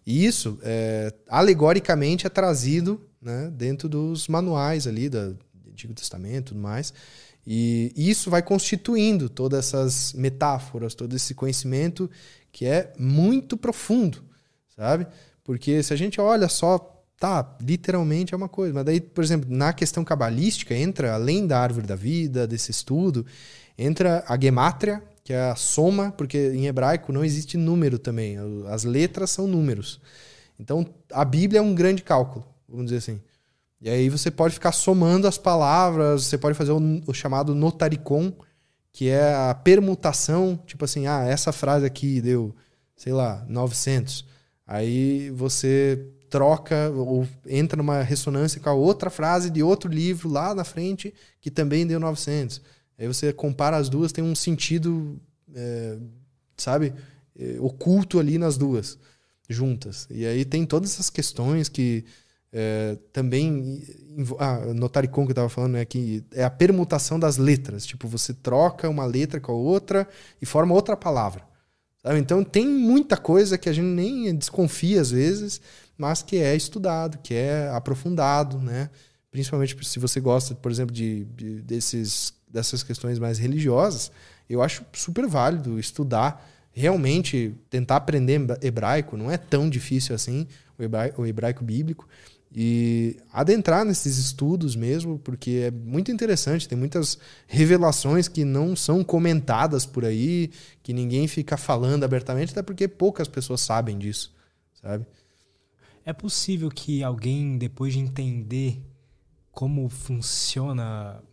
E 0.05 0.25
isso, 0.25 0.59
é, 0.61 1.13
alegoricamente, 1.29 2.27
é 2.27 2.29
trazido 2.29 3.01
né, 3.21 3.51
dentro 3.55 3.87
dos 3.87 4.27
manuais 4.27 4.85
ali 4.85 5.09
do 5.09 5.37
Antigo 5.69 5.93
Testamento 5.93 6.47
e 6.47 6.53
tudo 6.53 6.59
mais. 6.59 6.93
E 7.45 7.91
isso 7.95 8.29
vai 8.29 8.41
constituindo 8.41 9.29
todas 9.29 9.67
essas 9.67 10.13
metáforas, 10.13 10.95
todo 10.95 11.15
esse 11.15 11.33
conhecimento 11.33 12.09
que 12.51 12.65
é 12.65 12.93
muito 12.97 13.57
profundo, 13.57 14.23
sabe? 14.75 15.07
Porque 15.43 15.83
se 15.83 15.91
a 15.93 15.97
gente 15.97 16.21
olha 16.21 16.47
só, 16.47 17.03
tá, 17.19 17.57
literalmente 17.61 18.33
é 18.33 18.37
uma 18.37 18.47
coisa, 18.47 18.73
mas 18.73 18.85
daí, 18.85 19.01
por 19.01 19.23
exemplo, 19.23 19.49
na 19.53 19.73
questão 19.73 20.05
cabalística 20.05 20.73
entra 20.73 21.13
além 21.13 21.45
da 21.45 21.59
árvore 21.59 21.85
da 21.85 21.95
vida, 21.95 22.47
desse 22.47 22.71
estudo, 22.71 23.25
entra 23.77 24.23
a 24.27 24.39
gemátria, 24.39 25.03
que 25.23 25.31
é 25.31 25.41
a 25.41 25.55
soma, 25.55 26.11
porque 26.11 26.51
em 26.53 26.67
hebraico 26.67 27.13
não 27.13 27.23
existe 27.23 27.57
número 27.57 27.97
também, 27.97 28.37
as 28.67 28.83
letras 28.83 29.29
são 29.31 29.47
números. 29.47 30.01
Então, 30.59 30.85
a 31.11 31.23
Bíblia 31.23 31.59
é 31.59 31.61
um 31.61 31.73
grande 31.73 32.03
cálculo, 32.03 32.45
vamos 32.67 32.85
dizer 32.85 32.97
assim. 32.97 33.21
E 33.79 33.89
aí 33.89 34.09
você 34.09 34.31
pode 34.31 34.53
ficar 34.53 34.71
somando 34.71 35.27
as 35.27 35.37
palavras, 35.37 36.25
você 36.25 36.37
pode 36.37 36.57
fazer 36.57 36.71
o, 36.71 37.01
o 37.07 37.13
chamado 37.13 37.53
notaricon, 37.55 38.33
que 38.91 39.09
é 39.09 39.33
a 39.33 39.53
permutação, 39.53 40.59
tipo 40.65 40.85
assim, 40.85 41.07
ah, 41.07 41.25
essa 41.25 41.51
frase 41.51 41.85
aqui 41.85 42.21
deu, 42.21 42.55
sei 42.95 43.11
lá, 43.11 43.45
900. 43.49 44.25
Aí 44.65 45.29
você 45.31 46.05
troca 46.29 46.89
ou 46.91 47.27
entra 47.45 47.77
numa 47.77 48.01
ressonância 48.01 48.59
com 48.59 48.69
a 48.69 48.73
outra 48.73 49.09
frase 49.09 49.49
de 49.49 49.61
outro 49.61 49.91
livro 49.91 50.29
lá 50.29 50.55
na 50.55 50.63
frente 50.63 51.13
que 51.39 51.51
também 51.51 51.85
deu 51.85 51.99
900. 51.99 52.61
Aí 52.97 53.07
você 53.07 53.33
compara 53.33 53.77
as 53.77 53.89
duas, 53.89 54.11
tem 54.11 54.23
um 54.23 54.35
sentido, 54.35 55.19
é, 55.53 55.97
sabe, 56.57 56.93
é, 57.37 57.57
oculto 57.59 58.19
ali 58.19 58.37
nas 58.37 58.57
duas 58.57 58.97
juntas. 59.49 60.07
E 60.09 60.25
aí 60.25 60.45
tem 60.45 60.65
todas 60.65 60.93
essas 60.93 61.09
questões 61.09 61.69
que 61.69 62.05
é, 62.51 62.97
também. 63.11 63.81
Ah, 64.37 64.59
notaricon 64.75 65.25
que 65.25 65.31
eu 65.31 65.33
estava 65.33 65.49
falando 65.49 65.75
é 65.75 65.83
que 65.83 66.23
é 66.31 66.43
a 66.43 66.49
permutação 66.51 67.19
das 67.19 67.37
letras. 67.37 67.83
Tipo, 67.85 68.07
você 68.07 68.31
troca 68.31 68.87
uma 68.87 69.05
letra 69.05 69.39
com 69.39 69.51
a 69.51 69.55
outra 69.55 70.07
e 70.39 70.45
forma 70.45 70.75
outra 70.75 70.95
palavra. 70.95 71.43
Sabe? 72.03 72.19
Então 72.19 72.43
tem 72.43 72.67
muita 72.67 73.17
coisa 73.17 73.57
que 73.57 73.67
a 73.67 73.73
gente 73.73 73.85
nem 73.85 74.35
desconfia 74.35 75.01
às 75.01 75.09
vezes, 75.09 75.59
mas 75.97 76.21
que 76.21 76.37
é 76.37 76.55
estudado, 76.55 77.17
que 77.17 77.33
é 77.33 77.69
aprofundado, 77.69 78.59
né? 78.59 78.89
Principalmente 79.31 79.75
se 79.83 79.97
você 79.97 80.19
gosta, 80.19 80.53
por 80.53 80.71
exemplo, 80.71 80.93
de, 80.93 81.25
de 81.25 81.61
desses, 81.61 82.33
dessas 82.53 82.83
questões 82.83 83.17
mais 83.17 83.39
religiosas, 83.39 84.11
eu 84.47 84.61
acho 84.61 84.85
super 84.93 85.27
válido 85.27 85.79
estudar 85.79 86.49
realmente 86.71 87.55
tentar 87.69 87.97
aprender 87.97 88.39
hebraico. 88.61 89.17
Não 89.17 89.31
é 89.31 89.37
tão 89.37 89.69
difícil 89.69 90.13
assim 90.15 90.47
o 90.77 90.83
hebraico, 90.83 91.21
o 91.21 91.25
hebraico 91.25 91.63
bíblico. 91.63 92.07
E 92.55 93.17
adentrar 93.31 93.83
nesses 93.83 94.19
estudos 94.19 94.75
mesmo, 94.75 95.17
porque 95.17 95.63
é 95.65 95.71
muito 95.71 96.11
interessante, 96.11 96.67
tem 96.67 96.77
muitas 96.77 97.17
revelações 97.47 98.27
que 98.27 98.45
não 98.45 98.75
são 98.75 99.03
comentadas 99.03 99.87
por 99.87 100.05
aí, 100.05 100.51
que 100.83 100.93
ninguém 100.93 101.27
fica 101.27 101.57
falando 101.57 102.03
abertamente, 102.03 102.51
até 102.51 102.61
porque 102.61 102.87
poucas 102.87 103.27
pessoas 103.27 103.59
sabem 103.61 103.97
disso, 103.97 104.31
sabe? 104.79 105.03
É 106.05 106.13
possível 106.13 106.69
que 106.69 107.03
alguém, 107.03 107.57
depois 107.57 107.93
de 107.93 107.99
entender 107.99 108.79
como 109.51 109.89
funciona 109.89 111.23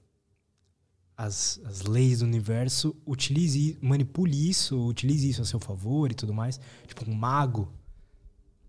as, 1.21 1.61
as 1.67 1.83
leis 1.83 2.21
do 2.21 2.25
universo, 2.25 2.97
utilize, 3.07 3.77
manipule 3.83 4.49
isso, 4.49 4.87
utilize 4.87 5.29
isso 5.29 5.43
a 5.43 5.45
seu 5.45 5.61
favor 5.61 6.11
e 6.11 6.15
tudo 6.15 6.33
mais? 6.33 6.59
Tipo, 6.87 7.11
um 7.11 7.15
mago. 7.15 7.71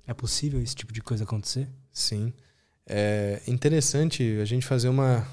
É 0.05 0.13
possível 0.13 0.61
esse 0.61 0.75
tipo 0.75 0.91
de 0.91 1.01
coisa 1.01 1.23
acontecer? 1.23 1.69
Sim. 1.93 2.33
É 2.85 3.41
interessante 3.47 4.37
a 4.41 4.43
gente 4.43 4.65
fazer 4.65 4.89
uma 4.89 5.25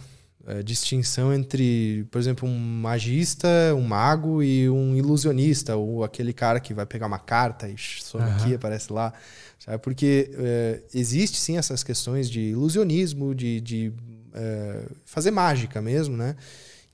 é, 0.46 0.62
distinção 0.62 1.34
entre, 1.34 2.06
por 2.08 2.20
exemplo, 2.20 2.48
um 2.48 2.56
magista, 2.56 3.48
um 3.74 3.82
mago 3.82 4.40
e 4.40 4.70
um 4.70 4.94
ilusionista, 4.94 5.74
ou 5.74 6.04
aquele 6.04 6.32
cara 6.32 6.60
que 6.60 6.72
vai 6.72 6.86
pegar 6.86 7.08
uma 7.08 7.18
carta 7.18 7.68
e 7.68 7.76
some 7.76 8.24
uhum. 8.24 8.36
aqui, 8.36 8.54
aparece 8.54 8.92
lá. 8.92 9.12
Sabe? 9.58 9.78
Porque 9.78 10.30
é, 10.34 10.82
existe 10.94 11.36
sim 11.36 11.58
essas 11.58 11.82
questões 11.82 12.30
de 12.30 12.40
ilusionismo, 12.40 13.34
de, 13.34 13.60
de 13.60 13.92
é, 14.32 14.86
fazer 15.04 15.32
mágica 15.32 15.82
mesmo, 15.82 16.16
né? 16.16 16.36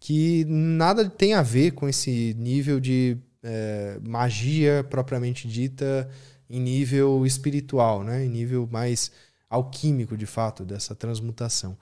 Que 0.06 0.44
nada 0.44 1.08
tem 1.08 1.32
a 1.32 1.40
ver 1.40 1.70
com 1.70 1.88
esse 1.88 2.36
nível 2.38 2.78
de 2.78 3.16
é, 3.42 3.98
magia 4.06 4.84
propriamente 4.90 5.48
dita 5.48 6.06
em 6.50 6.60
nível 6.60 7.24
espiritual, 7.24 8.04
né? 8.04 8.22
Em 8.22 8.28
nível 8.28 8.68
mais 8.70 9.10
alquímico, 9.48 10.14
de 10.14 10.26
fato, 10.26 10.62
dessa 10.62 10.94
transmutação. 10.94 11.74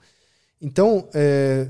Então, 0.61 1.09
é, 1.13 1.69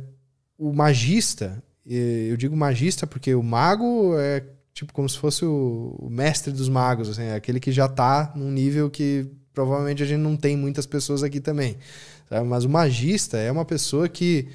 o 0.56 0.72
magista, 0.72 1.64
eu 1.84 2.38
digo 2.38 2.56
magista 2.56 3.08
porque 3.08 3.34
o 3.34 3.42
mago 3.42 4.16
é 4.20 4.46
tipo 4.76 4.94
como 4.94 5.10
se 5.10 5.18
fosse 5.18 5.44
o, 5.44 6.08
mestre 6.08 6.54
dos 6.54 6.70
magos, 6.70 7.10
assim, 7.10 7.24
é 7.24 7.34
aquele 7.34 7.60
que 7.60 7.72
já 7.72 7.88
está 7.88 8.32
num 8.36 8.52
nível 8.52 8.92
que 8.92 9.28
provavelmente 9.56 10.04
a 10.04 10.06
gente 10.06 10.22
não 10.22 10.38
tem 10.38 10.56
muitas 10.56 10.86
pessoas 10.86 11.24
aqui 11.24 11.40
também. 11.40 11.80
Sabe? 12.30 12.48
Mas 12.48 12.64
o 12.64 12.70
magista 12.70 13.40
é 13.40 13.52
uma 13.52 13.66
pessoa 13.66 14.08
que 14.08 14.50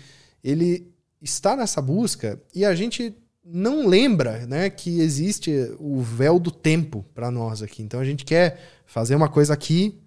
ele 0.45 0.97
está 1.21 1.57
nessa 1.57 1.81
busca 1.81 2.41
e 2.55 2.65
a 2.65 2.75
gente 2.75 3.15
não 3.45 3.87
lembra 3.87 4.47
né, 4.47 4.69
que 4.69 5.01
existe 5.01 5.51
o 5.79 6.01
véu 6.03 6.39
do 6.39 6.51
tempo 6.51 7.05
para 7.15 7.31
nós 7.31 7.63
aqui. 7.63 7.83
Então 7.83 7.99
a 7.99 8.05
gente 8.05 8.25
quer 8.25 8.61
fazer 8.85 9.15
uma 9.15 9.29
coisa 9.29 9.55
aqui 9.55 9.99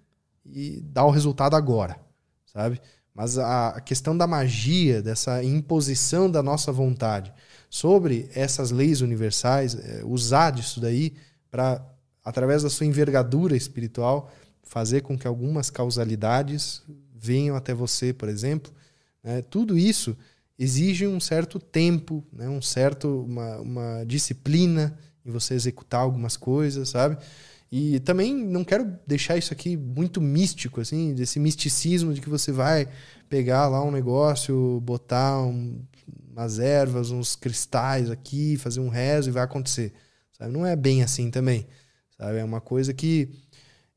e 0.46 0.80
dar 0.80 1.04
o 1.04 1.10
resultado 1.10 1.56
agora, 1.56 1.98
sabe? 2.46 2.80
Mas 3.14 3.36
a 3.36 3.80
questão 3.80 4.16
da 4.16 4.26
magia, 4.26 5.02
dessa 5.02 5.42
imposição 5.44 6.30
da 6.30 6.42
nossa 6.42 6.72
vontade 6.72 7.32
sobre 7.68 8.28
essas 8.34 8.70
leis 8.70 9.00
universais, 9.00 9.74
é, 9.74 10.02
usar 10.04 10.50
disso 10.50 10.80
daí 10.80 11.14
para, 11.50 11.84
através 12.24 12.62
da 12.62 12.70
sua 12.70 12.86
envergadura 12.86 13.54
espiritual, 13.54 14.32
fazer 14.62 15.02
com 15.02 15.18
que 15.18 15.26
algumas 15.26 15.68
causalidades 15.68 16.82
venham 17.14 17.54
até 17.54 17.74
você, 17.74 18.12
por 18.12 18.28
exemplo, 18.28 18.72
né? 19.22 19.42
tudo 19.42 19.76
isso 19.76 20.16
exige 20.58 21.06
um 21.06 21.20
certo 21.20 21.58
tempo, 21.58 22.24
né? 22.32 22.48
um 22.48 22.62
certo, 22.62 23.24
uma, 23.24 23.58
uma 23.58 24.04
disciplina 24.04 24.98
em 25.24 25.30
você 25.30 25.54
executar 25.54 26.00
algumas 26.00 26.36
coisas, 26.36 26.88
sabe? 26.88 27.16
E 27.70 28.00
também 28.00 28.34
não 28.34 28.64
quero 28.64 28.98
deixar 29.06 29.36
isso 29.38 29.52
aqui 29.52 29.76
muito 29.78 30.20
místico, 30.20 30.80
assim, 30.80 31.14
desse 31.14 31.40
misticismo 31.40 32.12
de 32.12 32.20
que 32.20 32.28
você 32.28 32.52
vai 32.52 32.86
pegar 33.30 33.66
lá 33.66 33.82
um 33.82 33.90
negócio, 33.90 34.78
botar 34.82 35.40
um, 35.40 35.80
umas 36.30 36.58
ervas, 36.58 37.10
uns 37.10 37.34
cristais 37.34 38.10
aqui, 38.10 38.58
fazer 38.58 38.80
um 38.80 38.90
rezo 38.90 39.30
e 39.30 39.32
vai 39.32 39.42
acontecer. 39.42 39.92
Sabe? 40.36 40.52
Não 40.52 40.66
é 40.66 40.76
bem 40.76 41.02
assim 41.02 41.30
também. 41.30 41.66
Sabe? 42.18 42.38
É 42.38 42.44
uma 42.44 42.60
coisa 42.60 42.92
que 42.92 43.30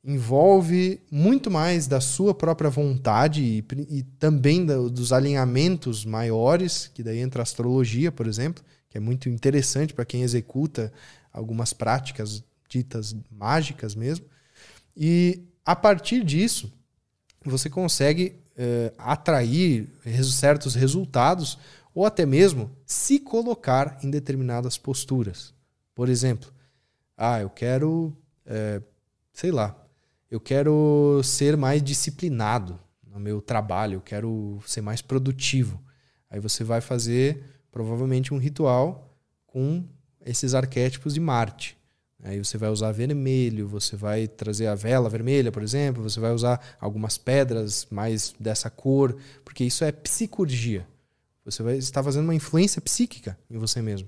envolve 0.06 1.02
muito 1.10 1.50
mais 1.50 1.88
da 1.88 2.00
sua 2.00 2.34
própria 2.36 2.70
vontade 2.70 3.42
e, 3.42 3.66
e 3.90 4.04
também 4.20 4.64
da, 4.64 4.78
dos 4.78 5.12
alinhamentos 5.12 6.06
maiores, 6.06 6.92
que 6.94 7.02
daí 7.02 7.20
entra 7.20 7.42
a 7.42 7.44
astrologia, 7.44 8.12
por 8.12 8.28
exemplo, 8.28 8.64
que 8.88 9.00
é 9.00 9.02
muito 9.02 9.28
interessante 9.28 9.96
para 9.96 10.06
quem 10.06 10.22
executa 10.22 10.94
algumas 11.34 11.74
práticas 11.74 12.44
ditas 12.70 13.16
mágicas 13.32 13.96
mesmo. 13.96 14.28
E 14.96 15.42
a 15.66 15.76
partir 15.76 16.24
disso, 16.24 16.72
você 17.44 17.68
consegue 17.68 18.36
eh, 18.56 18.94
atrair 19.00 19.90
certos 20.24 20.76
resultados 20.76 21.58
ou 21.96 22.06
até 22.06 22.26
mesmo 22.26 22.70
se 22.86 23.20
colocar 23.20 23.98
em 24.04 24.12
determinadas 24.12 24.78
posturas. 24.78 25.52
Por 25.96 26.10
exemplo, 26.10 26.54
ah, 27.18 27.40
eu 27.40 27.50
quero, 27.50 28.16
é, 28.46 28.82
sei 29.32 29.50
lá, 29.50 29.85
eu 30.30 30.40
quero 30.40 31.22
ser 31.24 31.56
mais 31.56 31.82
disciplinado 31.82 32.80
no 33.06 33.20
meu 33.20 33.42
trabalho, 33.42 33.96
eu 33.96 34.02
quero 34.02 34.60
ser 34.66 34.82
mais 34.82 35.02
produtivo. 35.02 35.82
Aí 36.30 36.40
você 36.40 36.64
vai 36.64 36.82
fazer 36.82 37.44
provavelmente 37.72 38.34
um 38.34 38.38
ritual 38.38 39.18
com 39.46 39.84
esses 40.26 40.54
arquétipos 40.54 41.14
de 41.14 41.20
Marte. 41.20 41.78
Aí 42.24 42.44
você 42.44 42.58
vai 42.58 42.70
usar 42.70 42.92
vermelho, 42.92 43.68
você 43.68 43.96
vai 43.96 44.28
trazer 44.28 44.66
a 44.66 44.74
vela 44.74 45.08
vermelha, 45.10 45.52
por 45.52 45.62
exemplo, 45.62 46.02
você 46.02 46.20
vai 46.20 46.32
usar 46.32 46.60
algumas 46.80 47.18
pedras 47.20 47.88
mais 47.92 48.34
dessa 48.40 48.70
cor, 48.70 49.16
porque 49.44 49.64
isso 49.64 49.84
é 49.84 49.92
psicurgia. 49.92 50.88
Você 51.46 51.62
vai 51.62 51.78
estar 51.78 52.02
fazendo 52.02 52.24
uma 52.24 52.34
influência 52.34 52.82
psíquica 52.82 53.38
em 53.48 53.60
você 53.60 53.80
mesmo, 53.80 54.08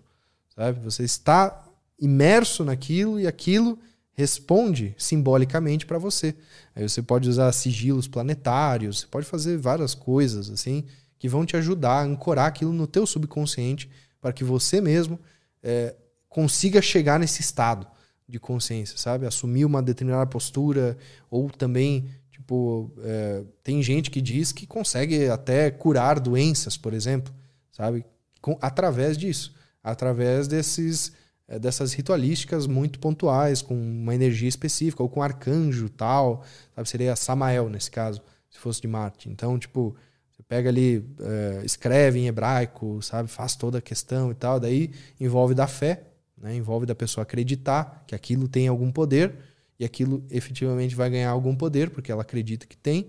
sabe? 0.56 0.80
Você 0.80 1.04
está 1.04 1.64
imerso 2.00 2.66
naquilo 2.66 3.20
e 3.20 3.28
aquilo 3.28 3.78
responde 4.18 4.96
simbolicamente 4.98 5.86
para 5.86 6.00
você. 6.00 6.36
Aí 6.76 6.90
você 6.90 7.04
pode 7.04 7.30
usar 7.30 7.52
sigilos 7.52 8.08
planetários, 8.08 9.02
você 9.02 9.08
pode 9.08 9.28
fazer 9.28 9.58
várias 9.58 9.94
coisas 9.94 10.50
assim 10.50 10.84
que 11.20 11.30
vão 11.30 11.46
te 11.46 11.56
ajudar 11.56 12.00
a 12.00 12.04
ancorar 12.04 12.48
aquilo 12.48 12.74
no 12.74 12.88
teu 12.88 13.06
subconsciente 13.06 13.90
para 14.20 14.34
que 14.34 14.44
você 14.44 14.82
mesmo 14.82 15.20
é, 15.62 15.96
consiga 16.28 16.82
chegar 16.82 17.20
nesse 17.20 17.42
estado 17.42 17.88
de 18.28 18.40
consciência, 18.40 18.98
sabe? 18.98 19.26
Assumir 19.26 19.66
uma 19.66 19.82
determinada 19.82 20.26
postura 20.26 20.98
ou 21.30 21.50
também 21.50 22.10
tipo 22.32 22.92
é, 23.04 23.44
tem 23.64 23.82
gente 23.84 24.10
que 24.10 24.20
diz 24.20 24.52
que 24.52 24.66
consegue 24.66 25.28
até 25.30 25.70
curar 25.70 26.20
doenças, 26.20 26.76
por 26.76 26.94
exemplo, 26.94 27.34
sabe? 27.72 28.04
Com, 28.42 28.58
através 28.62 29.16
disso, 29.16 29.54
através 29.84 30.48
desses 30.48 31.12
é, 31.48 31.58
dessas 31.58 31.94
ritualísticas 31.94 32.68
muito 32.68 33.00
pontuais, 33.00 33.62
com 33.62 33.76
uma 33.76 34.14
energia 34.14 34.50
específica, 34.50 35.02
ou 35.02 35.10
com 35.10 35.24
arcanjo 35.24 35.90
tal, 35.90 36.44
sabe? 36.76 36.90
Seria 36.90 37.16
Samael 37.16 37.70
nesse 37.70 37.90
caso, 37.90 38.22
se 38.50 38.60
fosse 38.60 38.82
de 38.82 38.88
Marte. 38.88 39.30
Então, 39.30 39.58
tipo, 39.58 39.96
você 40.32 40.44
pega 40.44 40.70
ali, 40.70 41.04
é, 41.20 41.62
escreve 41.64 42.20
em 42.20 42.28
hebraico, 42.28 43.02
sabe? 43.02 43.30
Faz 43.30 43.56
toda 43.56 43.80
a 43.80 43.82
questão 43.82 44.30
e 44.32 44.36
tal, 44.36 44.60
daí 44.60 44.92
envolve 45.20 45.56
da 45.56 45.68
fé, 45.68 46.04
né? 46.38 46.56
envolve 46.56 46.86
da 46.86 46.94
pessoa 46.94 47.24
acreditar 47.24 48.04
que 48.06 48.14
aquilo 48.14 48.48
tem 48.48 48.68
algum 48.68 48.92
poder, 48.92 49.36
e 49.80 49.86
aquilo 49.86 50.24
efetivamente 50.30 50.96
vai 50.96 51.10
ganhar 51.10 51.30
algum 51.30 51.56
poder, 51.56 51.90
porque 51.92 52.12
ela 52.12 52.24
acredita 52.24 52.66
que 52.66 52.76
tem, 52.76 53.08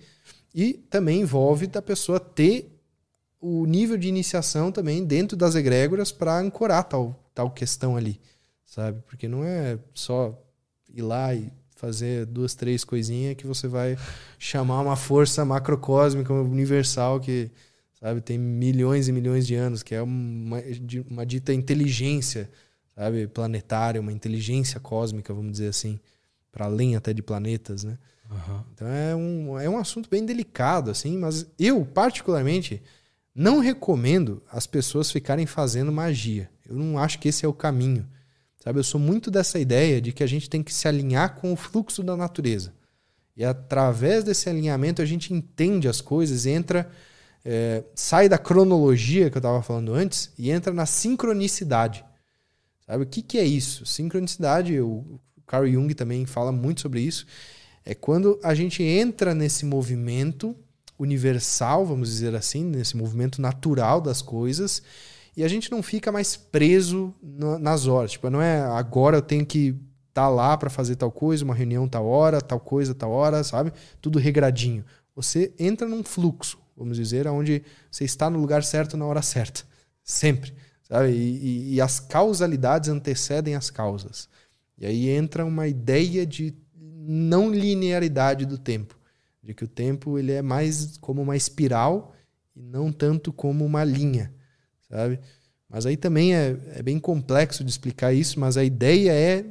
e 0.54 0.74
também 0.74 1.22
envolve 1.22 1.66
da 1.66 1.82
pessoa 1.82 2.20
ter 2.20 2.74
o 3.40 3.64
nível 3.66 3.96
de 3.96 4.08
iniciação 4.08 4.72
também 4.72 5.04
dentro 5.04 5.36
das 5.36 5.54
egrégoras 5.54 6.10
para 6.10 6.38
ancorar 6.38 6.84
tal, 6.84 7.27
tal 7.38 7.48
questão 7.48 7.96
ali, 7.96 8.20
sabe? 8.66 9.00
Porque 9.06 9.28
não 9.28 9.44
é 9.44 9.78
só 9.94 10.36
ir 10.92 11.02
lá 11.02 11.32
e 11.32 11.52
fazer 11.76 12.26
duas, 12.26 12.56
três 12.56 12.82
coisinhas 12.82 13.36
que 13.36 13.46
você 13.46 13.68
vai 13.68 13.96
chamar 14.40 14.80
uma 14.80 14.96
força 14.96 15.44
macrocósmica 15.44 16.32
universal 16.32 17.20
que, 17.20 17.48
sabe, 17.94 18.20
tem 18.20 18.36
milhões 18.36 19.06
e 19.06 19.12
milhões 19.12 19.46
de 19.46 19.54
anos, 19.54 19.84
que 19.84 19.94
é 19.94 20.02
uma, 20.02 20.56
uma 21.08 21.24
dita 21.24 21.54
inteligência, 21.54 22.50
sabe, 22.92 23.28
planetária, 23.28 24.00
uma 24.00 24.12
inteligência 24.12 24.80
cósmica, 24.80 25.32
vamos 25.32 25.52
dizer 25.52 25.68
assim, 25.68 26.00
para 26.50 26.64
além 26.64 26.96
até 26.96 27.12
de 27.12 27.22
planetas, 27.22 27.84
né? 27.84 27.96
Uhum. 28.28 28.64
Então 28.74 28.88
é 28.88 29.14
um, 29.14 29.60
é 29.60 29.70
um 29.70 29.78
assunto 29.78 30.10
bem 30.10 30.26
delicado, 30.26 30.90
assim, 30.90 31.16
mas 31.16 31.46
eu, 31.56 31.86
particularmente, 31.86 32.82
não 33.32 33.60
recomendo 33.60 34.42
as 34.50 34.66
pessoas 34.66 35.12
ficarem 35.12 35.46
fazendo 35.46 35.92
magia. 35.92 36.50
Eu 36.68 36.76
não 36.76 36.98
acho 36.98 37.18
que 37.18 37.28
esse 37.28 37.44
é 37.44 37.48
o 37.48 37.52
caminho. 37.52 38.06
Sabe, 38.62 38.78
eu 38.78 38.84
sou 38.84 39.00
muito 39.00 39.30
dessa 39.30 39.58
ideia 39.58 40.00
de 40.00 40.12
que 40.12 40.22
a 40.22 40.26
gente 40.26 40.50
tem 40.50 40.62
que 40.62 40.74
se 40.74 40.86
alinhar 40.86 41.36
com 41.36 41.52
o 41.52 41.56
fluxo 41.56 42.02
da 42.02 42.16
natureza. 42.16 42.72
E 43.36 43.44
através 43.44 44.24
desse 44.24 44.48
alinhamento 44.48 45.00
a 45.00 45.04
gente 45.04 45.32
entende 45.32 45.88
as 45.88 46.00
coisas, 46.00 46.44
entra, 46.44 46.90
é, 47.44 47.84
sai 47.94 48.28
da 48.28 48.36
cronologia 48.36 49.30
que 49.30 49.36
eu 49.36 49.40
estava 49.40 49.62
falando 49.62 49.94
antes 49.94 50.32
e 50.36 50.50
entra 50.50 50.72
na 50.72 50.86
sincronicidade. 50.86 52.04
Sabe 52.84 53.04
o 53.04 53.06
que, 53.06 53.22
que 53.22 53.38
é 53.38 53.44
isso? 53.44 53.86
Sincronicidade, 53.86 54.80
o 54.80 55.20
Carl 55.46 55.66
Jung 55.66 55.94
também 55.94 56.26
fala 56.26 56.50
muito 56.50 56.80
sobre 56.80 57.00
isso. 57.00 57.26
É 57.84 57.94
quando 57.94 58.40
a 58.42 58.54
gente 58.54 58.82
entra 58.82 59.34
nesse 59.34 59.64
movimento 59.64 60.54
universal, 60.98 61.86
vamos 61.86 62.08
dizer 62.08 62.34
assim, 62.34 62.64
nesse 62.64 62.96
movimento 62.96 63.40
natural 63.40 64.00
das 64.00 64.20
coisas, 64.20 64.82
e 65.38 65.44
a 65.44 65.48
gente 65.48 65.70
não 65.70 65.82
fica 65.82 66.10
mais 66.10 66.36
preso 66.36 67.14
no, 67.22 67.58
nas 67.58 67.86
horas. 67.86 68.12
Tipo, 68.12 68.28
não 68.28 68.42
é 68.42 68.60
agora 68.60 69.16
eu 69.16 69.22
tenho 69.22 69.46
que 69.46 69.68
estar 70.08 70.22
tá 70.22 70.28
lá 70.28 70.56
para 70.56 70.68
fazer 70.68 70.96
tal 70.96 71.10
coisa, 71.10 71.44
uma 71.44 71.54
reunião 71.54 71.88
tal 71.88 72.06
hora, 72.06 72.40
tal 72.40 72.60
coisa 72.60 72.94
tal 72.94 73.10
hora, 73.10 73.42
sabe? 73.44 73.72
Tudo 74.00 74.18
regradinho. 74.18 74.84
Você 75.14 75.52
entra 75.58 75.88
num 75.88 76.04
fluxo, 76.04 76.58
vamos 76.76 76.96
dizer, 76.96 77.26
onde 77.26 77.62
você 77.90 78.04
está 78.04 78.28
no 78.28 78.38
lugar 78.38 78.62
certo 78.62 78.96
na 78.96 79.06
hora 79.06 79.22
certa. 79.22 79.62
Sempre. 80.02 80.52
Sabe? 80.82 81.10
E, 81.10 81.14
e, 81.14 81.74
e 81.74 81.80
as 81.80 82.00
causalidades 82.00 82.88
antecedem 82.88 83.54
as 83.54 83.70
causas. 83.70 84.28
E 84.76 84.86
aí 84.86 85.08
entra 85.08 85.44
uma 85.44 85.66
ideia 85.66 86.26
de 86.26 86.54
não 86.74 87.50
linearidade 87.50 88.44
do 88.44 88.58
tempo 88.58 88.98
de 89.48 89.54
que 89.54 89.64
o 89.64 89.68
tempo 89.68 90.18
ele 90.18 90.32
é 90.32 90.42
mais 90.42 90.98
como 90.98 91.22
uma 91.22 91.34
espiral 91.34 92.14
e 92.54 92.60
não 92.60 92.92
tanto 92.92 93.32
como 93.32 93.64
uma 93.64 93.82
linha, 93.82 94.30
sabe? 94.90 95.20
Mas 95.68 95.84
aí 95.84 95.96
também 95.96 96.34
é, 96.34 96.56
é 96.74 96.82
bem 96.82 96.98
complexo 96.98 97.62
de 97.62 97.70
explicar 97.70 98.12
isso, 98.12 98.40
mas 98.40 98.56
a 98.56 98.64
ideia 98.64 99.12
é 99.12 99.44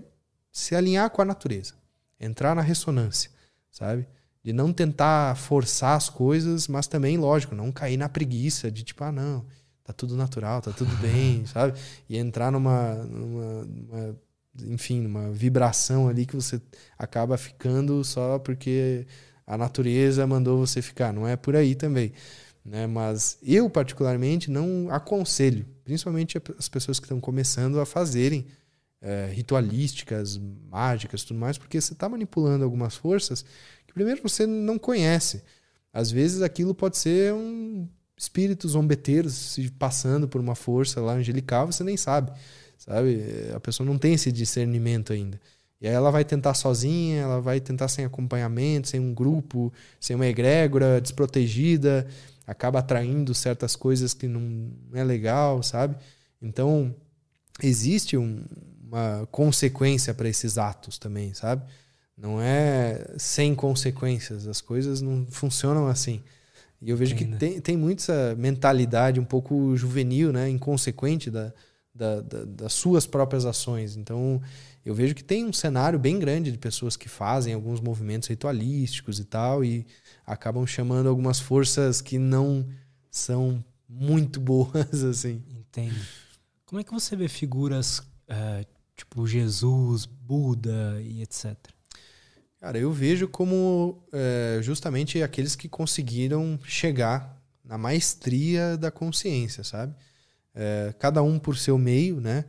se 0.51 0.75
alinhar 0.75 1.09
com 1.11 1.21
a 1.21 1.25
natureza, 1.25 1.75
entrar 2.19 2.55
na 2.55 2.61
ressonância, 2.61 3.29
sabe? 3.71 4.07
De 4.43 4.51
não 4.51 4.73
tentar 4.73 5.35
forçar 5.37 5.95
as 5.95 6.09
coisas, 6.09 6.67
mas 6.67 6.87
também, 6.87 7.17
lógico, 7.17 7.53
não 7.53 7.71
cair 7.71 7.97
na 7.97 8.09
preguiça 8.09 8.71
de 8.71 8.83
tipo, 8.83 9.03
ah, 9.03 9.11
não, 9.11 9.45
tá 9.83 9.93
tudo 9.93 10.15
natural, 10.17 10.61
tá 10.61 10.71
tudo 10.71 10.95
bem, 10.97 11.45
sabe? 11.47 11.77
E 12.09 12.17
entrar 12.17 12.51
numa, 12.51 12.95
numa, 12.95 13.63
numa 13.65 14.19
enfim, 14.65 15.01
numa 15.01 15.29
vibração 15.31 16.07
ali 16.09 16.25
que 16.25 16.35
você 16.35 16.59
acaba 16.97 17.37
ficando 17.37 18.03
só 18.03 18.39
porque 18.39 19.05
a 19.45 19.57
natureza 19.57 20.25
mandou 20.25 20.57
você 20.57 20.81
ficar. 20.81 21.13
Não 21.13 21.27
é 21.27 21.35
por 21.35 21.55
aí 21.55 21.75
também. 21.75 22.11
Né? 22.67 22.85
Mas 22.85 23.37
eu, 23.41 23.69
particularmente, 23.69 24.51
não 24.51 24.89
aconselho, 24.91 25.65
principalmente 25.85 26.37
as 26.59 26.67
pessoas 26.67 26.99
que 26.99 27.05
estão 27.05 27.19
começando 27.19 27.79
a 27.79 27.85
fazerem 27.85 28.45
é, 29.01 29.29
ritualísticas, 29.31 30.37
mágicas 30.69 31.23
tudo 31.23 31.39
mais, 31.39 31.57
porque 31.57 31.79
você 31.79 31.93
está 31.93 32.09
manipulando 32.09 32.65
algumas 32.65 32.95
forças 32.95 33.45
que, 33.87 33.93
primeiro, 33.93 34.21
você 34.21 34.45
não 34.45 34.77
conhece. 34.77 35.41
Às 35.93 36.11
vezes 36.11 36.41
aquilo 36.41 36.75
pode 36.75 36.97
ser 36.97 37.33
um 37.33 37.87
espírito 38.17 38.67
zombeteiro 38.67 39.29
se 39.29 39.71
passando 39.71 40.27
por 40.27 40.41
uma 40.41 40.55
força 40.55 40.99
lá 40.99 41.13
angelical, 41.13 41.67
você 41.67 41.83
nem 41.83 41.95
sabe. 41.95 42.31
Sabe? 42.77 43.23
A 43.55 43.59
pessoa 43.59 43.87
não 43.87 43.97
tem 43.97 44.13
esse 44.13 44.31
discernimento 44.31 45.13
ainda. 45.13 45.39
E 45.79 45.87
aí 45.87 45.93
ela 45.93 46.11
vai 46.11 46.25
tentar 46.25 46.53
sozinha, 46.53 47.21
ela 47.21 47.39
vai 47.39 47.59
tentar 47.59 47.87
sem 47.87 48.03
acompanhamento, 48.03 48.87
sem 48.87 48.99
um 48.99 49.13
grupo, 49.13 49.71
sem 49.99 50.15
uma 50.15 50.25
egrégora, 50.27 50.99
desprotegida, 50.99 52.07
acaba 52.47 52.79
atraindo 52.79 53.35
certas 53.35 53.75
coisas 53.75 54.13
que 54.13 54.27
não 54.27 54.71
é 54.93 55.03
legal, 55.03 55.61
sabe? 55.61 55.97
Então, 56.41 56.95
existe 57.61 58.15
um, 58.15 58.41
uma 58.81 59.27
consequência 59.29 60.13
para 60.13 60.29
esses 60.29 60.57
atos 60.57 60.97
também, 60.97 61.33
sabe? 61.33 61.63
Não 62.17 62.41
é 62.41 63.05
sem 63.17 63.53
consequências, 63.53 64.47
as 64.47 64.61
coisas 64.61 65.01
não 65.01 65.27
funcionam 65.29 65.87
assim. 65.87 66.23
E 66.81 66.89
eu 66.89 66.97
vejo 66.97 67.15
que 67.15 67.25
tem, 67.25 67.59
tem 67.59 67.75
muito 67.75 67.99
essa 67.99 68.35
mentalidade 68.37 69.19
um 69.19 69.25
pouco 69.25 69.75
juvenil, 69.75 70.31
né? 70.31 70.47
inconsequente 70.47 71.29
da, 71.29 71.51
da, 71.93 72.21
da, 72.21 72.45
das 72.45 72.73
suas 72.73 73.05
próprias 73.05 73.45
ações. 73.45 73.95
Então, 73.95 74.41
eu 74.87 74.95
vejo 74.95 75.13
que 75.13 75.23
tem 75.23 75.43
um 75.43 75.51
cenário 75.51 75.99
bem 75.99 76.17
grande 76.17 76.49
de 76.49 76.57
pessoas 76.57 76.95
que 76.95 77.09
fazem 77.09 77.53
alguns 77.53 77.81
movimentos 77.81 78.29
ritualísticos 78.29 79.19
e 79.19 79.25
tal, 79.25 79.61
e 79.61 79.85
acabam 80.25 80.65
chamando 80.65 81.09
algumas 81.09 81.41
forças 81.41 81.99
que 82.01 82.17
não 82.17 82.65
são 83.11 83.61
muito 83.87 84.39
boas, 84.41 85.03
assim. 85.03 85.43
Entendo. 85.49 85.99
Como 86.65 86.79
é 86.79 86.85
que 86.85 86.93
você 86.93 87.17
vê 87.17 87.27
figuras 87.27 87.99
uh, 87.99 88.65
tipo 88.95 89.27
Jesus, 89.27 90.05
Buda 90.05 91.01
e 91.01 91.21
etc? 91.21 91.57
Cara, 92.57 92.77
eu 92.77 92.93
vejo 92.93 93.27
como 93.27 94.01
é, 94.13 94.59
justamente 94.61 95.21
aqueles 95.21 95.53
que 95.53 95.67
conseguiram 95.67 96.57
chegar 96.63 97.37
na 97.61 97.77
maestria 97.77 98.77
da 98.77 98.89
consciência, 98.89 99.65
sabe? 99.65 99.93
É, 100.55 100.95
cada 100.97 101.21
um 101.21 101.37
por 101.37 101.57
seu 101.57 101.77
meio, 101.77 102.21
né? 102.21 102.45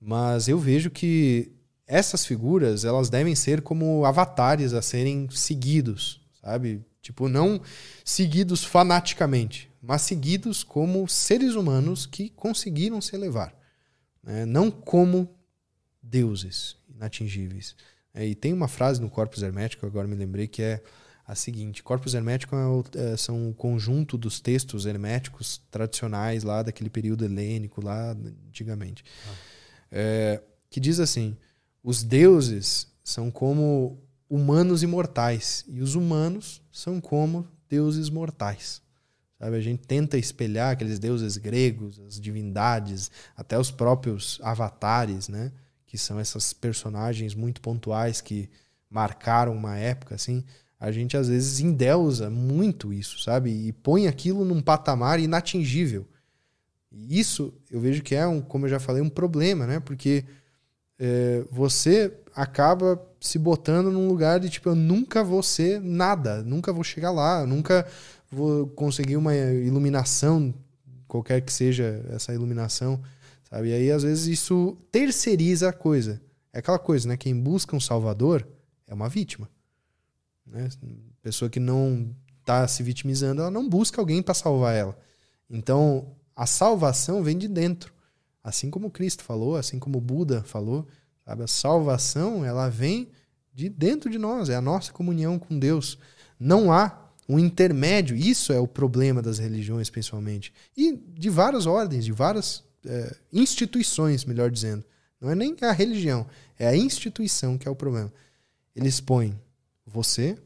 Mas 0.00 0.48
eu 0.48 0.58
vejo 0.58 0.90
que 0.90 1.52
essas 1.86 2.24
figuras 2.24 2.84
elas 2.84 3.10
devem 3.10 3.34
ser 3.34 3.62
como 3.62 4.04
avatares 4.04 4.72
a 4.72 4.82
serem 4.82 5.28
seguidos, 5.30 6.20
sabe? 6.40 6.84
Tipo, 7.02 7.28
não 7.28 7.60
seguidos 8.04 8.64
fanaticamente, 8.64 9.70
mas 9.82 10.02
seguidos 10.02 10.64
como 10.64 11.06
seres 11.06 11.54
humanos 11.54 12.06
que 12.06 12.30
conseguiram 12.30 13.00
se 13.00 13.14
elevar. 13.14 13.54
Né? 14.22 14.46
Não 14.46 14.70
como 14.70 15.28
deuses 16.02 16.76
inatingíveis. 16.88 17.76
É, 18.14 18.26
e 18.26 18.34
tem 18.34 18.52
uma 18.52 18.68
frase 18.68 19.00
no 19.00 19.10
Corpus 19.10 19.42
Hermético, 19.42 19.84
agora 19.84 20.08
me 20.08 20.14
lembrei, 20.14 20.46
que 20.46 20.62
é 20.62 20.82
a 21.26 21.34
seguinte: 21.34 21.82
Corpus 21.82 22.14
Hermético 22.14 22.54
é 22.54 22.66
o, 22.66 22.84
é, 22.94 23.16
são 23.16 23.50
o 23.50 23.54
conjunto 23.54 24.16
dos 24.16 24.40
textos 24.40 24.86
herméticos 24.86 25.60
tradicionais 25.70 26.42
lá 26.44 26.62
daquele 26.62 26.90
período 26.90 27.24
helênico, 27.24 27.84
lá 27.84 28.12
antigamente. 28.48 29.04
Ah. 29.28 29.34
É, 29.90 30.42
que 30.70 30.80
diz 30.80 31.00
assim: 31.00 31.36
os 31.84 32.02
deuses 32.02 32.88
são 33.04 33.30
como 33.30 34.02
humanos 34.28 34.82
imortais 34.82 35.64
e 35.68 35.82
os 35.82 35.94
humanos 35.94 36.62
são 36.72 36.98
como 36.98 37.46
deuses 37.68 38.08
mortais. 38.08 38.82
Sabe, 39.38 39.56
a 39.56 39.60
gente 39.60 39.86
tenta 39.86 40.16
espelhar 40.16 40.72
aqueles 40.72 40.98
deuses 40.98 41.36
gregos, 41.36 42.00
as 42.00 42.18
divindades, 42.18 43.10
até 43.36 43.58
os 43.58 43.70
próprios 43.70 44.40
avatares, 44.42 45.28
né? 45.28 45.52
que 45.86 45.98
são 45.98 46.18
essas 46.18 46.52
personagens 46.54 47.34
muito 47.34 47.60
pontuais 47.60 48.20
que 48.20 48.48
marcaram 48.88 49.52
uma 49.52 49.76
época, 49.76 50.14
assim, 50.14 50.42
a 50.80 50.90
gente 50.90 51.16
às 51.16 51.28
vezes 51.28 51.60
endeusa 51.60 52.30
muito 52.30 52.92
isso, 52.92 53.22
sabe? 53.22 53.50
E 53.50 53.72
põe 53.72 54.08
aquilo 54.08 54.44
num 54.44 54.60
patamar 54.60 55.20
inatingível. 55.20 56.08
E 56.90 57.18
isso 57.20 57.54
eu 57.70 57.78
vejo 57.80 58.02
que 58.02 58.14
é, 58.14 58.26
um, 58.26 58.40
como 58.40 58.66
eu 58.66 58.70
já 58.70 58.80
falei, 58.80 59.02
um 59.02 59.08
problema, 59.08 59.66
né? 59.66 59.78
Porque 59.78 60.24
é, 61.04 61.44
você 61.50 62.12
acaba 62.34 63.00
se 63.20 63.38
botando 63.38 63.90
num 63.90 64.08
lugar 64.08 64.40
de 64.40 64.50
tipo, 64.50 64.68
eu 64.68 64.74
nunca 64.74 65.22
vou 65.22 65.42
ser 65.42 65.80
nada, 65.80 66.42
nunca 66.42 66.72
vou 66.72 66.84
chegar 66.84 67.10
lá, 67.10 67.46
nunca 67.46 67.86
vou 68.30 68.66
conseguir 68.68 69.16
uma 69.16 69.34
iluminação, 69.34 70.52
qualquer 71.06 71.40
que 71.40 71.52
seja 71.52 72.04
essa 72.10 72.34
iluminação. 72.34 73.00
Sabe? 73.48 73.68
E 73.68 73.72
aí, 73.72 73.90
às 73.90 74.02
vezes, 74.02 74.26
isso 74.26 74.76
terceiriza 74.90 75.68
a 75.68 75.72
coisa. 75.72 76.20
É 76.52 76.58
aquela 76.58 76.78
coisa, 76.78 77.08
né? 77.08 77.16
Quem 77.16 77.34
busca 77.40 77.76
um 77.76 77.80
salvador 77.80 78.46
é 78.86 78.92
uma 78.92 79.08
vítima. 79.08 79.48
Né? 80.44 80.68
Pessoa 81.22 81.48
que 81.48 81.60
não 81.60 82.14
está 82.40 82.66
se 82.66 82.82
vitimizando, 82.82 83.40
ela 83.40 83.50
não 83.50 83.68
busca 83.68 84.00
alguém 84.00 84.22
para 84.22 84.34
salvar 84.34 84.74
ela. 84.74 84.98
Então, 85.48 86.14
a 86.34 86.46
salvação 86.46 87.22
vem 87.22 87.38
de 87.38 87.48
dentro. 87.48 87.93
Assim 88.44 88.70
como 88.70 88.90
Cristo 88.90 89.24
falou, 89.24 89.56
assim 89.56 89.78
como 89.78 89.98
Buda 89.98 90.42
falou, 90.42 90.86
sabe? 91.24 91.42
A 91.42 91.46
salvação, 91.46 92.44
ela 92.44 92.68
vem 92.68 93.08
de 93.54 93.70
dentro 93.70 94.10
de 94.10 94.18
nós, 94.18 94.50
é 94.50 94.54
a 94.54 94.60
nossa 94.60 94.92
comunhão 94.92 95.38
com 95.38 95.58
Deus. 95.58 95.98
Não 96.38 96.70
há 96.70 97.10
um 97.26 97.38
intermédio, 97.38 98.14
isso 98.14 98.52
é 98.52 98.60
o 98.60 98.68
problema 98.68 99.22
das 99.22 99.38
religiões, 99.38 99.88
principalmente. 99.88 100.52
E 100.76 100.94
de 100.94 101.30
várias 101.30 101.64
ordens, 101.64 102.04
de 102.04 102.12
várias 102.12 102.62
é, 102.84 103.16
instituições, 103.32 104.26
melhor 104.26 104.50
dizendo. 104.50 104.84
Não 105.18 105.30
é 105.30 105.34
nem 105.34 105.56
a 105.62 105.72
religião, 105.72 106.26
é 106.58 106.66
a 106.66 106.76
instituição 106.76 107.56
que 107.56 107.66
é 107.66 107.70
o 107.70 107.76
problema. 107.76 108.12
Eles 108.76 109.00
põem 109.00 109.40
você, 109.86 110.36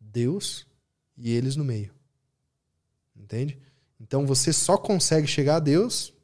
Deus 0.00 0.66
e 1.18 1.30
eles 1.32 1.54
no 1.54 1.64
meio. 1.64 1.90
Entende? 3.14 3.58
Então 4.00 4.24
você 4.24 4.54
só 4.54 4.78
consegue 4.78 5.26
chegar 5.26 5.56
a 5.56 5.60
Deus 5.60 6.14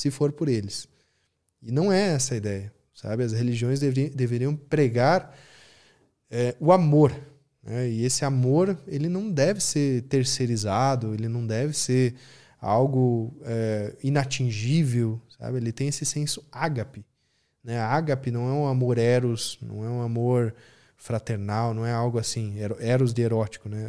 se 0.00 0.10
for 0.10 0.32
por 0.32 0.48
eles. 0.48 0.88
E 1.62 1.70
não 1.70 1.92
é 1.92 2.14
essa 2.14 2.34
a 2.34 2.36
ideia, 2.36 2.72
sabe? 2.94 3.22
As 3.22 3.32
religiões 3.32 3.80
deveriam, 3.80 4.10
deveriam 4.14 4.56
pregar 4.56 5.36
é, 6.30 6.56
o 6.58 6.72
amor. 6.72 7.14
Né? 7.62 7.90
E 7.90 8.04
esse 8.04 8.24
amor, 8.24 8.78
ele 8.86 9.08
não 9.08 9.30
deve 9.30 9.60
ser 9.60 10.02
terceirizado, 10.02 11.12
ele 11.12 11.28
não 11.28 11.46
deve 11.46 11.74
ser 11.74 12.14
algo 12.58 13.36
é, 13.44 13.94
inatingível, 14.02 15.20
sabe? 15.38 15.58
Ele 15.58 15.72
tem 15.72 15.88
esse 15.88 16.06
senso 16.06 16.42
ágape. 16.50 17.04
Né? 17.62 17.78
ágape 17.78 18.30
não 18.30 18.48
é 18.48 18.52
um 18.52 18.66
amor 18.66 18.96
eros, 18.96 19.58
não 19.60 19.84
é 19.84 19.88
um 19.88 20.00
amor 20.00 20.54
fraternal, 20.96 21.74
não 21.74 21.84
é 21.84 21.92
algo 21.92 22.18
assim, 22.18 22.54
eros 22.78 23.12
de 23.12 23.20
erótico. 23.20 23.68
Né? 23.68 23.86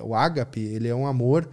O 0.00 0.12
ágape 0.12 0.58
ele 0.58 0.88
é 0.88 0.94
um 0.94 1.06
amor 1.06 1.48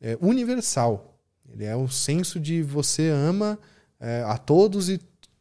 é, 0.00 0.18
universal. 0.20 1.13
Ele 1.54 1.64
é 1.64 1.74
o 1.76 1.88
senso 1.88 2.38
de 2.38 2.62
você 2.62 3.08
ama 3.08 3.58
é, 3.98 4.22
a 4.26 4.36
todos 4.36 4.88
e 4.90 5.00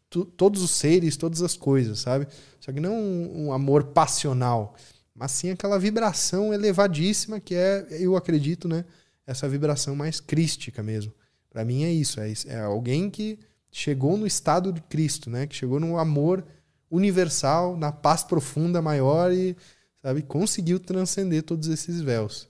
tu, 0.10 0.24
todos 0.24 0.62
os 0.62 0.72
seres, 0.72 1.18
todas 1.18 1.42
as 1.42 1.58
coisas, 1.58 2.00
sabe? 2.00 2.28
Só 2.60 2.72
que 2.72 2.80
não 2.80 2.96
um, 2.96 3.48
um 3.48 3.54
amor 3.54 3.86
passional, 3.86 4.76
mas 5.14 5.32
sim 5.32 5.50
aquela 5.50 5.78
vibração 5.78 6.54
elevadíssima 6.54 7.40
que 7.40 7.56
é, 7.56 7.86
eu 7.92 8.16
acredito, 8.16 8.68
né? 8.68 8.86
essa 9.26 9.48
vibração 9.48 9.96
mais 9.96 10.20
crística 10.20 10.84
mesmo. 10.84 11.14
Para 11.50 11.64
mim 11.64 11.84
é 11.84 11.92
isso, 11.92 12.20
é, 12.20 12.34
é 12.48 12.60
alguém 12.62 13.10
que 13.10 13.40
chegou 13.72 14.18
no 14.18 14.28
estado 14.28 14.72
de 14.72 14.82
Cristo, 14.82 15.30
né? 15.30 15.48
Que 15.48 15.56
chegou 15.56 15.80
no 15.80 15.98
amor 15.98 16.46
universal, 16.90 17.76
na 17.78 17.92
paz 17.92 18.24
profunda 18.24 18.82
maior 18.82 19.32
e, 19.32 19.56
sabe, 20.02 20.22
conseguiu 20.22 20.80
transcender 20.80 21.44
todos 21.44 21.68
esses 21.70 22.02
véus. 22.02 22.48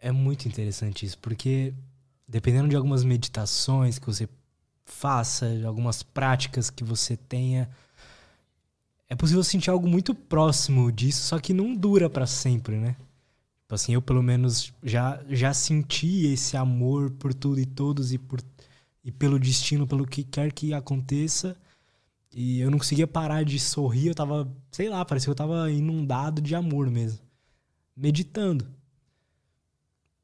É 0.00 0.10
muito 0.12 0.46
interessante 0.46 1.04
isso, 1.04 1.18
porque 1.18 1.74
dependendo 2.34 2.68
de 2.68 2.74
algumas 2.74 3.04
meditações 3.04 3.96
que 3.96 4.06
você 4.06 4.28
faça, 4.84 5.56
de 5.56 5.64
algumas 5.64 6.02
práticas 6.02 6.68
que 6.68 6.82
você 6.82 7.16
tenha, 7.16 7.70
é 9.08 9.14
possível 9.14 9.44
sentir 9.44 9.70
algo 9.70 9.86
muito 9.86 10.12
próximo 10.16 10.90
disso, 10.90 11.22
só 11.28 11.38
que 11.38 11.54
não 11.54 11.76
dura 11.76 12.10
para 12.10 12.26
sempre, 12.26 12.76
né? 12.76 12.96
Tipo 13.60 13.76
assim, 13.76 13.94
eu 13.94 14.02
pelo 14.02 14.20
menos 14.20 14.72
já, 14.82 15.22
já 15.28 15.54
senti 15.54 16.26
esse 16.26 16.56
amor 16.56 17.12
por 17.12 17.32
tudo 17.32 17.60
e 17.60 17.66
todos 17.66 18.12
e, 18.12 18.18
por, 18.18 18.40
e 19.04 19.12
pelo 19.12 19.38
destino, 19.38 19.86
pelo 19.86 20.04
que 20.04 20.24
quer 20.24 20.52
que 20.52 20.74
aconteça. 20.74 21.56
E 22.34 22.58
eu 22.58 22.68
não 22.68 22.78
conseguia 22.78 23.06
parar 23.06 23.44
de 23.44 23.60
sorrir, 23.60 24.08
eu 24.08 24.14
tava, 24.14 24.52
sei 24.72 24.88
lá, 24.88 25.04
parecia 25.04 25.26
que 25.26 25.30
eu 25.30 25.36
tava 25.36 25.70
inundado 25.70 26.42
de 26.42 26.56
amor 26.56 26.90
mesmo. 26.90 27.20
Meditando. 27.96 28.66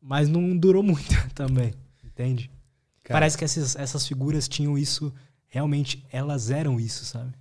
Mas 0.02 0.28
não 0.28 0.58
durou 0.58 0.82
muito 0.82 1.14
também, 1.36 1.72
entende? 2.20 2.50
Cara. 3.02 3.20
Parece 3.20 3.38
que 3.38 3.44
essas, 3.44 3.76
essas 3.76 4.06
figuras 4.06 4.48
tinham 4.48 4.76
isso, 4.76 5.12
realmente, 5.48 6.04
elas 6.12 6.50
eram 6.50 6.78
isso, 6.78 7.04
sabe? 7.04 7.32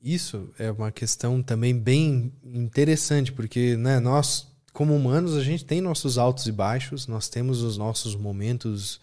Isso 0.00 0.52
é 0.58 0.70
uma 0.70 0.90
questão 0.90 1.42
também 1.42 1.76
bem 1.78 2.32
interessante, 2.42 3.32
porque 3.32 3.76
né, 3.76 4.00
nós 4.00 4.52
como 4.72 4.96
humanos, 4.96 5.36
a 5.36 5.42
gente 5.42 5.64
tem 5.64 5.80
nossos 5.80 6.16
altos 6.16 6.46
e 6.46 6.52
baixos, 6.52 7.06
nós 7.06 7.28
temos 7.28 7.60
os 7.60 7.76
nossos 7.76 8.16
momentos 8.16 9.00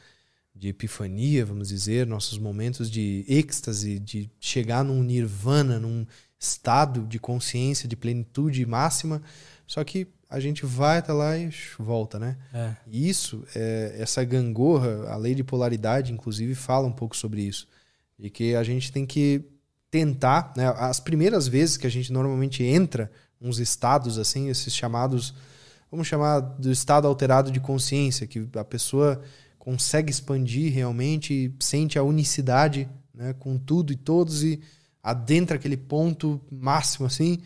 de 0.55 0.69
epifania, 0.69 1.45
vamos 1.45 1.69
dizer, 1.69 2.07
nossos 2.07 2.39
momentos 2.39 2.89
de 2.89 3.23
êxtase, 3.27 3.99
de 3.99 4.29
chegar 4.39 4.83
num 4.83 5.03
nirvana, 5.03 5.79
num 5.79 6.07
estado 6.39 7.05
de 7.05 7.19
consciência, 7.19 7.87
de 7.87 7.95
plenitude 7.95 8.65
máxima. 8.65 9.21
Só 9.67 9.83
que 9.83 10.07
a 10.29 10.39
gente 10.39 10.65
vai 10.65 10.99
até 10.99 11.11
lá 11.11 11.35
e 11.35 11.49
volta, 11.79 12.19
né? 12.19 12.37
É. 12.53 12.75
E 12.85 13.09
isso, 13.09 13.43
é, 13.55 13.95
essa 13.97 14.23
gangorra, 14.23 15.09
a 15.09 15.15
lei 15.15 15.33
de 15.33 15.43
polaridade, 15.43 16.13
inclusive, 16.13 16.53
fala 16.53 16.87
um 16.87 16.91
pouco 16.91 17.17
sobre 17.17 17.41
isso. 17.41 17.67
E 18.19 18.29
que 18.29 18.53
a 18.55 18.63
gente 18.63 18.91
tem 18.91 19.05
que 19.05 19.43
tentar, 19.89 20.53
né? 20.55 20.67
As 20.77 20.99
primeiras 20.99 21.47
vezes 21.47 21.77
que 21.77 21.87
a 21.87 21.89
gente 21.89 22.13
normalmente 22.13 22.63
entra 22.63 23.11
uns 23.41 23.57
estados 23.57 24.19
assim, 24.19 24.49
esses 24.49 24.75
chamados 24.75 25.33
vamos 25.89 26.07
chamar 26.07 26.39
do 26.39 26.71
estado 26.71 27.07
alterado 27.07 27.51
de 27.51 27.59
consciência, 27.59 28.27
que 28.27 28.47
a 28.55 28.63
pessoa 28.63 29.21
consegue 29.57 30.11
expandir 30.11 30.71
realmente 30.71 31.53
sente 31.59 31.97
a 31.97 32.03
unicidade 32.03 32.87
né, 33.13 33.33
com 33.33 33.57
tudo 33.57 33.91
e 33.91 33.95
todos 33.95 34.43
e 34.43 34.61
adentra 35.01 35.55
aquele 35.55 35.77
ponto 35.77 36.39
máximo 36.51 37.07
assim 37.07 37.39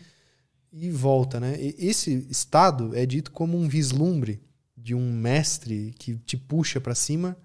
e 0.76 0.90
volta, 0.90 1.38
né? 1.38 1.56
E 1.60 1.86
esse 1.86 2.26
estado 2.28 2.94
é 2.96 3.06
dito 3.06 3.30
como 3.30 3.56
um 3.56 3.68
vislumbre 3.68 4.42
de 4.76 4.92
um 4.92 5.12
mestre 5.12 5.94
que 5.98 6.16
te 6.16 6.36
puxa 6.36 6.80
para 6.80 6.96
cima 6.96 7.36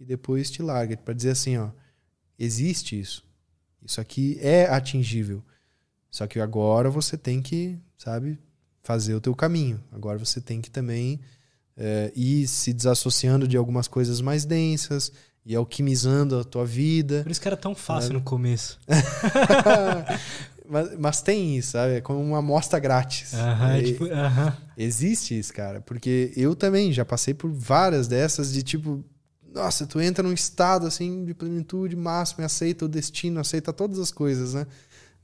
e 0.00 0.06
depois 0.06 0.50
te 0.50 0.62
larga 0.62 0.96
para 0.96 1.12
dizer 1.12 1.30
assim, 1.30 1.58
ó, 1.58 1.68
existe 2.38 2.98
isso. 2.98 3.22
Isso 3.82 4.00
aqui 4.00 4.38
é 4.40 4.66
atingível. 4.66 5.44
Só 6.10 6.26
que 6.26 6.40
agora 6.40 6.88
você 6.88 7.18
tem 7.18 7.42
que, 7.42 7.78
sabe, 7.98 8.38
fazer 8.82 9.14
o 9.14 9.20
teu 9.20 9.34
caminho. 9.34 9.84
Agora 9.92 10.18
você 10.18 10.40
tem 10.40 10.62
que 10.62 10.70
também 10.70 11.20
é, 11.76 12.10
ir 12.16 12.48
se 12.48 12.72
desassociando 12.72 13.46
de 13.46 13.58
algumas 13.58 13.86
coisas 13.86 14.22
mais 14.22 14.46
densas 14.46 15.12
e 15.44 15.54
alquimizando 15.54 16.38
a 16.38 16.44
tua 16.44 16.64
vida. 16.64 17.22
Por 17.22 17.30
isso 17.30 17.40
que 17.40 17.48
era 17.48 17.56
tão 17.56 17.74
fácil 17.74 18.14
no 18.14 18.22
começo. 18.22 18.80
mas, 20.68 20.98
mas, 20.98 21.22
tem 21.22 21.56
isso, 21.56 21.72
sabe? 21.72 21.94
É 21.94 22.00
como 22.00 22.20
uma 22.20 22.38
amostra 22.38 22.78
grátis. 22.78 23.32
é, 23.78 23.82
tipo, 23.82 24.04
Existe 24.76 25.38
isso, 25.38 25.52
cara. 25.52 25.80
Porque 25.80 26.32
eu 26.36 26.54
também 26.54 26.92
já 26.92 27.04
passei 27.04 27.34
por 27.34 27.50
várias 27.50 28.06
dessas 28.06 28.52
de 28.52 28.62
tipo. 28.62 29.04
Nossa, 29.52 29.86
tu 29.86 30.00
entra 30.00 30.22
num 30.22 30.32
estado 30.32 30.86
assim 30.86 31.24
de 31.24 31.32
plenitude 31.32 31.96
máxima, 31.96 32.44
aceita 32.44 32.84
o 32.84 32.88
destino, 32.88 33.40
aceita 33.40 33.72
todas 33.72 33.98
as 33.98 34.12
coisas, 34.12 34.54
né? 34.54 34.66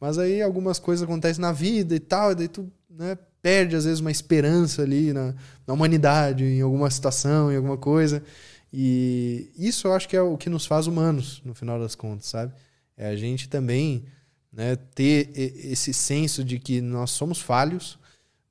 Mas 0.00 0.18
aí 0.18 0.42
algumas 0.42 0.78
coisas 0.78 1.02
acontecem 1.04 1.40
na 1.40 1.52
vida 1.52 1.94
e 1.94 2.00
tal, 2.00 2.32
e 2.32 2.34
daí 2.34 2.48
tu 2.48 2.70
né, 2.90 3.16
perde 3.40 3.76
às 3.76 3.84
vezes 3.84 4.00
uma 4.00 4.10
esperança 4.10 4.82
ali 4.82 5.12
na, 5.12 5.34
na 5.66 5.74
humanidade, 5.74 6.44
em 6.44 6.62
alguma 6.62 6.90
situação, 6.90 7.52
em 7.52 7.56
alguma 7.56 7.76
coisa. 7.76 8.22
E 8.72 9.52
isso 9.56 9.86
eu 9.86 9.92
acho 9.92 10.08
que 10.08 10.16
é 10.16 10.22
o 10.22 10.36
que 10.36 10.50
nos 10.50 10.66
faz 10.66 10.86
humanos, 10.86 11.40
no 11.44 11.54
final 11.54 11.78
das 11.78 11.94
contas, 11.94 12.26
sabe? 12.26 12.52
É 12.96 13.08
a 13.08 13.16
gente 13.16 13.48
também 13.48 14.04
né, 14.54 14.76
ter 14.76 15.32
esse 15.34 15.92
senso 15.92 16.44
de 16.44 16.58
que 16.58 16.80
nós 16.80 17.10
somos 17.10 17.40
falhos, 17.40 17.98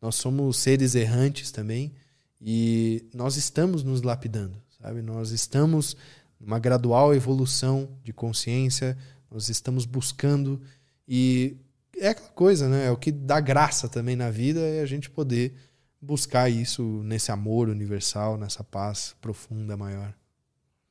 nós 0.02 0.16
somos 0.16 0.58
seres 0.58 0.96
errantes 0.96 1.50
também, 1.50 1.94
e 2.42 3.08
nós 3.14 3.38
estamos 3.38 3.84
nos 3.84 4.02
lapidando, 4.02 4.62
sabe? 4.78 5.02
Nós 5.02 5.32
estamos 5.32 5.96
numa 6.38 6.60
gradual 6.60 7.16
evolução 7.16 7.90
de 8.04 8.12
consciência, 8.12 8.98
nós 9.32 9.48
estamos 9.48 9.86
buscando, 9.86 10.62
e 11.08 11.56
é 11.98 12.10
aquela 12.10 12.30
coisa, 12.30 12.68
né? 12.68 12.88
É 12.88 12.92
o 12.92 12.98
que 12.98 13.12
dá 13.12 13.40
graça 13.40 13.88
também 13.88 14.18
na 14.18 14.30
vida 14.30 14.60
é 14.60 14.82
a 14.82 14.86
gente 14.86 15.10
poder 15.10 15.56
buscar 16.02 16.50
isso 16.50 16.84
nesse 17.06 17.32
amor 17.32 17.70
universal, 17.70 18.38
nessa 18.38 18.62
paz 18.62 19.16
profunda 19.22 19.78
maior. 19.78 20.14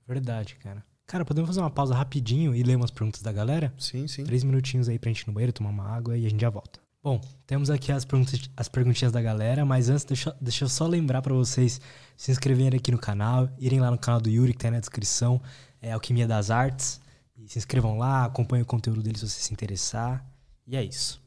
Verdade, 0.08 0.56
cara. 0.56 0.82
Cara, 1.06 1.24
podemos 1.24 1.48
fazer 1.48 1.60
uma 1.60 1.70
pausa 1.70 1.94
rapidinho 1.94 2.54
e 2.54 2.62
ler 2.62 2.76
umas 2.76 2.90
perguntas 2.90 3.22
da 3.22 3.32
galera? 3.32 3.72
Sim, 3.78 4.08
sim. 4.08 4.24
Três 4.24 4.44
minutinhos 4.44 4.88
aí 4.88 4.98
pra 4.98 5.10
gente 5.10 5.20
ir 5.20 5.26
no 5.26 5.32
banheiro, 5.32 5.52
tomar 5.52 5.70
uma 5.70 5.86
água 5.86 6.16
e 6.16 6.24
a 6.24 6.30
gente 6.30 6.40
já 6.40 6.48
volta. 6.48 6.80
Bom, 7.02 7.20
temos 7.46 7.68
aqui 7.68 7.90
as, 7.90 8.04
perguntas, 8.04 8.48
as 8.56 8.68
perguntinhas 8.68 9.12
da 9.12 9.20
galera, 9.20 9.64
mas 9.64 9.88
antes 9.88 10.04
deixa, 10.04 10.36
deixa 10.40 10.64
eu 10.64 10.68
só 10.68 10.86
lembrar 10.86 11.20
para 11.20 11.34
vocês 11.34 11.80
se 12.16 12.30
inscreverem 12.30 12.78
aqui 12.78 12.92
no 12.92 12.98
canal, 12.98 13.48
irem 13.58 13.80
lá 13.80 13.90
no 13.90 13.98
canal 13.98 14.20
do 14.20 14.30
Yuri, 14.30 14.52
que 14.52 14.60
tá 14.60 14.68
aí 14.68 14.72
na 14.72 14.78
descrição, 14.78 15.42
é 15.80 15.90
Alquimia 15.90 16.28
das 16.28 16.48
Artes, 16.48 17.00
e 17.36 17.48
se 17.48 17.58
inscrevam 17.58 17.98
lá, 17.98 18.24
acompanhem 18.24 18.62
o 18.62 18.66
conteúdo 18.66 19.02
dele 19.02 19.18
se 19.18 19.28
você 19.28 19.40
se 19.40 19.52
interessar. 19.52 20.24
E 20.64 20.76
é 20.76 20.84
isso. 20.84 21.20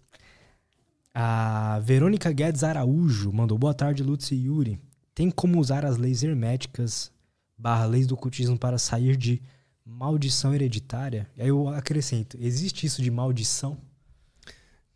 A 1.14 1.80
Verônica 1.84 2.32
Guedes 2.32 2.64
Araújo 2.64 3.34
mandou 3.34 3.58
boa 3.58 3.74
tarde, 3.74 4.02
Lutz 4.02 4.32
e 4.32 4.36
Yuri. 4.36 4.80
Tem 5.14 5.30
como 5.30 5.60
usar 5.60 5.86
as 5.86 5.98
leis 5.98 6.24
herméticas 6.24 7.12
barra 7.58 7.86
leis 7.86 8.08
do 8.08 8.14
ocultismo 8.16 8.58
para 8.58 8.78
sair 8.78 9.18
de 9.18 9.42
maldição 9.86 10.54
hereditária? 10.54 11.30
E 11.38 11.42
aí 11.42 11.50
eu 11.50 11.68
acrescento, 11.70 12.38
existe 12.42 12.86
isso 12.86 13.02
de 13.02 13.12
maldição? 13.12 13.78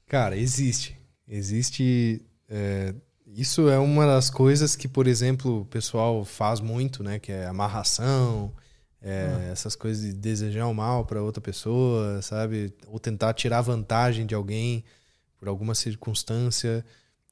Cara, 0.08 0.36
existe. 0.36 0.98
Existe. 1.28 2.22
É, 2.50 2.96
isso 3.28 3.70
é 3.70 3.78
uma 3.78 4.08
das 4.08 4.32
coisas 4.32 4.76
que, 4.76 4.88
por 4.88 5.06
exemplo, 5.06 5.62
o 5.62 5.66
pessoal 5.66 6.26
faz 6.26 6.60
muito, 6.60 7.04
né? 7.04 7.20
Que 7.20 7.32
é 7.32 7.46
amarração, 7.46 8.52
é, 9.00 9.28
ah. 9.30 9.52
essas 9.52 9.76
coisas 9.76 10.04
de 10.04 10.14
desejar 10.14 10.66
o 10.66 10.74
mal 10.74 11.06
para 11.06 11.22
outra 11.22 11.40
pessoa, 11.40 12.22
sabe? 12.24 12.74
Ou 12.88 13.00
tentar 13.00 13.34
tirar 13.34 13.62
vantagem 13.62 14.26
de 14.26 14.34
alguém 14.34 14.84
por 15.38 15.48
alguma 15.48 15.76
circunstância. 15.76 16.84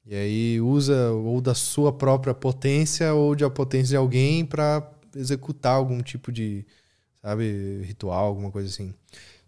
E 0.06 0.14
aí 0.14 0.60
usa 0.60 1.10
ou 1.10 1.40
da 1.40 1.54
sua 1.54 1.92
própria 1.92 2.32
potência 2.32 3.12
ou 3.12 3.34
de 3.34 3.44
a 3.44 3.50
potência 3.50 3.88
de 3.88 3.96
alguém 3.96 4.46
para 4.46 4.88
executar 5.14 5.74
algum 5.74 6.00
tipo 6.00 6.30
de, 6.32 6.64
sabe, 7.28 7.82
ritual, 7.82 8.26
alguma 8.26 8.50
coisa 8.50 8.68
assim. 8.68 8.94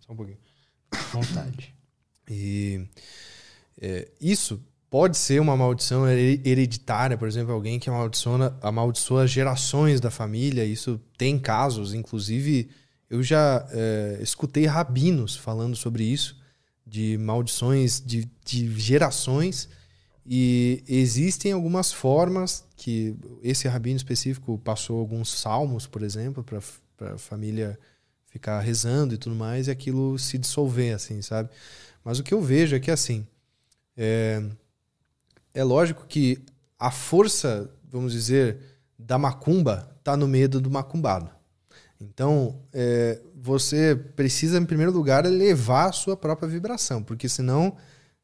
Só 0.01 0.13
um 0.13 0.17
pouquinho. 0.17 0.39
Vontade. 1.13 1.75
E 2.29 2.87
é, 3.81 4.09
isso 4.21 4.63
pode 4.91 5.17
ser 5.17 5.41
uma 5.41 5.57
maldição 5.57 6.09
hereditária, 6.09 7.17
por 7.17 7.27
exemplo, 7.27 7.53
alguém 7.53 7.79
que 7.79 7.89
amaldiçoa, 7.89 8.59
amaldiçoa 8.61 9.27
gerações 9.27 10.01
da 10.01 10.11
família. 10.11 10.65
Isso 10.65 11.01
tem 11.17 11.39
casos, 11.39 11.95
inclusive 11.95 12.69
eu 13.09 13.23
já 13.23 13.67
é, 13.71 14.19
escutei 14.21 14.67
rabinos 14.67 15.35
falando 15.37 15.75
sobre 15.75 16.05
isso 16.05 16.39
de 16.87 17.17
maldições 17.19 18.03
de, 18.05 18.29
de 18.45 18.79
gerações. 18.79 19.69
E 20.27 20.85
existem 20.87 21.53
algumas 21.53 21.93
formas 21.93 22.65
que 22.77 23.17
esse 23.43 23.67
rabino 23.67 23.97
específico 23.97 24.59
passou 24.59 25.01
alguns 25.01 25.33
salmos, 25.33 25.87
por 25.87 26.03
exemplo, 26.03 26.45
para 26.45 26.61
a 27.03 27.19
família 27.19 27.79
ficar 28.27 28.61
rezando 28.61 29.15
e 29.15 29.19
tudo 29.19 29.35
mais, 29.35 29.67
e 29.67 29.71
aquilo 29.71 30.19
se 30.19 30.39
dissolver, 30.39 30.95
assim, 30.95 31.21
sabe? 31.21 31.51
Mas 32.05 32.19
o 32.19 32.23
que 32.23 32.33
eu 32.33 32.41
vejo 32.41 32.77
é 32.77 32.81
que, 32.81 32.91
assim, 32.91 33.27
é, 33.97 34.43
é 35.53 35.65
lógico 35.65 36.07
que 36.07 36.39
a 36.79 36.91
força, 36.91 37.71
vamos 37.91 38.13
dizer, 38.13 38.59
da 38.99 39.19
macumba 39.19 39.95
está 39.99 40.17
no 40.17 40.29
medo 40.29 40.61
do 40.61 40.71
macumbado. 40.71 41.31
Então, 42.01 42.63
é, 42.73 43.21
você 43.35 43.95
precisa, 43.95 44.59
em 44.59 44.65
primeiro 44.65 44.93
lugar, 44.93 45.27
elevar 45.27 45.91
a 45.91 45.93
sua 45.93 46.17
própria 46.17 46.49
vibração, 46.49 47.03
porque 47.03 47.29
senão 47.29 47.77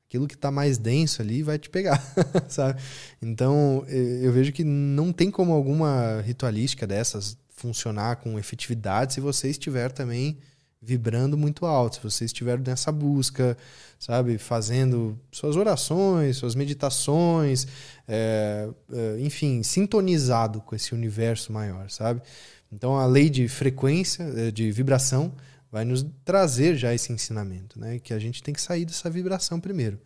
aquilo 0.08 0.26
que 0.28 0.34
está 0.34 0.50
mais 0.50 0.78
denso 0.78 1.20
ali 1.20 1.42
vai 1.42 1.58
te 1.58 1.68
pegar, 1.68 2.02
sabe? 2.48 2.80
Então, 3.20 3.84
é, 3.88 4.20
eu 4.22 4.32
vejo 4.32 4.52
que 4.52 4.64
não 4.64 5.12
tem 5.12 5.30
como 5.30 5.52
alguma 5.52 6.22
ritualística 6.22 6.86
dessas 6.86 7.36
funcionar 7.56 8.16
com 8.16 8.38
efetividade 8.38 9.14
se 9.14 9.20
você 9.20 9.48
estiver 9.48 9.90
também 9.90 10.38
vibrando 10.80 11.36
muito 11.36 11.66
alto, 11.66 11.96
se 11.96 12.02
você 12.02 12.24
estiver 12.26 12.60
nessa 12.60 12.92
busca, 12.92 13.56
sabe, 13.98 14.38
fazendo 14.38 15.18
suas 15.32 15.56
orações, 15.56 16.36
suas 16.36 16.54
meditações, 16.54 17.66
é, 18.06 18.68
é, 18.92 19.20
enfim, 19.20 19.62
sintonizado 19.62 20.60
com 20.60 20.76
esse 20.76 20.94
universo 20.94 21.52
maior, 21.52 21.90
sabe? 21.90 22.22
Então 22.70 22.96
a 22.96 23.06
lei 23.06 23.30
de 23.30 23.48
frequência, 23.48 24.22
eh, 24.22 24.50
de 24.50 24.70
vibração, 24.70 25.32
vai 25.70 25.84
nos 25.84 26.04
trazer 26.24 26.76
já 26.76 26.94
esse 26.94 27.12
ensinamento, 27.12 27.78
né? 27.78 27.98
Que 27.98 28.12
a 28.12 28.18
gente 28.18 28.42
tem 28.42 28.54
que 28.54 28.60
sair 28.60 28.84
dessa 28.84 29.08
vibração 29.10 29.60
primeiro. 29.60 29.98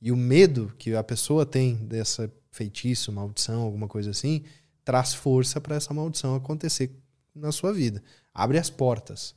E 0.00 0.12
o 0.12 0.16
medo 0.16 0.72
que 0.78 0.94
a 0.94 1.02
pessoa 1.02 1.44
tem 1.44 1.74
dessa 1.76 2.30
feitiço, 2.50 3.12
maldição, 3.12 3.62
alguma 3.62 3.88
coisa 3.88 4.10
assim, 4.10 4.42
traz 4.88 5.12
força 5.12 5.60
para 5.60 5.76
essa 5.76 5.92
maldição 5.92 6.34
acontecer 6.34 6.90
na 7.34 7.52
sua 7.52 7.74
vida. 7.74 8.02
Abre 8.32 8.56
as 8.56 8.70
portas. 8.70 9.34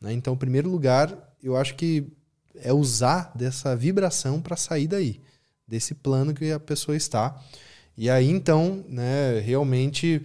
Né? 0.00 0.14
Então, 0.14 0.32
em 0.32 0.38
primeiro 0.38 0.70
lugar, 0.70 1.14
eu 1.42 1.58
acho 1.58 1.74
que 1.74 2.10
é 2.54 2.72
usar 2.72 3.30
dessa 3.34 3.76
vibração 3.76 4.40
para 4.40 4.56
sair 4.56 4.88
daí, 4.88 5.20
desse 5.68 5.94
plano 5.94 6.32
que 6.32 6.50
a 6.50 6.58
pessoa 6.58 6.96
está. 6.96 7.38
E 7.98 8.08
aí, 8.08 8.30
então, 8.30 8.82
né, 8.88 9.40
realmente. 9.40 10.22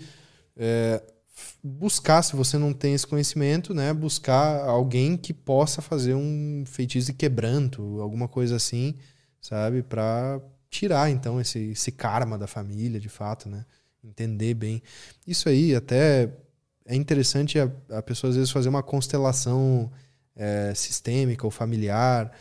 É, 0.55 1.03
buscar, 1.61 2.21
se 2.21 2.37
você 2.37 2.57
não 2.57 2.73
tem 2.73 2.93
esse 2.93 3.07
conhecimento, 3.07 3.73
né, 3.73 3.93
buscar 3.93 4.61
alguém 4.65 5.17
que 5.17 5.33
possa 5.33 5.81
fazer 5.81 6.13
um 6.13 6.63
feitiço 6.65 7.07
de 7.07 7.13
quebranto, 7.13 8.01
alguma 8.01 8.27
coisa 8.27 8.57
assim, 8.57 8.95
sabe, 9.41 9.81
para 9.81 10.41
tirar 10.69 11.09
então 11.09 11.39
esse, 11.39 11.71
esse 11.71 11.93
karma 11.93 12.37
da 12.37 12.45
família, 12.45 12.99
de 12.99 13.07
fato, 13.07 13.47
né, 13.47 13.65
entender 14.09 14.53
bem. 14.53 14.81
Isso 15.25 15.47
aí 15.47 15.75
até 15.75 16.29
é 16.85 16.95
interessante 16.95 17.59
a, 17.59 17.71
a 17.89 18.01
pessoa 18.01 18.29
às 18.29 18.35
vezes 18.35 18.51
fazer 18.51 18.69
uma 18.69 18.83
constelação 18.83 19.91
é, 20.35 20.73
sistêmica 20.73 21.45
ou 21.45 21.51
familiar 21.51 22.31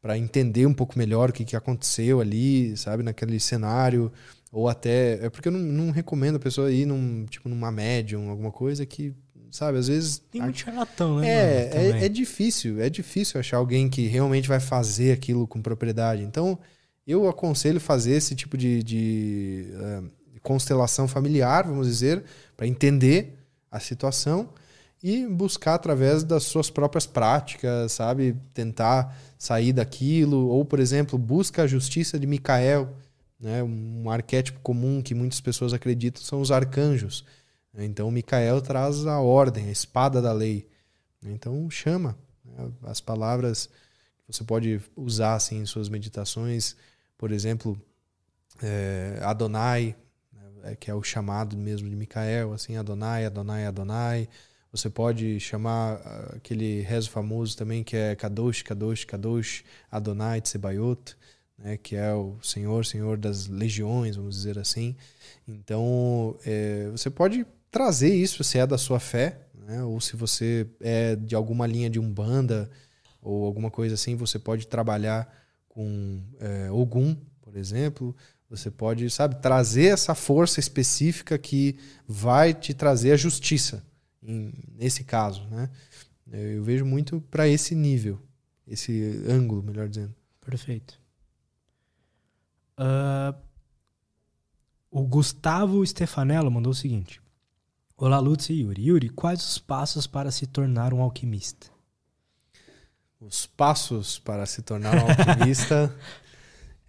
para 0.00 0.16
entender 0.16 0.64
um 0.64 0.72
pouco 0.72 0.98
melhor 0.98 1.30
o 1.30 1.32
que, 1.32 1.44
que 1.44 1.56
aconteceu 1.56 2.20
ali, 2.20 2.76
sabe, 2.76 3.02
naquele 3.02 3.38
cenário 3.40 4.12
ou 4.50 4.68
até. 4.68 5.24
É 5.24 5.30
porque 5.30 5.48
eu 5.48 5.52
não, 5.52 5.60
não 5.60 5.90
recomendo 5.90 6.36
a 6.36 6.40
pessoa 6.40 6.72
ir 6.72 6.86
num, 6.86 7.26
tipo, 7.26 7.48
numa 7.48 7.70
médium, 7.70 8.30
alguma 8.30 8.52
coisa 8.52 8.86
que, 8.86 9.12
sabe, 9.50 9.78
às 9.78 9.88
vezes. 9.88 10.22
Tem 10.30 10.40
muito 10.40 10.58
charlatão, 10.58 11.18
né? 11.18 11.28
É, 11.28 11.70
é, 11.74 12.04
é, 12.04 12.08
difícil, 12.08 12.80
é 12.80 12.88
difícil 12.88 13.40
achar 13.40 13.56
alguém 13.56 13.88
que 13.88 14.06
realmente 14.06 14.48
vai 14.48 14.60
fazer 14.60 15.12
aquilo 15.12 15.46
com 15.46 15.60
propriedade. 15.60 16.22
Então, 16.22 16.58
eu 17.06 17.28
aconselho 17.28 17.80
fazer 17.80 18.12
esse 18.12 18.34
tipo 18.34 18.56
de, 18.56 18.82
de 18.82 19.66
uh, 19.74 20.10
constelação 20.48 21.06
familiar, 21.06 21.66
vamos 21.66 21.86
dizer, 21.86 22.24
para 22.56 22.66
entender 22.66 23.38
a 23.70 23.78
situação 23.78 24.48
e 25.02 25.26
buscar 25.26 25.74
através 25.74 26.24
das 26.24 26.44
suas 26.44 26.70
próprias 26.70 27.06
práticas, 27.06 27.92
sabe? 27.92 28.36
Tentar 28.52 29.16
sair 29.38 29.72
daquilo. 29.72 30.48
Ou, 30.48 30.64
por 30.64 30.80
exemplo, 30.80 31.18
busca 31.18 31.62
a 31.62 31.66
justiça 31.66 32.18
de 32.18 32.26
Micael 32.26 32.92
né? 33.38 33.62
Um 33.62 34.10
arquétipo 34.10 34.58
comum 34.60 35.00
que 35.00 35.14
muitas 35.14 35.40
pessoas 35.40 35.72
acreditam 35.72 36.22
são 36.22 36.40
os 36.40 36.50
arcanjos. 36.50 37.24
Então, 37.76 38.10
Micael 38.10 38.60
traz 38.60 39.06
a 39.06 39.20
ordem, 39.20 39.68
a 39.68 39.70
espada 39.70 40.20
da 40.20 40.32
lei. 40.32 40.66
Então, 41.22 41.70
chama 41.70 42.18
né? 42.44 42.70
as 42.84 43.00
palavras 43.00 43.66
que 44.26 44.32
você 44.32 44.42
pode 44.42 44.80
usar 44.96 45.34
assim, 45.34 45.58
em 45.60 45.66
suas 45.66 45.88
meditações. 45.88 46.74
Por 47.16 47.30
exemplo, 47.30 47.80
é, 48.60 49.20
Adonai, 49.22 49.94
que 50.80 50.90
é 50.90 50.94
o 50.94 51.02
chamado 51.02 51.56
mesmo 51.56 51.88
de 51.88 51.96
Micael, 51.96 52.52
assim, 52.52 52.76
Adonai, 52.76 53.24
Adonai, 53.24 53.66
Adonai. 53.66 54.28
Você 54.70 54.90
pode 54.90 55.40
chamar 55.40 55.96
uh, 55.96 56.36
aquele 56.36 56.82
rezo 56.82 57.10
famoso 57.10 57.56
também 57.56 57.82
que 57.82 57.96
é 57.96 58.14
Kadosh, 58.14 58.62
Kadosh, 58.62 59.04
Kadosh, 59.04 59.64
Adonai 59.90 60.40
Tsebayot, 60.40 61.16
né, 61.58 61.76
que 61.76 61.96
é 61.96 62.12
o 62.12 62.36
Senhor, 62.42 62.84
Senhor 62.84 63.16
das 63.16 63.46
legiões, 63.48 64.16
vamos 64.16 64.36
dizer 64.36 64.58
assim. 64.58 64.94
Então, 65.46 66.36
é, 66.44 66.88
você 66.90 67.10
pode 67.10 67.46
trazer 67.70 68.14
isso 68.14 68.44
se 68.44 68.58
é 68.58 68.66
da 68.66 68.78
sua 68.78 69.00
fé, 69.00 69.40
né, 69.54 69.82
ou 69.82 70.00
se 70.00 70.16
você 70.16 70.66
é 70.80 71.16
de 71.16 71.34
alguma 71.34 71.66
linha 71.66 71.90
de 71.90 71.98
umbanda 71.98 72.70
ou 73.22 73.44
alguma 73.44 73.70
coisa 73.70 73.94
assim, 73.94 74.14
você 74.14 74.38
pode 74.38 74.66
trabalhar 74.66 75.28
com 75.68 76.22
é, 76.40 76.70
Ogum, 76.70 77.16
por 77.40 77.56
exemplo. 77.56 78.14
Você 78.50 78.70
pode, 78.70 79.10
sabe, 79.10 79.36
trazer 79.36 79.86
essa 79.86 80.14
força 80.14 80.58
específica 80.58 81.36
que 81.36 81.76
vai 82.06 82.54
te 82.54 82.72
trazer 82.72 83.12
a 83.12 83.16
justiça 83.16 83.84
em, 84.22 84.52
nesse 84.74 85.04
caso, 85.04 85.46
né? 85.48 85.70
Eu 86.30 86.62
vejo 86.62 86.84
muito 86.84 87.20
para 87.30 87.48
esse 87.48 87.74
nível, 87.74 88.20
esse 88.66 89.24
ângulo, 89.26 89.62
melhor 89.62 89.88
dizendo. 89.88 90.14
Perfeito. 90.40 91.00
Uh, 92.78 93.34
o 94.90 95.02
Gustavo 95.02 95.84
Stefanello 95.86 96.50
mandou 96.50 96.72
o 96.72 96.74
seguinte: 96.74 97.20
Olá, 97.96 98.18
Lutz 98.18 98.50
e 98.50 98.54
Yuri. 98.60 98.86
Yuri, 98.86 99.08
quais 99.08 99.42
os 99.42 99.58
passos 99.58 100.06
para 100.06 100.30
se 100.30 100.46
tornar 100.46 100.92
um 100.92 101.00
alquimista? 101.00 101.66
Os 103.20 103.46
passos 103.46 104.18
para 104.18 104.46
se 104.46 104.62
tornar 104.62 104.94
um 104.96 105.08
alquimista. 105.08 105.94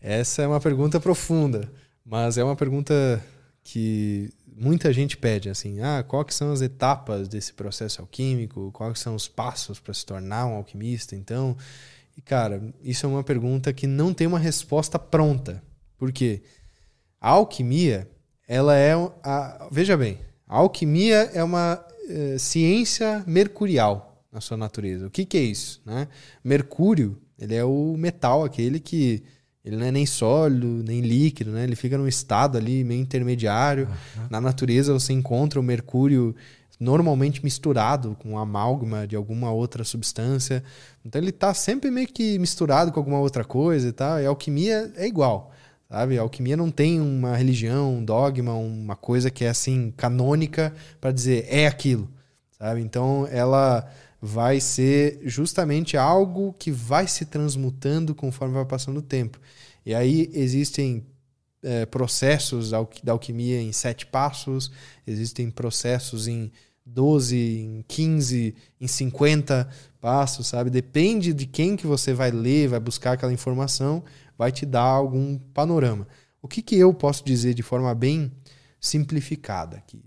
essa 0.02 0.42
é 0.42 0.48
uma 0.48 0.60
pergunta 0.60 1.00
profunda, 1.00 1.70
mas 2.06 2.38
é 2.38 2.44
uma 2.44 2.56
pergunta 2.56 3.24
que 3.64 4.32
muita 4.56 4.92
gente 4.92 5.18
pede 5.18 5.50
assim, 5.50 5.80
ah, 5.82 6.04
quais 6.08 6.36
são 6.36 6.52
as 6.52 6.62
etapas 6.62 7.28
desse 7.28 7.54
processo 7.54 8.02
alquímico? 8.02 8.72
Quais 8.72 9.00
são 9.00 9.16
os 9.16 9.28
passos 9.28 9.80
para 9.80 9.94
se 9.94 10.06
tornar 10.06 10.46
um 10.46 10.56
alquimista? 10.56 11.16
Então, 11.16 11.56
e 12.18 12.22
cara, 12.22 12.62
isso 12.84 13.06
é 13.06 13.10
uma 13.10 13.24
pergunta 13.24 13.72
que 13.72 13.88
não 13.88 14.14
tem 14.14 14.28
uma 14.28 14.40
resposta 14.40 15.00
pronta. 15.00 15.64
Por 15.98 16.12
quê? 16.12 16.42
A 17.20 17.30
alquimia, 17.32 18.10
ela 18.48 18.76
é 18.76 18.94
a, 19.24 19.68
veja 19.72 19.96
bem, 19.96 20.20
a 20.48 20.58
alquimia 20.58 21.30
é 21.34 21.44
uma 21.44 21.86
é, 22.10 22.38
ciência 22.38 23.24
mercurial 23.28 24.26
na 24.32 24.42
sua 24.42 24.58
natureza. 24.58 25.08
O 25.08 25.12
que, 25.12 25.26
que 25.26 25.38
é 25.38 25.42
isso, 25.42 25.82
né? 25.86 26.08
Mercúrio, 26.44 27.22
ele 27.38 27.56
é 27.56 27.64
o 27.64 27.96
metal 27.98 28.44
aquele 28.44 28.80
que 28.80 29.24
ele 29.64 29.76
não 29.76 29.86
é 29.86 29.92
nem 29.92 30.06
sólido, 30.06 30.84
nem 30.86 31.02
líquido, 31.02 31.52
né? 31.52 31.64
Ele 31.64 31.76
fica 31.76 31.98
num 31.98 32.08
estado 32.08 32.58
ali 32.58 32.84
meio 32.84 33.02
intermediário. 33.02 33.88
Uhum. 33.88 34.28
Na 34.30 34.40
natureza 34.40 34.94
você 34.94 35.12
encontra 35.14 35.60
o 35.60 35.64
mercúrio 35.64 36.36
normalmente 36.80 37.44
misturado 37.44 38.16
com 38.20 38.38
amálgama 38.38 39.06
de 39.06 39.16
alguma 39.16 39.52
outra 39.52 39.84
substância. 39.84 40.64
Então 41.06 41.22
ele 41.22 41.32
está 41.32 41.54
sempre 41.54 41.92
meio 41.92 42.08
que 42.08 42.40
misturado 42.40 42.92
com 42.92 43.00
alguma 43.00 43.20
outra 43.20 43.44
coisa 43.44 43.90
e 43.90 43.92
tal. 43.92 44.22
E 44.22 44.26
a 44.26 44.30
alquimia 44.30 44.92
é 44.96 45.06
igual, 45.06 45.52
sabe? 45.90 46.18
A 46.18 46.22
alquimia 46.22 46.56
não 46.56 46.72
tem 46.72 47.02
uma 47.02 47.36
religião, 47.36 47.96
um 47.96 48.06
dogma, 48.06 48.54
uma 48.54 48.96
coisa 48.96 49.30
que 49.30 49.44
é 49.44 49.50
assim 49.50 49.94
canônica 49.98 50.74
para 51.02 51.12
dizer 51.12 51.46
é 51.50 51.68
aquilo, 51.68 52.10
sabe? 52.58 52.80
Então 52.80 53.28
ela 53.30 53.86
vai 54.22 54.60
ser 54.60 55.20
justamente 55.24 55.96
algo 55.96 56.54
que 56.54 56.72
vai 56.72 57.08
se 57.08 57.26
transmutando 57.26 58.14
conforme 58.14 58.56
vai 58.56 58.66
passando 58.66 58.98
o 58.98 59.02
tempo. 59.02 59.40
E 59.86 59.96
aí 59.96 60.30
existem 60.34 61.06
é, 61.64 61.86
processos 61.86 62.72
da 62.72 63.12
alquimia 63.12 63.62
em 63.62 63.72
sete 63.72 64.06
passos, 64.06 64.72
existem 65.06 65.50
processos 65.50 66.28
em 66.28 66.52
12, 66.86 67.38
em 67.38 67.86
15, 67.88 68.56
em 68.80 68.88
50 68.88 69.70
passos, 70.02 70.48
sabe? 70.48 70.70
Depende 70.70 71.34
de 71.34 71.46
quem 71.46 71.76
que 71.76 71.86
você 71.86 72.14
vai 72.14 72.32
ler, 72.32 72.70
vai 72.70 72.80
buscar 72.80 73.14
aquela 73.14 73.34
informação, 73.34 74.04
vai 74.38 74.52
te 74.52 74.66
dar 74.66 74.82
algum 74.82 75.38
panorama. 75.38 76.08
O 76.42 76.48
que, 76.48 76.62
que 76.62 76.76
eu 76.76 76.94
posso 76.94 77.24
dizer 77.24 77.54
de 77.54 77.62
forma 77.62 77.94
bem 77.94 78.32
simplificada 78.80 79.78
aqui? 79.78 80.02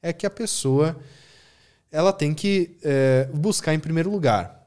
É 0.00 0.12
que 0.12 0.26
a 0.26 0.30
pessoa 0.30 0.98
ela 1.92 2.12
tem 2.12 2.32
que 2.32 2.78
é, 2.82 3.28
buscar 3.34 3.74
em 3.74 3.78
primeiro 3.78 4.10
lugar 4.10 4.66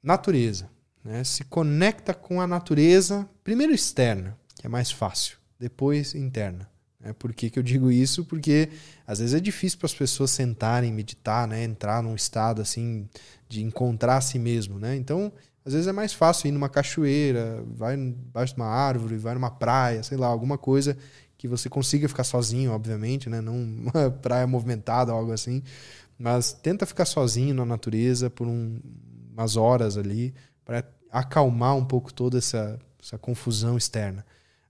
natureza. 0.00 0.70
Né? 1.04 1.24
Se 1.24 1.44
conecta 1.44 2.14
com 2.14 2.40
a 2.40 2.46
natureza, 2.46 3.28
primeiro 3.42 3.74
externa, 3.74 4.38
que 4.54 4.66
é 4.66 4.68
mais 4.68 4.90
fácil, 4.92 5.36
depois 5.58 6.14
interna. 6.14 6.70
Né? 7.00 7.12
Por 7.12 7.34
que, 7.34 7.50
que 7.50 7.58
eu 7.58 7.62
digo 7.62 7.90
isso? 7.90 8.24
Porque 8.24 8.68
às 9.06 9.18
vezes 9.18 9.34
é 9.34 9.40
difícil 9.40 9.78
para 9.78 9.86
as 9.86 9.94
pessoas 9.94 10.30
sentarem, 10.30 10.92
meditar, 10.92 11.48
né? 11.48 11.64
entrar 11.64 12.02
num 12.02 12.14
estado 12.14 12.62
assim 12.62 13.08
de 13.48 13.64
encontrar 13.64 14.18
a 14.18 14.20
si 14.20 14.38
mesmo. 14.38 14.78
Né? 14.78 14.96
Então, 14.96 15.32
às 15.64 15.72
vezes 15.72 15.88
é 15.88 15.92
mais 15.92 16.12
fácil 16.12 16.48
ir 16.48 16.52
numa 16.52 16.68
cachoeira, 16.68 17.64
vai 17.74 17.94
embaixo 17.94 18.54
de 18.54 18.60
uma 18.60 18.68
árvore, 18.68 19.16
vai 19.16 19.34
numa 19.34 19.50
praia, 19.50 20.02
sei 20.02 20.16
lá, 20.16 20.28
alguma 20.28 20.56
coisa 20.56 20.96
que 21.36 21.48
você 21.48 21.70
consiga 21.70 22.06
ficar 22.06 22.24
sozinho, 22.24 22.70
obviamente, 22.70 23.30
né? 23.30 23.40
não 23.40 23.54
uma 23.94 24.10
praia 24.10 24.46
movimentada 24.46 25.10
algo 25.10 25.32
assim. 25.32 25.62
Mas 26.20 26.52
tenta 26.52 26.84
ficar 26.84 27.06
sozinho 27.06 27.54
na 27.54 27.64
natureza 27.64 28.28
por 28.28 28.46
um, 28.46 28.78
umas 29.32 29.56
horas 29.56 29.96
ali 29.96 30.34
para 30.66 30.84
acalmar 31.10 31.74
um 31.74 31.84
pouco 31.84 32.12
toda 32.12 32.36
essa, 32.36 32.78
essa 33.02 33.16
confusão 33.16 33.78
externa. 33.78 34.22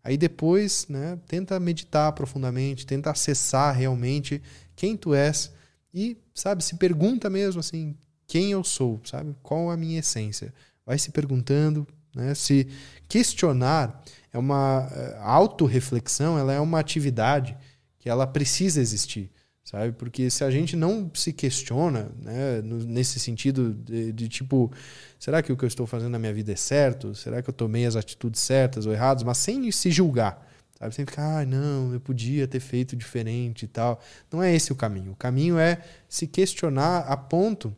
Aí 0.02 0.16
depois, 0.16 0.86
né, 0.88 1.18
tenta 1.26 1.58
meditar 1.58 2.12
profundamente, 2.12 2.86
tenta 2.86 3.10
acessar 3.10 3.74
realmente 3.74 4.40
quem 4.76 4.96
tu 4.96 5.12
és 5.12 5.52
e, 5.92 6.16
sabe, 6.32 6.62
se 6.62 6.76
pergunta 6.76 7.28
mesmo 7.28 7.58
assim, 7.58 7.96
quem 8.28 8.52
eu 8.52 8.62
sou, 8.62 9.00
sabe? 9.04 9.34
Qual 9.42 9.72
a 9.72 9.76
minha 9.76 9.98
essência? 9.98 10.54
Vai 10.86 11.00
se 11.00 11.10
perguntando, 11.10 11.84
né? 12.14 12.32
Se 12.32 12.68
questionar 13.08 14.04
é 14.32 14.38
uma 14.38 14.88
eh, 14.92 15.18
autorreflexão, 15.20 16.38
ela 16.38 16.52
é 16.52 16.60
uma 16.60 16.78
atividade 16.78 17.56
que 17.98 18.08
ela 18.08 18.24
precisa 18.24 18.80
existir 18.80 19.32
sabe? 19.64 19.92
Porque 19.92 20.30
se 20.30 20.42
a 20.42 20.50
gente 20.50 20.76
não 20.76 21.10
se 21.14 21.32
questiona, 21.32 22.10
né, 22.20 22.60
nesse 22.62 23.20
sentido 23.20 23.74
de, 23.74 24.12
de, 24.12 24.28
tipo, 24.28 24.72
será 25.18 25.42
que 25.42 25.52
o 25.52 25.56
que 25.56 25.64
eu 25.64 25.68
estou 25.68 25.86
fazendo 25.86 26.10
na 26.10 26.18
minha 26.18 26.34
vida 26.34 26.52
é 26.52 26.56
certo? 26.56 27.14
Será 27.14 27.42
que 27.42 27.50
eu 27.50 27.54
tomei 27.54 27.86
as 27.86 27.96
atitudes 27.96 28.40
certas 28.40 28.86
ou 28.86 28.92
erradas? 28.92 29.22
Mas 29.22 29.38
sem 29.38 29.70
se 29.70 29.90
julgar, 29.90 30.46
sabe? 30.78 30.94
Sem 30.94 31.06
ficar, 31.06 31.40
ah, 31.40 31.46
não, 31.46 31.92
eu 31.92 32.00
podia 32.00 32.48
ter 32.48 32.60
feito 32.60 32.96
diferente 32.96 33.64
e 33.64 33.68
tal. 33.68 34.00
Não 34.30 34.42
é 34.42 34.54
esse 34.54 34.72
o 34.72 34.76
caminho. 34.76 35.12
O 35.12 35.16
caminho 35.16 35.58
é 35.58 35.82
se 36.08 36.26
questionar 36.26 37.00
a 37.00 37.16
ponto 37.16 37.74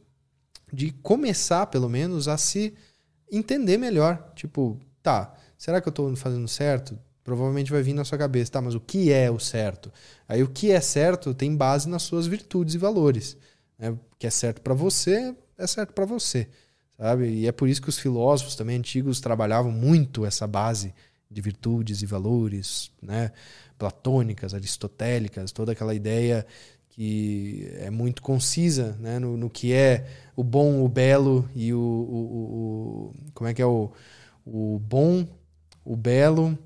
de 0.73 0.91
começar, 0.91 1.67
pelo 1.67 1.89
menos, 1.89 2.29
a 2.29 2.39
se 2.39 2.75
entender 3.31 3.77
melhor. 3.77 4.33
Tipo, 4.35 4.81
tá, 5.03 5.35
será 5.59 5.81
que 5.81 5.89
eu 5.89 5.91
estou 5.91 6.17
fazendo 6.17 6.49
certo? 6.49 6.99
Provavelmente 7.25 7.71
vai 7.71 7.83
vir 7.83 7.93
na 7.93 8.05
sua 8.05 8.19
cabeça, 8.19 8.53
tá, 8.53 8.61
mas 8.61 8.75
o 8.75 8.81
que 8.81 9.13
é 9.13 9.31
o 9.31 9.39
certo? 9.39 9.93
Aí 10.29 10.43
o 10.43 10.49
que 10.49 10.71
é 10.71 10.81
certo 10.81 11.35
tem 11.35 11.57
base 11.57 11.89
nas 11.89 12.03
suas 12.03 12.27
virtudes 12.27 12.75
e 12.75 12.79
valores. 12.79 13.37
Né? 13.79 13.91
O 13.91 13.99
que 14.19 14.27
é 14.27 14.31
certo 14.31 14.61
para 14.61 14.75
você 14.75 15.35
é 15.57 15.67
certo 15.67 15.93
para 15.93 16.05
você, 16.05 16.49
sabe? 16.99 17.29
E 17.29 17.47
é 17.47 17.53
por 17.53 17.69
isso 17.69 17.81
que 17.81 17.89
os 17.89 17.99
filósofos 17.99 18.57
também 18.57 18.77
antigos 18.77 19.21
trabalhavam 19.21 19.71
muito 19.71 20.27
essa 20.27 20.47
base 20.47 20.93
de 21.31 21.41
virtudes 21.41 22.03
e 22.03 22.07
valores, 22.07 22.91
né? 23.01 23.33
Platônicas, 23.79 24.55
aristotélicas, 24.55 25.51
toda 25.51 25.73
aquela 25.73 25.95
ideia 25.95 26.47
que 26.91 27.73
é 27.79 27.91
muito 27.91 28.23
concisa 28.23 28.97
né? 29.01 29.19
no, 29.19 29.37
no 29.37 29.49
que 29.49 29.73
é 29.73 30.07
o 30.37 30.45
bom, 30.45 30.85
o 30.85 30.89
belo 30.89 31.49
e 31.55 31.73
o, 31.73 31.79
o, 31.79 33.13
o 33.13 33.15
como 33.33 33.49
é 33.49 33.55
que 33.55 33.63
é 33.63 33.67
o, 33.67 33.91
o 34.45 34.79
bom, 34.79 35.27
o 35.85 35.97
belo 35.97 36.57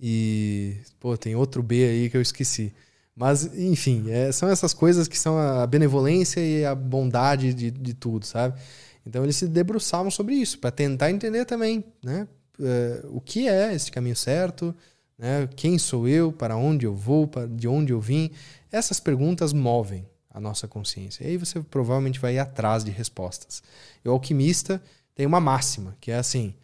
e, 0.00 0.76
pô, 1.00 1.16
tem 1.16 1.34
outro 1.34 1.62
B 1.62 1.84
aí 1.84 2.10
que 2.10 2.16
eu 2.16 2.22
esqueci. 2.22 2.72
Mas, 3.14 3.46
enfim, 3.56 4.10
é, 4.10 4.30
são 4.30 4.48
essas 4.48 4.74
coisas 4.74 5.08
que 5.08 5.18
são 5.18 5.38
a 5.38 5.66
benevolência 5.66 6.40
e 6.40 6.64
a 6.64 6.74
bondade 6.74 7.54
de, 7.54 7.70
de 7.70 7.94
tudo, 7.94 8.26
sabe? 8.26 8.58
Então 9.06 9.22
eles 9.22 9.36
se 9.36 9.48
debruçavam 9.48 10.10
sobre 10.10 10.34
isso, 10.34 10.58
para 10.58 10.70
tentar 10.70 11.10
entender 11.10 11.44
também, 11.44 11.84
né? 12.02 12.28
É, 12.60 13.04
o 13.08 13.20
que 13.20 13.48
é 13.48 13.74
esse 13.74 13.90
caminho 13.90 14.16
certo, 14.16 14.74
né? 15.18 15.48
Quem 15.56 15.78
sou 15.78 16.06
eu, 16.06 16.30
para 16.30 16.56
onde 16.56 16.84
eu 16.84 16.94
vou, 16.94 17.26
para, 17.26 17.46
de 17.46 17.66
onde 17.66 17.92
eu 17.92 18.00
vim. 18.00 18.30
Essas 18.70 19.00
perguntas 19.00 19.52
movem 19.52 20.06
a 20.28 20.38
nossa 20.38 20.68
consciência. 20.68 21.24
E 21.24 21.28
aí 21.28 21.36
você 21.38 21.60
provavelmente 21.60 22.20
vai 22.20 22.34
ir 22.34 22.38
atrás 22.38 22.84
de 22.84 22.90
respostas. 22.90 23.62
E 24.04 24.08
o 24.08 24.12
alquimista 24.12 24.82
tem 25.14 25.24
uma 25.24 25.40
máxima, 25.40 25.96
que 26.00 26.10
é 26.10 26.16
assim: 26.16 26.54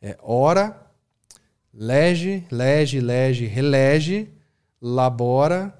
é, 0.00 0.18
ora 0.20 0.81
lege, 1.72 2.44
lege, 2.50 3.00
lege, 3.00 3.46
relege, 3.46 4.28
labora 4.80 5.76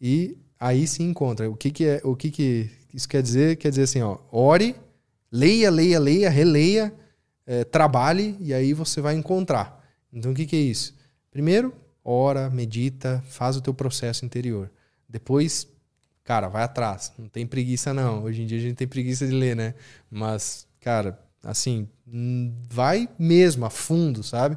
e 0.00 0.36
aí 0.58 0.86
se 0.86 1.02
encontra. 1.02 1.50
O 1.50 1.56
que, 1.56 1.70
que 1.70 1.84
é, 1.84 2.00
o 2.04 2.14
que, 2.14 2.30
que 2.30 2.70
isso 2.92 3.08
quer 3.08 3.22
dizer? 3.22 3.56
Quer 3.56 3.70
dizer 3.70 3.82
assim, 3.82 4.02
ó, 4.02 4.18
ore, 4.30 4.76
leia, 5.30 5.70
leia, 5.70 5.98
leia, 5.98 6.30
releia, 6.30 6.94
é, 7.46 7.64
trabalhe 7.64 8.36
e 8.40 8.54
aí 8.54 8.72
você 8.72 9.00
vai 9.00 9.14
encontrar. 9.14 9.84
Então 10.12 10.32
o 10.32 10.34
que, 10.34 10.46
que 10.46 10.56
é 10.56 10.60
isso? 10.60 10.94
Primeiro, 11.30 11.74
ora, 12.04 12.48
medita, 12.48 13.22
faz 13.28 13.56
o 13.56 13.60
teu 13.60 13.74
processo 13.74 14.24
interior. 14.24 14.70
Depois, 15.08 15.68
cara, 16.24 16.48
vai 16.48 16.62
atrás. 16.62 17.12
Não 17.18 17.28
tem 17.28 17.46
preguiça, 17.46 17.92
não. 17.92 18.24
Hoje 18.24 18.42
em 18.42 18.46
dia 18.46 18.58
a 18.58 18.60
gente 18.60 18.76
tem 18.76 18.88
preguiça 18.88 19.26
de 19.26 19.34
ler, 19.34 19.54
né? 19.54 19.74
Mas, 20.10 20.66
cara, 20.80 21.18
assim, 21.42 21.88
hum, 22.06 22.52
vai 22.68 23.08
mesmo 23.18 23.64
a 23.64 23.70
fundo, 23.70 24.22
sabe? 24.22 24.56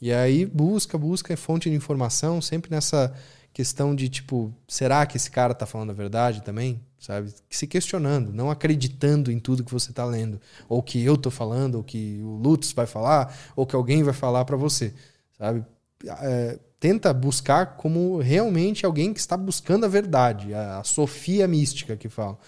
E 0.00 0.12
aí 0.12 0.46
busca, 0.46 0.96
busca 0.96 1.36
fonte 1.36 1.68
de 1.68 1.76
informação, 1.76 2.40
sempre 2.40 2.70
nessa 2.70 3.14
questão 3.52 3.94
de 3.94 4.08
tipo, 4.08 4.52
será 4.66 5.04
que 5.04 5.16
esse 5.16 5.30
cara 5.30 5.54
tá 5.54 5.66
falando 5.66 5.90
a 5.90 5.94
verdade 5.94 6.42
também? 6.42 6.80
Sabe? 6.98 7.32
Se 7.48 7.66
questionando, 7.66 8.32
não 8.32 8.50
acreditando 8.50 9.32
em 9.32 9.38
tudo 9.38 9.64
que 9.64 9.72
você 9.72 9.92
tá 9.92 10.04
lendo, 10.04 10.40
ou 10.68 10.82
que 10.82 11.02
eu 11.02 11.16
tô 11.16 11.30
falando, 11.30 11.76
ou 11.76 11.82
que 11.84 12.20
o 12.22 12.36
Lutz 12.36 12.72
vai 12.72 12.86
falar, 12.86 13.34
ou 13.56 13.66
que 13.66 13.74
alguém 13.74 14.02
vai 14.02 14.14
falar 14.14 14.44
para 14.44 14.56
você, 14.56 14.94
sabe? 15.36 15.64
É, 16.06 16.58
tenta 16.78 17.12
buscar 17.12 17.76
como 17.76 18.18
realmente 18.18 18.86
alguém 18.86 19.12
que 19.12 19.20
está 19.20 19.36
buscando 19.36 19.84
a 19.84 19.88
verdade, 19.88 20.54
a, 20.54 20.78
a 20.78 20.84
Sofia 20.84 21.46
mística 21.48 21.96
que 21.96 22.08
fala. 22.08 22.38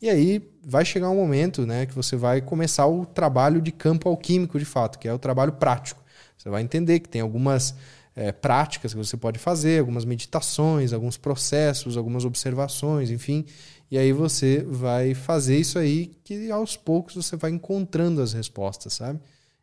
E 0.00 0.08
aí 0.08 0.48
vai 0.64 0.84
chegar 0.84 1.10
um 1.10 1.16
momento 1.16 1.66
né, 1.66 1.86
que 1.86 1.94
você 1.94 2.16
vai 2.16 2.40
começar 2.40 2.86
o 2.86 3.04
trabalho 3.04 3.60
de 3.60 3.72
campo 3.72 4.08
alquímico 4.08 4.58
de 4.58 4.64
fato, 4.64 4.98
que 4.98 5.08
é 5.08 5.12
o 5.12 5.18
trabalho 5.18 5.52
prático. 5.52 6.02
Você 6.48 6.50
vai 6.50 6.62
entender 6.62 7.00
que 7.00 7.08
tem 7.10 7.20
algumas 7.20 7.74
é, 8.16 8.32
práticas 8.32 8.94
que 8.94 8.98
você 8.98 9.18
pode 9.18 9.38
fazer, 9.38 9.80
algumas 9.80 10.06
meditações, 10.06 10.94
alguns 10.94 11.18
processos, 11.18 11.96
algumas 11.96 12.24
observações, 12.24 13.10
enfim. 13.10 13.44
E 13.90 13.98
aí 13.98 14.12
você 14.12 14.62
vai 14.62 15.12
fazer 15.12 15.58
isso 15.58 15.78
aí 15.78 16.06
que 16.24 16.50
aos 16.50 16.74
poucos 16.74 17.14
você 17.14 17.36
vai 17.36 17.50
encontrando 17.50 18.22
as 18.22 18.32
respostas, 18.32 18.94
sabe? 18.94 19.20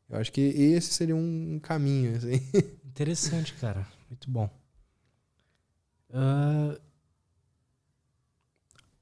Eu 0.07 0.19
acho 0.19 0.31
que 0.31 0.41
esse 0.41 0.93
seria 0.93 1.15
um 1.15 1.59
caminho. 1.59 2.15
Assim. 2.17 2.39
Interessante, 2.85 3.55
cara. 3.55 3.87
Muito 4.07 4.29
bom. 4.29 4.47
Uh, 6.11 6.79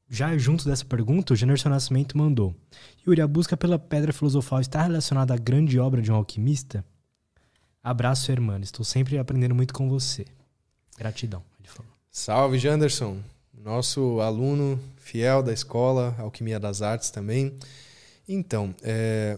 já 0.10 0.38
junto 0.38 0.64
dessa 0.64 0.86
pergunta, 0.86 1.34
o 1.34 1.36
Generson 1.36 1.68
Nascimento 1.68 2.18
mandou. 2.18 2.56
Yuri, 3.06 3.20
a 3.20 3.28
busca 3.28 3.58
pela 3.58 3.78
pedra 3.78 4.14
filosofal 4.14 4.62
está 4.62 4.84
relacionada 4.84 5.34
à 5.34 5.38
grande 5.38 5.78
obra 5.78 6.02
de 6.02 6.10
um 6.10 6.16
alquimista? 6.16 6.86
Abraço, 7.84 8.32
irmã. 8.32 8.58
Estou 8.62 8.86
sempre 8.86 9.18
aprendendo 9.18 9.54
muito 9.54 9.74
com 9.74 9.90
você. 9.90 10.26
Gratidão, 10.98 11.44
ele 11.60 11.68
falou. 11.68 11.92
Salve, 12.10 12.58
Janderson. 12.58 13.18
Nosso 13.54 14.22
aluno 14.22 14.80
fiel 14.98 15.44
da 15.44 15.52
escola, 15.52 16.16
Alquimia 16.18 16.60
das 16.60 16.82
Artes 16.82 17.10
também. 17.10 17.54
Então, 18.28 18.74
é, 18.82 19.38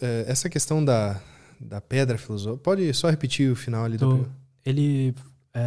é, 0.00 0.24
essa 0.28 0.48
questão 0.48 0.84
da, 0.84 1.20
da 1.60 1.80
pedra 1.80 2.16
filosófica. 2.16 2.62
Pode 2.62 2.94
só 2.94 3.10
repetir 3.10 3.50
o 3.50 3.56
final 3.56 3.84
ali 3.84 3.96
do. 3.96 4.30
Ele. 4.64 5.14
É, 5.52 5.60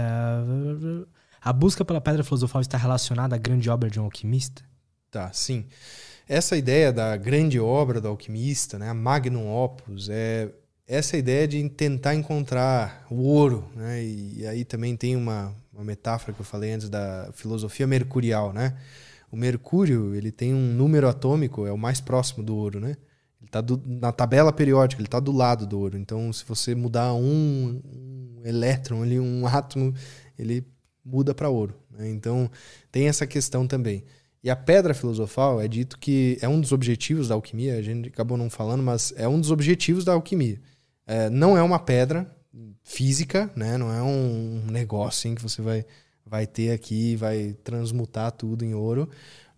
a 1.42 1.54
busca 1.54 1.84
pela 1.84 2.02
pedra 2.02 2.24
filosofal 2.24 2.62
está 2.62 2.78
relacionada 2.78 3.36
à 3.36 3.38
grande 3.38 3.70
obra 3.70 3.90
de 3.90 4.00
um 4.00 4.06
alquimista? 4.06 4.64
Tá, 5.12 5.32
sim. 5.32 5.66
Essa 6.28 6.58
ideia 6.58 6.92
da 6.92 7.16
grande 7.16 7.60
obra 7.60 8.02
do 8.02 8.08
alquimista, 8.08 8.80
né, 8.80 8.90
a 8.90 8.94
magnum 8.94 9.54
opus, 9.54 10.10
é 10.10 10.50
essa 10.88 11.18
ideia 11.18 11.48
de 11.48 11.68
tentar 11.70 12.14
encontrar 12.14 13.06
o 13.10 13.24
ouro, 13.24 13.68
né? 13.76 14.04
E, 14.04 14.42
e 14.42 14.48
aí 14.48 14.64
também 14.64 14.96
tem 14.96 15.16
uma, 15.16 15.56
uma 15.74 15.84
metáfora 15.84 16.34
que 16.34 16.40
eu 16.40 16.46
falei 16.46 16.72
antes 16.72 16.90
da 16.90 17.30
filosofia 17.34 17.88
mercurial, 17.88 18.54
né? 18.54 18.78
O 19.32 19.36
mercúrio, 19.36 20.14
ele 20.14 20.32
tem 20.32 20.54
um 20.54 20.74
número 20.74 21.08
atômico, 21.08 21.66
é 21.66 21.72
o 21.72 21.78
mais 21.78 22.00
próximo 22.00 22.44
do 22.44 22.56
ouro, 22.56 22.80
né? 22.80 22.96
Ele 23.42 23.48
está 23.48 23.64
na 23.86 24.12
tabela 24.12 24.54
periódica, 24.54 25.02
ele 25.02 25.08
está 25.08 25.20
do 25.20 25.32
lado 25.32 25.66
do 25.66 25.80
ouro. 25.80 25.98
Então, 25.98 26.32
se 26.32 26.46
você 26.46 26.76
mudar 26.76 27.14
um, 27.14 27.82
um 27.86 28.42
elétron 28.46 29.04
ali, 29.04 29.20
um 29.20 29.46
átomo, 29.48 29.94
ele 30.38 30.66
muda 31.04 31.34
para 31.34 31.50
ouro. 31.50 31.76
Né? 31.92 32.10
Então, 32.10 32.50
tem 32.92 33.08
essa 33.08 33.28
questão 33.28 33.68
também. 33.68 34.04
E 34.44 34.50
a 34.50 34.56
pedra 34.56 34.94
filosofal 34.94 35.60
é 35.60 35.68
dito 35.68 35.98
que 35.98 36.38
é 36.42 36.48
um 36.48 36.62
dos 36.62 36.72
objetivos 36.72 37.28
da 37.30 37.36
alquimia, 37.36 37.78
a 37.78 37.82
gente 37.82 38.10
acabou 38.10 38.38
não 38.38 38.50
falando, 38.50 38.84
mas 38.84 39.12
é 39.18 39.28
um 39.28 39.40
dos 39.40 39.50
objetivos 39.52 40.06
da 40.06 40.14
alquimia. 40.14 40.60
É, 41.08 41.30
não 41.30 41.58
é 41.58 41.62
uma 41.62 41.80
pedra 41.80 42.30
física, 42.84 43.52
né? 43.56 43.78
Não 43.78 43.92
é 43.92 44.02
um 44.02 44.64
negócio 44.70 45.20
assim, 45.20 45.36
que 45.36 45.42
você 45.42 45.62
vai, 45.62 45.86
vai 46.26 46.48
ter 46.48 46.72
aqui, 46.72 47.16
vai 47.16 47.56
transmutar 47.64 48.32
tudo 48.32 48.64
em 48.64 48.74
ouro, 48.74 49.10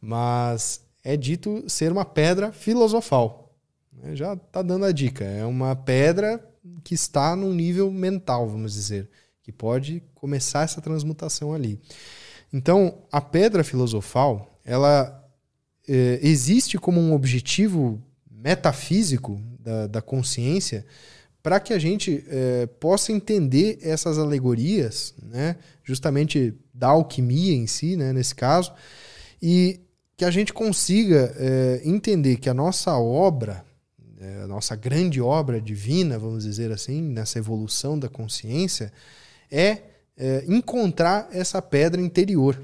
mas 0.01 0.81
é 1.03 1.15
dito 1.15 1.63
ser 1.69 1.91
uma 1.91 2.05
pedra 2.05 2.51
filosofal. 2.51 3.53
Né? 3.93 4.15
Já 4.15 4.33
está 4.33 4.61
dando 4.61 4.85
a 4.85 4.91
dica. 4.91 5.23
É 5.23 5.45
uma 5.45 5.75
pedra 5.75 6.43
que 6.83 6.93
está 6.93 7.35
num 7.35 7.53
nível 7.53 7.91
mental, 7.91 8.47
vamos 8.47 8.73
dizer, 8.73 9.09
que 9.41 9.51
pode 9.51 10.03
começar 10.15 10.63
essa 10.63 10.81
transmutação 10.81 11.53
ali. 11.53 11.79
Então, 12.51 12.99
a 13.11 13.21
pedra 13.21 13.63
filosofal, 13.63 14.59
ela 14.63 15.25
é, 15.87 16.19
existe 16.21 16.77
como 16.77 16.99
um 16.99 17.13
objetivo 17.13 18.01
metafísico 18.29 19.41
da, 19.59 19.87
da 19.87 20.01
consciência 20.01 20.85
para 21.41 21.59
que 21.59 21.73
a 21.73 21.79
gente 21.79 22.23
é, 22.27 22.65
possa 22.65 23.11
entender 23.11 23.79
essas 23.81 24.17
alegorias, 24.17 25.13
né, 25.21 25.55
justamente 25.83 26.53
da 26.73 26.87
alquimia 26.87 27.53
em 27.53 27.67
si, 27.67 27.95
né, 27.95 28.11
nesse 28.11 28.35
caso, 28.35 28.73
e 29.41 29.79
que 30.15 30.25
a 30.25 30.31
gente 30.31 30.51
consiga 30.51 31.33
é, 31.37 31.81
entender 31.85 32.37
que 32.37 32.49
a 32.49 32.53
nossa 32.53 32.97
obra, 32.97 33.63
é, 34.19 34.41
a 34.43 34.47
nossa 34.47 34.75
grande 34.75 35.21
obra 35.21 35.61
divina, 35.61 36.17
vamos 36.17 36.43
dizer 36.43 36.71
assim, 36.71 37.01
nessa 37.01 37.37
evolução 37.37 37.97
da 37.97 38.09
consciência, 38.09 38.91
é, 39.49 39.81
é 40.17 40.43
encontrar 40.47 41.29
essa 41.31 41.61
pedra 41.61 42.01
interior, 42.01 42.59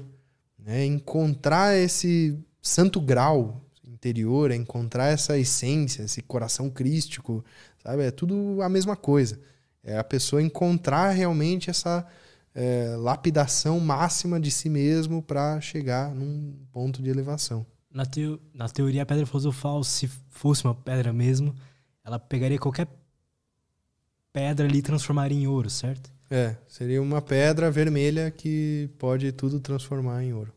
né, 0.58 0.84
encontrar 0.84 1.76
esse 1.76 2.36
santo 2.60 3.00
grau 3.00 3.64
interior, 3.86 4.50
é 4.50 4.56
encontrar 4.56 5.06
essa 5.06 5.38
essência, 5.38 6.02
esse 6.02 6.20
coração 6.20 6.68
crístico, 6.68 7.42
Sabe? 7.84 8.02
É 8.02 8.10
tudo 8.10 8.62
a 8.62 8.68
mesma 8.68 8.96
coisa. 8.96 9.38
É 9.82 9.98
a 9.98 10.04
pessoa 10.04 10.42
encontrar 10.42 11.10
realmente 11.10 11.68
essa 11.68 12.06
é, 12.54 12.96
lapidação 12.96 13.78
máxima 13.78 14.40
de 14.40 14.50
si 14.50 14.70
mesmo 14.70 15.22
para 15.22 15.60
chegar 15.60 16.14
num 16.14 16.56
ponto 16.72 17.02
de 17.02 17.10
elevação. 17.10 17.66
Na, 17.92 18.06
teo, 18.06 18.40
na 18.54 18.68
teoria, 18.68 19.02
a 19.02 19.06
pedra 19.06 19.26
filosofal, 19.26 19.84
se 19.84 20.08
fosse 20.30 20.64
uma 20.64 20.74
pedra 20.74 21.12
mesmo, 21.12 21.54
ela 22.02 22.18
pegaria 22.18 22.58
qualquer 22.58 22.88
pedra 24.32 24.66
ali 24.66 24.78
e 24.78 24.82
transformaria 24.82 25.38
em 25.38 25.46
ouro, 25.46 25.68
certo? 25.68 26.10
É, 26.30 26.56
seria 26.66 27.00
uma 27.02 27.20
pedra 27.20 27.70
vermelha 27.70 28.30
que 28.30 28.90
pode 28.98 29.30
tudo 29.32 29.60
transformar 29.60 30.24
em 30.24 30.32
ouro. 30.32 30.52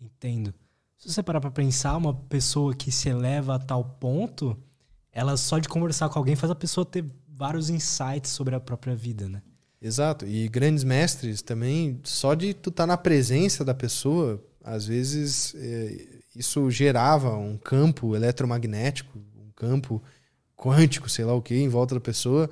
Entendo. 0.00 0.54
Se 0.96 1.12
você 1.12 1.22
parar 1.22 1.40
para 1.40 1.50
pensar, 1.50 1.96
uma 1.96 2.14
pessoa 2.14 2.74
que 2.74 2.90
se 2.90 3.08
eleva 3.08 3.56
a 3.56 3.58
tal 3.58 3.84
ponto, 3.84 4.56
ela 5.14 5.36
só 5.36 5.58
de 5.58 5.68
conversar 5.68 6.08
com 6.08 6.18
alguém 6.18 6.34
faz 6.34 6.50
a 6.50 6.56
pessoa 6.56 6.84
ter 6.84 7.04
vários 7.28 7.70
insights 7.70 8.32
sobre 8.32 8.54
a 8.54 8.60
própria 8.60 8.96
vida, 8.96 9.28
né? 9.28 9.40
Exato. 9.80 10.26
E 10.26 10.48
grandes 10.48 10.82
mestres 10.82 11.40
também, 11.40 12.00
só 12.02 12.34
de 12.34 12.52
tu 12.52 12.70
estar 12.70 12.82
tá 12.82 12.86
na 12.86 12.96
presença 12.96 13.64
da 13.64 13.74
pessoa, 13.74 14.42
às 14.62 14.86
vezes 14.86 15.54
é, 15.56 16.20
isso 16.34 16.68
gerava 16.70 17.36
um 17.36 17.56
campo 17.56 18.16
eletromagnético, 18.16 19.18
um 19.18 19.50
campo 19.54 20.02
quântico, 20.56 21.08
sei 21.08 21.24
lá 21.24 21.34
o 21.34 21.42
que, 21.42 21.54
em 21.54 21.68
volta 21.68 21.94
da 21.94 22.00
pessoa 22.00 22.50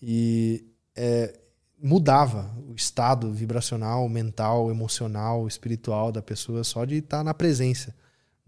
e 0.00 0.64
é, 0.96 1.38
mudava 1.80 2.52
o 2.68 2.74
estado 2.74 3.32
vibracional, 3.32 4.08
mental, 4.08 4.70
emocional, 4.70 5.46
espiritual 5.46 6.12
da 6.12 6.20
pessoa 6.20 6.64
só 6.64 6.84
de 6.84 6.96
estar 6.96 7.18
tá 7.18 7.24
na 7.24 7.32
presença 7.32 7.94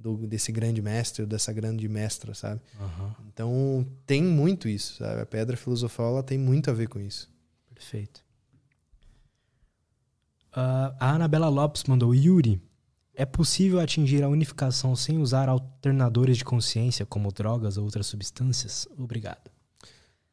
do, 0.05 0.27
desse 0.27 0.53
grande 0.53 0.83
mestre 0.83 1.23
ou 1.23 1.29
dessa 1.29 1.51
grande 1.51 1.89
mestra, 1.89 2.35
sabe? 2.35 2.61
Uhum. 2.79 3.11
Então 3.33 3.87
tem 4.05 4.23
muito 4.23 4.69
isso, 4.69 4.97
sabe? 4.99 5.23
A 5.23 5.27
pedra 5.27 5.57
filosofal 5.57 6.13
ela 6.13 6.23
tem 6.23 6.37
muito 6.37 6.71
a 6.71 6.75
ver 6.75 6.89
com 6.89 7.01
isso. 7.01 7.33
Perfeito. 7.75 8.23
Uh, 10.53 10.93
a 11.01 11.13
Anabela 11.15 11.49
Lopes 11.49 11.85
mandou 11.85 12.15
Yuri. 12.15 12.61
É 13.15 13.25
possível 13.25 13.81
atingir 13.81 14.23
a 14.23 14.29
unificação 14.29 14.95
sem 14.95 15.19
usar 15.19 15.49
alternadores 15.49 16.37
de 16.37 16.45
consciência 16.45 17.07
como 17.07 17.33
drogas 17.33 17.79
ou 17.79 17.85
outras 17.85 18.07
substâncias? 18.07 18.87
Obrigado. 18.99 19.51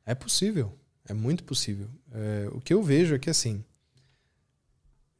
É 0.05 0.13
possível. 0.13 0.77
É 1.07 1.13
muito 1.13 1.45
possível. 1.45 1.87
É, 2.11 2.49
o 2.51 2.59
que 2.59 2.73
eu 2.73 2.83
vejo 2.83 3.15
é 3.15 3.19
que 3.19 3.29
assim, 3.29 3.63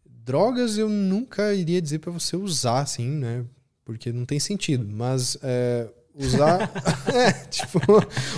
drogas 0.05 0.77
eu 0.77 0.89
nunca 0.89 1.53
iria 1.53 1.81
dizer 1.81 1.99
para 1.99 2.11
você 2.11 2.35
usar, 2.35 2.81
assim, 2.81 3.07
né? 3.07 3.45
Porque 3.91 4.11
não 4.11 4.26
tem 4.26 4.39
sentido. 4.39 4.88
Mas 4.91 5.38
é, 5.41 5.88
usar. 6.15 6.72
é, 7.13 7.31
tipo. 7.49 7.80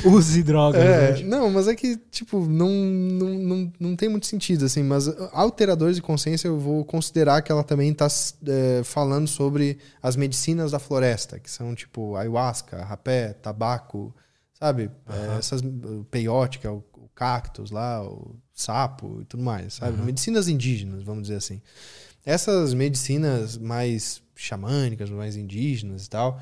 Use 0.05 0.43
drogas. 0.43 0.81
É? 0.81 1.23
Não, 1.23 1.49
mas 1.49 1.67
é 1.67 1.75
que, 1.75 1.97
tipo, 2.11 2.45
não, 2.45 2.69
não, 2.69 3.29
não, 3.29 3.73
não 3.79 3.95
tem 3.95 4.09
muito 4.09 4.27
sentido, 4.27 4.65
assim. 4.65 4.83
Mas 4.83 5.07
alteradores 5.31 5.95
de 5.95 6.01
consciência 6.01 6.47
eu 6.47 6.59
vou 6.59 6.83
considerar 6.85 7.41
que 7.41 7.51
ela 7.51 7.63
também 7.63 7.91
está 7.91 8.07
é, 8.47 8.83
falando 8.83 9.27
sobre 9.27 9.77
as 10.01 10.15
medicinas 10.15 10.71
da 10.71 10.79
floresta, 10.79 11.39
que 11.39 11.49
são, 11.49 11.73
tipo, 11.75 12.15
ayahuasca, 12.15 12.83
rapé, 12.83 13.33
tabaco, 13.33 14.13
sabe? 14.59 14.89
Uhum. 15.07 15.37
Essas. 15.37 15.61
Peiote, 16.09 16.59
que 16.59 16.67
é 16.67 16.71
o 16.71 16.83
cactus 17.15 17.71
lá, 17.71 18.03
o 18.03 18.35
sapo 18.53 19.19
e 19.21 19.25
tudo 19.25 19.43
mais, 19.43 19.75
sabe? 19.75 19.99
Uhum. 19.99 20.05
Medicinas 20.05 20.47
indígenas, 20.47 21.03
vamos 21.03 21.23
dizer 21.23 21.35
assim. 21.35 21.61
Essas 22.25 22.73
medicinas 22.73 23.57
mais 23.57 24.21
xamânicas, 24.35 25.09
mais 25.09 25.35
indígenas 25.35 26.05
e 26.05 26.09
tal, 26.09 26.41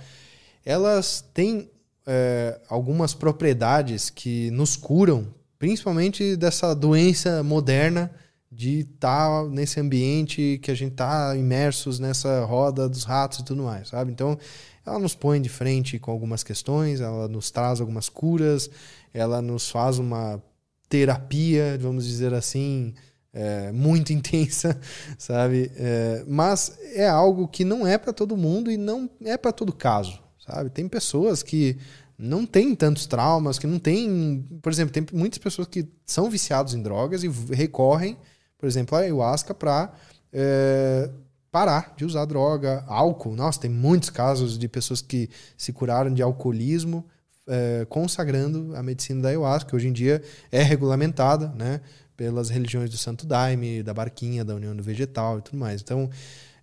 elas 0.65 1.23
têm 1.33 1.69
é, 2.05 2.59
algumas 2.67 3.13
propriedades 3.13 4.09
que 4.09 4.49
nos 4.51 4.75
curam, 4.75 5.27
principalmente 5.57 6.35
dessa 6.35 6.73
doença 6.73 7.43
moderna 7.43 8.11
de 8.51 8.79
estar 8.79 9.43
tá 9.43 9.49
nesse 9.49 9.79
ambiente 9.79 10.59
que 10.61 10.71
a 10.71 10.75
gente 10.75 10.91
está 10.91 11.35
imersos 11.37 11.99
nessa 11.99 12.43
roda 12.43 12.89
dos 12.89 13.03
ratos 13.03 13.39
e 13.39 13.45
tudo 13.45 13.63
mais, 13.63 13.87
sabe? 13.89 14.11
Então, 14.11 14.37
ela 14.85 14.99
nos 14.99 15.15
põe 15.15 15.41
de 15.41 15.47
frente 15.47 15.99
com 15.99 16.11
algumas 16.11 16.43
questões, 16.43 16.99
ela 16.99 17.27
nos 17.27 17.49
traz 17.51 17.79
algumas 17.79 18.09
curas, 18.09 18.69
ela 19.13 19.41
nos 19.41 19.69
faz 19.69 19.99
uma 19.99 20.41
terapia, 20.89 21.77
vamos 21.79 22.05
dizer 22.05 22.33
assim, 22.33 22.93
é, 23.33 23.71
muito 23.71 24.11
intensa, 24.13 24.79
sabe? 25.17 25.71
É, 25.75 26.23
mas 26.27 26.77
é 26.93 27.07
algo 27.07 27.47
que 27.47 27.63
não 27.63 27.85
é 27.85 27.97
para 27.97 28.13
todo 28.13 28.37
mundo 28.37 28.71
e 28.71 28.77
não 28.77 29.09
é 29.23 29.37
para 29.37 29.51
todo 29.51 29.73
caso, 29.73 30.19
sabe? 30.39 30.69
Tem 30.69 30.87
pessoas 30.87 31.43
que 31.43 31.77
não 32.17 32.45
têm 32.45 32.75
tantos 32.75 33.07
traumas, 33.07 33.57
que 33.57 33.65
não 33.65 33.79
têm, 33.79 34.45
por 34.61 34.71
exemplo, 34.71 34.93
tem 34.93 35.05
muitas 35.11 35.39
pessoas 35.39 35.67
que 35.67 35.87
são 36.05 36.29
viciados 36.29 36.73
em 36.73 36.81
drogas 36.81 37.23
e 37.23 37.29
recorrem 37.51 38.17
por 38.61 38.67
exemplo, 38.67 38.95
a 38.95 39.01
ayahuasca 39.01 39.55
para 39.55 39.91
é, 40.31 41.09
parar 41.51 41.95
de 41.97 42.05
usar 42.05 42.25
droga, 42.25 42.85
álcool. 42.87 43.35
Nossa, 43.35 43.59
tem 43.59 43.71
muitos 43.71 44.11
casos 44.11 44.57
de 44.57 44.67
pessoas 44.67 45.01
que 45.01 45.31
se 45.57 45.73
curaram 45.73 46.13
de 46.13 46.21
alcoolismo 46.21 47.03
é, 47.47 47.87
consagrando 47.89 48.75
a 48.75 48.83
medicina 48.83 49.23
da 49.23 49.29
ayahuasca, 49.29 49.67
que 49.67 49.75
hoje 49.75 49.87
em 49.87 49.91
dia 49.91 50.21
é 50.51 50.61
regulamentada 50.61 51.47
né, 51.57 51.81
pelas 52.21 52.51
religiões 52.51 52.87
do 52.91 52.97
Santo 52.99 53.25
Daime, 53.25 53.81
da 53.81 53.95
Barquinha, 53.95 54.45
da 54.45 54.53
União 54.53 54.75
do 54.75 54.83
Vegetal 54.83 55.39
e 55.39 55.41
tudo 55.41 55.57
mais. 55.57 55.81
Então, 55.81 56.07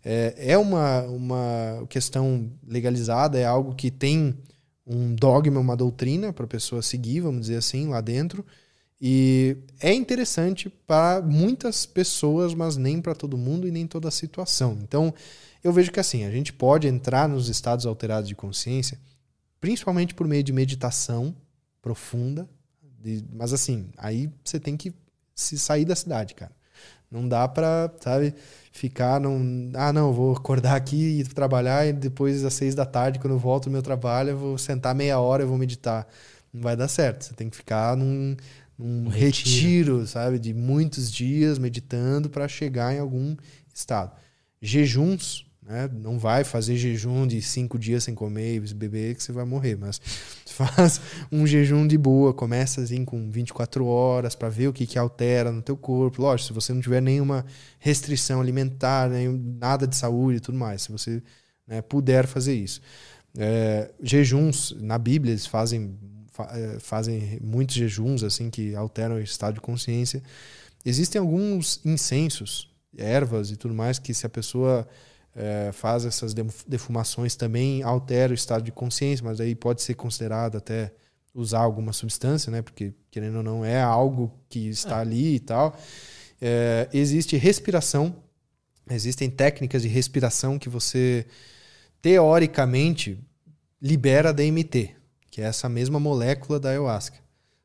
é, 0.05 0.53
é 0.53 0.57
uma, 0.57 1.03
uma 1.03 1.85
questão 1.89 2.49
legalizada, 2.65 3.37
é 3.37 3.45
algo 3.45 3.75
que 3.75 3.91
tem 3.91 4.39
um 4.87 5.17
dogma, 5.17 5.59
uma 5.59 5.77
doutrina 5.77 6.33
para 6.33 6.45
a 6.45 6.49
pessoa 6.49 6.81
seguir, 6.81 7.23
vamos 7.23 7.41
dizer 7.41 7.57
assim, 7.57 7.89
lá 7.89 8.01
dentro. 8.01 8.47
E 9.01 9.57
é 9.81 9.93
interessante 9.93 10.71
para 10.87 11.21
muitas 11.23 11.85
pessoas, 11.85 12.55
mas 12.55 12.77
nem 12.77 13.03
para 13.03 13.17
todo 13.17 13.37
mundo 13.37 13.67
e 13.67 13.73
nem 13.73 13.85
toda 13.85 14.07
a 14.07 14.13
situação. 14.13 14.79
Então, 14.81 15.13
eu 15.65 15.73
vejo 15.73 15.91
que 15.91 15.99
assim, 15.99 16.23
a 16.25 16.31
gente 16.31 16.53
pode 16.53 16.87
entrar 16.87 17.29
nos 17.29 17.49
estados 17.49 17.85
alterados 17.85 18.29
de 18.29 18.37
consciência, 18.37 18.97
principalmente 19.61 20.15
por 20.15 20.29
meio 20.29 20.45
de 20.45 20.53
meditação 20.53 21.35
profunda, 21.83 22.49
de, 23.01 23.25
mas 23.33 23.53
assim, 23.53 23.89
aí 23.97 24.31
você 24.45 24.61
tem 24.61 24.77
que 24.77 24.95
se 25.39 25.59
sair 25.59 25.85
da 25.85 25.95
cidade, 25.95 26.35
cara. 26.35 26.53
Não 27.11 27.27
dá 27.27 27.49
para, 27.49 27.91
sabe, 28.01 28.35
ficar 28.73 29.19
num. 29.21 29.71
Ah, 29.75 29.93
não, 29.93 30.13
vou 30.13 30.37
acordar 30.37 30.77
aqui 30.77 31.21
e 31.21 31.25
trabalhar 31.25 31.87
e 31.87 31.93
depois 31.93 32.45
às 32.45 32.53
seis 32.53 32.75
da 32.75 32.85
tarde, 32.85 33.19
quando 33.19 33.33
eu 33.33 33.39
volto 33.39 33.65
do 33.65 33.71
meu 33.71 33.83
trabalho, 33.83 34.31
eu 34.31 34.37
vou 34.37 34.59
sentar 34.59 34.95
meia 34.95 35.19
hora 35.19 35.43
e 35.43 35.47
vou 35.47 35.57
meditar. 35.57 36.07
Não 36.53 36.61
vai 36.61 36.77
dar 36.77 36.89
certo. 36.89 37.25
Você 37.25 37.35
tem 37.35 37.49
que 37.49 37.57
ficar 37.57 37.97
num, 37.97 38.37
um, 38.79 39.07
um 39.07 39.09
retiro. 39.09 39.99
retiro, 39.99 40.07
sabe, 40.07 40.39
de 40.39 40.53
muitos 40.53 41.11
dias 41.11 41.59
meditando 41.59 42.29
para 42.29 42.47
chegar 42.47 42.95
em 42.95 42.99
algum 42.99 43.37
estado. 43.75 44.13
Jejuns, 44.61 45.47
né? 45.69 45.89
Não 45.93 46.19
vai 46.19 46.45
fazer 46.45 46.77
jejum 46.77 47.27
de 47.27 47.43
cinco 47.43 47.79
dias 47.79 48.05
sem 48.05 48.15
comer 48.15 48.57
e 48.57 48.75
beber 48.75 49.15
que 49.15 49.23
você 49.23 49.33
vai 49.33 49.45
morrer, 49.45 49.77
mas 49.77 50.01
faz 50.49 50.99
um 51.31 51.47
jejum 51.47 51.87
de 51.87 51.99
boa, 51.99 52.33
começa 52.33 52.81
assim 52.81 53.05
com 53.05 53.31
24 53.31 53.85
horas 53.85 54.35
para 54.35 54.49
ver 54.49 54.69
o 54.69 54.73
que, 54.73 54.87
que 54.87 54.99
altera 54.99 55.53
no 55.53 55.61
teu 55.61 55.77
corpo. 55.77 56.23
Lógico, 56.23 56.49
se 56.49 56.53
você 56.55 56.73
não 56.73 56.81
tiver 56.81 57.03
nenhuma 57.03 57.45
restrição 57.79 58.41
alimentar, 58.41 59.11
nenhum, 59.11 59.39
nada 59.61 59.87
de 59.87 59.95
saúde 59.95 60.39
e 60.39 60.41
tudo 60.41 60.57
mais, 60.57 60.83
se 60.83 60.91
você 60.91 61.23
né, 61.67 61.83
puder 61.83 62.27
fazer 62.27 62.55
isso. 62.55 62.81
É, 63.37 63.91
jejuns, 64.03 64.75
na 64.81 64.97
Bíblia, 64.97 65.33
eles 65.33 65.47
fazem 65.47 65.99
eh, 66.39 66.79
fazem 66.79 67.39
muitos 67.43 67.75
jejuns 67.75 68.23
assim 68.23 68.49
que 68.49 68.75
alteram 68.75 69.17
o 69.17 69.21
estado 69.21 69.55
de 69.55 69.61
consciência. 69.61 70.23
Existem 70.83 71.21
alguns 71.21 71.85
incensos, 71.85 72.73
ervas 72.97 73.51
e 73.51 73.57
tudo 73.57 73.75
mais 73.75 73.99
que 73.99 74.15
se 74.15 74.25
a 74.25 74.31
pessoa 74.31 74.89
é, 75.39 75.71
faz 75.73 76.05
essas 76.05 76.35
defumações 76.67 77.37
também 77.37 77.81
altera 77.85 78.33
o 78.33 78.35
estado 78.35 78.65
de 78.65 78.73
consciência, 78.73 79.25
mas 79.25 79.41
aí 79.41 79.55
pode 79.55 79.83
ser 79.83 79.95
considerado 79.95 80.57
até 80.59 80.93
usar 81.33 81.61
alguma 81.61 81.93
substância, 81.93 82.51
né? 82.51 82.61
Porque 82.61 82.93
querendo 83.09 83.37
ou 83.37 83.43
não 83.45 83.65
é 83.65 83.81
algo 83.81 84.33
que 84.49 84.69
está 84.69 84.99
é. 84.99 85.01
ali 85.03 85.37
e 85.37 85.41
tal. 85.41 85.79
É, 86.41 86.89
existe 86.93 87.37
respiração, 87.37 88.17
existem 88.91 89.31
técnicas 89.31 89.83
de 89.83 89.89
respiração 89.89 90.59
que 90.59 90.69
você 90.69 91.25
teoricamente 92.03 93.17
libera 93.81 94.33
DMT, 94.33 94.91
que 95.31 95.41
é 95.41 95.45
essa 95.45 95.69
mesma 95.69 96.01
molécula 96.01 96.59
da 96.59 96.71
ayahuasca, 96.71 97.19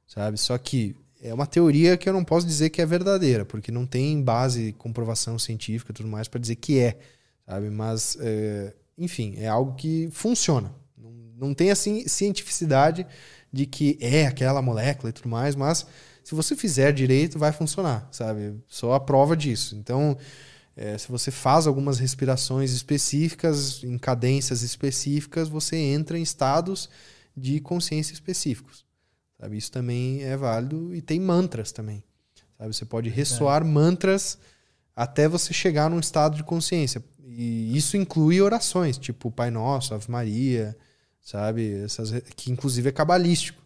sabe? 0.05 0.37
Só 0.37 0.55
que 0.59 0.95
é 1.19 1.33
uma 1.33 1.47
teoria 1.47 1.97
que 1.97 2.07
eu 2.07 2.13
não 2.13 2.23
posso 2.23 2.45
dizer 2.45 2.69
que 2.69 2.83
é 2.83 2.85
verdadeira, 2.85 3.45
porque 3.45 3.71
não 3.71 3.87
tem 3.87 4.21
base, 4.21 4.73
comprovação 4.73 5.39
científica 5.39 5.91
e 5.91 5.95
tudo 5.95 6.09
mais 6.09 6.27
para 6.27 6.39
dizer 6.39 6.57
que 6.57 6.79
é, 6.79 6.99
sabe? 7.47 7.69
Mas, 7.69 8.17
é, 8.19 8.73
enfim, 8.97 9.35
é 9.37 9.47
algo 9.47 9.75
que 9.75 10.09
funciona. 10.11 10.73
Não, 10.97 11.11
não 11.47 11.53
tem 11.53 11.71
assim 11.71 12.07
cientificidade 12.07 13.05
de 13.51 13.65
que 13.65 13.97
é 14.01 14.25
aquela 14.25 14.61
molécula 14.61 15.09
e 15.09 15.13
tudo 15.13 15.29
mais, 15.29 15.55
mas 15.55 15.85
se 16.23 16.33
você 16.33 16.55
fizer 16.55 16.91
direito, 16.93 17.37
vai 17.37 17.51
funcionar, 17.51 18.07
sabe? 18.11 18.55
Só 18.67 18.93
a 18.93 18.99
prova 18.99 19.35
disso. 19.35 19.75
Então, 19.75 20.17
é, 20.75 20.97
se 20.97 21.07
você 21.09 21.29
faz 21.29 21.67
algumas 21.67 21.99
respirações 21.99 22.71
específicas, 22.71 23.83
em 23.83 23.97
cadências 23.97 24.63
específicas, 24.63 25.49
você 25.49 25.75
entra 25.75 26.17
em 26.17 26.23
estados 26.23 26.89
de 27.35 27.59
consciência 27.59 28.13
específicos. 28.13 28.85
Sabe? 29.39 29.57
Isso 29.57 29.71
também 29.71 30.23
é 30.23 30.37
válido 30.37 30.95
e 30.95 31.01
tem 31.01 31.19
mantras 31.19 31.71
também. 31.71 32.03
Sabe? 32.57 32.73
Você 32.73 32.85
pode 32.85 33.09
ressoar 33.09 33.65
mantras 33.65 34.37
até 34.95 35.27
você 35.27 35.53
chegar 35.53 35.89
num 35.89 35.99
estado 35.99 36.37
de 36.37 36.43
consciência. 36.43 37.03
E 37.35 37.75
isso 37.75 37.97
inclui 37.97 38.39
orações, 38.41 38.97
tipo 38.97 39.31
Pai 39.31 39.49
Nosso, 39.49 39.93
Ave 39.93 40.09
Maria, 40.09 40.77
sabe? 41.19 41.83
Essas, 41.83 42.11
que 42.35 42.51
inclusive 42.51 42.89
é 42.89 42.91
cabalístico. 42.91 43.61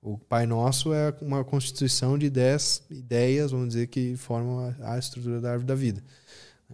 O 0.00 0.16
Pai 0.16 0.46
Nosso 0.46 0.92
é 0.94 1.14
uma 1.20 1.44
constituição 1.44 2.16
de 2.16 2.30
dez 2.30 2.82
ideias, 2.90 3.50
vamos 3.50 3.68
dizer, 3.68 3.86
que 3.88 4.16
formam 4.16 4.74
a, 4.80 4.94
a 4.94 4.98
estrutura 4.98 5.40
da 5.40 5.50
árvore 5.50 5.66
da 5.66 5.74
vida. 5.74 6.02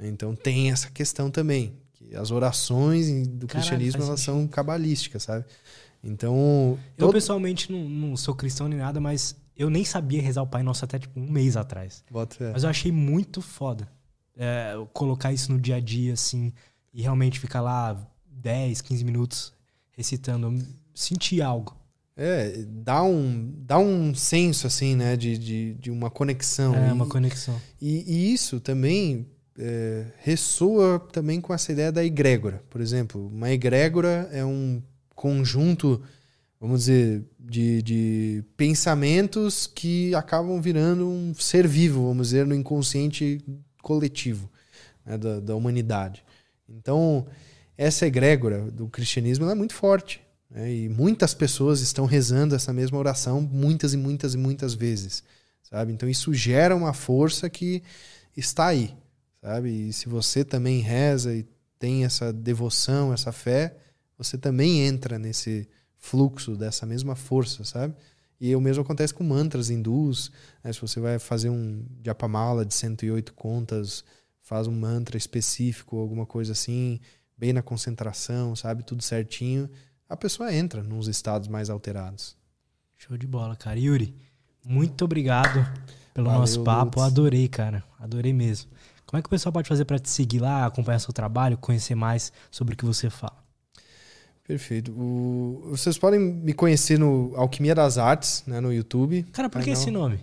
Então 0.00 0.34
tem 0.34 0.70
essa 0.70 0.88
questão 0.90 1.30
também. 1.30 1.74
que 1.92 2.14
As 2.14 2.30
orações 2.30 3.26
do 3.26 3.46
Caralho, 3.46 3.48
cristianismo 3.48 4.02
elas 4.04 4.20
são 4.20 4.46
cabalísticas, 4.46 5.24
sabe? 5.24 5.44
Então. 6.02 6.78
Eu 6.96 7.06
todo... 7.06 7.12
pessoalmente 7.12 7.72
não, 7.72 7.88
não, 7.88 8.16
sou 8.16 8.34
cristão 8.34 8.68
nem 8.68 8.78
nada, 8.78 9.00
mas 9.00 9.36
eu 9.56 9.68
nem 9.68 9.84
sabia 9.84 10.22
rezar 10.22 10.42
o 10.42 10.46
Pai 10.46 10.62
Nosso 10.62 10.84
até 10.84 11.00
tipo 11.00 11.18
um 11.18 11.28
mês 11.28 11.56
atrás. 11.56 12.04
Mas 12.52 12.62
eu 12.62 12.70
achei 12.70 12.92
muito 12.92 13.42
foda 13.42 13.88
é, 14.38 14.74
colocar 14.92 15.32
isso 15.32 15.52
no 15.52 15.60
dia 15.60 15.76
a 15.76 15.80
dia, 15.80 16.12
assim, 16.12 16.52
e 16.94 17.02
realmente 17.02 17.40
ficar 17.40 17.60
lá 17.60 18.00
10, 18.30 18.80
15 18.80 19.04
minutos 19.04 19.52
recitando. 19.90 20.46
Eu 20.46 20.62
senti 20.94 21.42
algo. 21.42 21.76
É, 22.16 22.64
dá 22.66 23.02
um, 23.02 23.52
dá 23.58 23.78
um 23.78 24.14
senso, 24.14 24.66
assim, 24.66 24.96
né, 24.96 25.16
de, 25.16 25.36
de, 25.36 25.74
de 25.74 25.90
uma 25.90 26.10
conexão. 26.10 26.74
É, 26.74 26.88
e, 26.88 26.92
uma 26.92 27.06
conexão. 27.06 27.60
E, 27.80 28.04
e 28.06 28.32
isso 28.32 28.60
também 28.60 29.26
é, 29.58 30.06
ressoa 30.18 31.00
também 31.12 31.40
com 31.40 31.52
essa 31.52 31.72
ideia 31.72 31.92
da 31.92 32.04
egrégora. 32.04 32.62
Por 32.70 32.80
exemplo, 32.80 33.28
uma 33.28 33.50
egrégora 33.50 34.28
é 34.32 34.44
um 34.44 34.80
conjunto, 35.14 36.00
vamos 36.60 36.80
dizer, 36.80 37.24
de, 37.38 37.82
de 37.82 38.44
pensamentos 38.56 39.66
que 39.66 40.14
acabam 40.14 40.60
virando 40.60 41.08
um 41.08 41.34
ser 41.34 41.66
vivo, 41.66 42.06
vamos 42.06 42.28
dizer, 42.28 42.46
no 42.46 42.54
inconsciente 42.54 43.40
coletivo 43.88 44.50
né, 45.06 45.16
da, 45.16 45.40
da 45.40 45.56
humanidade. 45.56 46.22
Então, 46.68 47.26
essa 47.76 48.06
egrégora 48.06 48.70
do 48.70 48.86
cristianismo 48.88 49.48
é 49.48 49.54
muito 49.54 49.72
forte. 49.72 50.20
Né, 50.50 50.70
e 50.70 50.88
muitas 50.90 51.32
pessoas 51.32 51.80
estão 51.80 52.04
rezando 52.04 52.54
essa 52.54 52.70
mesma 52.70 52.98
oração 52.98 53.40
muitas 53.40 53.94
e 53.94 53.96
muitas 53.96 54.34
e 54.34 54.36
muitas 54.36 54.74
vezes. 54.74 55.24
Sabe? 55.62 55.92
Então, 55.92 56.06
isso 56.06 56.34
gera 56.34 56.76
uma 56.76 56.92
força 56.92 57.48
que 57.48 57.82
está 58.36 58.66
aí. 58.66 58.94
Sabe? 59.40 59.88
E 59.88 59.92
se 59.94 60.06
você 60.06 60.44
também 60.44 60.80
reza 60.80 61.34
e 61.34 61.46
tem 61.78 62.04
essa 62.04 62.30
devoção, 62.30 63.12
essa 63.12 63.32
fé, 63.32 63.74
você 64.18 64.36
também 64.36 64.80
entra 64.86 65.18
nesse 65.18 65.66
fluxo 65.96 66.56
dessa 66.56 66.84
mesma 66.84 67.14
força, 67.14 67.64
sabe? 67.64 67.94
E 68.40 68.54
o 68.54 68.60
mesmo 68.60 68.82
acontece 68.82 69.12
com 69.12 69.24
mantras 69.24 69.70
hindus. 69.70 70.30
Né? 70.62 70.72
Se 70.72 70.80
você 70.80 71.00
vai 71.00 71.18
fazer 71.18 71.50
um 71.50 71.84
japamala 72.04 72.64
de 72.64 72.74
108 72.74 73.34
contas, 73.34 74.04
faz 74.40 74.66
um 74.66 74.72
mantra 74.72 75.16
específico, 75.16 75.98
alguma 75.98 76.24
coisa 76.24 76.52
assim, 76.52 77.00
bem 77.36 77.52
na 77.52 77.62
concentração, 77.62 78.54
sabe? 78.54 78.82
Tudo 78.82 79.02
certinho. 79.02 79.68
A 80.08 80.16
pessoa 80.16 80.54
entra 80.54 80.82
nos 80.82 81.08
estados 81.08 81.48
mais 81.48 81.68
alterados. 81.68 82.36
Show 82.96 83.16
de 83.16 83.26
bola, 83.26 83.54
cara. 83.54 83.78
Yuri, 83.78 84.14
Muito 84.64 85.04
obrigado 85.04 85.64
pelo 86.14 86.26
Valeu, 86.26 86.40
nosso 86.40 86.62
papo. 86.62 87.00
Lutz. 87.00 87.12
Adorei, 87.12 87.48
cara. 87.48 87.84
Adorei 87.98 88.32
mesmo. 88.32 88.70
Como 89.06 89.18
é 89.18 89.22
que 89.22 89.26
o 89.26 89.30
pessoal 89.30 89.52
pode 89.52 89.68
fazer 89.68 89.84
para 89.84 89.98
te 89.98 90.10
seguir 90.10 90.40
lá, 90.40 90.66
acompanhar 90.66 90.98
seu 90.98 91.12
trabalho, 91.12 91.56
conhecer 91.56 91.94
mais 91.94 92.32
sobre 92.50 92.74
o 92.74 92.76
que 92.76 92.84
você 92.84 93.08
fala? 93.08 93.47
Perfeito. 94.48 94.90
O- 94.92 95.60
vocês 95.70 95.98
podem 95.98 96.18
me 96.18 96.54
conhecer 96.54 96.98
no 96.98 97.32
Alquimia 97.36 97.74
das 97.74 97.98
Artes, 97.98 98.42
né, 98.46 98.60
no 98.60 98.72
YouTube. 98.72 99.24
Cara, 99.32 99.48
por 99.50 99.62
que 99.62 99.68
Ah, 99.68 99.72
esse 99.74 99.90
nome? 99.90 100.18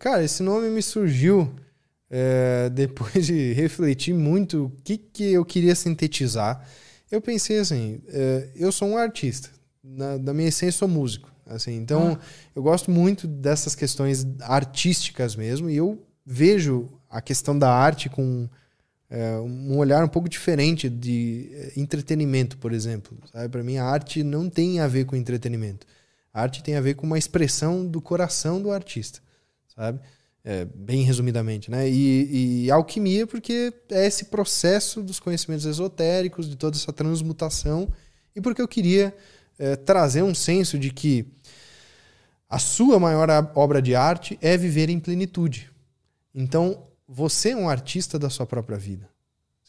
Cara, 0.00 0.24
esse 0.24 0.42
nome 0.42 0.68
me 0.68 0.82
surgiu 0.82 1.54
é, 2.10 2.68
depois 2.74 3.24
de 3.24 3.52
refletir 3.52 4.12
muito 4.14 4.64
o 4.66 4.70
que, 4.82 4.98
que 4.98 5.32
eu 5.32 5.44
queria 5.44 5.76
sintetizar. 5.76 6.66
Eu 7.08 7.20
pensei 7.20 7.60
assim, 7.60 8.00
é, 8.08 8.48
eu 8.56 8.72
sou 8.72 8.88
um 8.88 8.96
artista, 8.96 9.48
na, 9.82 10.16
da 10.18 10.34
minha 10.34 10.48
essência 10.48 10.78
sou 10.78 10.88
músico. 10.88 11.30
Assim, 11.46 11.76
então, 11.76 12.18
eu 12.56 12.62
gosto 12.62 12.90
muito 12.90 13.28
dessas 13.28 13.74
questões 13.76 14.26
artísticas 14.40 15.36
mesmo, 15.36 15.70
e 15.70 15.76
eu 15.76 16.02
vejo 16.26 16.88
a 17.10 17.20
questão 17.20 17.56
da 17.58 17.72
arte 17.72 18.08
com 18.08 18.48
é, 19.12 19.38
um 19.40 19.76
olhar 19.76 20.02
um 20.02 20.08
pouco 20.08 20.26
diferente 20.26 20.88
de 20.88 21.50
é, 21.52 21.72
entretenimento, 21.76 22.56
por 22.56 22.72
exemplo. 22.72 23.14
Para 23.50 23.62
mim, 23.62 23.76
a 23.76 23.84
arte 23.84 24.24
não 24.24 24.48
tem 24.48 24.80
a 24.80 24.88
ver 24.88 25.04
com 25.04 25.14
entretenimento. 25.14 25.86
A 26.32 26.40
arte 26.40 26.62
tem 26.62 26.76
a 26.76 26.80
ver 26.80 26.94
com 26.94 27.06
uma 27.06 27.18
expressão 27.18 27.86
do 27.86 28.00
coração 28.00 28.62
do 28.62 28.72
artista, 28.72 29.20
sabe? 29.76 30.00
É, 30.42 30.64
bem 30.64 31.02
resumidamente, 31.02 31.70
né? 31.70 31.88
E, 31.90 32.64
e 32.64 32.70
alquimia, 32.70 33.26
porque 33.26 33.74
é 33.90 34.06
esse 34.06 34.24
processo 34.24 35.02
dos 35.02 35.20
conhecimentos 35.20 35.66
esotéricos, 35.66 36.48
de 36.48 36.56
toda 36.56 36.74
essa 36.74 36.90
transmutação, 36.90 37.92
e 38.34 38.40
porque 38.40 38.62
eu 38.62 38.66
queria 38.66 39.14
é, 39.58 39.76
trazer 39.76 40.22
um 40.22 40.34
senso 40.34 40.78
de 40.78 40.90
que 40.90 41.26
a 42.48 42.58
sua 42.58 42.98
maior 42.98 43.28
obra 43.54 43.82
de 43.82 43.94
arte 43.94 44.38
é 44.40 44.56
viver 44.56 44.88
em 44.88 44.98
plenitude. 44.98 45.70
Então, 46.34 46.82
você 47.14 47.50
é 47.50 47.56
um 47.56 47.68
artista 47.68 48.18
da 48.18 48.30
sua 48.30 48.46
própria 48.46 48.78
vida, 48.78 49.08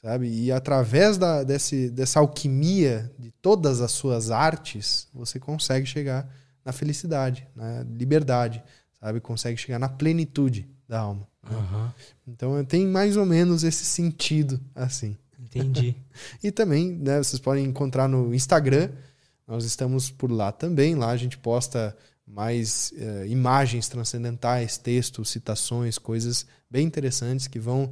sabe? 0.01 0.27
E 0.29 0.51
através 0.51 1.17
da, 1.17 1.43
desse, 1.43 1.89
dessa 1.89 2.19
alquimia 2.19 3.11
de 3.19 3.31
todas 3.31 3.81
as 3.81 3.91
suas 3.91 4.31
artes, 4.31 5.07
você 5.13 5.39
consegue 5.39 5.85
chegar 5.85 6.29
na 6.63 6.71
felicidade, 6.71 7.45
na 7.53 7.83
liberdade, 7.83 8.63
sabe? 8.97 9.19
Consegue 9.19 9.57
chegar 9.57 9.77
na 9.77 9.89
plenitude 9.89 10.69
da 10.87 10.99
alma. 10.99 11.27
Aham, 11.51 11.93
Então, 12.25 12.63
tem 12.63 12.87
mais 12.87 13.17
ou 13.17 13.25
menos 13.25 13.65
esse 13.65 13.83
sentido, 13.83 14.61
assim. 14.73 15.17
entendi. 15.37 15.95
E 16.41 16.49
também, 16.51 16.93
né, 16.93 17.17
vocês 17.21 17.41
podem 17.41 17.65
encontrar 17.65 18.07
no 18.07 18.33
Instagram. 18.33 18.89
Nós 19.45 19.65
estamos 19.65 20.09
por 20.09 20.31
lá 20.31 20.53
também. 20.53 20.95
Lá 20.95 21.09
a 21.09 21.17
gente 21.17 21.37
posta 21.37 21.95
mais 22.27 22.93
eh, 22.95 23.25
imagens 23.27 23.87
transcendentais, 23.89 24.77
textos, 24.77 25.29
citações, 25.29 25.97
coisas 25.97 26.45
bem 26.69 26.85
interessantes 26.87 27.47
que 27.47 27.59
vão 27.59 27.91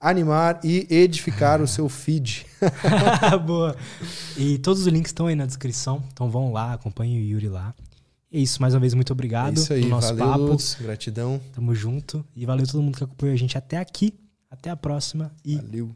animar 0.00 0.60
e 0.64 0.86
edificar 0.90 1.60
o 1.62 1.66
seu 1.68 1.88
feed. 1.88 2.46
Boa. 3.46 3.76
E 4.36 4.58
todos 4.58 4.82
os 4.82 4.86
links 4.88 5.10
estão 5.10 5.26
aí 5.26 5.34
na 5.34 5.46
descrição. 5.46 6.02
Então 6.12 6.30
vão 6.30 6.52
lá, 6.52 6.74
acompanhem 6.74 7.18
o 7.18 7.24
Yuri 7.24 7.48
lá. 7.48 7.74
É 8.30 8.38
isso, 8.38 8.60
mais 8.60 8.74
uma 8.74 8.80
vez, 8.80 8.92
muito 8.92 9.10
É 9.10 9.14
obrigado 9.14 9.56
isso 9.56 9.72
aí. 9.72 9.86
nosso 9.86 10.14
Valeu, 10.14 10.26
papo. 10.26 10.52
Lutz. 10.52 10.76
Gratidão. 10.80 11.40
Tamo 11.54 11.74
junto. 11.74 12.24
E 12.36 12.44
valeu 12.44 12.66
todo 12.66 12.82
mundo 12.82 12.98
que 12.98 13.04
acompanhou 13.04 13.32
a 13.34 13.38
gente 13.38 13.56
até 13.56 13.78
aqui. 13.78 14.12
Até 14.50 14.70
a 14.70 14.76
próxima 14.76 15.32
e 15.44 15.56
Valeu. 15.56 15.94